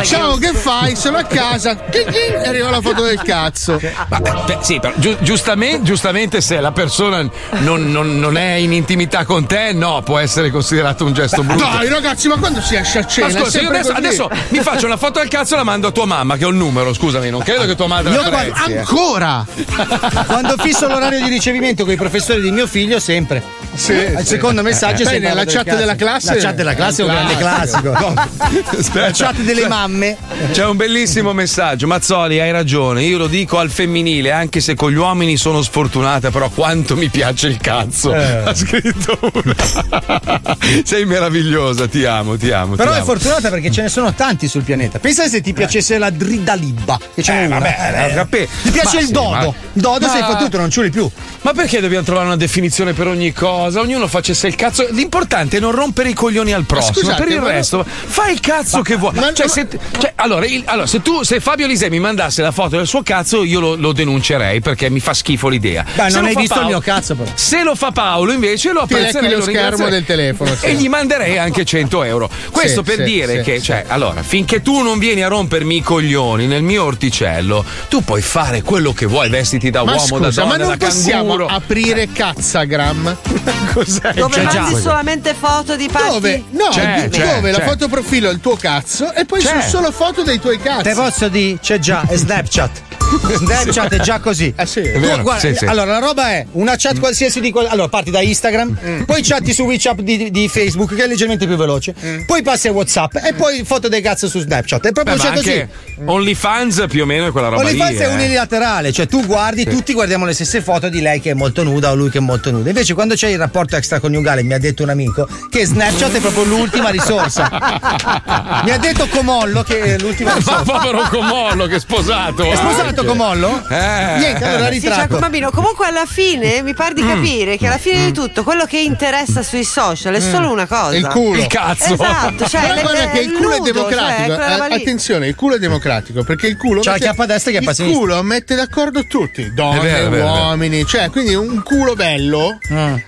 Ciao, 0.04 0.38
che 0.38 0.52
fai? 0.54 0.96
Sono 0.96 1.18
a 1.18 1.24
casa. 1.24 1.78
E 1.90 2.42
arriva 2.46 2.70
la 2.70 2.82
foto 2.82 3.04
del 3.04 3.22
cazzo. 3.22 3.80
Vabbè, 4.08 4.34
beh, 4.46 4.58
sì, 4.62 4.80
però 4.80 4.94
giu- 4.98 5.18
giustamente, 5.22 5.84
giustamente 5.84 6.42
se 6.42 6.60
la 6.60 6.72
persona 6.72 7.28
non, 7.60 7.90
non- 7.92 8.20
non 8.20 8.38
è 8.38 8.54
in 8.54 8.74
intimità 8.74 9.26
con 9.26 9.46
te, 9.46 9.74
no, 9.74 10.02
può 10.04 10.18
essere 10.20 10.52
considerato 10.52 11.06
un 11.06 11.14
gesto 11.14 11.44
brutto. 11.44 11.64
Dai, 11.64 11.87
ragazzi, 11.90 12.28
ma 12.28 12.38
quando 12.38 12.62
si 12.62 12.76
esce 12.76 13.00
a 13.00 13.06
cena? 13.06 13.30
Scusa, 13.30 13.62
io 13.62 13.70
adesso, 13.70 13.92
adesso 13.92 14.30
mi 14.50 14.60
faccio 14.60 14.86
una 14.86 14.98
foto 14.98 15.20
al 15.20 15.28
cazzo 15.28 15.54
e 15.54 15.58
la 15.58 15.64
mando 15.64 15.88
a 15.88 15.92
tua 15.92 16.06
mamma, 16.06 16.38
che 16.38 16.46
ho 16.46 16.50
il 16.50 16.56
numero, 16.56 16.94
scusami, 16.94 17.30
non 17.30 17.42
credo 17.42 17.66
che 17.66 17.76
tua 17.76 17.88
madre 17.88 18.14
Io 18.14 18.22
la 18.22 18.30
quando- 18.30 18.52
apprezzi, 18.54 18.72
eh. 18.72 18.78
Ancora? 18.80 19.46
Quando 20.28 20.56
fisso 20.58 20.88
l'orario 20.88 21.22
di 21.24 21.30
ricevimento 21.30 21.84
con 21.84 21.94
i 21.94 21.98
professori 21.98 22.42
di 22.42 22.52
mio 22.52 22.68
figlio, 22.68 23.00
sempre. 23.00 23.44
Sì, 23.78 23.94
Al 23.94 24.26
secondo 24.26 24.64
messaggio 24.64 25.04
sempre 25.04 25.20
nella 25.20 25.44
del 25.44 25.54
chat 25.54 25.64
cazzo. 25.66 25.78
della 25.78 25.96
classe- 25.96 26.34
La 26.36 26.42
chat 26.42 26.56
della 26.56 26.74
classe 26.74 27.02
è 27.04 27.06
un 27.06 27.12
grande 27.12 27.36
Classico. 27.38 27.92
classico. 27.94 29.00
La 29.00 29.12
chat 29.14 29.36
delle 29.42 29.68
mamme. 29.68 30.18
C'è 30.52 30.66
un 30.66 30.76
bellissimo 30.76 31.32
messaggio. 31.32 31.86
Mazzoli, 31.88 32.40
hai 32.40 32.52
ragione. 32.52 33.04
Io 33.04 33.18
lo 33.20 33.28
dico 33.28 33.60
al 33.60 33.70
femminile, 33.70 34.32
anche 34.32 34.62
se 34.62 34.74
con 34.74 34.92
gli 34.92 34.96
uomini 34.96 35.38
sono 35.38 35.62
sfortunata, 35.62 36.32
però 36.32 36.50
quanto 36.50 36.96
mi 36.98 37.08
piace 37.10 37.48
il 37.48 37.58
cazzo. 37.58 38.14
Eh. 38.16 38.24
Ha 38.46 38.54
scritto 38.56 39.18
una. 39.32 39.56
Sei 40.84 41.06
meravigliosa, 41.06 41.88
ti 41.88 42.04
amo, 42.04 42.36
ti 42.36 42.52
amo. 42.52 42.76
Però 42.76 42.90
ti 42.90 42.96
è 42.98 43.02
amo. 43.02 43.06
fortunata 43.06 43.50
perché 43.50 43.70
ce 43.72 43.84
ne 43.84 43.90
sono 43.90 44.12
tanti 44.14 44.48
sul 44.48 44.64
pianeta. 44.64 44.98
Pensa 45.00 45.28
se 45.28 45.40
ti 45.42 45.54
piacesse 45.54 45.98
la 46.00 46.10
dridalibba. 46.10 47.00
Che 47.14 47.22
c'è 47.22 47.44
Eh, 47.44 47.46
una. 47.46 47.60
vabbè, 47.60 48.08
eh, 48.10 48.14
capi- 48.16 48.48
Ti 48.64 48.72
piace 48.72 48.96
Ma 48.96 49.00
il 49.02 49.06
sì, 49.08 49.12
dodo. 49.14 49.30
ma- 49.30 49.54
Dodo 49.74 50.06
Ma- 50.08 50.12
sei 50.12 50.24
fottuto, 50.24 50.58
non 50.58 50.70
ciuli 50.72 50.90
più. 50.90 51.08
Ma 51.42 51.54
perché 51.54 51.80
dobbiamo 51.80 52.04
trovare 52.04 52.26
una 52.26 52.36
definizione 52.36 52.94
per 52.94 53.08
ogni 53.08 53.32
cosa? 53.32 53.66
Ognuno 53.76 54.08
facesse 54.08 54.48
il 54.48 54.56
cazzo. 54.56 54.86
L'importante 54.92 55.58
è 55.58 55.60
non 55.60 55.72
rompere 55.72 56.10
i 56.10 56.14
coglioni 56.14 56.54
al 56.54 56.64
prossimo. 56.66 56.94
scusate, 56.94 57.24
per 57.24 57.32
il 57.32 57.42
ma- 57.42 57.52
resto, 57.52 57.86
fai 57.86 58.34
il 58.34 58.40
cazzo 58.40 58.78
Ma- 58.78 58.84
che 58.84 58.96
vuoi. 58.96 59.14
ma- 59.16 59.34
cioè, 59.34 59.48
se, 59.48 59.68
cioè, 60.00 60.12
allora, 60.16 60.46
il- 60.46 60.64
allora, 60.66 60.88
se 60.88 61.02
tu, 61.02 61.24
se 61.24 61.40
Fabio 61.40 61.68
Lisei 61.68 61.90
mi 61.90 62.00
mandasse 62.00 62.42
la 62.42 62.52
foto 62.52 62.78
del 62.78 62.88
suo 62.88 63.04
cazzo, 63.04 63.44
io 63.44 63.60
lo, 63.60 63.76
lo 63.76 63.92
denuncerei 63.94 64.60
perché 64.62 64.90
mi 64.90 65.00
fa 65.00 65.14
schifo 65.14 65.48
l'idea. 65.48 65.84
Beh, 65.96 66.10
non 66.10 66.26
hai 66.26 66.36
visto 66.36 66.42
il 66.42 66.48
Paolo- 66.48 66.68
mio 66.68 66.80
cazzo, 66.80 67.16
però. 67.16 67.30
Se 67.34 67.64
lo 67.64 67.76
fa 67.76 67.92
Paolo, 67.92 68.32
invece, 68.32 68.72
lo 68.72 68.82
apprezzerei. 68.82 69.32
lo 69.32 69.42
schermo 69.42 69.88
del 69.90 70.06
telefono, 70.06 70.56
sì. 70.56 70.66
E 70.66 70.74
gli 70.76 70.88
manderei 70.90 71.38
anche 71.38 71.66
100 71.66 72.04
euro. 72.04 72.30
Questo 72.52 72.84
Sì, 72.84 72.96
per 72.96 73.06
sì, 73.06 73.12
dire 73.14 73.42
che, 73.42 73.62
cioè, 73.62 73.86
allora, 73.88 74.24
finché 74.24 74.62
tu 74.62 74.82
non 74.82 74.98
vieni 75.00 75.24
a 75.24 75.28
rompermi 75.28 75.78
i 75.78 75.82
coglioni 75.82 76.48
nel 76.48 76.64
mio 76.64 76.84
orticello, 76.84 77.64
tu 77.90 78.04
puoi 78.04 78.22
fare 78.22 78.62
quello 78.62 78.94
che 78.94 79.06
vuoi, 79.06 79.30
vestiti 79.30 79.70
da 79.70 79.82
uomo, 79.82 79.94
da 79.94 80.00
scusa, 80.00 80.42
donna, 80.42 80.46
ma 80.46 80.58
non 80.58 80.78
da 80.78 80.86
possiamo 80.86 81.20
canguro. 81.36 81.46
aprire 81.48 82.10
cazzagram? 82.12 83.18
Cos'è? 83.74 84.14
Dove 84.14 84.34
C'è 84.36 84.48
già. 84.48 84.62
mandi 84.62 84.80
solamente 84.82 85.34
foto 85.34 85.76
di 85.76 85.88
parti? 85.92 86.10
Dove? 86.14 86.44
No, 86.52 86.68
C'è, 86.70 87.08
di- 87.10 87.18
c'è, 87.18 87.36
dove 87.36 87.52
la 87.52 87.58
c'è. 87.60 87.64
foto 87.66 87.88
profilo 87.88 88.30
è 88.30 88.34
il 88.34 88.40
tuo 88.40 88.56
cazzo 88.56 89.14
e 89.14 89.26
poi 89.26 89.40
C'è. 89.42 89.48
sono 89.48 89.62
solo 89.62 89.92
foto 89.92 90.24
dei 90.24 90.40
tuoi 90.40 90.60
cazzi. 90.60 90.84
Te 90.84 90.94
posso 90.94 91.28
dire, 91.30 91.60
c'è 91.60 91.80
già, 91.80 92.04
è 92.08 92.16
Snapchat. 92.16 92.82
Snapchat 93.38 93.96
è 93.96 94.00
già 94.00 94.20
così. 94.20 94.54
Ah, 94.56 94.66
sì? 94.66 94.82
Tu, 94.82 95.00
vero, 95.00 95.22
guarda, 95.22 95.48
sì, 95.48 95.56
sì. 95.56 95.66
Allora, 95.66 95.92
la 95.92 96.00
roba 96.00 96.32
è 96.32 96.46
una 96.54 96.76
chat 96.78 97.00
qualsiasi 97.00 97.40
di 97.40 97.52
quel- 97.52 97.68
Allora, 97.68 97.88
parti 97.88 98.12
da 98.12 98.22
Instagram, 98.22 99.06
poi 99.06 99.22
chatti 99.22 99.54
su 99.54 99.64
WeChat 99.64 100.02
di, 100.02 100.32
di 100.32 100.48
Facebook, 100.48 100.96
che 100.96 101.04
è 101.04 101.08
leggermente 101.08 101.46
più 101.46 101.56
veloce, 101.56 101.94
poi 102.26 102.42
passi 102.42 102.68
a 102.68 102.72
WhatsApp 102.72 103.16
e 103.16 103.34
poi 103.34 103.64
foto 103.64 103.88
dei 103.88 104.02
cazzo 104.02 104.28
su 104.28 104.40
Snapchat. 104.40 104.88
È 104.88 104.92
Beh, 104.92 105.04
proprio 105.04 105.16
ma 105.16 105.24
c'è 105.24 105.34
così. 105.34 105.68
OnlyFans 106.06 106.86
più 106.90 107.04
o 107.04 107.06
meno 107.06 107.28
è 107.28 107.32
quella 107.32 107.48
roba 107.50 107.64
OnlyFans 107.64 107.92
lì. 107.92 107.98
è 107.98 108.10
eh. 108.10 108.14
unilaterale, 108.14 108.92
cioè 108.92 109.08
tu 109.08 109.26
guardi, 109.26 109.66
tutti 109.66 109.94
guardiamo 109.94 110.26
le 110.26 110.34
stesse 110.34 110.62
foto 110.62 110.90
di 110.90 111.02
lei 111.02 111.20
che 111.20 111.32
è 111.32 111.34
molto 111.34 111.64
nuda 111.64 111.92
o 111.92 111.96
lui 111.96 112.10
che 112.10 112.20
è 112.20 112.22
molto 112.22 112.52
nudo. 112.52 112.68
Invece, 112.68 112.94
quando 112.94 113.16
c'è 113.16 113.30
il 113.30 113.38
rapporto 113.38 113.76
extraconiugale, 113.76 114.44
mi 114.44 114.54
ha 114.54 114.60
detto 114.60 114.84
un 114.84 114.90
amico 114.90 115.28
che 115.50 115.66
Snapchat 115.66 116.16
è 116.16 116.20
proprio 116.20 116.44
l'ultima 116.44 116.90
risorsa. 116.90 117.50
mi 118.64 118.72
ha 118.72 118.78
detto 118.78 119.08
Comollo 119.08 119.64
che 119.64 119.82
è 119.82 119.98
l'ultima 119.98 120.32
Ma 120.32 120.38
risorsa. 120.38 120.64
povero 120.64 121.02
Comollo 121.10 121.66
che 121.66 121.76
è 121.76 121.80
sposato. 121.80 122.44
È 122.44 122.56
sposato 122.56 122.97
anche. 123.02 123.12
Comollo? 123.12 123.64
Eh. 123.70 124.16
Niente, 124.20 124.44
allora 124.44 124.66
Sì, 124.68 124.74
ritratto. 124.74 125.00
Giacomo 125.02 125.20
Bambino, 125.20 125.52
comunque 125.52 125.86
alla 125.88 126.06
fine 126.06 126.62
mi 126.62 126.74
pare 126.74 126.94
di 126.94 127.04
Mm. 127.04 127.08
capire 127.08 127.58
che 127.58 127.68
alla 127.68 127.78
fine 127.78 128.06
di 128.06 128.12
tutto 128.12 128.44
quello 128.44 128.66
che 128.66 128.80
interessa 128.80 129.44
sui 129.44 129.64
social 129.64 130.14
è 130.16 130.20
solo 130.20 130.52
una 130.52 130.66
cosa. 130.68 130.96
Il 130.96 131.08
culo. 131.08 131.40
Il 131.40 131.48
cazzo. 131.48 131.94
Esatto, 131.94 132.48
cioè 132.48 132.62
Però 132.68 132.82
guarda 132.82 133.10
che 133.10 133.20
il 133.20 133.32
culo 133.34 133.52
è 133.54 133.58
nudo, 133.60 133.72
democratico. 133.72 134.36
cioè, 134.36 134.68
Eh, 134.70 134.74
attenzione, 134.76 135.28
il 135.28 135.36
culo 135.36 135.56
è 135.56 135.60
democratico 135.60 136.24
perché 136.24 136.48
il 136.48 136.58
culo. 136.58 136.82
C'ha 136.82 136.86
la 136.88 136.92
mette- 136.94 137.06
chiappa 137.06 137.24
a 137.24 137.26
destra 137.28 137.50
e 137.52 137.54
chiappa 137.54 137.70
a 137.70 137.72
Il 137.72 137.78
sinistra. 137.78 138.00
culo 138.00 138.24
mette 138.24 138.56
d'accordo 138.56 139.06
tutti, 139.08 139.54
donne, 139.54 139.78
È 139.80 139.82
vero, 139.82 139.98
è 139.98 140.10
vero, 140.10 140.16
è 140.16 140.18
vero. 140.18 140.26
uomini. 140.46 140.86
Cioè, 140.86 141.10
quindi 141.10 141.36
un 141.36 141.62
culo 141.64 141.94
bello 141.96 142.58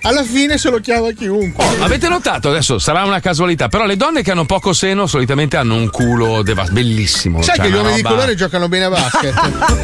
alla 0.02 0.24
fine 0.24 0.58
se 0.58 0.70
lo 0.70 0.78
chiama 0.80 1.10
chiunque. 1.12 1.64
Avete 1.80 2.08
notato 2.08 2.48
adesso 2.50 2.78
sarà 2.78 3.04
una 3.04 3.20
casualità, 3.20 3.68
però 3.68 3.84
le 3.86 3.96
donne 3.96 4.22
che 4.22 4.30
hanno 4.30 4.44
poco 4.46 4.72
seno 4.72 5.06
solitamente 5.06 5.56
hanno 5.56 5.74
un 5.76 5.90
culo 5.90 6.42
devas- 6.42 6.70
bellissimo. 6.70 7.42
Sai 7.42 7.56
cioè 7.56 7.64
che 7.66 7.70
gli 7.70 7.74
uomini 7.74 7.96
di 7.96 8.02
roba- 8.02 8.14
colore 8.14 8.34
giocano 8.34 8.68
bene 8.68 8.84
a 8.84 8.90
basket? 8.90 9.34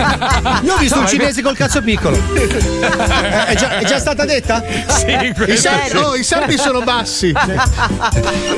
Io 0.62 0.74
ho 0.74 0.76
visto 0.78 0.96
No, 0.96 1.02
un 1.02 1.08
cinese 1.08 1.42
col 1.42 1.56
cazzo 1.56 1.82
piccolo. 1.82 2.16
Eh, 2.16 3.46
è, 3.46 3.54
già, 3.56 3.78
è 3.78 3.84
già 3.84 3.98
stata 3.98 4.24
detta? 4.24 4.62
Sì, 4.88 5.06
I, 5.46 5.56
sardi, 5.56 5.90
sì. 5.90 5.96
oh, 5.96 6.14
i 6.16 6.22
sardi 6.24 6.56
sono 6.58 6.80
bassi. 6.82 7.32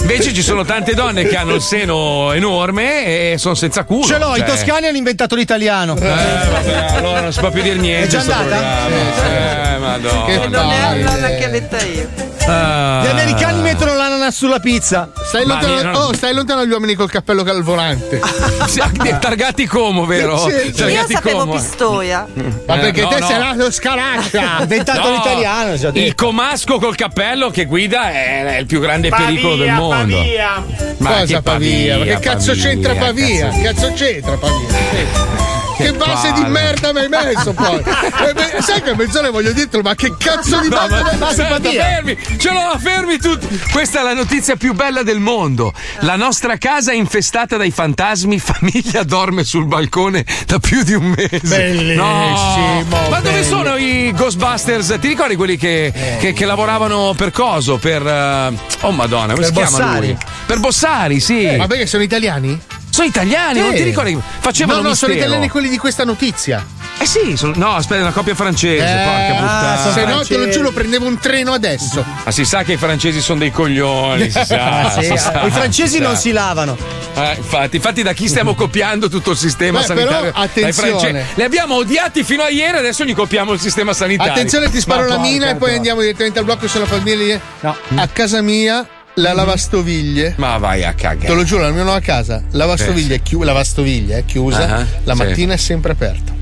Invece 0.01 0.33
ci 0.33 0.43
sono 0.43 0.65
tante 0.65 0.95
donne 0.95 1.25
che 1.25 1.37
hanno 1.37 1.55
il 1.55 1.63
seno 1.63 2.33
enorme 2.33 3.33
e 3.33 3.39
sono 3.39 3.55
senza 3.55 3.85
culo. 3.85 4.05
Ce 4.07 4.19
l'ho, 4.19 4.35
i 4.35 4.39
cioè- 4.39 4.49
toscani 4.49 4.87
hanno 4.87 4.97
inventato 4.97 5.35
l'italiano. 5.35 5.97
Eh, 5.97 6.01
vabbè, 6.01 6.87
allora 6.97 7.21
non 7.21 7.33
si 7.33 7.41
può 7.41 7.51
più 7.51 7.63
dire 7.63 7.77
niente. 7.77 8.07
È 8.07 8.09
già 8.09 8.21
andata? 8.21 8.87
Eh, 8.89 9.79
madonna. 9.79 10.25
Che 10.25 10.49
Non 10.49 10.71
è 10.71 10.81
allora 10.81 11.29
che 11.29 11.49
detta 11.51 11.85
io. 11.85 12.27
Ah. 12.47 13.03
Gli 13.05 13.09
americani 13.09 13.61
mettono 13.61 13.95
l'ananas 13.95 14.35
sulla 14.35 14.59
pizza. 14.59 15.11
Stai 15.27 15.45
lontano, 15.45 15.75
mi- 15.91 15.97
oh, 15.97 16.15
stai 16.15 16.33
lontano 16.33 16.61
dagli 16.61 16.71
uomini 16.71 16.95
col 16.95 17.11
cappello 17.11 17.43
al 17.43 17.63
volante. 17.63 18.21
Sì, 18.69 18.81
targati 19.21 19.67
como, 19.67 20.05
vero? 20.05 20.37
Sì, 20.39 20.73
sì. 20.75 20.83
Io 20.85 21.05
Targati 21.07 21.15
sapevo 21.31 21.39
como. 21.47 21.53
Pistoia. 21.53 22.27
Ma 22.67 22.75
Eh, 22.77 22.79
perché 22.79 23.01
no, 23.03 23.09
te 23.09 23.19
no. 23.21 23.27
sei 23.27 23.39
nato 23.39 23.71
scaraccia? 23.71 24.57
Inventato 24.63 25.09
No, 25.09 25.15
l'italiano, 25.15 25.77
già 25.77 25.91
detto. 25.91 26.07
Il 26.07 26.15
comasco 26.15 26.79
col 26.79 26.95
cappello 26.97 27.51
che 27.51 27.65
guida 27.67 28.11
è, 28.11 28.45
è 28.45 28.59
il 28.59 28.67
più 28.67 28.81
grande 28.81 29.09
Pavia, 29.09 29.27
pericolo 29.27 29.57
del 29.57 29.73
mondo. 29.73 30.17
Pavia. 30.17 30.65
Ma 30.99 31.11
Cosa 31.11 31.25
che 31.27 31.43
Pavia? 31.43 31.99
Ma 31.99 32.05
che 32.05 32.19
cazzo 32.19 32.51
Pavia, 32.53 32.63
c'entra 32.65 32.95
Pavia? 32.95 33.49
cazzo- 33.49 33.63
Cazzo 33.63 33.93
c'entra 33.95 34.37
Pavia? 34.37 35.58
Che 35.79 35.93
base 35.93 36.33
di 36.33 36.45
merda 36.45 36.93
mi 36.93 37.01
hai 37.01 37.09
messo 37.09 37.53
poi? 37.53 37.83
Eh, 38.29 38.33
beh, 38.35 38.57
sai 38.61 38.83
che 38.83 38.91
a 38.91 38.95
mezz'ora 38.97 39.31
voglio 39.31 39.53
dirtelo, 39.53 39.83
ma 39.83 39.95
che 39.95 40.13
cazzo 40.19 40.59
di 40.61 40.69
No, 40.69 40.77
base 40.77 41.17
ma- 41.19 41.33
simpatia? 41.33 41.83
fermi, 41.85 42.19
ce 42.39 42.51
l'ho, 42.53 42.77
fermi 42.79 43.19
tutti. 43.19 43.61
Questa 43.71 44.01
è 44.01 44.03
la 44.03 44.13
notizia 44.15 44.57
più 44.57 44.75
bella 44.75 45.03
del 45.03 45.21
mondo. 45.21 45.73
La 46.01 46.17
nostra 46.17 46.57
casa 46.59 46.91
è 46.93 46.95
infestata 46.95 47.57
dai 47.57 47.71
fantasmi, 47.71 48.39
famiglia 48.41 49.03
dorme 49.05 49.45
sul 49.45 49.67
balcone 49.67 50.25
da 50.47 50.59
più 50.59 50.83
di 50.83 50.95
un 50.95 51.15
mese. 51.17 51.41
Bellissimo, 51.57 52.03
No. 52.03 53.09
Ma 53.09 53.21
dove 53.21 53.45
sono 53.45 53.77
i 53.77 54.13
Ghostbusters? 54.15 54.97
Ti 55.01 55.09
ricordi 55.09 55.37
quelli 55.37 55.57
che, 55.57 55.93
che- 56.19 56.33
che 56.33 56.45
lavoravano 56.45 57.15
per 57.17 57.31
coso? 57.31 57.77
Per. 57.79 58.05
eh, 58.07 58.53
oh 58.81 58.91
madonna, 58.91 59.35
come 59.35 59.47
Per 59.47 59.47
si 59.47 59.53
chiama 59.53 59.71
Bossari? 59.79 60.07
lui? 60.09 60.17
Per 60.47 60.59
Bossari, 60.61 61.21
sì. 61.21 61.55
Ma 61.57 61.67
perché 61.67 61.87
sono 61.87 62.03
italiani? 62.03 62.61
Sono 62.99 63.11
italiani, 63.11 63.61
non 63.61 63.71
Sì. 63.71 63.77
ti 63.77 63.83
ricordi? 63.85 64.19
Facevano 64.41 64.83
No, 64.83 64.89
no, 64.89 64.95
sono 64.97 65.13
italiani 65.13 65.49
quelli 65.49 65.69
di 65.69 65.79
questa 65.79 66.03
notizia. 66.05 66.67
Eh 67.01 67.07
sì, 67.07 67.37
sono- 67.37 67.53
no, 67.55 67.75
aspetta, 67.77 68.01
è 68.01 68.03
una 68.03 68.11
coppia 68.11 68.35
francese, 68.35 68.83
porca 68.85 69.35
puttana. 69.41 69.89
Eh, 69.89 69.93
se 69.93 70.05
no, 70.05 70.25
te 70.25 70.37
lo 70.37 70.49
giuro, 70.49 70.73
prendevo 70.73 71.07
un 71.07 71.17
treno 71.21 71.53
adesso. 71.53 72.05
Ma 72.25 72.31
si 72.33 72.45
sa 72.45 72.65
che 72.65 72.73
i 72.73 72.77
francesi 72.77 73.21
sono 73.21 73.39
dei 73.39 73.53
coglioni, 73.53 74.29
si 74.29 74.41
sa. 74.45 74.81
Ah, 74.81 74.91
sì, 74.91 75.05
si 75.05 75.17
sa, 75.17 75.43
I 75.47 75.51
francesi 75.53 75.95
si 75.95 75.99
non 76.01 76.15
sa. 76.15 76.21
si 76.23 76.33
lavano. 76.33 76.77
Eh, 77.15 77.35
infatti, 77.37 77.77
infatti, 77.77 78.03
da 78.03 78.13
chi 78.15 78.27
stiamo 78.27 78.55
copiando 78.57 79.09
tutto 79.09 79.31
il 79.31 79.37
sistema 79.37 79.79
Beh, 79.79 79.85
sanitario? 79.87 80.33
però, 80.33 80.43
attenzione. 80.45 81.25
Li 81.35 81.45
abbiamo 81.45 81.77
odiati 81.77 82.25
fino 82.25 82.43
a 82.43 82.49
ieri, 82.49 82.79
adesso 82.79 83.05
gli 83.05 83.15
copiamo 83.15 83.53
il 83.53 83.61
sistema 83.61 83.93
sanitario. 83.93 84.33
Attenzione, 84.33 84.69
ti 84.71 84.81
sparo 84.81 85.03
Ma 85.03 85.07
la 85.07 85.15
porca 85.15 85.29
mina 85.31 85.51
e 85.51 85.55
poi 85.55 85.77
andiamo 85.77 86.01
direttamente 86.01 86.41
al 86.41 86.45
blocco 86.45 86.67
sulla 86.67 86.87
famiglia. 86.87 87.39
No. 87.61 87.77
A 87.95 88.09
casa 88.09 88.43
mia, 88.43 88.85
la 89.19 89.33
lavastoviglie. 89.33 90.35
Ma 90.37 90.57
vai 90.59 90.85
a 90.85 90.93
cagare. 90.95 91.27
Te 91.27 91.35
lo 91.35 91.43
giuro, 91.45 91.63
la 91.63 91.71
mia 91.71 91.83
nuova 91.83 92.01
casa, 92.01 92.43
lavastoviglie 92.53 93.17
è 93.17 93.23
chiu- 93.23 93.43
lavastoviglie 93.43 94.19
è 94.19 94.25
chiusa, 94.25 94.77
Ah, 94.79 94.87
la 95.05 95.15
sì. 95.15 95.23
mattina 95.23 95.55
è 95.55 95.57
sempre 95.57 95.93
aperta. 95.93 96.33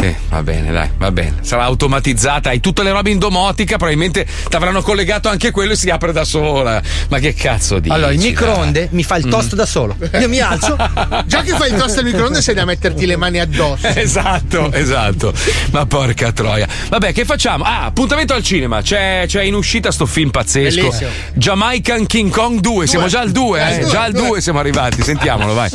Sì, 0.00 0.14
va 0.30 0.42
bene, 0.42 0.72
dai, 0.72 0.88
va 0.96 1.10
bene. 1.10 1.34
Sarà 1.42 1.64
automatizzata, 1.64 2.48
hai 2.48 2.60
tutte 2.60 2.82
le 2.82 2.90
robe 2.90 3.10
in 3.10 3.18
domotica, 3.18 3.76
probabilmente 3.76 4.26
ti 4.48 4.56
avranno 4.56 4.80
collegato 4.80 5.28
anche 5.28 5.50
quello 5.50 5.72
e 5.72 5.76
si 5.76 5.90
apre 5.90 6.12
da 6.12 6.24
sola. 6.24 6.80
Ma 7.08 7.18
che 7.18 7.34
cazzo 7.34 7.78
dici? 7.80 7.94
Allora, 7.94 8.10
il 8.12 8.18
dai? 8.18 8.28
microonde 8.28 8.88
mi 8.92 9.02
fa 9.02 9.16
il 9.16 9.26
toast 9.28 9.52
Mm. 9.54 9.56
da 9.56 9.66
solo. 9.66 9.96
Io 10.18 10.28
mi 10.28 10.40
alzo. 10.40 10.74
Già 11.26 11.42
che 11.42 11.54
fai 11.54 11.70
il 11.70 11.76
toast 11.76 11.98
al 11.98 12.04
microonde 12.04 12.40
sei 12.40 12.54
da 12.54 12.64
metterti 12.64 13.04
le 13.04 13.16
mani 13.16 13.40
addosso. 13.40 13.86
Esatto, 14.00 14.72
esatto. 14.72 15.32
Ma 15.72 15.84
porca 15.86 16.32
troia. 16.32 16.66
Vabbè, 16.88 17.12
che 17.12 17.24
facciamo? 17.26 17.64
Ah, 17.64 17.84
appuntamento 17.84 18.32
al 18.32 18.42
cinema. 18.42 18.80
C'è, 18.80 19.24
c'è 19.26 19.42
in 19.42 19.54
uscita 19.54 19.90
sto 19.92 20.06
film 20.06 20.30
pazzesco. 20.30 20.80
Bellissimo. 20.80 21.10
Jamaican 21.34 22.06
King 22.06 22.30
Kong 22.30 22.60
2. 22.60 22.86
Siamo 22.86 23.06
già 23.08 23.20
al 23.20 23.30
2, 23.32 23.60
Eh, 23.60 23.74
eh. 23.74 23.78
due, 23.80 23.90
Già 23.90 24.02
al 24.04 24.12
due. 24.12 24.26
2 24.28 24.40
siamo 24.40 24.58
arrivati. 24.60 25.02
Sentiamolo, 25.02 25.52
vai. 25.52 25.70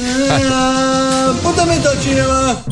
Appuntamento 1.30 1.90
al 1.90 2.02
cinema. 2.02 2.64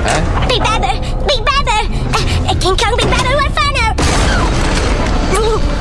Eh? 0.04 0.48
Big 0.48 0.60
Baba! 0.60 0.92
Big 1.26 1.44
Baba! 1.44 1.78
Uh, 2.12 2.50
uh 2.50 2.54
King 2.60 2.76
Kong, 2.76 2.96
Big 2.96 3.08
Baba, 3.08 3.30
we're 3.32 3.48
funner! 3.56 3.90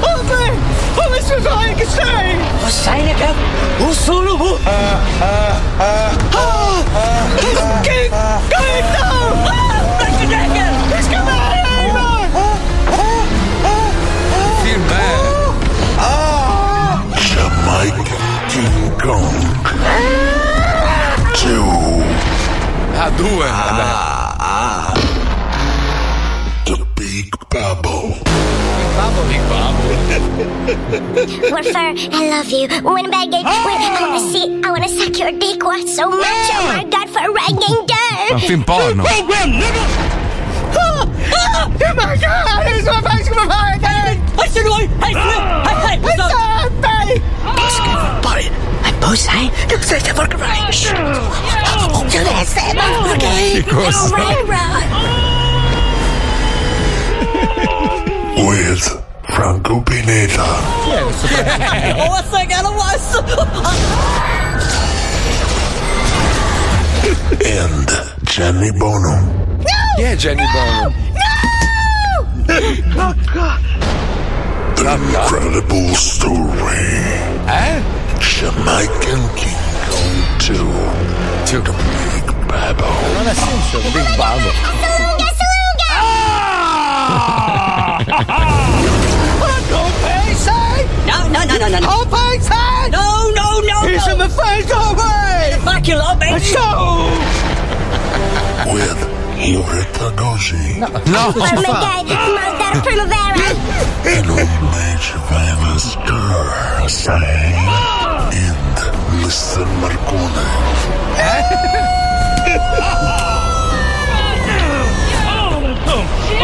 Uber! 0.08 0.73
Come 0.96 1.22
se 1.22 1.40
fai 1.42 1.74
che 1.76 1.86
sei? 1.86 2.38
Lo 2.62 2.70
sai 2.70 3.04
ne 3.04 3.14
cap? 3.16 3.36
Un 3.80 3.94
solo 3.94 4.38
bu! 4.38 4.58
Che 7.82 8.10
gaita! 8.10 8.42
Black 9.98 10.28
Dragon! 10.28 10.74
It's 10.98 11.08
coming! 11.08 11.52
Film 14.62 14.84
bello. 14.88 15.54
Jamaican 17.16 18.06
King 18.48 18.98
Kong. 19.02 19.36
Two. 21.36 22.02
Ah, 22.96 23.10
bubble. 28.96 29.26
Big 29.28 29.42
bubble. 29.50 29.90
I 32.14 32.30
love 32.30 32.50
you. 32.50 32.68
Winnipeg, 32.84 33.34
oh! 33.34 33.66
when, 33.66 33.82
I 33.82 33.98
wanna 34.02 34.20
see, 34.32 34.62
I 34.64 34.70
wanna 34.70 34.90
suck 34.90 35.18
your 35.18 35.32
dick 35.32 35.64
what 35.64 35.88
so 35.88 36.10
much. 36.10 36.26
Oh, 36.26 36.52
oh 36.54 36.68
my 36.74 36.84
god, 36.86 37.10
for 37.10 37.32
ragging. 37.32 37.88
A 38.32 38.40
film 38.40 38.64
porno. 38.64 39.04
Program, 39.04 39.50
nigga. 39.62 39.84
Oh, 40.76 41.06
oh, 41.06 41.70
oh 41.70 41.94
my 41.96 42.18
god, 42.18 42.68
it's 42.68 42.86
so 42.86 42.94
much 43.02 43.28
for 43.28 43.46
my 43.46 43.78
head. 43.82 44.18
I 44.40 44.48
should 44.48 44.66
go. 44.66 44.76
I 44.76 44.80
hey, 44.80 45.14
hey, 45.14 45.38
ah! 45.40 45.64
hide. 45.84 46.00
It's 46.04 46.18
not 46.18 46.32
body. 46.82 47.22
Basket 47.44 47.96
body. 48.24 48.48
I'm 57.56 57.73
Franco 59.34 59.82
Pineta. 59.82 60.46
Oh, 61.96 62.12
I 62.14 62.22
think 62.22 62.54
I 62.54 62.62
don't 62.62 62.78
And 67.46 67.90
Jenny 68.24 68.72
Bono. 68.72 69.58
Chi 69.96 70.04
è 70.04 70.16
Jenny 70.16 70.46
Bono? 70.52 70.94
The 74.76 74.94
incredible 74.94 75.96
story. 75.96 77.04
Eh? 77.48 77.82
Jamaican 78.20 79.30
King 79.36 79.58
Kong 79.90 80.24
2. 80.38 80.56
The 81.46 81.62
Big 81.62 82.26
Bubble. 82.48 83.14
Non 83.14 83.28
ha 83.28 83.34
senso, 83.34 83.80
Big 83.92 84.16
Bubble. 84.16 84.52
No, 91.34 91.44
no, 91.46 91.58
no, 91.58 91.68
no, 91.68 91.80
no. 91.80 91.88
Oh, 91.90 92.06
Payton! 92.14 92.92
No, 92.94 93.34
no, 93.34 93.60
no, 93.66 93.88
He's 93.90 94.08
in 94.08 94.20
the 94.20 94.30
face 94.30 94.70
away! 94.70 95.58
Fuck 95.66 95.88
you, 95.88 95.98
lot, 95.98 96.20
baby! 96.20 96.40
So! 96.40 96.62
With 98.70 99.02
Loretta 99.42 100.14
Gossi. 100.16 100.80
No. 100.80 101.34
Armageddon, 101.34 102.30
Maldar 102.38 102.76
Primavera. 102.86 103.50
And 104.06 104.30
Homage 104.30 105.10
Famous 105.28 105.96
Girl 106.08 106.88
Say. 106.88 107.12
And 108.38 108.78
Mr. 109.20 109.66
Marcone. 109.82 110.46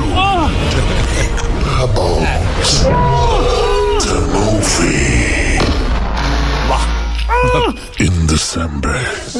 The 0.76 0.84
Big 1.16 1.32
Bubbles. 1.64 2.84
The 4.04 4.20
movie. 4.34 5.51
In 7.98 8.26
December. 8.26 9.32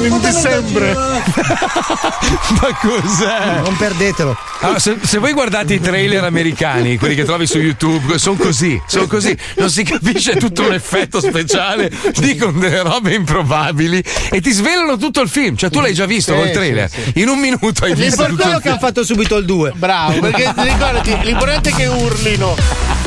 In 0.00 0.18
dicembre. 0.20 0.94
Ma 0.94 2.74
cos'è? 2.80 3.60
Non 3.62 3.76
perdetelo. 3.76 4.36
Allora, 4.60 4.78
se, 4.78 4.96
se 5.02 5.18
voi 5.18 5.32
guardate 5.32 5.74
i 5.74 5.80
trailer 5.80 6.24
americani, 6.24 6.96
quelli 6.98 7.14
che 7.14 7.24
trovi 7.24 7.46
su 7.46 7.58
YouTube, 7.58 8.18
sono 8.18 8.36
così, 8.36 8.80
sono 8.86 9.06
così, 9.06 9.36
non 9.56 9.70
si 9.70 9.82
capisce 9.84 10.36
tutto 10.36 10.62
un 10.62 10.72
effetto 10.72 11.20
speciale, 11.20 11.90
dicono 12.18 12.58
delle 12.58 12.82
robe 12.82 13.14
improbabili 13.14 14.02
e 14.30 14.40
ti 14.40 14.50
svelano 14.50 14.96
tutto 14.96 15.20
il 15.20 15.28
film. 15.28 15.56
Cioè, 15.56 15.70
tu 15.70 15.80
l'hai 15.80 15.94
già 15.94 16.06
visto 16.06 16.32
Sì, 16.34 16.38
col 16.38 16.50
trailer. 16.50 16.88
sì, 16.90 17.00
sì. 17.14 17.20
In 17.20 17.28
un 17.28 17.38
minuto 17.38 17.84
hai 17.84 17.94
visto 17.94 18.24
L'importante 18.26 18.54
il 18.54 18.58
è 18.58 18.62
che 18.62 18.68
hanno 18.70 18.78
fatto 18.78 19.04
subito 19.04 19.36
il 19.36 19.44
2. 19.44 19.72
Bravo, 19.76 20.18
perché 20.20 20.52
ricordati, 20.56 21.16
l'importante 21.22 21.70
è 21.70 21.74
che 21.74 21.86
urlino. 21.86 22.56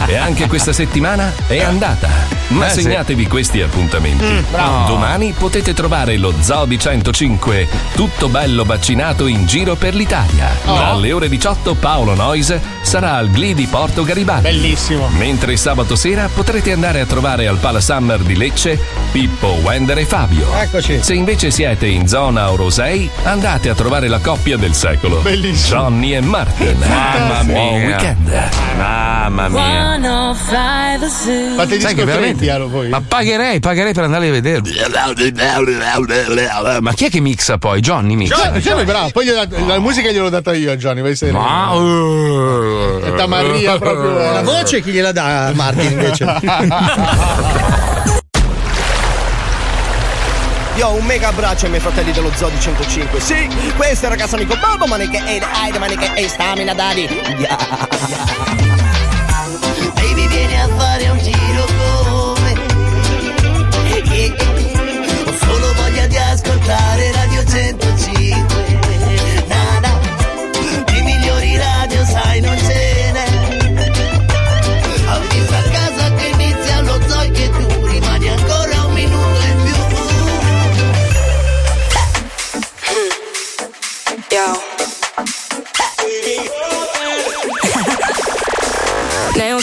E 0.05 0.15
anche 0.15 0.47
questa 0.47 0.73
settimana 0.73 1.33
è 1.47 1.61
andata. 1.61 2.09
Ma 2.49 2.67
Eh, 2.67 2.69
sì. 2.73 2.81
segnatevi 2.81 3.27
questi 3.27 3.61
appuntamenti. 3.63 4.23
Mm, 4.25 4.39
bravo. 4.51 4.87
Domani 4.87 5.33
potete 5.37 5.73
trovare 5.73 6.17
lo 6.17 6.33
Zoo 6.41 6.65
di 6.65 6.77
105, 6.79 7.67
tutto 7.95 8.29
bello 8.29 8.63
vaccinato 8.63 9.27
in 9.27 9.45
giro 9.45 9.75
per 9.75 9.93
l'Italia. 9.95 10.49
Oh. 10.65 10.75
Dalle 10.75 11.11
ore 11.11 11.29
18 11.29 11.75
Paolo 11.75 12.15
Noise 12.15 12.61
sarà 12.81 13.13
al 13.15 13.29
Glee 13.29 13.53
di 13.53 13.65
Porto 13.67 14.03
Garibaldi. 14.03 14.43
Bellissimo. 14.49 15.07
Mentre 15.09 15.55
sabato 15.57 15.95
sera 15.95 16.29
potrete 16.33 16.71
andare 16.71 16.99
a 17.01 17.05
trovare 17.05 17.47
al 17.47 17.57
Pala 17.57 17.81
Summer 17.81 18.19
di 18.19 18.35
Lecce 18.35 18.79
Pippo, 19.11 19.47
Wender 19.61 19.97
e 19.97 20.05
Fabio. 20.05 20.47
Eccoci. 20.55 20.99
Se 21.01 21.13
invece 21.13 21.51
siete 21.51 21.87
in 21.87 22.07
zona 22.07 22.51
Orosei, 22.51 23.09
andate 23.23 23.69
a 23.69 23.75
trovare 23.75 24.07
la 24.07 24.19
coppia 24.19 24.57
del 24.57 24.73
secolo. 24.73 25.17
Bellissimo. 25.21 25.79
Johnny 25.81 26.13
e 26.15 26.21
Martin. 26.21 26.77
Mamma 26.79 27.43
Buon 27.43 27.75
mia. 27.79 27.85
weekend. 27.85 28.49
Mamma 28.77 29.47
mia. 29.49 29.97
105 30.01 30.97
The 30.99 31.09
Zoo. 31.09 31.55
Fate 31.55 31.77
che 31.77 32.03
veramente- 32.05 32.57
voi. 32.67 32.89
Ma 32.89 33.01
pagherei, 33.01 33.52
pagherei 33.59 33.93
per 33.93 34.03
andare 34.03 34.27
a 34.27 34.31
vedere. 34.31 34.61
Ma 36.81 36.93
chi 36.93 37.05
è 37.05 37.09
che 37.09 37.19
mixa 37.19 37.57
poi? 37.57 37.79
Johnny 37.79 38.15
mixa. 38.15 38.35
Johnny, 38.35 38.59
Johnny 38.59 38.83
bravo, 38.83 39.09
poi 39.11 39.25
gli 39.25 39.29
ho 39.29 39.35
dato- 39.35 39.65
la 39.65 39.79
musica 39.79 40.11
gliel'ho 40.11 40.29
data 40.29 40.53
io 40.53 40.71
a 40.71 40.75
Johnny, 40.75 41.01
vai 41.01 41.15
sereno. 41.15 41.39
Ma, 41.39 41.71
uh, 41.73 42.99
È 43.03 43.13
tamarria 43.15 43.77
proprio. 43.77 44.13
La 44.13 44.41
voce 44.41 44.81
chi 44.81 44.91
gliela 44.91 45.11
dà 45.11 45.47
a 45.47 45.53
Martin 45.53 45.91
invece? 45.91 46.25
Io 50.75 50.87
ho 50.87 50.95
un 50.95 51.05
mega 51.05 51.27
abbraccio 51.27 51.65
ai 51.65 51.69
miei 51.69 51.83
fratelli 51.83 52.11
dello 52.11 52.31
Zoo 52.33 52.49
di 52.49 52.59
105. 52.59 53.19
Sì, 53.19 53.47
questo 53.75 54.05
è 54.05 54.09
il 54.09 54.15
ragazzo 54.15 54.35
amico 54.35 54.55
Bobo 54.55 54.87
Maniche 54.87 55.21
e 55.23 55.39
Aide 55.61 55.77
Maniche 55.77 56.13
e 56.15 56.27
Stamina 56.27 56.73
Daddy. 56.73 57.07
Yeah. 57.37 58.23
Baby 58.57 58.92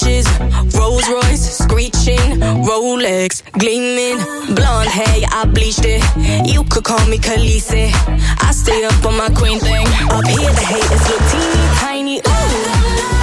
beaches. 0.00 0.26
Rolls 0.78 1.08
Royce 1.08 1.58
screeching, 1.58 2.40
Rolex 2.64 3.42
gleaming. 3.52 4.18
Blonde 4.54 4.88
hair, 4.88 5.26
I 5.32 5.44
bleached 5.46 5.84
it. 5.84 6.02
You 6.46 6.64
could 6.64 6.84
call 6.84 7.04
me 7.06 7.18
Khaleesi. 7.18 7.90
I 8.42 8.50
stay 8.52 8.84
up 8.84 9.04
on 9.04 9.16
my 9.16 9.28
queen 9.30 9.58
thing. 9.60 9.86
Up 10.10 10.26
here, 10.26 10.50
the 10.50 10.64
haters 10.64 11.08
look 11.08 11.22
teeny 11.30 11.68
tiny. 11.78 12.18
Ooh. 12.18 13.19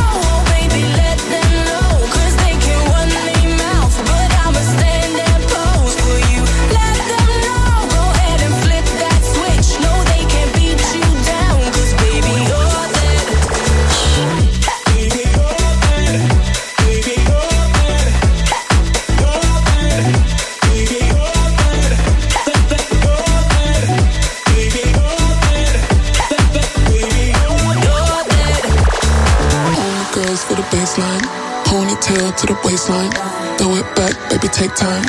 Ponytail 32.18 32.36
to 32.38 32.48
the 32.48 32.60
waistline. 32.66 33.12
Throw 33.58 33.76
it 33.76 33.96
back, 33.96 34.30
baby, 34.32 34.48
take 34.48 34.74
time. 34.74 35.04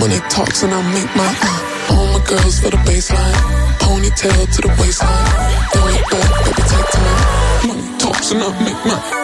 Money 0.00 0.18
talks 0.30 0.62
and 0.62 0.72
I'll 0.72 0.82
make 0.94 1.14
mine. 1.14 1.36
Uh, 1.42 1.90
all 1.90 2.18
my 2.18 2.24
girls 2.24 2.58
for 2.58 2.70
the 2.70 2.78
baseline. 2.88 3.34
Ponytail 3.80 4.50
to 4.54 4.62
the 4.62 4.68
waistline. 4.80 5.26
Throw 5.72 5.88
it 5.88 6.10
back, 6.10 6.44
baby, 6.44 6.62
take 6.72 6.90
time. 6.90 7.68
Money 7.68 7.98
talks 7.98 8.32
and 8.32 8.42
I'll 8.42 8.60
make 8.64 8.86
mine. 8.86 9.23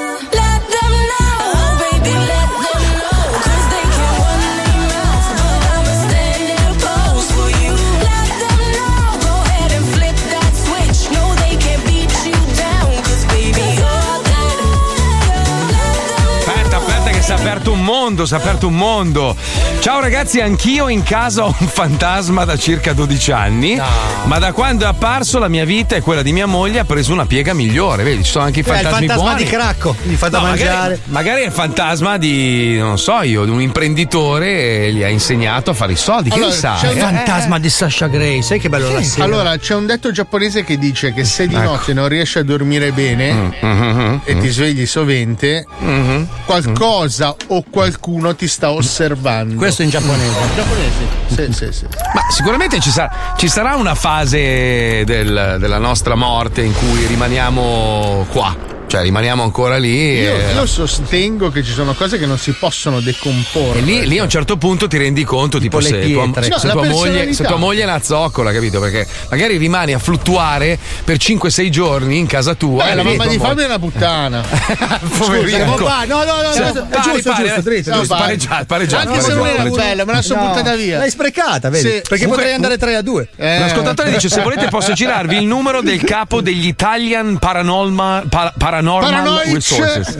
Mondo, 18.21 18.27
si 18.27 18.35
è 18.35 18.37
aperto 18.37 18.67
un 18.67 18.77
mondo. 18.77 19.37
Ciao 19.81 19.99
ragazzi, 19.99 20.41
anch'io 20.41 20.89
in 20.89 21.03
casa 21.03 21.47
ho 21.47 21.55
un 21.59 21.67
fantasma 21.67 22.45
da 22.45 22.57
circa 22.59 22.93
12 22.93 23.33
anni, 23.33 23.81
ma 24.25 24.39
da 24.39 24.53
quando 24.53 24.85
è 24.85 24.89
apparso 24.89 25.39
la 25.39 25.49
mia 25.49 25.65
vita 25.65 25.97
e 25.97 26.03
quella 26.03 26.21
di 26.21 26.33
mia 26.35 26.45
moglie 26.45 26.81
ha 26.81 26.85
preso 26.85 27.13
una 27.15 27.25
piega 27.25 27.55
migliore, 27.55 28.03
vedi, 28.03 28.23
ci 28.23 28.31
sono 28.31 28.45
anche 28.45 28.61
i 28.61 28.63
Eh, 28.63 28.69
il 28.69 28.75
fantasmi 28.77 29.07
fantasma 29.07 29.31
buoni. 29.31 29.43
di 29.45 29.49
Cracco, 29.51 29.97
gli 30.03 30.15
fa 30.17 30.29
da 30.29 30.39
No, 30.39 30.45
magari- 30.49 30.69
mangiare. 30.69 31.01
Magari, 31.07 31.43
è 31.43 31.47
il 31.47 31.53
fantasma 31.53 32.19
di, 32.19 32.77
non 32.79 32.99
so 32.99 33.23
io, 33.23 33.45
di 33.45 33.51
un 33.51 33.63
imprenditore 33.63 34.85
e 34.87 34.93
gli 34.93 35.03
ha 35.03 35.09
insegnato 35.09 35.71
a 35.71 35.75
fare 35.75 35.93
i 35.93 35.97
soldi, 35.97 36.29
che 36.29 36.35
Allora, 36.37 36.51
ne 36.51 36.57
sai? 36.57 36.79
c'è 36.81 36.91
un 36.93 36.97
eh? 36.99 37.01
fantasma 37.01 37.59
di 37.59 37.71
Sasha 37.71 38.07
Grey, 38.09 38.43
sai 38.43 38.61
che 38.61 38.69
bello 38.69 38.93
la 38.93 39.03
sera. 39.03 39.25
Allora, 39.25 39.57
c'è 39.57 39.75
un 39.75 39.87
detto 39.87 40.13
giapponese 40.13 40.63
che 40.63 40.77
dice 40.77 41.15
che 41.15 41.25
se 41.25 41.47
di 41.47 41.55
Ecco. 41.55 41.65
notte 41.65 41.95
non 41.95 42.07
riesci 42.07 42.37
a 42.39 42.45
dormire 42.45 42.93
bene 42.93 43.33
Mm, 43.65 44.17
e 44.25 44.39
ti 44.39 44.49
svegli 44.49 44.85
sovente, 44.85 45.65
Mm-hmm. 45.83 46.23
qualcosa 46.45 47.35
o 47.49 47.65
qualcuno 47.69 48.35
ti 48.35 48.47
sta 48.47 48.71
osservando. 48.73 49.55
Questo 49.57 49.69
in 49.79 49.89
giapponese. 49.91 50.35
Giapponese? 50.55 50.93
Sì, 51.29 51.53
sì, 51.53 51.73
sì. 51.73 51.85
Ma 52.15 52.23
sicuramente 52.31 52.81
ci, 52.81 52.91
sa- 52.91 53.11
ci 53.37 53.49
sarà 53.49 53.75
una 53.77 53.95
fase 53.95 55.03
del- 55.05 55.57
della 55.59 55.79
nostra 55.79 56.15
morte 56.15 56.63
in 56.63 56.73
cui 56.75 57.07
rimaniamo 57.07 58.27
qua. 58.31 58.55
Cioè, 58.91 59.03
rimaniamo 59.03 59.45
ancora 59.45 59.79
lì. 59.79 60.19
Io, 60.19 60.35
e- 60.35 60.53
io 60.53 60.67
sostengo 60.67 61.49
che 61.53 61.63
ci 61.63 61.71
sono 61.71 61.95
cose 61.95 62.19
che 62.19 62.27
non 62.27 62.39
si 62.39 62.51
possono 62.51 62.99
decomporre. 62.99 63.79
E 63.79 63.83
lì, 63.83 64.05
lì 64.09 64.19
a 64.19 64.25
un 64.25 64.29
certo 64.29 64.57
punto 64.57 64.89
ti 64.89 64.99
rendi 64.99 65.23
conto, 65.23 65.61
tipo, 65.61 65.79
le 65.79 65.85
se 65.85 66.13
tua, 66.13 66.25
pietre. 66.25 66.43
se 66.59 66.67
No, 66.67 66.73
tua 66.73 66.87
moglie, 66.89 67.33
se 67.33 67.45
tua 67.45 67.55
moglie 67.57 67.83
è 67.83 67.85
una 67.85 68.03
zoccola, 68.03 68.51
capito? 68.53 68.81
Perché 68.81 69.07
magari 69.31 69.59
rimani 69.59 69.93
a 69.93 70.01
fluttuare 70.01 70.77
per 71.05 71.19
5-6 71.19 71.69
giorni 71.69 72.19
in 72.19 72.27
casa 72.27 72.55
tua. 72.55 72.83
Beh, 72.83 72.91
e 72.91 72.95
la 72.97 73.03
mamma 73.05 73.27
di 73.27 73.39
Fabio 73.39 73.63
è 73.63 73.67
una 73.67 73.79
puttana. 73.79 74.43
Papà, 75.21 76.05
no, 76.07 76.25
no, 76.25 76.43
no, 76.43 76.53
Sì, 76.53 76.59
no, 76.61 76.73
pari, 76.73 77.13
giusto, 77.13 77.31
pari, 77.31 77.45
giusto, 77.45 77.59
eh. 77.59 77.63
dritto, 77.63 77.91
No, 77.91 77.99
giusto. 77.99 78.17
pareggiato, 78.17 78.65
pareggiato, 78.65 79.09
Anche 79.09 79.21
se 79.23 79.35
non 79.35 79.47
era 79.47 79.63
bella, 79.65 80.05
me 80.05 80.13
la 80.15 80.23
sono 80.23 80.43
No, 80.43 80.49
buttata 80.49 80.75
via. 80.75 80.99
L'hai 80.99 81.11
sprecata, 81.11 81.69
vedi? 81.71 81.83
Sì. 81.89 81.89
Perché 81.91 82.09
Comunque- 82.25 82.37
potrei 82.37 82.55
andare 82.55 82.77
3 82.77 82.97
a 82.97 83.03
2. 83.03 83.29
Eh. 83.37 83.57
Un 83.59 83.63
ascoltatore 83.63 84.11
dice: 84.11 84.29
Se 84.29 84.41
volete, 84.43 84.67
posso 84.69 84.93
girarvi 84.93 85.37
il 85.37 85.47
numero 85.47 85.81
del 85.81 86.03
capo 86.03 86.41
degli 86.41 86.67
Italian 86.67 87.39
Paranormal, 87.39 88.27
pa- 88.29 88.53
Paranormal 88.81 89.11
Paranoic. 89.11 89.53
Resources. 89.55 90.19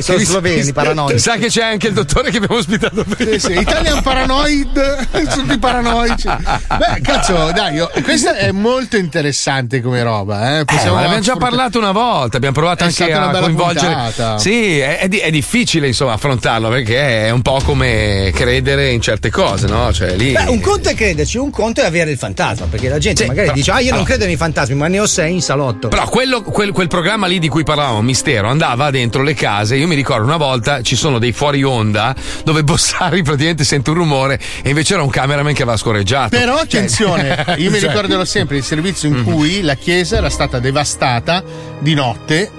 sono 0.00 0.18
Che- 0.18 0.24
sloveni, 0.24 0.72
paranoici. 0.72 1.18
Sa 1.18 1.36
che 1.36 1.46
c'è 1.48 1.62
anche 1.62 1.88
il 1.88 1.92
dottore 1.94 2.30
che 2.30 2.36
abbiamo 2.38 2.56
ospitato 2.56 3.04
prima. 3.04 3.32
Sì, 3.32 3.38
sì, 3.38 3.58
Italian 3.58 4.02
Paranoid, 4.02 5.08
tutti 5.32 5.58
paranoici. 5.58 6.28
Beh, 6.28 7.00
cazzo, 7.02 7.50
dai, 7.52 7.74
io- 7.74 7.90
questa 8.02 8.36
è 8.36 8.50
molto 8.52 8.96
interessante 8.96 9.80
come 9.80 10.02
roba. 10.02 10.56
Eh. 10.56 10.58
Eh, 10.60 10.64
Possiamo 10.64 10.94
ma 10.94 11.00
l'abbiamo 11.02 11.22
già 11.22 11.36
parlato 11.36 11.78
una 11.78 11.92
volta, 11.92 12.36
abbiamo 12.36 12.54
provato 12.54 12.84
È 12.84 12.86
anche 12.86 13.12
a 13.12 13.30
coinvolgere. 13.30 13.94
puntata. 13.94 14.38
Sì, 14.38 14.78
è, 14.78 14.98
è 14.98 15.08
è 15.08 15.30
difficile 15.30 15.86
insomma 15.88 16.12
affrontarlo 16.14 16.68
perché 16.68 17.26
è 17.26 17.30
un 17.30 17.42
po' 17.42 17.60
come 17.64 18.30
credere 18.34 18.90
in 18.90 19.00
certe 19.00 19.30
cose, 19.30 19.66
no? 19.66 19.92
Cioè 19.92 20.16
lì. 20.16 20.32
Beh, 20.32 20.44
un 20.44 20.60
conto 20.60 20.88
è 20.88 20.94
crederci, 20.94 21.36
un 21.38 21.50
conto 21.50 21.80
è 21.80 21.84
avere 21.84 22.10
il 22.10 22.18
fantasma, 22.18 22.66
perché 22.66 22.88
la 22.88 22.98
gente 22.98 23.22
Sì, 23.22 23.28
magari 23.28 23.46
però- 23.48 23.58
dice: 23.58 23.70
Ah, 23.70 23.78
io 23.78 23.84
non 23.86 23.92
allora- 24.00 24.04
credo 24.08 24.24
nei 24.26 24.36
fantasmi, 24.36 24.74
ma 24.74 24.88
ne 24.88 25.00
ho 25.00 25.06
sei 25.06 25.32
in 25.34 25.42
salotto. 25.42 25.88
Però 25.88 26.08
quello- 26.08 26.42
quel, 26.42 26.72
quel 26.72 26.88
programma 26.90 27.28
lì 27.28 27.38
di 27.38 27.48
cui 27.48 27.62
parlavamo, 27.62 28.02
Mistero, 28.02 28.48
andava 28.48 28.90
dentro 28.90 29.22
le 29.22 29.32
case. 29.34 29.76
Io 29.76 29.86
mi 29.86 29.94
ricordo 29.94 30.24
una 30.24 30.36
volta 30.36 30.82
ci 30.82 30.96
sono 30.96 31.18
dei 31.20 31.30
fuori 31.32 31.62
onda 31.62 32.14
dove 32.44 32.62
Bossari 32.64 33.22
praticamente 33.22 33.62
sente 33.64 33.90
un 33.90 33.96
rumore 33.96 34.38
e 34.62 34.68
invece 34.70 34.94
era 34.94 35.02
un 35.04 35.08
cameraman 35.08 35.54
che 35.54 35.62
aveva 35.62 35.76
scorreggiato. 35.76 36.36
Però 36.36 36.56
Cioè- 36.56 36.64
attenzione, 36.64 37.44
io 37.58 37.70
mi 37.70 37.78
Cioè- 37.78 37.88
ricorderò 37.88 38.24
sempre 38.24 38.56
il 38.56 38.64
servizio 38.64 39.08
in 39.08 39.22
cui 39.24 39.62
la 39.62 39.74
chiesa 39.76 40.16
era 40.16 40.28
stata 40.28 40.58
devastata 40.58 41.42
di 41.78 41.94
notte. 41.94 42.50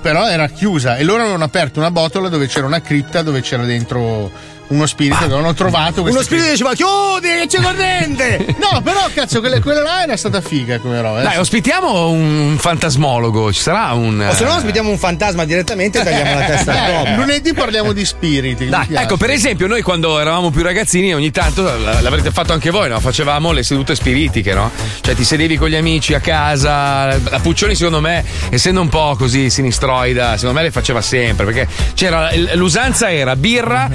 Però 0.00 0.26
era 0.26 0.48
chiusa 0.48 0.96
e 0.96 1.04
loro 1.04 1.20
avevano 1.20 1.44
aperto 1.44 1.80
una 1.80 1.90
botola 1.90 2.30
dove 2.30 2.46
c'era 2.46 2.64
una 2.64 2.80
cripta 2.80 3.20
dove 3.20 3.42
c'era 3.42 3.64
dentro 3.64 4.30
uno 4.68 4.86
spirito 4.86 5.18
che 5.18 5.24
avevano 5.24 5.54
trovato. 5.54 6.02
Uno 6.02 6.22
spirito 6.22 6.48
diceva: 6.50 6.74
Chiudi, 6.74 7.28
che 7.40 7.46
c'è 7.48 7.60
corrente! 7.60 8.54
No, 8.66 8.80
però 8.82 9.06
cazzo, 9.14 9.38
quella, 9.40 9.60
quella 9.60 9.82
là 9.82 10.02
era 10.02 10.16
stata 10.16 10.40
figa 10.40 10.80
come 10.80 11.00
roba. 11.00 11.20
eh. 11.20 11.22
Dai, 11.22 11.36
ospitiamo 11.36 12.08
un 12.10 12.56
fantasmologo, 12.58 13.52
ci 13.52 13.60
sarà 13.60 13.92
un. 13.92 14.20
O 14.28 14.34
se 14.34 14.44
no, 14.44 14.54
ospitiamo 14.56 14.90
un 14.90 14.98
fantasma 14.98 15.44
direttamente 15.44 16.00
e 16.00 16.04
tagliamo 16.04 16.34
la 16.38 16.44
testa 16.46 16.72
al 16.72 16.90
Eh, 16.90 17.04
topo. 17.04 17.10
lunedì 17.20 17.52
parliamo 17.52 17.92
di 17.92 18.04
spiriti. 18.04 18.68
Dai, 18.68 18.86
ecco, 18.90 19.16
per 19.16 19.30
esempio, 19.30 19.66
noi 19.68 19.82
quando 19.82 20.18
eravamo 20.18 20.50
più 20.50 20.62
ragazzini, 20.62 21.14
ogni 21.14 21.30
tanto 21.30 21.62
l'avrete 21.62 22.30
fatto 22.32 22.52
anche 22.52 22.70
voi, 22.70 22.88
no? 22.88 22.98
Facevamo 22.98 23.52
le 23.52 23.62
sedute 23.62 23.94
spiritiche, 23.94 24.52
no? 24.52 24.70
Cioè, 25.00 25.14
ti 25.14 25.24
sedevi 25.24 25.56
con 25.56 25.68
gli 25.68 25.76
amici 25.76 26.12
a 26.14 26.20
casa. 26.20 27.06
La 27.06 27.38
Puccioni, 27.40 27.74
secondo 27.76 28.00
me, 28.00 28.24
essendo 28.50 28.80
un 28.80 28.88
po' 28.88 29.14
così 29.16 29.48
sinistroida, 29.50 30.36
secondo 30.36 30.54
me 30.58 30.62
le 30.64 30.70
faceva 30.72 31.00
sempre. 31.00 31.44
Perché 31.46 31.68
c'era 31.94 32.30
l'usanza 32.54 33.12
era 33.12 33.36
birra, 33.36 33.88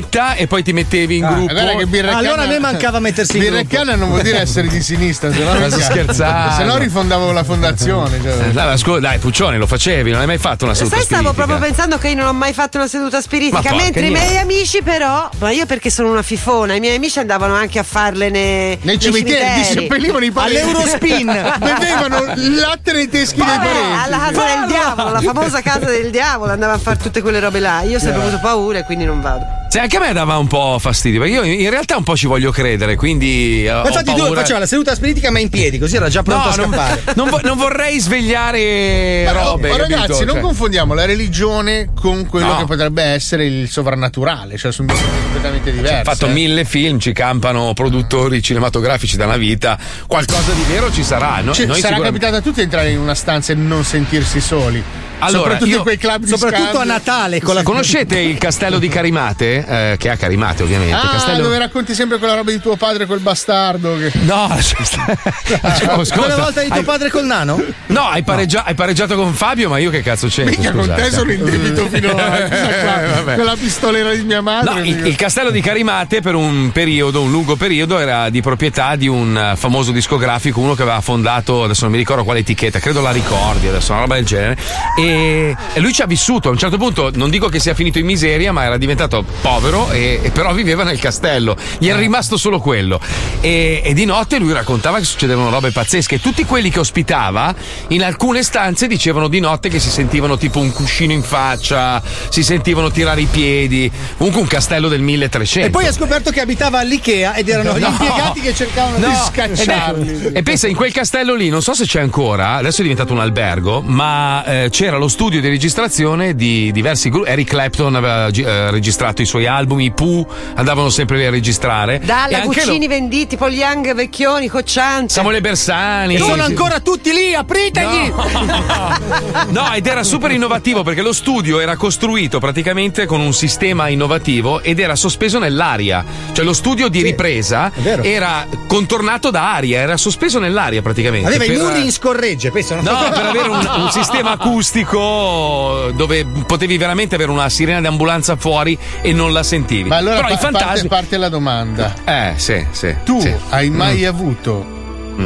cannetta 0.00 0.34
e 0.34 0.46
poi 0.46 0.62
ti 0.62 0.72
mettevi 0.72 1.16
in 1.18 1.24
Ah, 1.24 1.32
gruppo. 1.32 1.52
guarda 1.52 1.74
che 1.76 1.86
birra 1.86 2.10
e 2.10 2.14
Allora 2.14 2.42
a 2.42 2.46
me 2.46 2.58
mancava 2.58 2.98
mettersi 3.00 3.36
in 3.38 3.44
gruppo. 3.44 3.66
canna 3.68 3.94
non 3.94 4.08
vuol 4.08 4.22
dire 4.22 4.40
essere 4.40 4.68
di 4.68 4.82
sinistra, 4.82 5.32
se 5.32 5.38
no, 5.38 5.52
Ma 5.58 5.68
sto 5.68 5.78
cazzo. 5.78 5.90
scherzando. 5.92 6.54
Se 6.56 6.64
no 6.64 6.76
rifondavo 6.78 7.32
la 7.32 7.44
fondazione. 7.44 8.20
cioè. 8.22 8.32
Eh, 8.48 8.52
Dai, 8.52 8.66
ma 8.66 8.76
scusa, 8.76 9.00
dai, 9.00 9.18
Puccioni, 9.18 9.56
lo 9.56 9.66
facevi, 9.66 10.10
non 10.10 10.20
hai 10.20 10.26
mai 10.26 10.38
fatto 10.38 10.64
una 10.64 10.74
seduta 10.74 10.96
Sai, 10.96 11.04
stavo 11.04 11.22
spiritica? 11.28 11.46
proprio 11.46 11.68
pensando 11.68 11.98
che 11.98 12.08
io 12.08 12.16
non 12.16 12.26
ho 12.26 12.32
mai 12.32 12.52
fatto 12.52 12.76
una 12.78 12.86
seduta 12.88 13.16
Ma 13.16 13.22
spiritica, 13.22 13.60
porca 13.60 13.76
mentre 13.76 14.06
i 14.06 14.10
miei 14.10 14.36
amici, 14.38 14.82
però, 14.82 15.28
ma 15.38 15.50
io 15.50 15.66
perché 15.66 15.90
sono 15.90 16.10
una 16.10 16.22
fifona, 16.22 16.74
i 16.74 16.80
miei 16.80 16.96
amici 16.96 17.18
andavano 17.18 17.54
anche 17.54 17.78
a 17.78 17.82
farle 17.82 18.30
nei, 18.30 18.78
Nei 18.82 18.98
cimiteri, 18.98 19.54
diseppellivano 19.60 20.24
i 20.24 20.30
parenti. 20.30 20.60
All'Eurospin. 20.60 21.26
Bevevano 21.58 22.32
il 22.36 22.54
latte 22.56 22.92
nei 22.92 23.08
teschi 23.08 23.36
dei 23.36 23.44
parenti. 23.46 24.02
alla 24.04 24.18
casa 24.18 24.44
del 24.44 24.66
diavolo, 24.68 25.10
la 25.10 25.20
famosa 25.20 25.60
casa 25.60 25.86
del 25.86 26.10
diavolo, 26.10 26.52
andava 26.52 26.72
a 26.74 26.78
fare 26.78 26.96
tutte 26.96 27.20
quelle 27.22 27.40
robe 27.40 27.60
là. 27.60 27.82
Io 27.82 27.96
ho 27.96 28.00
sempre 28.00 28.12
Yeah. 28.14 28.28
avuto 28.28 28.40
paura 28.42 28.78
e 28.78 28.84
quindi 28.84 29.04
non 29.04 29.20
vado. 29.20 29.44
Sì, 29.68 29.78
anche 29.84 29.96
a 29.98 30.00
me 30.00 30.12
dava 30.12 30.36
un 30.38 30.46
po' 30.46 30.78
fastidio, 30.78 31.20
perché 31.20 31.34
io 31.34 31.42
in 31.44 31.68
realtà 31.70 31.96
un 31.96 32.04
po' 32.04 32.16
ci 32.16 32.26
voglio 32.26 32.50
credere, 32.50 32.96
quindi. 32.96 33.66
eh, 33.66 33.70
Ma 33.70 33.82
ho 33.82 33.86
infatti 33.86 34.12
tu 34.12 34.16
paura- 34.16 34.40
faceva 34.40 34.58
la 34.58 34.66
seduta 34.66 34.94
spiritica 34.94 35.30
ma 35.30 35.38
in 35.40 35.50
piedi, 35.50 35.78
così 35.78 35.96
era 35.96 36.08
già 36.08 36.22
pronto 36.22 36.48
No, 36.48 36.52
a 36.52 36.56
non, 36.56 36.68
scappare. 36.72 37.02
non 37.16 37.28
vo- 37.28 37.40
non 37.42 37.56
vorrei 37.58 37.98
svegliare 38.00 39.22
Ma, 39.26 39.32
robe. 39.32 39.68
ma 39.70 39.76
capito? 39.76 39.96
ragazzi, 39.98 40.24
non 40.24 40.34
Cioè- 40.34 40.42
confondiamo 40.42 40.94
la 40.94 41.04
religione 41.04 41.90
con 41.94 42.26
quello 42.26 42.46
No. 42.46 42.56
che 42.58 42.64
potrebbe 42.64 43.02
essere 43.02 43.44
il 43.46 43.68
sovrannaturale, 43.68 44.56
cioè 44.56 44.72
sono 44.72 44.88
due 44.88 44.96
cose 44.96 45.08
completamente 45.22 45.72
diverse. 45.72 45.94
Ha 45.96 46.02
fatto 46.04 46.26
eh. 46.26 46.32
mille 46.32 46.64
film, 46.64 46.98
ci 46.98 47.12
campano 47.12 47.72
produttori 47.74 48.42
cinematografici 48.42 49.16
da 49.16 49.26
una 49.26 49.36
vita. 49.36 49.78
Qualcosa 50.06 50.52
di 50.52 50.62
vero 50.66 50.90
ci 50.90 51.02
sarà. 51.04 51.40
No? 51.42 51.52
Cioè, 51.52 51.66
Noi 51.66 51.76
sarà 51.80 51.94
sicuramente- 51.94 52.18
capitato 52.20 52.36
a 52.36 52.40
tutti 52.40 52.60
entrare 52.62 52.90
in 52.90 52.98
una 52.98 53.14
stanza 53.14 53.52
e 53.52 53.56
non 53.56 53.84
sentirsi 53.84 54.40
soli. 54.40 54.82
Allora, 55.24 55.42
soprattutto 55.42 55.70
io- 55.70 55.76
in 55.78 55.82
quei 55.82 55.98
club 55.98 56.22
di 56.24 56.28
soprattutto 56.28 56.78
a 56.78 56.84
Natale 56.84 57.40
con 57.40 57.54
la- 57.54 57.62
Conoscete 57.62 58.18
il 58.18 58.38
castello 58.38 58.78
di 58.78 58.88
Carimate? 58.88 59.64
Eh, 59.92 59.96
che 59.98 60.10
ha 60.10 60.16
Carimate, 60.16 60.62
ovviamente. 60.62 60.94
Ah, 60.94 61.08
castello... 61.12 61.42
dove 61.42 61.58
racconti 61.58 61.94
sempre 61.94 62.18
quella 62.18 62.34
roba 62.34 62.50
di 62.50 62.60
tuo 62.60 62.76
padre, 62.76 63.06
quel 63.06 63.20
bastardo. 63.20 63.96
Che... 63.98 64.10
No, 64.22 64.48
stare. 64.60 65.18
Ascolta, 65.62 66.16
Quella 66.16 66.36
volta 66.36 66.60
di 66.62 66.68
tuo 66.68 66.76
hai- 66.78 66.84
padre 66.84 67.10
col 67.10 67.24
nano? 67.24 67.62
No, 67.86 68.02
hai, 68.08 68.22
pareggia- 68.22 68.64
hai 68.64 68.74
pareggiato 68.74 69.14
con 69.16 69.32
Fabio, 69.32 69.68
ma 69.68 69.78
io 69.78 69.90
che 69.90 70.02
cazzo 70.02 70.26
c'entro? 70.28 70.52
Minchia, 70.54 70.72
con 70.72 70.92
te 70.94 71.10
sono 71.10 71.32
in 71.32 71.44
debito 71.44 71.86
fino 71.90 72.10
a 72.16 72.38
Eh, 72.38 73.06
vabbè. 73.06 73.36
con 73.36 73.44
la 73.44 73.56
pistolera 73.58 74.12
di 74.14 74.22
mia 74.22 74.40
madre. 74.40 74.74
No, 74.74 74.84
il, 74.84 75.06
il 75.06 75.16
castello 75.16 75.50
di 75.50 75.60
Carimate 75.60 76.20
per 76.20 76.34
un 76.34 76.70
periodo, 76.72 77.22
un 77.22 77.30
lungo 77.30 77.56
periodo, 77.56 77.98
era 77.98 78.30
di 78.30 78.40
proprietà 78.40 78.96
di 78.96 79.08
un 79.08 79.36
eh, 79.36 79.56
famoso 79.56 79.92
discografico, 79.92 80.60
uno 80.60 80.74
che 80.74 80.82
aveva 80.82 81.00
fondato, 81.00 81.64
adesso 81.64 81.82
non 81.84 81.92
mi 81.92 81.98
ricordo 81.98 82.24
quale 82.24 82.40
etichetta, 82.40 82.78
credo 82.78 83.00
la 83.00 83.10
ricordi, 83.10 83.66
adesso 83.68 83.92
una 83.92 84.00
roba 84.02 84.14
del 84.16 84.24
genere. 84.24 84.56
E, 84.98 85.13
e 85.14 85.80
lui 85.80 85.92
ci 85.92 86.02
ha 86.02 86.06
vissuto. 86.06 86.48
A 86.48 86.50
un 86.52 86.58
certo 86.58 86.76
punto, 86.76 87.10
non 87.14 87.30
dico 87.30 87.48
che 87.48 87.58
sia 87.60 87.74
finito 87.74 87.98
in 87.98 88.06
miseria, 88.06 88.52
ma 88.52 88.64
era 88.64 88.76
diventato 88.76 89.24
povero, 89.40 89.90
e, 89.90 90.20
e 90.22 90.30
però 90.30 90.52
viveva 90.52 90.82
nel 90.84 90.98
castello. 90.98 91.56
Gli 91.78 91.88
era 91.88 91.98
rimasto 91.98 92.36
solo 92.36 92.58
quello. 92.60 93.00
E, 93.40 93.82
e 93.84 93.92
di 93.94 94.04
notte 94.04 94.38
lui 94.38 94.52
raccontava 94.52 94.98
che 94.98 95.04
succedevano 95.04 95.50
robe 95.50 95.70
pazzesche. 95.70 96.20
Tutti 96.20 96.44
quelli 96.44 96.70
che 96.70 96.78
ospitava, 96.80 97.54
in 97.88 98.02
alcune 98.02 98.42
stanze 98.42 98.86
dicevano 98.86 99.28
di 99.28 99.40
notte 99.40 99.68
che 99.68 99.78
si 99.78 99.90
sentivano 99.90 100.36
tipo 100.36 100.58
un 100.60 100.72
cuscino 100.72 101.12
in 101.12 101.22
faccia, 101.22 102.02
si 102.28 102.42
sentivano 102.42 102.90
tirare 102.90 103.20
i 103.22 103.26
piedi. 103.30 103.90
Comunque 104.16 104.40
un 104.42 104.46
castello 104.48 104.88
del 104.88 105.00
1300. 105.00 105.68
E 105.68 105.70
poi 105.70 105.86
ha 105.86 105.92
scoperto 105.92 106.30
che 106.30 106.40
abitava 106.40 106.78
all'Ikea 106.80 107.34
ed 107.34 107.48
erano 107.48 107.76
gli 107.78 107.82
No. 107.84 107.88
impiegati 107.90 108.40
che 108.40 108.54
cercavano 108.54 108.96
No, 108.98 109.08
di 109.08 109.12
e, 109.12 109.16
scacciarli. 109.56 110.12
beh, 110.12 110.38
e 110.38 110.42
pensa, 110.42 110.66
in 110.68 110.74
quel 110.74 110.90
castello 110.92 111.34
lì, 111.34 111.48
non 111.50 111.60
so 111.62 111.74
se 111.74 111.84
c'è 111.84 112.00
ancora, 112.00 112.52
adesso 112.54 112.78
è 112.78 112.82
diventato 112.82 113.12
un 113.12 113.20
albergo, 113.20 113.82
ma 113.82 114.42
eh, 114.44 114.68
c'era 114.70 114.93
lo 114.96 115.08
studio 115.08 115.40
di 115.40 115.48
registrazione 115.48 116.34
di 116.34 116.70
diversi 116.72 117.08
gruppi. 117.10 117.28
Eric 117.30 117.48
Clapton 117.48 117.94
aveva 117.94 118.26
eh, 118.28 118.70
registrato 118.70 119.22
i 119.22 119.26
suoi 119.26 119.46
album, 119.46 119.80
i 119.80 119.90
Pooh 119.92 120.26
andavano 120.54 120.88
sempre 120.90 121.16
lì 121.18 121.24
a 121.26 121.30
registrare. 121.30 122.00
Dalla 122.04 122.40
Guccini 122.40 122.86
venditi, 122.86 123.36
poi 123.36 123.54
Young, 123.54 123.94
Vecchioni, 123.94 124.48
Cocciante. 124.48 125.12
Samuele 125.12 125.40
Bersani. 125.40 126.16
Sono 126.18 126.34
Sì. 126.34 126.40
ancora 126.40 126.80
tutti 126.80 127.12
lì, 127.12 127.34
apritegli! 127.34 128.12
No, 129.48 129.72
ed 129.74 129.86
era 129.86 130.02
super 130.02 130.30
innovativo 130.30 130.82
perché 130.82 131.02
lo 131.02 131.12
studio 131.12 131.60
era 131.60 131.76
costruito 131.76 132.38
praticamente 132.38 133.06
con 133.06 133.20
un 133.20 133.32
sistema 133.32 133.88
innovativo 133.88 134.62
ed 134.62 134.78
era 134.80 134.96
sospeso 134.96 135.38
nell'aria. 135.38 136.04
Cioè 136.32 136.44
lo 136.44 136.52
studio 136.52 136.88
di 136.88 137.02
ripresa 137.02 137.70
vero. 137.76 138.02
era 138.02 138.46
contornato 138.66 139.30
da 139.30 139.54
aria, 139.54 139.80
era 139.80 139.96
sospeso 139.96 140.38
nell'aria 140.38 140.82
praticamente. 140.82 141.26
Aveva 141.28 141.44
i 141.44 141.48
Per- 141.48 141.58
muri 141.62 141.84
in 141.84 141.92
scorregge, 141.92 142.50
pensa. 142.50 142.76
No, 142.76 143.08
per 143.10 143.24
avere 143.26 143.48
un, 143.48 143.68
un 143.76 143.90
sistema 143.90 144.32
acustico 144.38 144.83
dove 144.84 146.24
potevi 146.46 146.76
veramente 146.76 147.14
avere 147.14 147.30
una 147.30 147.48
sirena 147.48 147.80
di 147.80 147.86
ambulanza 147.86 148.36
fuori 148.36 148.78
e 149.00 149.12
non 149.12 149.32
la 149.32 149.42
sentivi. 149.42 149.88
Ma 149.88 149.96
allora 149.96 150.16
Però 150.16 150.28
pa- 150.28 150.34
i 150.34 150.36
fantasmi. 150.38 150.66
parte, 150.68 150.88
parte 150.88 151.16
la 151.16 151.28
domanda. 151.28 151.94
Eh, 152.04 152.32
sì, 152.36 152.64
sì. 152.70 152.94
Tu 153.04 153.20
sì. 153.20 153.34
hai 153.50 153.70
mai 153.70 154.02
Mm. 154.02 154.06
avuto 154.06 154.72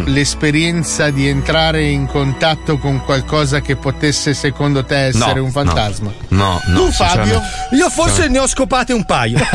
l'esperienza 0.05 1.09
di 1.09 1.27
entrare 1.27 1.87
in 1.87 2.07
contatto 2.07 2.77
con 2.77 3.03
qualcosa 3.07 3.61
che 3.63 3.77
potesse 3.77 4.35
secondo 4.35 4.85
te 4.85 5.07
essere 5.07 5.35
No, 5.41 5.45
un 5.45 5.51
fantasma? 5.51 6.13
No, 6.29 6.61
no. 6.67 6.79
tu 6.79 6.91
Fabio? 6.93 7.41
Io 7.71 7.89
forse 7.89 8.29
ne 8.29 8.39
ho 8.39 8.47
scopate 8.47 8.93
un 8.93 9.05
paio. 9.07 9.39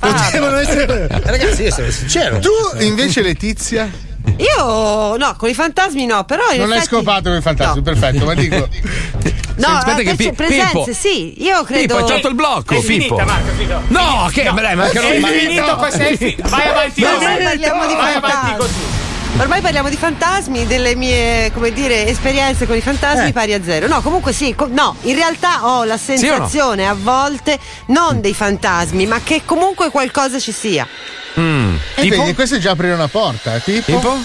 Potevano 0.00 0.56
essere. 0.56 1.06
Ragazzi, 1.22 1.62
io 1.64 1.70
sono 1.72 1.90
sincero. 1.90 2.38
Tu 2.38 2.48
invece 2.82 3.20
Letizia? 3.22 3.90
Io 4.40 5.16
no, 5.16 5.34
con 5.36 5.48
i 5.48 5.54
fantasmi 5.54 6.06
no, 6.06 6.24
però 6.24 6.42
Non 6.56 6.70
hai 6.72 6.78
effetti- 6.78 6.84
scopato 6.94 7.28
con 7.28 7.38
i 7.38 7.42
fantasmi, 7.42 7.82
perfetto, 7.82 8.24
ma 8.24 8.34
dico. 8.34 8.68
No, 9.60 9.66
aspetta 9.76 9.96
che 9.98 10.14
perce- 10.14 10.30
Pi- 10.30 10.32
presenze, 10.36 10.66
Pippo. 10.72 10.92
sì. 10.94 11.42
Io 11.42 11.62
credo. 11.64 11.80
Pippo, 11.96 11.96
hai 11.98 12.06
tolto 12.12 12.28
il 12.28 12.34
blocco, 12.34 12.72
È 12.74 12.80
Pippo. 12.80 12.86
finita, 12.86 13.24
Marco, 13.26 13.50
finito. 13.54 13.82
No, 13.88 14.30
che 14.32 14.50
mancano 14.50 15.06
È 15.08 15.18
ma- 15.18 15.28
finito 15.28 15.76
questo, 15.76 15.98
è 16.02 16.16
finito. 16.16 16.48
Vai 16.48 16.68
avanti 16.68 17.00
No, 17.02 17.08
parliamo 17.18 17.86
di 17.86 17.94
Vai 17.94 18.14
avanti 18.14 18.56
così. 18.56 18.74
Ormai 19.38 19.62
parliamo 19.62 19.88
di 19.88 19.96
fantasmi, 19.96 20.66
delle 20.66 20.94
mie, 20.94 21.50
come 21.54 21.72
dire, 21.72 22.06
esperienze 22.06 22.66
con 22.66 22.76
i 22.76 22.82
fantasmi 22.82 23.28
Eh. 23.28 23.32
pari 23.32 23.54
a 23.54 23.62
zero. 23.62 23.86
No, 23.88 24.02
comunque 24.02 24.32
sì, 24.34 24.54
co- 24.54 24.68
no, 24.70 24.94
in 25.02 25.14
realtà 25.14 25.66
ho 25.66 25.84
la 25.84 25.96
sensazione 25.96 26.86
a 26.86 26.94
volte 26.94 27.58
non 27.86 28.20
dei 28.20 28.34
fantasmi, 28.34 29.06
ma 29.06 29.20
che 29.22 29.42
comunque 29.46 29.90
qualcosa 29.90 30.38
ci 30.38 30.52
sia. 30.52 30.86
Mm. 31.38 31.74
E 31.94 32.02
Tipo? 32.02 32.16
vedi, 32.20 32.34
questo 32.34 32.56
è 32.56 32.58
già 32.58 32.72
aprire 32.72 32.92
una 32.92 33.08
porta, 33.08 33.54
eh, 33.54 33.62
tipo? 33.62 33.92
Tipo? 33.92 34.18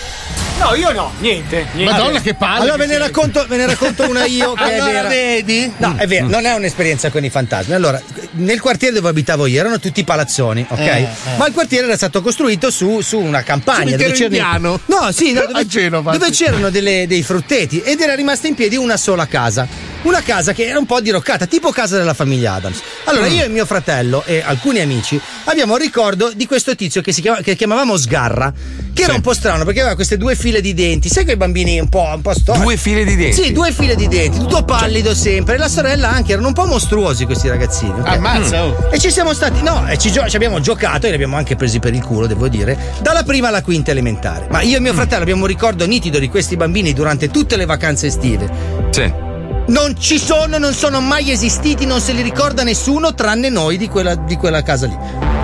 No, 0.57 0.73
io 0.73 0.91
no, 0.93 1.11
niente. 1.19 1.67
niente. 1.73 1.91
Madonna, 1.91 2.21
che 2.21 2.33
palle. 2.33 2.61
Allora 2.61 2.77
ve 2.77 2.85
ne, 2.87 2.97
racconto, 2.97 3.45
ve 3.47 3.57
ne 3.57 3.65
racconto 3.65 4.09
una 4.09 4.25
io 4.25 4.53
che 4.53 4.63
è 4.63 4.73
Allora, 4.75 4.91
vera. 4.91 5.07
vedi? 5.09 5.71
No, 5.77 5.95
è 5.97 6.07
vero, 6.07 6.27
non 6.27 6.45
è 6.45 6.53
un'esperienza 6.53 7.09
con 7.11 7.23
i 7.25 7.29
fantasmi. 7.29 7.73
Allora, 7.73 8.01
nel 8.31 8.61
quartiere 8.61 8.95
dove 8.95 9.09
abitavo 9.09 9.45
io 9.47 9.59
erano 9.59 9.79
tutti 9.79 10.03
palazzoni, 10.05 10.65
ok? 10.67 10.79
Eh, 10.79 11.01
eh. 11.01 11.07
Ma 11.37 11.45
il 11.47 11.53
quartiere 11.53 11.85
era 11.87 11.97
stato 11.97 12.21
costruito 12.21 12.71
su, 12.71 13.01
su 13.01 13.19
una 13.19 13.43
campagna 13.43 13.97
dove 13.97 14.11
c'erano. 14.11 14.23
indiano. 14.25 14.79
No, 14.85 15.11
sì, 15.11 15.33
no, 15.33 15.41
dove, 15.45 15.59
A 15.59 15.65
Genova, 15.65 16.11
dove 16.13 16.33
sì. 16.33 16.43
c'erano 16.45 16.69
delle- 16.69 17.05
dei 17.05 17.21
frutteti 17.21 17.81
ed 17.81 17.99
era 17.99 18.15
rimasta 18.15 18.47
in 18.47 18.55
piedi 18.55 18.77
una 18.77 18.97
sola 18.97 19.27
casa. 19.27 19.67
Una 20.05 20.21
casa 20.21 20.53
che 20.53 20.65
era 20.67 20.77
un 20.77 20.85
po' 20.85 21.01
diroccata, 21.01 21.47
tipo 21.47 21.71
casa 21.71 21.97
della 21.97 22.13
famiglia 22.13 22.53
Adams. 22.53 22.79
Allora, 23.05 23.25
Mm. 23.27 23.31
io 23.33 23.43
e 23.45 23.47
mio 23.47 23.65
fratello 23.65 24.23
e 24.25 24.41
alcuni 24.45 24.79
amici 24.79 25.19
abbiamo 25.45 25.73
un 25.73 25.79
ricordo 25.79 26.31
di 26.35 26.45
questo 26.45 26.75
tizio 26.75 27.01
che, 27.01 27.11
si 27.11 27.21
chiama- 27.21 27.41
che 27.41 27.55
chiamavamo 27.55 27.97
Sgarra, 27.97 28.53
che 28.93 29.01
era 29.01 29.13
un 29.13 29.21
po' 29.21 29.33
strano 29.33 29.65
perché 29.65 29.79
aveva 29.79 29.95
queste 29.95 30.17
due 30.17 30.35
file 30.35 30.61
di 30.61 30.75
denti. 30.75 31.09
Sai 31.09 31.23
quei 31.23 31.35
bambini 31.37 31.79
un 31.79 31.89
po', 31.89 32.07
un 32.13 32.21
po' 32.21 32.33
storti? 32.35 32.61
Due 32.61 32.77
file 32.77 33.03
di 33.03 33.15
denti? 33.15 33.41
Sì, 33.43 33.51
due 33.51 33.71
file 33.71 33.95
di 33.95 34.07
denti, 34.07 34.37
tutto 34.37 34.63
pallido 34.63 35.15
sempre. 35.15 35.55
E 35.55 35.57
la 35.57 35.67
sorella 35.67 36.09
anche, 36.11 36.33
erano 36.33 36.47
un 36.47 36.53
po' 36.53 36.65
mostruosi 36.67 37.25
questi 37.25 37.47
ragazzini. 37.49 37.99
ok? 37.99 38.07
Ammazza, 38.07 38.63
oh. 38.63 38.89
E 38.91 38.99
ci 38.99 39.09
siamo 39.11 39.33
stati, 39.33 39.63
no, 39.63 39.87
e 39.87 39.97
ci, 39.97 40.11
gio- 40.11 40.29
ci 40.29 40.35
abbiamo 40.35 40.59
giocato 40.59 41.07
e 41.07 41.09
li 41.09 41.15
abbiamo 41.15 41.35
anche 41.35 41.55
presi 41.55 41.79
per 41.79 41.93
il 41.95 42.03
culo, 42.03 42.27
devo 42.27 42.47
dire, 42.47 42.77
dalla 43.01 43.23
prima 43.23 43.47
alla 43.47 43.63
quinta 43.63 43.89
elementare. 43.89 44.47
Ma 44.51 44.61
io 44.61 44.77
e 44.77 44.79
mio 44.79 44.93
fratello 44.93 45.23
abbiamo 45.23 45.41
un 45.41 45.47
ricordo 45.47 45.85
nitido 45.87 46.19
di 46.19 46.29
questi 46.29 46.55
bambini 46.55 46.93
durante 46.93 47.29
tutte 47.31 47.55
le 47.57 47.65
vacanze 47.65 48.05
estive. 48.07 48.49
Sì. 48.91 49.24
Non 49.67 49.99
ci 49.99 50.19
sono, 50.19 50.57
non 50.57 50.73
sono 50.73 51.01
mai 51.01 51.31
esistiti, 51.31 51.85
non 51.85 51.99
se 51.99 52.13
li 52.13 52.21
ricorda 52.21 52.63
nessuno 52.63 53.13
tranne 53.15 53.49
noi 53.49 53.77
di 53.77 53.87
quella, 53.87 54.13
di 54.15 54.35
quella 54.35 54.61
casa 54.61 54.85
lì. 54.85 54.97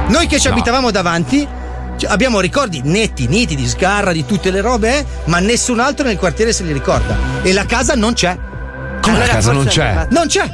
Noi 0.07 0.27
che 0.27 0.39
ci 0.39 0.47
No. 0.47 0.53
abitavamo 0.53 0.91
davanti. 0.91 1.47
Abbiamo 2.07 2.39
ricordi 2.39 2.81
netti, 2.83 3.27
nitidi, 3.27 3.67
sgarra 3.67 4.11
di 4.11 4.25
tutte 4.25 4.49
le 4.49 4.61
robe, 4.61 4.97
eh, 4.99 5.05
ma 5.25 5.39
nessun 5.39 5.79
altro 5.79 6.05
nel 6.05 6.17
quartiere 6.17 6.51
se 6.53 6.63
li 6.63 6.73
ricorda. 6.73 7.15
E 7.43 7.53
la 7.53 7.65
casa 7.65 7.93
non 7.95 8.13
c'è. 8.13 8.35
Come 9.01 9.17
la 9.19 9.27
casa 9.27 9.51
non 9.51 9.65
c'è? 9.65 10.07
Non 10.09 10.27
c'è. 10.27 10.49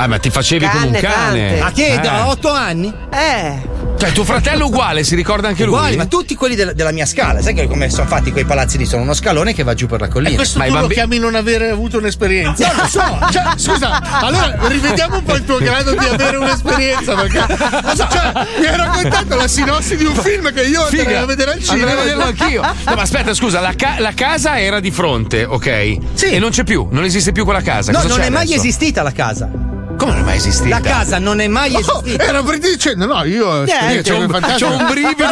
Ah, 0.00 0.06
ma 0.06 0.18
ti 0.18 0.30
facevi 0.30 0.66
come 0.68 0.86
un 0.86 0.92
cane. 1.00 1.60
A 1.60 1.72
che? 1.72 1.94
Eh. 1.94 1.98
Da 1.98 2.28
otto 2.28 2.50
anni? 2.52 2.92
Eh. 3.12 3.76
Cioè, 3.98 4.12
tuo 4.12 4.22
fratello 4.22 4.66
uguale, 4.66 5.02
si 5.02 5.16
ricorda 5.16 5.48
anche 5.48 5.64
lui? 5.64 5.74
Uguali, 5.74 5.96
ma 5.96 6.06
tutti 6.06 6.36
quelli 6.36 6.54
del- 6.54 6.72
della 6.72 6.92
mia 6.92 7.04
scala. 7.04 7.42
Sai 7.42 7.52
che 7.52 7.66
come 7.66 7.90
sono 7.90 8.06
fatti 8.06 8.30
quei 8.30 8.44
palazzi 8.44 8.78
lì? 8.78 8.86
Sono 8.86 9.02
uno 9.02 9.12
scalone 9.12 9.52
che 9.54 9.64
va 9.64 9.74
giù 9.74 9.86
per 9.88 9.98
la 10.00 10.06
collina. 10.06 10.30
E 10.30 10.34
questo 10.36 10.60
tu 10.60 10.72
lo 10.72 10.86
chiami 10.86 11.18
non 11.18 11.34
avere 11.34 11.70
avuto 11.70 11.98
un'esperienza? 11.98 12.64
Non 12.68 12.76
lo 12.76 12.86
so. 12.86 13.18
Cioè, 13.32 13.42
scusa, 13.56 14.00
allora 14.20 14.56
rivediamo 14.68 15.16
un 15.16 15.24
po' 15.24 15.34
il 15.34 15.44
tuo 15.44 15.58
grado 15.60 15.90
di 15.96 16.04
avere 16.06 16.36
un'esperienza. 16.36 17.14
Perché 17.16 17.38
cioè, 17.48 18.32
mi 18.60 18.66
hai 18.66 18.76
raccontato 18.76 19.34
la 19.34 19.48
sinossi 19.48 19.96
di 19.96 20.04
un 20.04 20.14
film 20.14 20.52
che 20.52 20.62
io 20.62 20.82
andrei 20.84 21.04
Figa. 21.04 21.20
a 21.22 21.26
vedere 21.26 21.52
al 21.54 21.62
cinema. 21.64 21.90
Andrei 21.90 21.98
a 21.98 22.02
vederlo 22.04 22.24
anch'io. 22.24 22.60
No, 22.62 22.94
ma 22.94 23.02
aspetta, 23.02 23.34
scusa, 23.34 23.58
la, 23.58 23.72
ca- 23.74 23.96
la 23.98 24.12
casa 24.14 24.60
era 24.60 24.78
di 24.78 24.92
fronte, 24.92 25.42
ok? 25.44 25.96
Sì. 26.14 26.26
E 26.26 26.38
non 26.38 26.50
c'è 26.50 26.62
più, 26.62 26.86
non 26.92 27.02
esiste 27.02 27.32
più 27.32 27.42
quella 27.42 27.62
casa. 27.62 27.90
No, 27.90 27.98
Cosa 27.98 28.08
non 28.10 28.18
c'è 28.18 28.26
è 28.26 28.30
mai 28.30 28.42
adesso? 28.44 28.58
esistita 28.60 29.02
la 29.02 29.12
casa. 29.12 29.50
Come 29.98 30.12
non 30.12 30.20
è 30.20 30.24
mai 30.24 30.36
esistita? 30.36 30.68
La 30.68 30.80
casa 30.80 31.18
non 31.18 31.40
è 31.40 31.48
mai 31.48 31.74
Oh, 31.74 31.80
esistita. 31.80 32.22
era 32.24 32.42
per 32.42 32.58
dire 32.58 32.72
dicendo, 32.74 33.06
no, 33.06 33.24
io 33.24 33.46
ho 33.48 33.62
esperienza 33.64 34.12
c'ho 34.12 34.18
un- 34.20 34.24
i 34.24 34.30
fantasmi. 34.32 34.58
c'ho 34.68 34.76
un 34.76 34.86
brivido, 34.86 35.24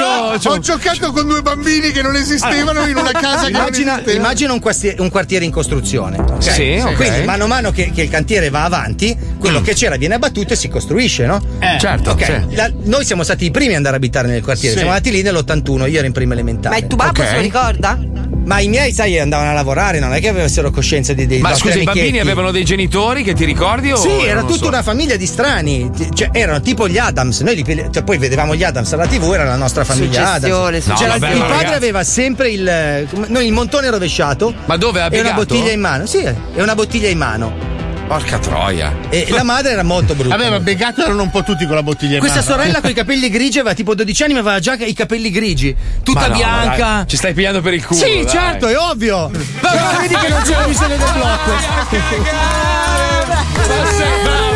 c'ho 0.43 0.51
Ho 0.51 0.55
un- 0.55 0.61
giocato 0.61 1.13
con 1.13 1.29
due 1.29 1.41
bambini 1.43 1.93
che 1.93 2.03
non 2.03 2.17
esistevano 2.17 2.85
in 2.87 2.97
una 2.97 3.13
casa 3.13 3.47
che 3.47 3.53
non 3.53 3.61
Immagina, 3.63 3.93
esisteva. 3.95 4.19
immagina 4.19 4.53
un, 4.53 4.59
quartiere, 4.61 5.01
un 5.01 5.09
quartiere 5.11 5.45
in 5.45 5.53
costruzione. 5.53 6.19
ok? 6.19 6.43
Sì, 6.43 6.81
ok. 6.85 6.95
Quindi, 6.95 7.23
mano 7.25 7.45
a 7.45 7.47
mano 7.47 7.71
che, 7.71 7.93
che 7.95 8.03
il 8.03 8.11
cantiere 8.11 8.51
va 8.51 8.65
avanti, 8.65 9.17
quello 9.39 9.61
che 9.61 9.73
c'era 9.75 9.97
viene 9.97 10.15
abbattuto 10.15 10.53
e 10.55 10.57
si 10.57 10.69
costruisce, 10.69 11.27
no? 11.27 11.41
Certo, 11.79 12.11
Ok, 12.11 12.25
sì. 12.25 12.55
la- 12.57 12.71
noi 12.85 13.05
siamo 13.05 13.23
stati 13.23 13.45
i 13.45 13.51
primi 13.53 13.71
ad 13.71 13.77
andare 13.77 13.95
a 13.95 13.99
abitare 13.99 14.27
nel 14.27 14.43
quartiere. 14.43 14.71
Sì. 14.71 14.79
Siamo 14.79 14.91
andati 14.93 15.13
lì 15.13 15.23
nell'81, 15.23 15.87
io 15.89 15.99
ero 15.99 16.07
in 16.07 16.13
prima 16.13 16.33
elementare. 16.33 16.75
Ma 16.75 16.81
il 16.81 16.89
tuo 16.89 16.97
babbo 16.97 17.21
Ok. 17.23 17.29
se 17.29 17.35
lo 17.37 17.41
ricorda? 17.41 17.99
Ma 18.47 18.61
i 18.61 18.69
miei, 18.69 18.93
sai, 18.93 19.19
andavano 19.19 19.51
a 19.51 19.53
lavorare, 19.53 19.99
non 19.99 20.15
è 20.15 20.21
che 20.21 20.29
avessero 20.29 20.71
coscienza 20.71 21.13
di 21.13 21.27
dei 21.27 21.41
Ma 21.41 21.55
scusa, 21.55 21.79
i 21.79 21.83
bambini 21.83 22.21
avevano 22.21 22.53
dei 22.53 22.65
genitori 22.65 23.25
che 23.25 23.35
ti 23.35 23.45
ricordi? 23.45 23.91
O 23.91 23.97
Sì, 23.97 24.09
era 24.25 24.43
tutta 24.43 24.55
soli? 24.55 24.69
una 24.69 24.83
famiglia 24.83 25.17
di 25.17 25.27
strani. 25.27 25.91
Cioè, 26.15 26.29
erano 26.33 26.61
tipo 26.61 26.89
gli 26.89 26.97
Adams. 26.97 27.41
Noi 27.41 27.57
li- 27.63 27.87
cioè, 27.91 28.03
poi 28.05 28.19
vedevamo 28.19 28.55
gli 28.55 28.63
Adams 28.63 28.93
alla 28.93 29.07
TV, 29.07 29.33
era 29.33 29.45
la 29.45 29.57
nostra 29.57 29.83
famiglia 29.85 30.35
Suggestione, 30.35 30.77
Adams. 30.79 30.87
No, 30.87 31.07
vabbè, 31.09 31.33
il 31.33 31.39
padre 31.41 31.55
ragazzi. 31.57 31.75
aveva 31.75 32.05
sempre 32.05 32.51
il. 32.51 33.09
Noi 33.27 33.47
il 33.47 33.53
montone 33.53 33.91
rovesciato. 33.91 34.55
Ma 34.67 34.77
dove 34.77 35.01
ha 35.01 35.09
E 35.11 35.21
una 35.21 35.33
bottiglia 35.33 35.73
in 35.73 35.81
mano. 35.81 36.07
Sì, 36.07 36.23
e 36.23 36.63
una 36.63 36.75
bottiglia 36.75 37.09
in 37.09 37.19
mano. 37.19 37.76
Porca 38.07 38.39
troia. 38.39 38.95
E 39.09 39.27
la 39.31 39.43
madre 39.43 39.73
era 39.73 39.83
molto 39.83 40.15
brutta. 40.15 40.37
Vabbè, 40.37 40.51
ma 40.51 40.61
begato 40.61 41.03
erano 41.03 41.23
un 41.23 41.31
po' 41.31 41.43
tutti 41.43 41.67
con 41.67 41.75
la 41.75 41.83
bottiglia 41.83 42.19
Questa 42.21 42.39
mano. 42.41 42.51
sorella 42.53 42.81
con 42.81 42.91
i 42.91 42.95
capelli 42.95 43.29
grigi 43.29 43.59
aveva 43.59 43.75
tipo 43.75 43.95
12 43.97 44.23
anni, 44.23 44.33
ma 44.35 44.41
aveva 44.41 44.61
già 44.61 44.75
i 44.75 44.93
capelli 44.93 45.31
grigi. 45.31 45.75
Tutta 46.05 46.21
Ma 46.21 46.27
no, 46.29 46.33
ma 46.33 46.37
bianca. 46.39 46.77
dai, 46.77 47.07
ci 47.09 47.17
stai 47.17 47.35
pigliando 47.35 47.61
per 47.61 47.75
il 47.75 47.85
culo. 47.85 48.01
sì, 48.01 48.23
dai. 48.23 48.29
certo, 48.29 48.69
è 48.69 48.79
ovvio. 48.79 49.29
Ma 49.61 49.99
vedi 50.01 50.15
che 50.15 50.29
non 50.29 50.43
c'era 50.43 50.65
bisogno 50.69 50.97
del 50.97 50.99
blocco. 51.15 51.51
Bravo, 54.23 54.56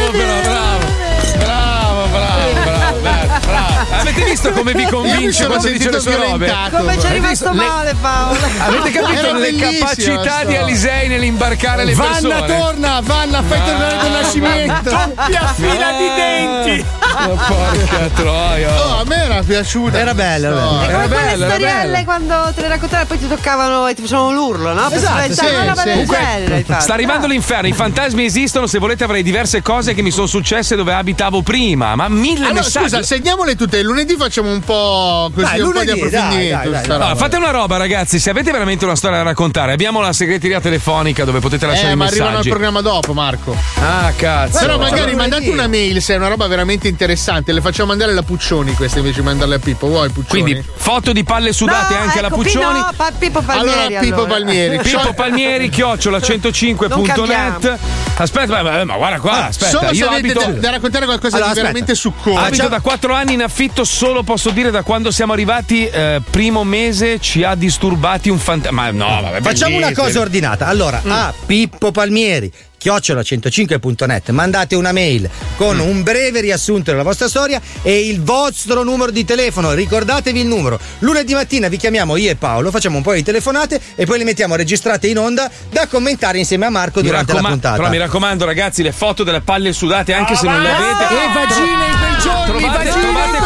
Avete 4.21 4.25
visto 4.25 4.51
come 4.51 4.73
vi 4.75 4.85
convince 4.85 5.47
quando 5.47 5.69
dice 5.69 5.91
le 5.91 6.01
sue 6.01 6.15
robe? 6.15 6.53
Come 6.71 6.99
ci 6.99 7.07
è 7.07 7.13
rimasto 7.13 7.53
male, 7.53 7.95
Paolo? 8.01 8.39
Avete 8.59 8.91
capito 8.91 9.19
Era 9.19 9.39
le 9.39 9.55
capacità 9.57 10.45
di 10.45 10.57
Alisei 10.57 11.09
nell'imbarcare 11.09 11.85
le 11.85 11.95
Vanna 11.95 12.13
persone? 12.13 12.47
torna, 12.47 13.01
Vanna, 13.01 13.43
fai 13.43 13.65
tornare 13.65 13.97
Don 13.97 14.13
Nascimento. 14.13 14.91
Doppia 14.91 15.55
fila 15.55 15.93
di 15.97 16.09
denti! 16.17 16.85
Oh, 17.13 17.35
porca 17.35 18.09
troia. 18.15 18.83
Oh, 18.83 19.01
a 19.01 19.05
me 19.05 19.17
era 19.17 19.43
piaciuta. 19.43 19.99
Era 19.99 20.15
bella, 20.15 20.49
era 20.49 20.57
bella. 20.57 20.83
Era 20.85 20.93
come 21.03 21.09
quelle 21.09 21.47
storielle 21.49 21.91
bella. 21.91 22.05
quando 22.05 22.53
te 22.55 22.61
le 22.61 22.69
raccontavano 22.69 23.09
poi 23.09 23.19
ti 23.19 23.29
toccavano 23.29 23.89
e 23.89 23.95
ti 23.95 24.03
facevano 24.03 24.33
l'urlo, 24.33 24.73
no? 24.73 24.91
Esatto, 24.91 25.33
sì, 25.33 25.35
sì. 25.35 26.07
genere. 26.07 26.65
Sta 26.79 26.93
arrivando 26.93 27.27
l'inferno, 27.27 27.69
i 27.69 27.73
fantasmi 27.73 28.25
esistono, 28.25 28.67
se 28.67 28.79
volete 28.79 29.05
avrei 29.05 29.23
diverse 29.23 29.61
cose 29.61 29.93
che 29.95 30.03
mi 30.03 30.11
sono 30.11 30.27
successe 30.27 30.77
dove 30.77 30.95
abitavo 30.95 31.43
prima, 31.43 31.95
ma 31.97 32.09
mille 32.09 32.47
Allora, 32.47 32.63
messaggi. 32.63 32.89
scusa, 32.91 33.03
segniamole 33.03 33.57
tutte. 33.57 33.83
Lunedì 33.83 34.10
facciamo 34.16 34.51
un 34.51 34.61
po' 34.61 35.31
così, 35.35 35.45
Dai, 35.47 35.61
un 35.61 35.73
po' 35.73 35.81
di 35.81 35.87
lunedì, 35.87 36.01
dai, 36.01 36.09
approfondimento. 36.09 36.57
dai, 36.62 36.70
dai, 36.73 36.85
sta 36.85 36.97
No, 36.97 37.03
roba. 37.05 37.15
fate 37.16 37.37
una 37.37 37.51
roba, 37.51 37.77
ragazzi. 37.77 38.19
Se 38.19 38.31
avete 38.31 38.51
veramente 38.53 38.85
una 38.85 38.97
storia 38.97 39.19
da 39.19 39.23
raccontare, 39.24 39.73
abbiamo 39.73 40.01
la 40.01 40.12
segreteria 40.12 40.61
telefonica 40.61 41.24
dove 41.24 41.41
potete 41.41 41.66
lasciare 41.66 41.91
Eh, 41.91 41.93
i 41.93 41.97
ma 41.97 42.05
arrivano 42.07 42.27
al 42.31 42.32
messaggi. 42.37 42.49
programma 42.51 42.81
dopo, 42.81 43.12
Marco. 43.12 43.57
Ah, 43.81 44.12
cazzo. 44.16 44.59
Però 44.59 44.74
Allora, 44.74 44.91
magari 44.91 45.12
lunedì. 45.12 45.16
mandate 45.16 45.49
una 45.51 45.66
mail 45.66 46.03
se 46.03 46.15
è 46.15 46.16
una 46.16 46.28
roba 46.28 46.47
veramente 46.47 46.89
interessante. 46.89 47.53
Le 47.53 47.61
facciamo 47.61 47.89
mandare 47.89 48.12
alla 48.12 48.23
Puccioni 48.23 48.74
queste 48.74 48.99
invece 48.99 49.20
di 49.20 49.27
mandarle 49.27 49.55
a 49.57 49.59
Pippo. 49.59 49.87
Vuoi 49.89 50.09
Puccioni? 50.11 50.43
Quindi, 50.43 50.65
foto 50.74 51.12
di 51.12 51.24
palle 51.24 51.53
sudate 51.53 51.95
No, 51.95 52.01
anche 52.01 52.19
alla 52.19 52.28
ecco, 52.28 52.37
Puccioni. 52.37 52.65
Pino, 52.66 52.91
pa- 52.97 53.12
Pippo 53.19 53.41
Palmieri. 53.43 53.78
Allora, 53.87 54.01
Pippo 54.01 54.15
allora. 54.16 54.31
Palmieri. 54.35 54.78
Pippo 54.78 55.12
Palmieri, 55.15 55.69
chiocciola 55.69 56.19
Non 56.19 56.27
105.net. 56.27 57.07
cambiamo. 57.15 57.78
Aspetta, 58.16 58.62
ma, 58.62 58.85
ma 58.85 58.97
guarda 58.97 59.19
qua, 59.19 59.47
aspetta. 59.47 59.70
Solo 59.70 59.89
se 59.89 59.95
io 59.95 60.09
avete 60.09 60.31
abito. 60.32 60.41
da, 60.53 60.59
da 60.59 60.70
raccontare 60.70 61.05
qualcosa 61.07 61.37
Allora, 61.37 61.53
di 61.53 61.59
aspetta. 61.59 61.73
veramente 61.73 61.95
succoso. 61.95 62.39
Abito 62.39 62.69
da 62.69 62.81
4 62.81 63.15
anni 63.15 63.32
in 63.35 63.43
affitto, 63.43 63.85
solo 63.91 64.23
posso 64.23 64.51
dire 64.51 64.71
da 64.71 64.83
quando 64.83 65.11
siamo 65.11 65.33
arrivati, 65.33 65.85
eh, 65.87 66.23
primo 66.31 66.62
mese 66.62 67.19
ci 67.19 67.43
ha 67.43 67.57
disturbati 67.57 68.29
un 68.31 68.39
fantasma. 68.39 68.83
Ma 68.83 68.91
no, 68.93 69.21
vabbè, 69.21 69.43
Facciamo 69.43 69.77
una 69.77 69.93
cosa 69.93 70.21
ordinata. 70.21 70.67
Allora, 70.69 71.03
a 71.05 71.35
Pippo 71.45 71.91
Palmieri, 71.91 72.51
chiocciola105.net, 72.83 74.31
mandate 74.31 74.75
una 74.77 74.93
mail 74.93 75.29
con 75.57 75.79
un 75.81 76.03
breve 76.03 76.41
riassunto 76.41 76.93
della 76.93 77.03
vostra 77.03 77.29
storia 77.29 77.61
e 77.83 78.07
il 78.09 78.23
vostro 78.23 78.85
numero 78.85 79.11
di 79.11 79.25
telefono. 79.25 79.73
Ricordatevi 79.73 80.41
il 80.41 80.47
numero. 80.47 80.79
Lunedì 81.01 81.35
mattina 81.35 81.69
vi 81.69 81.77
chiamiamo 81.77 82.17
io 82.17 82.31
e 82.31 82.37
Paolo, 82.37 82.71
facciamo 82.71 82.97
un 82.97 83.03
po' 83.03 83.12
di 83.12 83.23
telefonate 83.25 83.81
e 83.97 84.07
poi 84.07 84.19
le 84.19 84.25
mettiamo 84.25 84.55
registrate 84.55 85.09
in 85.09 85.19
onda 85.19 85.51
da 85.69 85.89
commentare 85.89 86.39
insieme 86.39 86.67
a 86.67 86.71
Marco 86.71 87.01
Mi 87.01 87.07
durante 87.07 87.33
la 87.33 87.39
raccoma- 87.39 87.53
puntata. 87.55 87.77
Però 87.77 87.89
mi 87.91 87.99
raccomando, 87.99 88.45
ragazzi, 88.47 88.83
le 88.83 88.93
foto 88.93 89.25
delle 89.25 89.41
palle 89.41 89.73
sudate, 89.73 90.15
anche 90.15 90.37
se 90.37 90.47
non 90.47 90.62
le 90.62 90.71
avete. 90.71 91.05
E 91.05 91.33
vagine 91.35 91.67
in 91.67 91.99
quei 91.99 92.23
giorni, 92.23 92.45
Trovate, 92.61 92.85
vagine 92.85 93.03
trovate 93.03 93.40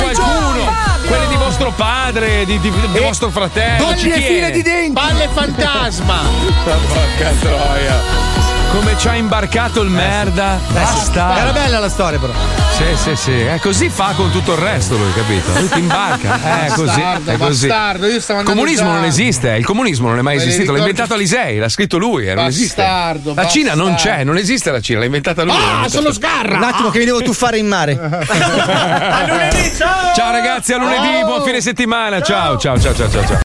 vostro 1.55 1.71
padre, 1.71 2.45
di, 2.47 2.59
di- 2.59 2.71
di 2.71 2.99
vostro 2.99 3.31
fratello. 3.31 3.93
Doppie 3.93 4.21
file 4.21 4.51
di 4.51 4.63
denti. 4.63 4.93
Palle 4.93 5.29
fantasma. 5.33 6.23
Porca 6.65 7.31
troia. 7.39 8.44
Come 8.75 8.99
ci 8.99 9.07
ha 9.07 9.15
imbarcato 9.15 9.83
il 9.83 9.89
merda. 9.89 10.59
Basta. 10.73 11.39
Era 11.39 11.53
bella 11.53 11.79
la 11.79 11.89
storia, 11.89 12.19
però. 12.19 12.33
Sì, 12.77 12.85
sì, 12.97 13.15
sì. 13.15 13.41
È 13.41 13.61
così 13.61 13.89
fa 13.89 14.15
con 14.17 14.33
tutto 14.33 14.53
il 14.55 14.59
resto, 14.59 14.97
lui, 14.97 15.13
capito? 15.13 15.53
Lui 15.61 15.69
ti 15.69 15.79
imbarca. 15.79 16.41
È 16.67 16.71
così. 16.73 17.01
È 17.01 17.37
così. 17.37 17.67
bastardo, 17.69 18.07
io 18.09 18.21
stavo 18.21 18.41
andando 18.41 18.61
comunismo 18.61 18.89
già- 18.89 18.95
non 18.95 19.05
esiste, 19.05 19.49
il 19.51 19.65
comunismo 19.65 20.09
non 20.09 20.19
è 20.19 20.23
mai 20.23 20.37
Me 20.37 20.43
esistito, 20.43 20.73
l'ha 20.73 20.79
ricordo- 20.79 20.91
inventato 21.03 21.15
Alisei, 21.15 21.59
l'ha 21.59 21.69
scritto 21.69 21.99
lui, 21.99 22.27
eh, 22.29 22.35
non 22.35 22.47
esiste. 22.47 22.83
Bastardo, 22.83 23.35
La 23.35 23.47
Cina 23.47 23.75
non 23.75 23.93
bastardo. 23.93 24.17
c'è, 24.19 24.25
non 24.25 24.37
esiste 24.39 24.71
la 24.73 24.81
Cina, 24.81 24.99
l'ha 24.99 25.05
inventata 25.05 25.45
lui. 25.45 25.53
l'ha 25.53 25.59
Ah, 25.59 25.63
inventata 25.67 25.89
sono 25.91 26.05
lui. 26.09 26.15
sgarra. 26.15 26.57
Un 26.57 26.63
attimo 26.65 26.91
che 26.91 26.99
mi 26.99 27.05
devo 27.05 27.23
tuffare 27.23 27.59
in 27.59 27.67
mare. 27.69 27.93
A 28.03 29.25
lunedì, 29.29 29.73
ciao! 29.77 30.15
Ciao 30.17 30.33
ragazzi, 30.33 30.73
a 30.73 30.79
lunedì, 30.79 31.23
buon 31.25 31.45
fine 31.45 31.61
settimana. 31.61 32.21
Ciao, 32.23 32.57
ciao, 32.59 32.77
ciao, 32.81 32.93
ciao, 32.95 33.09
ciao. 33.09 33.25
ciao. 33.25 33.39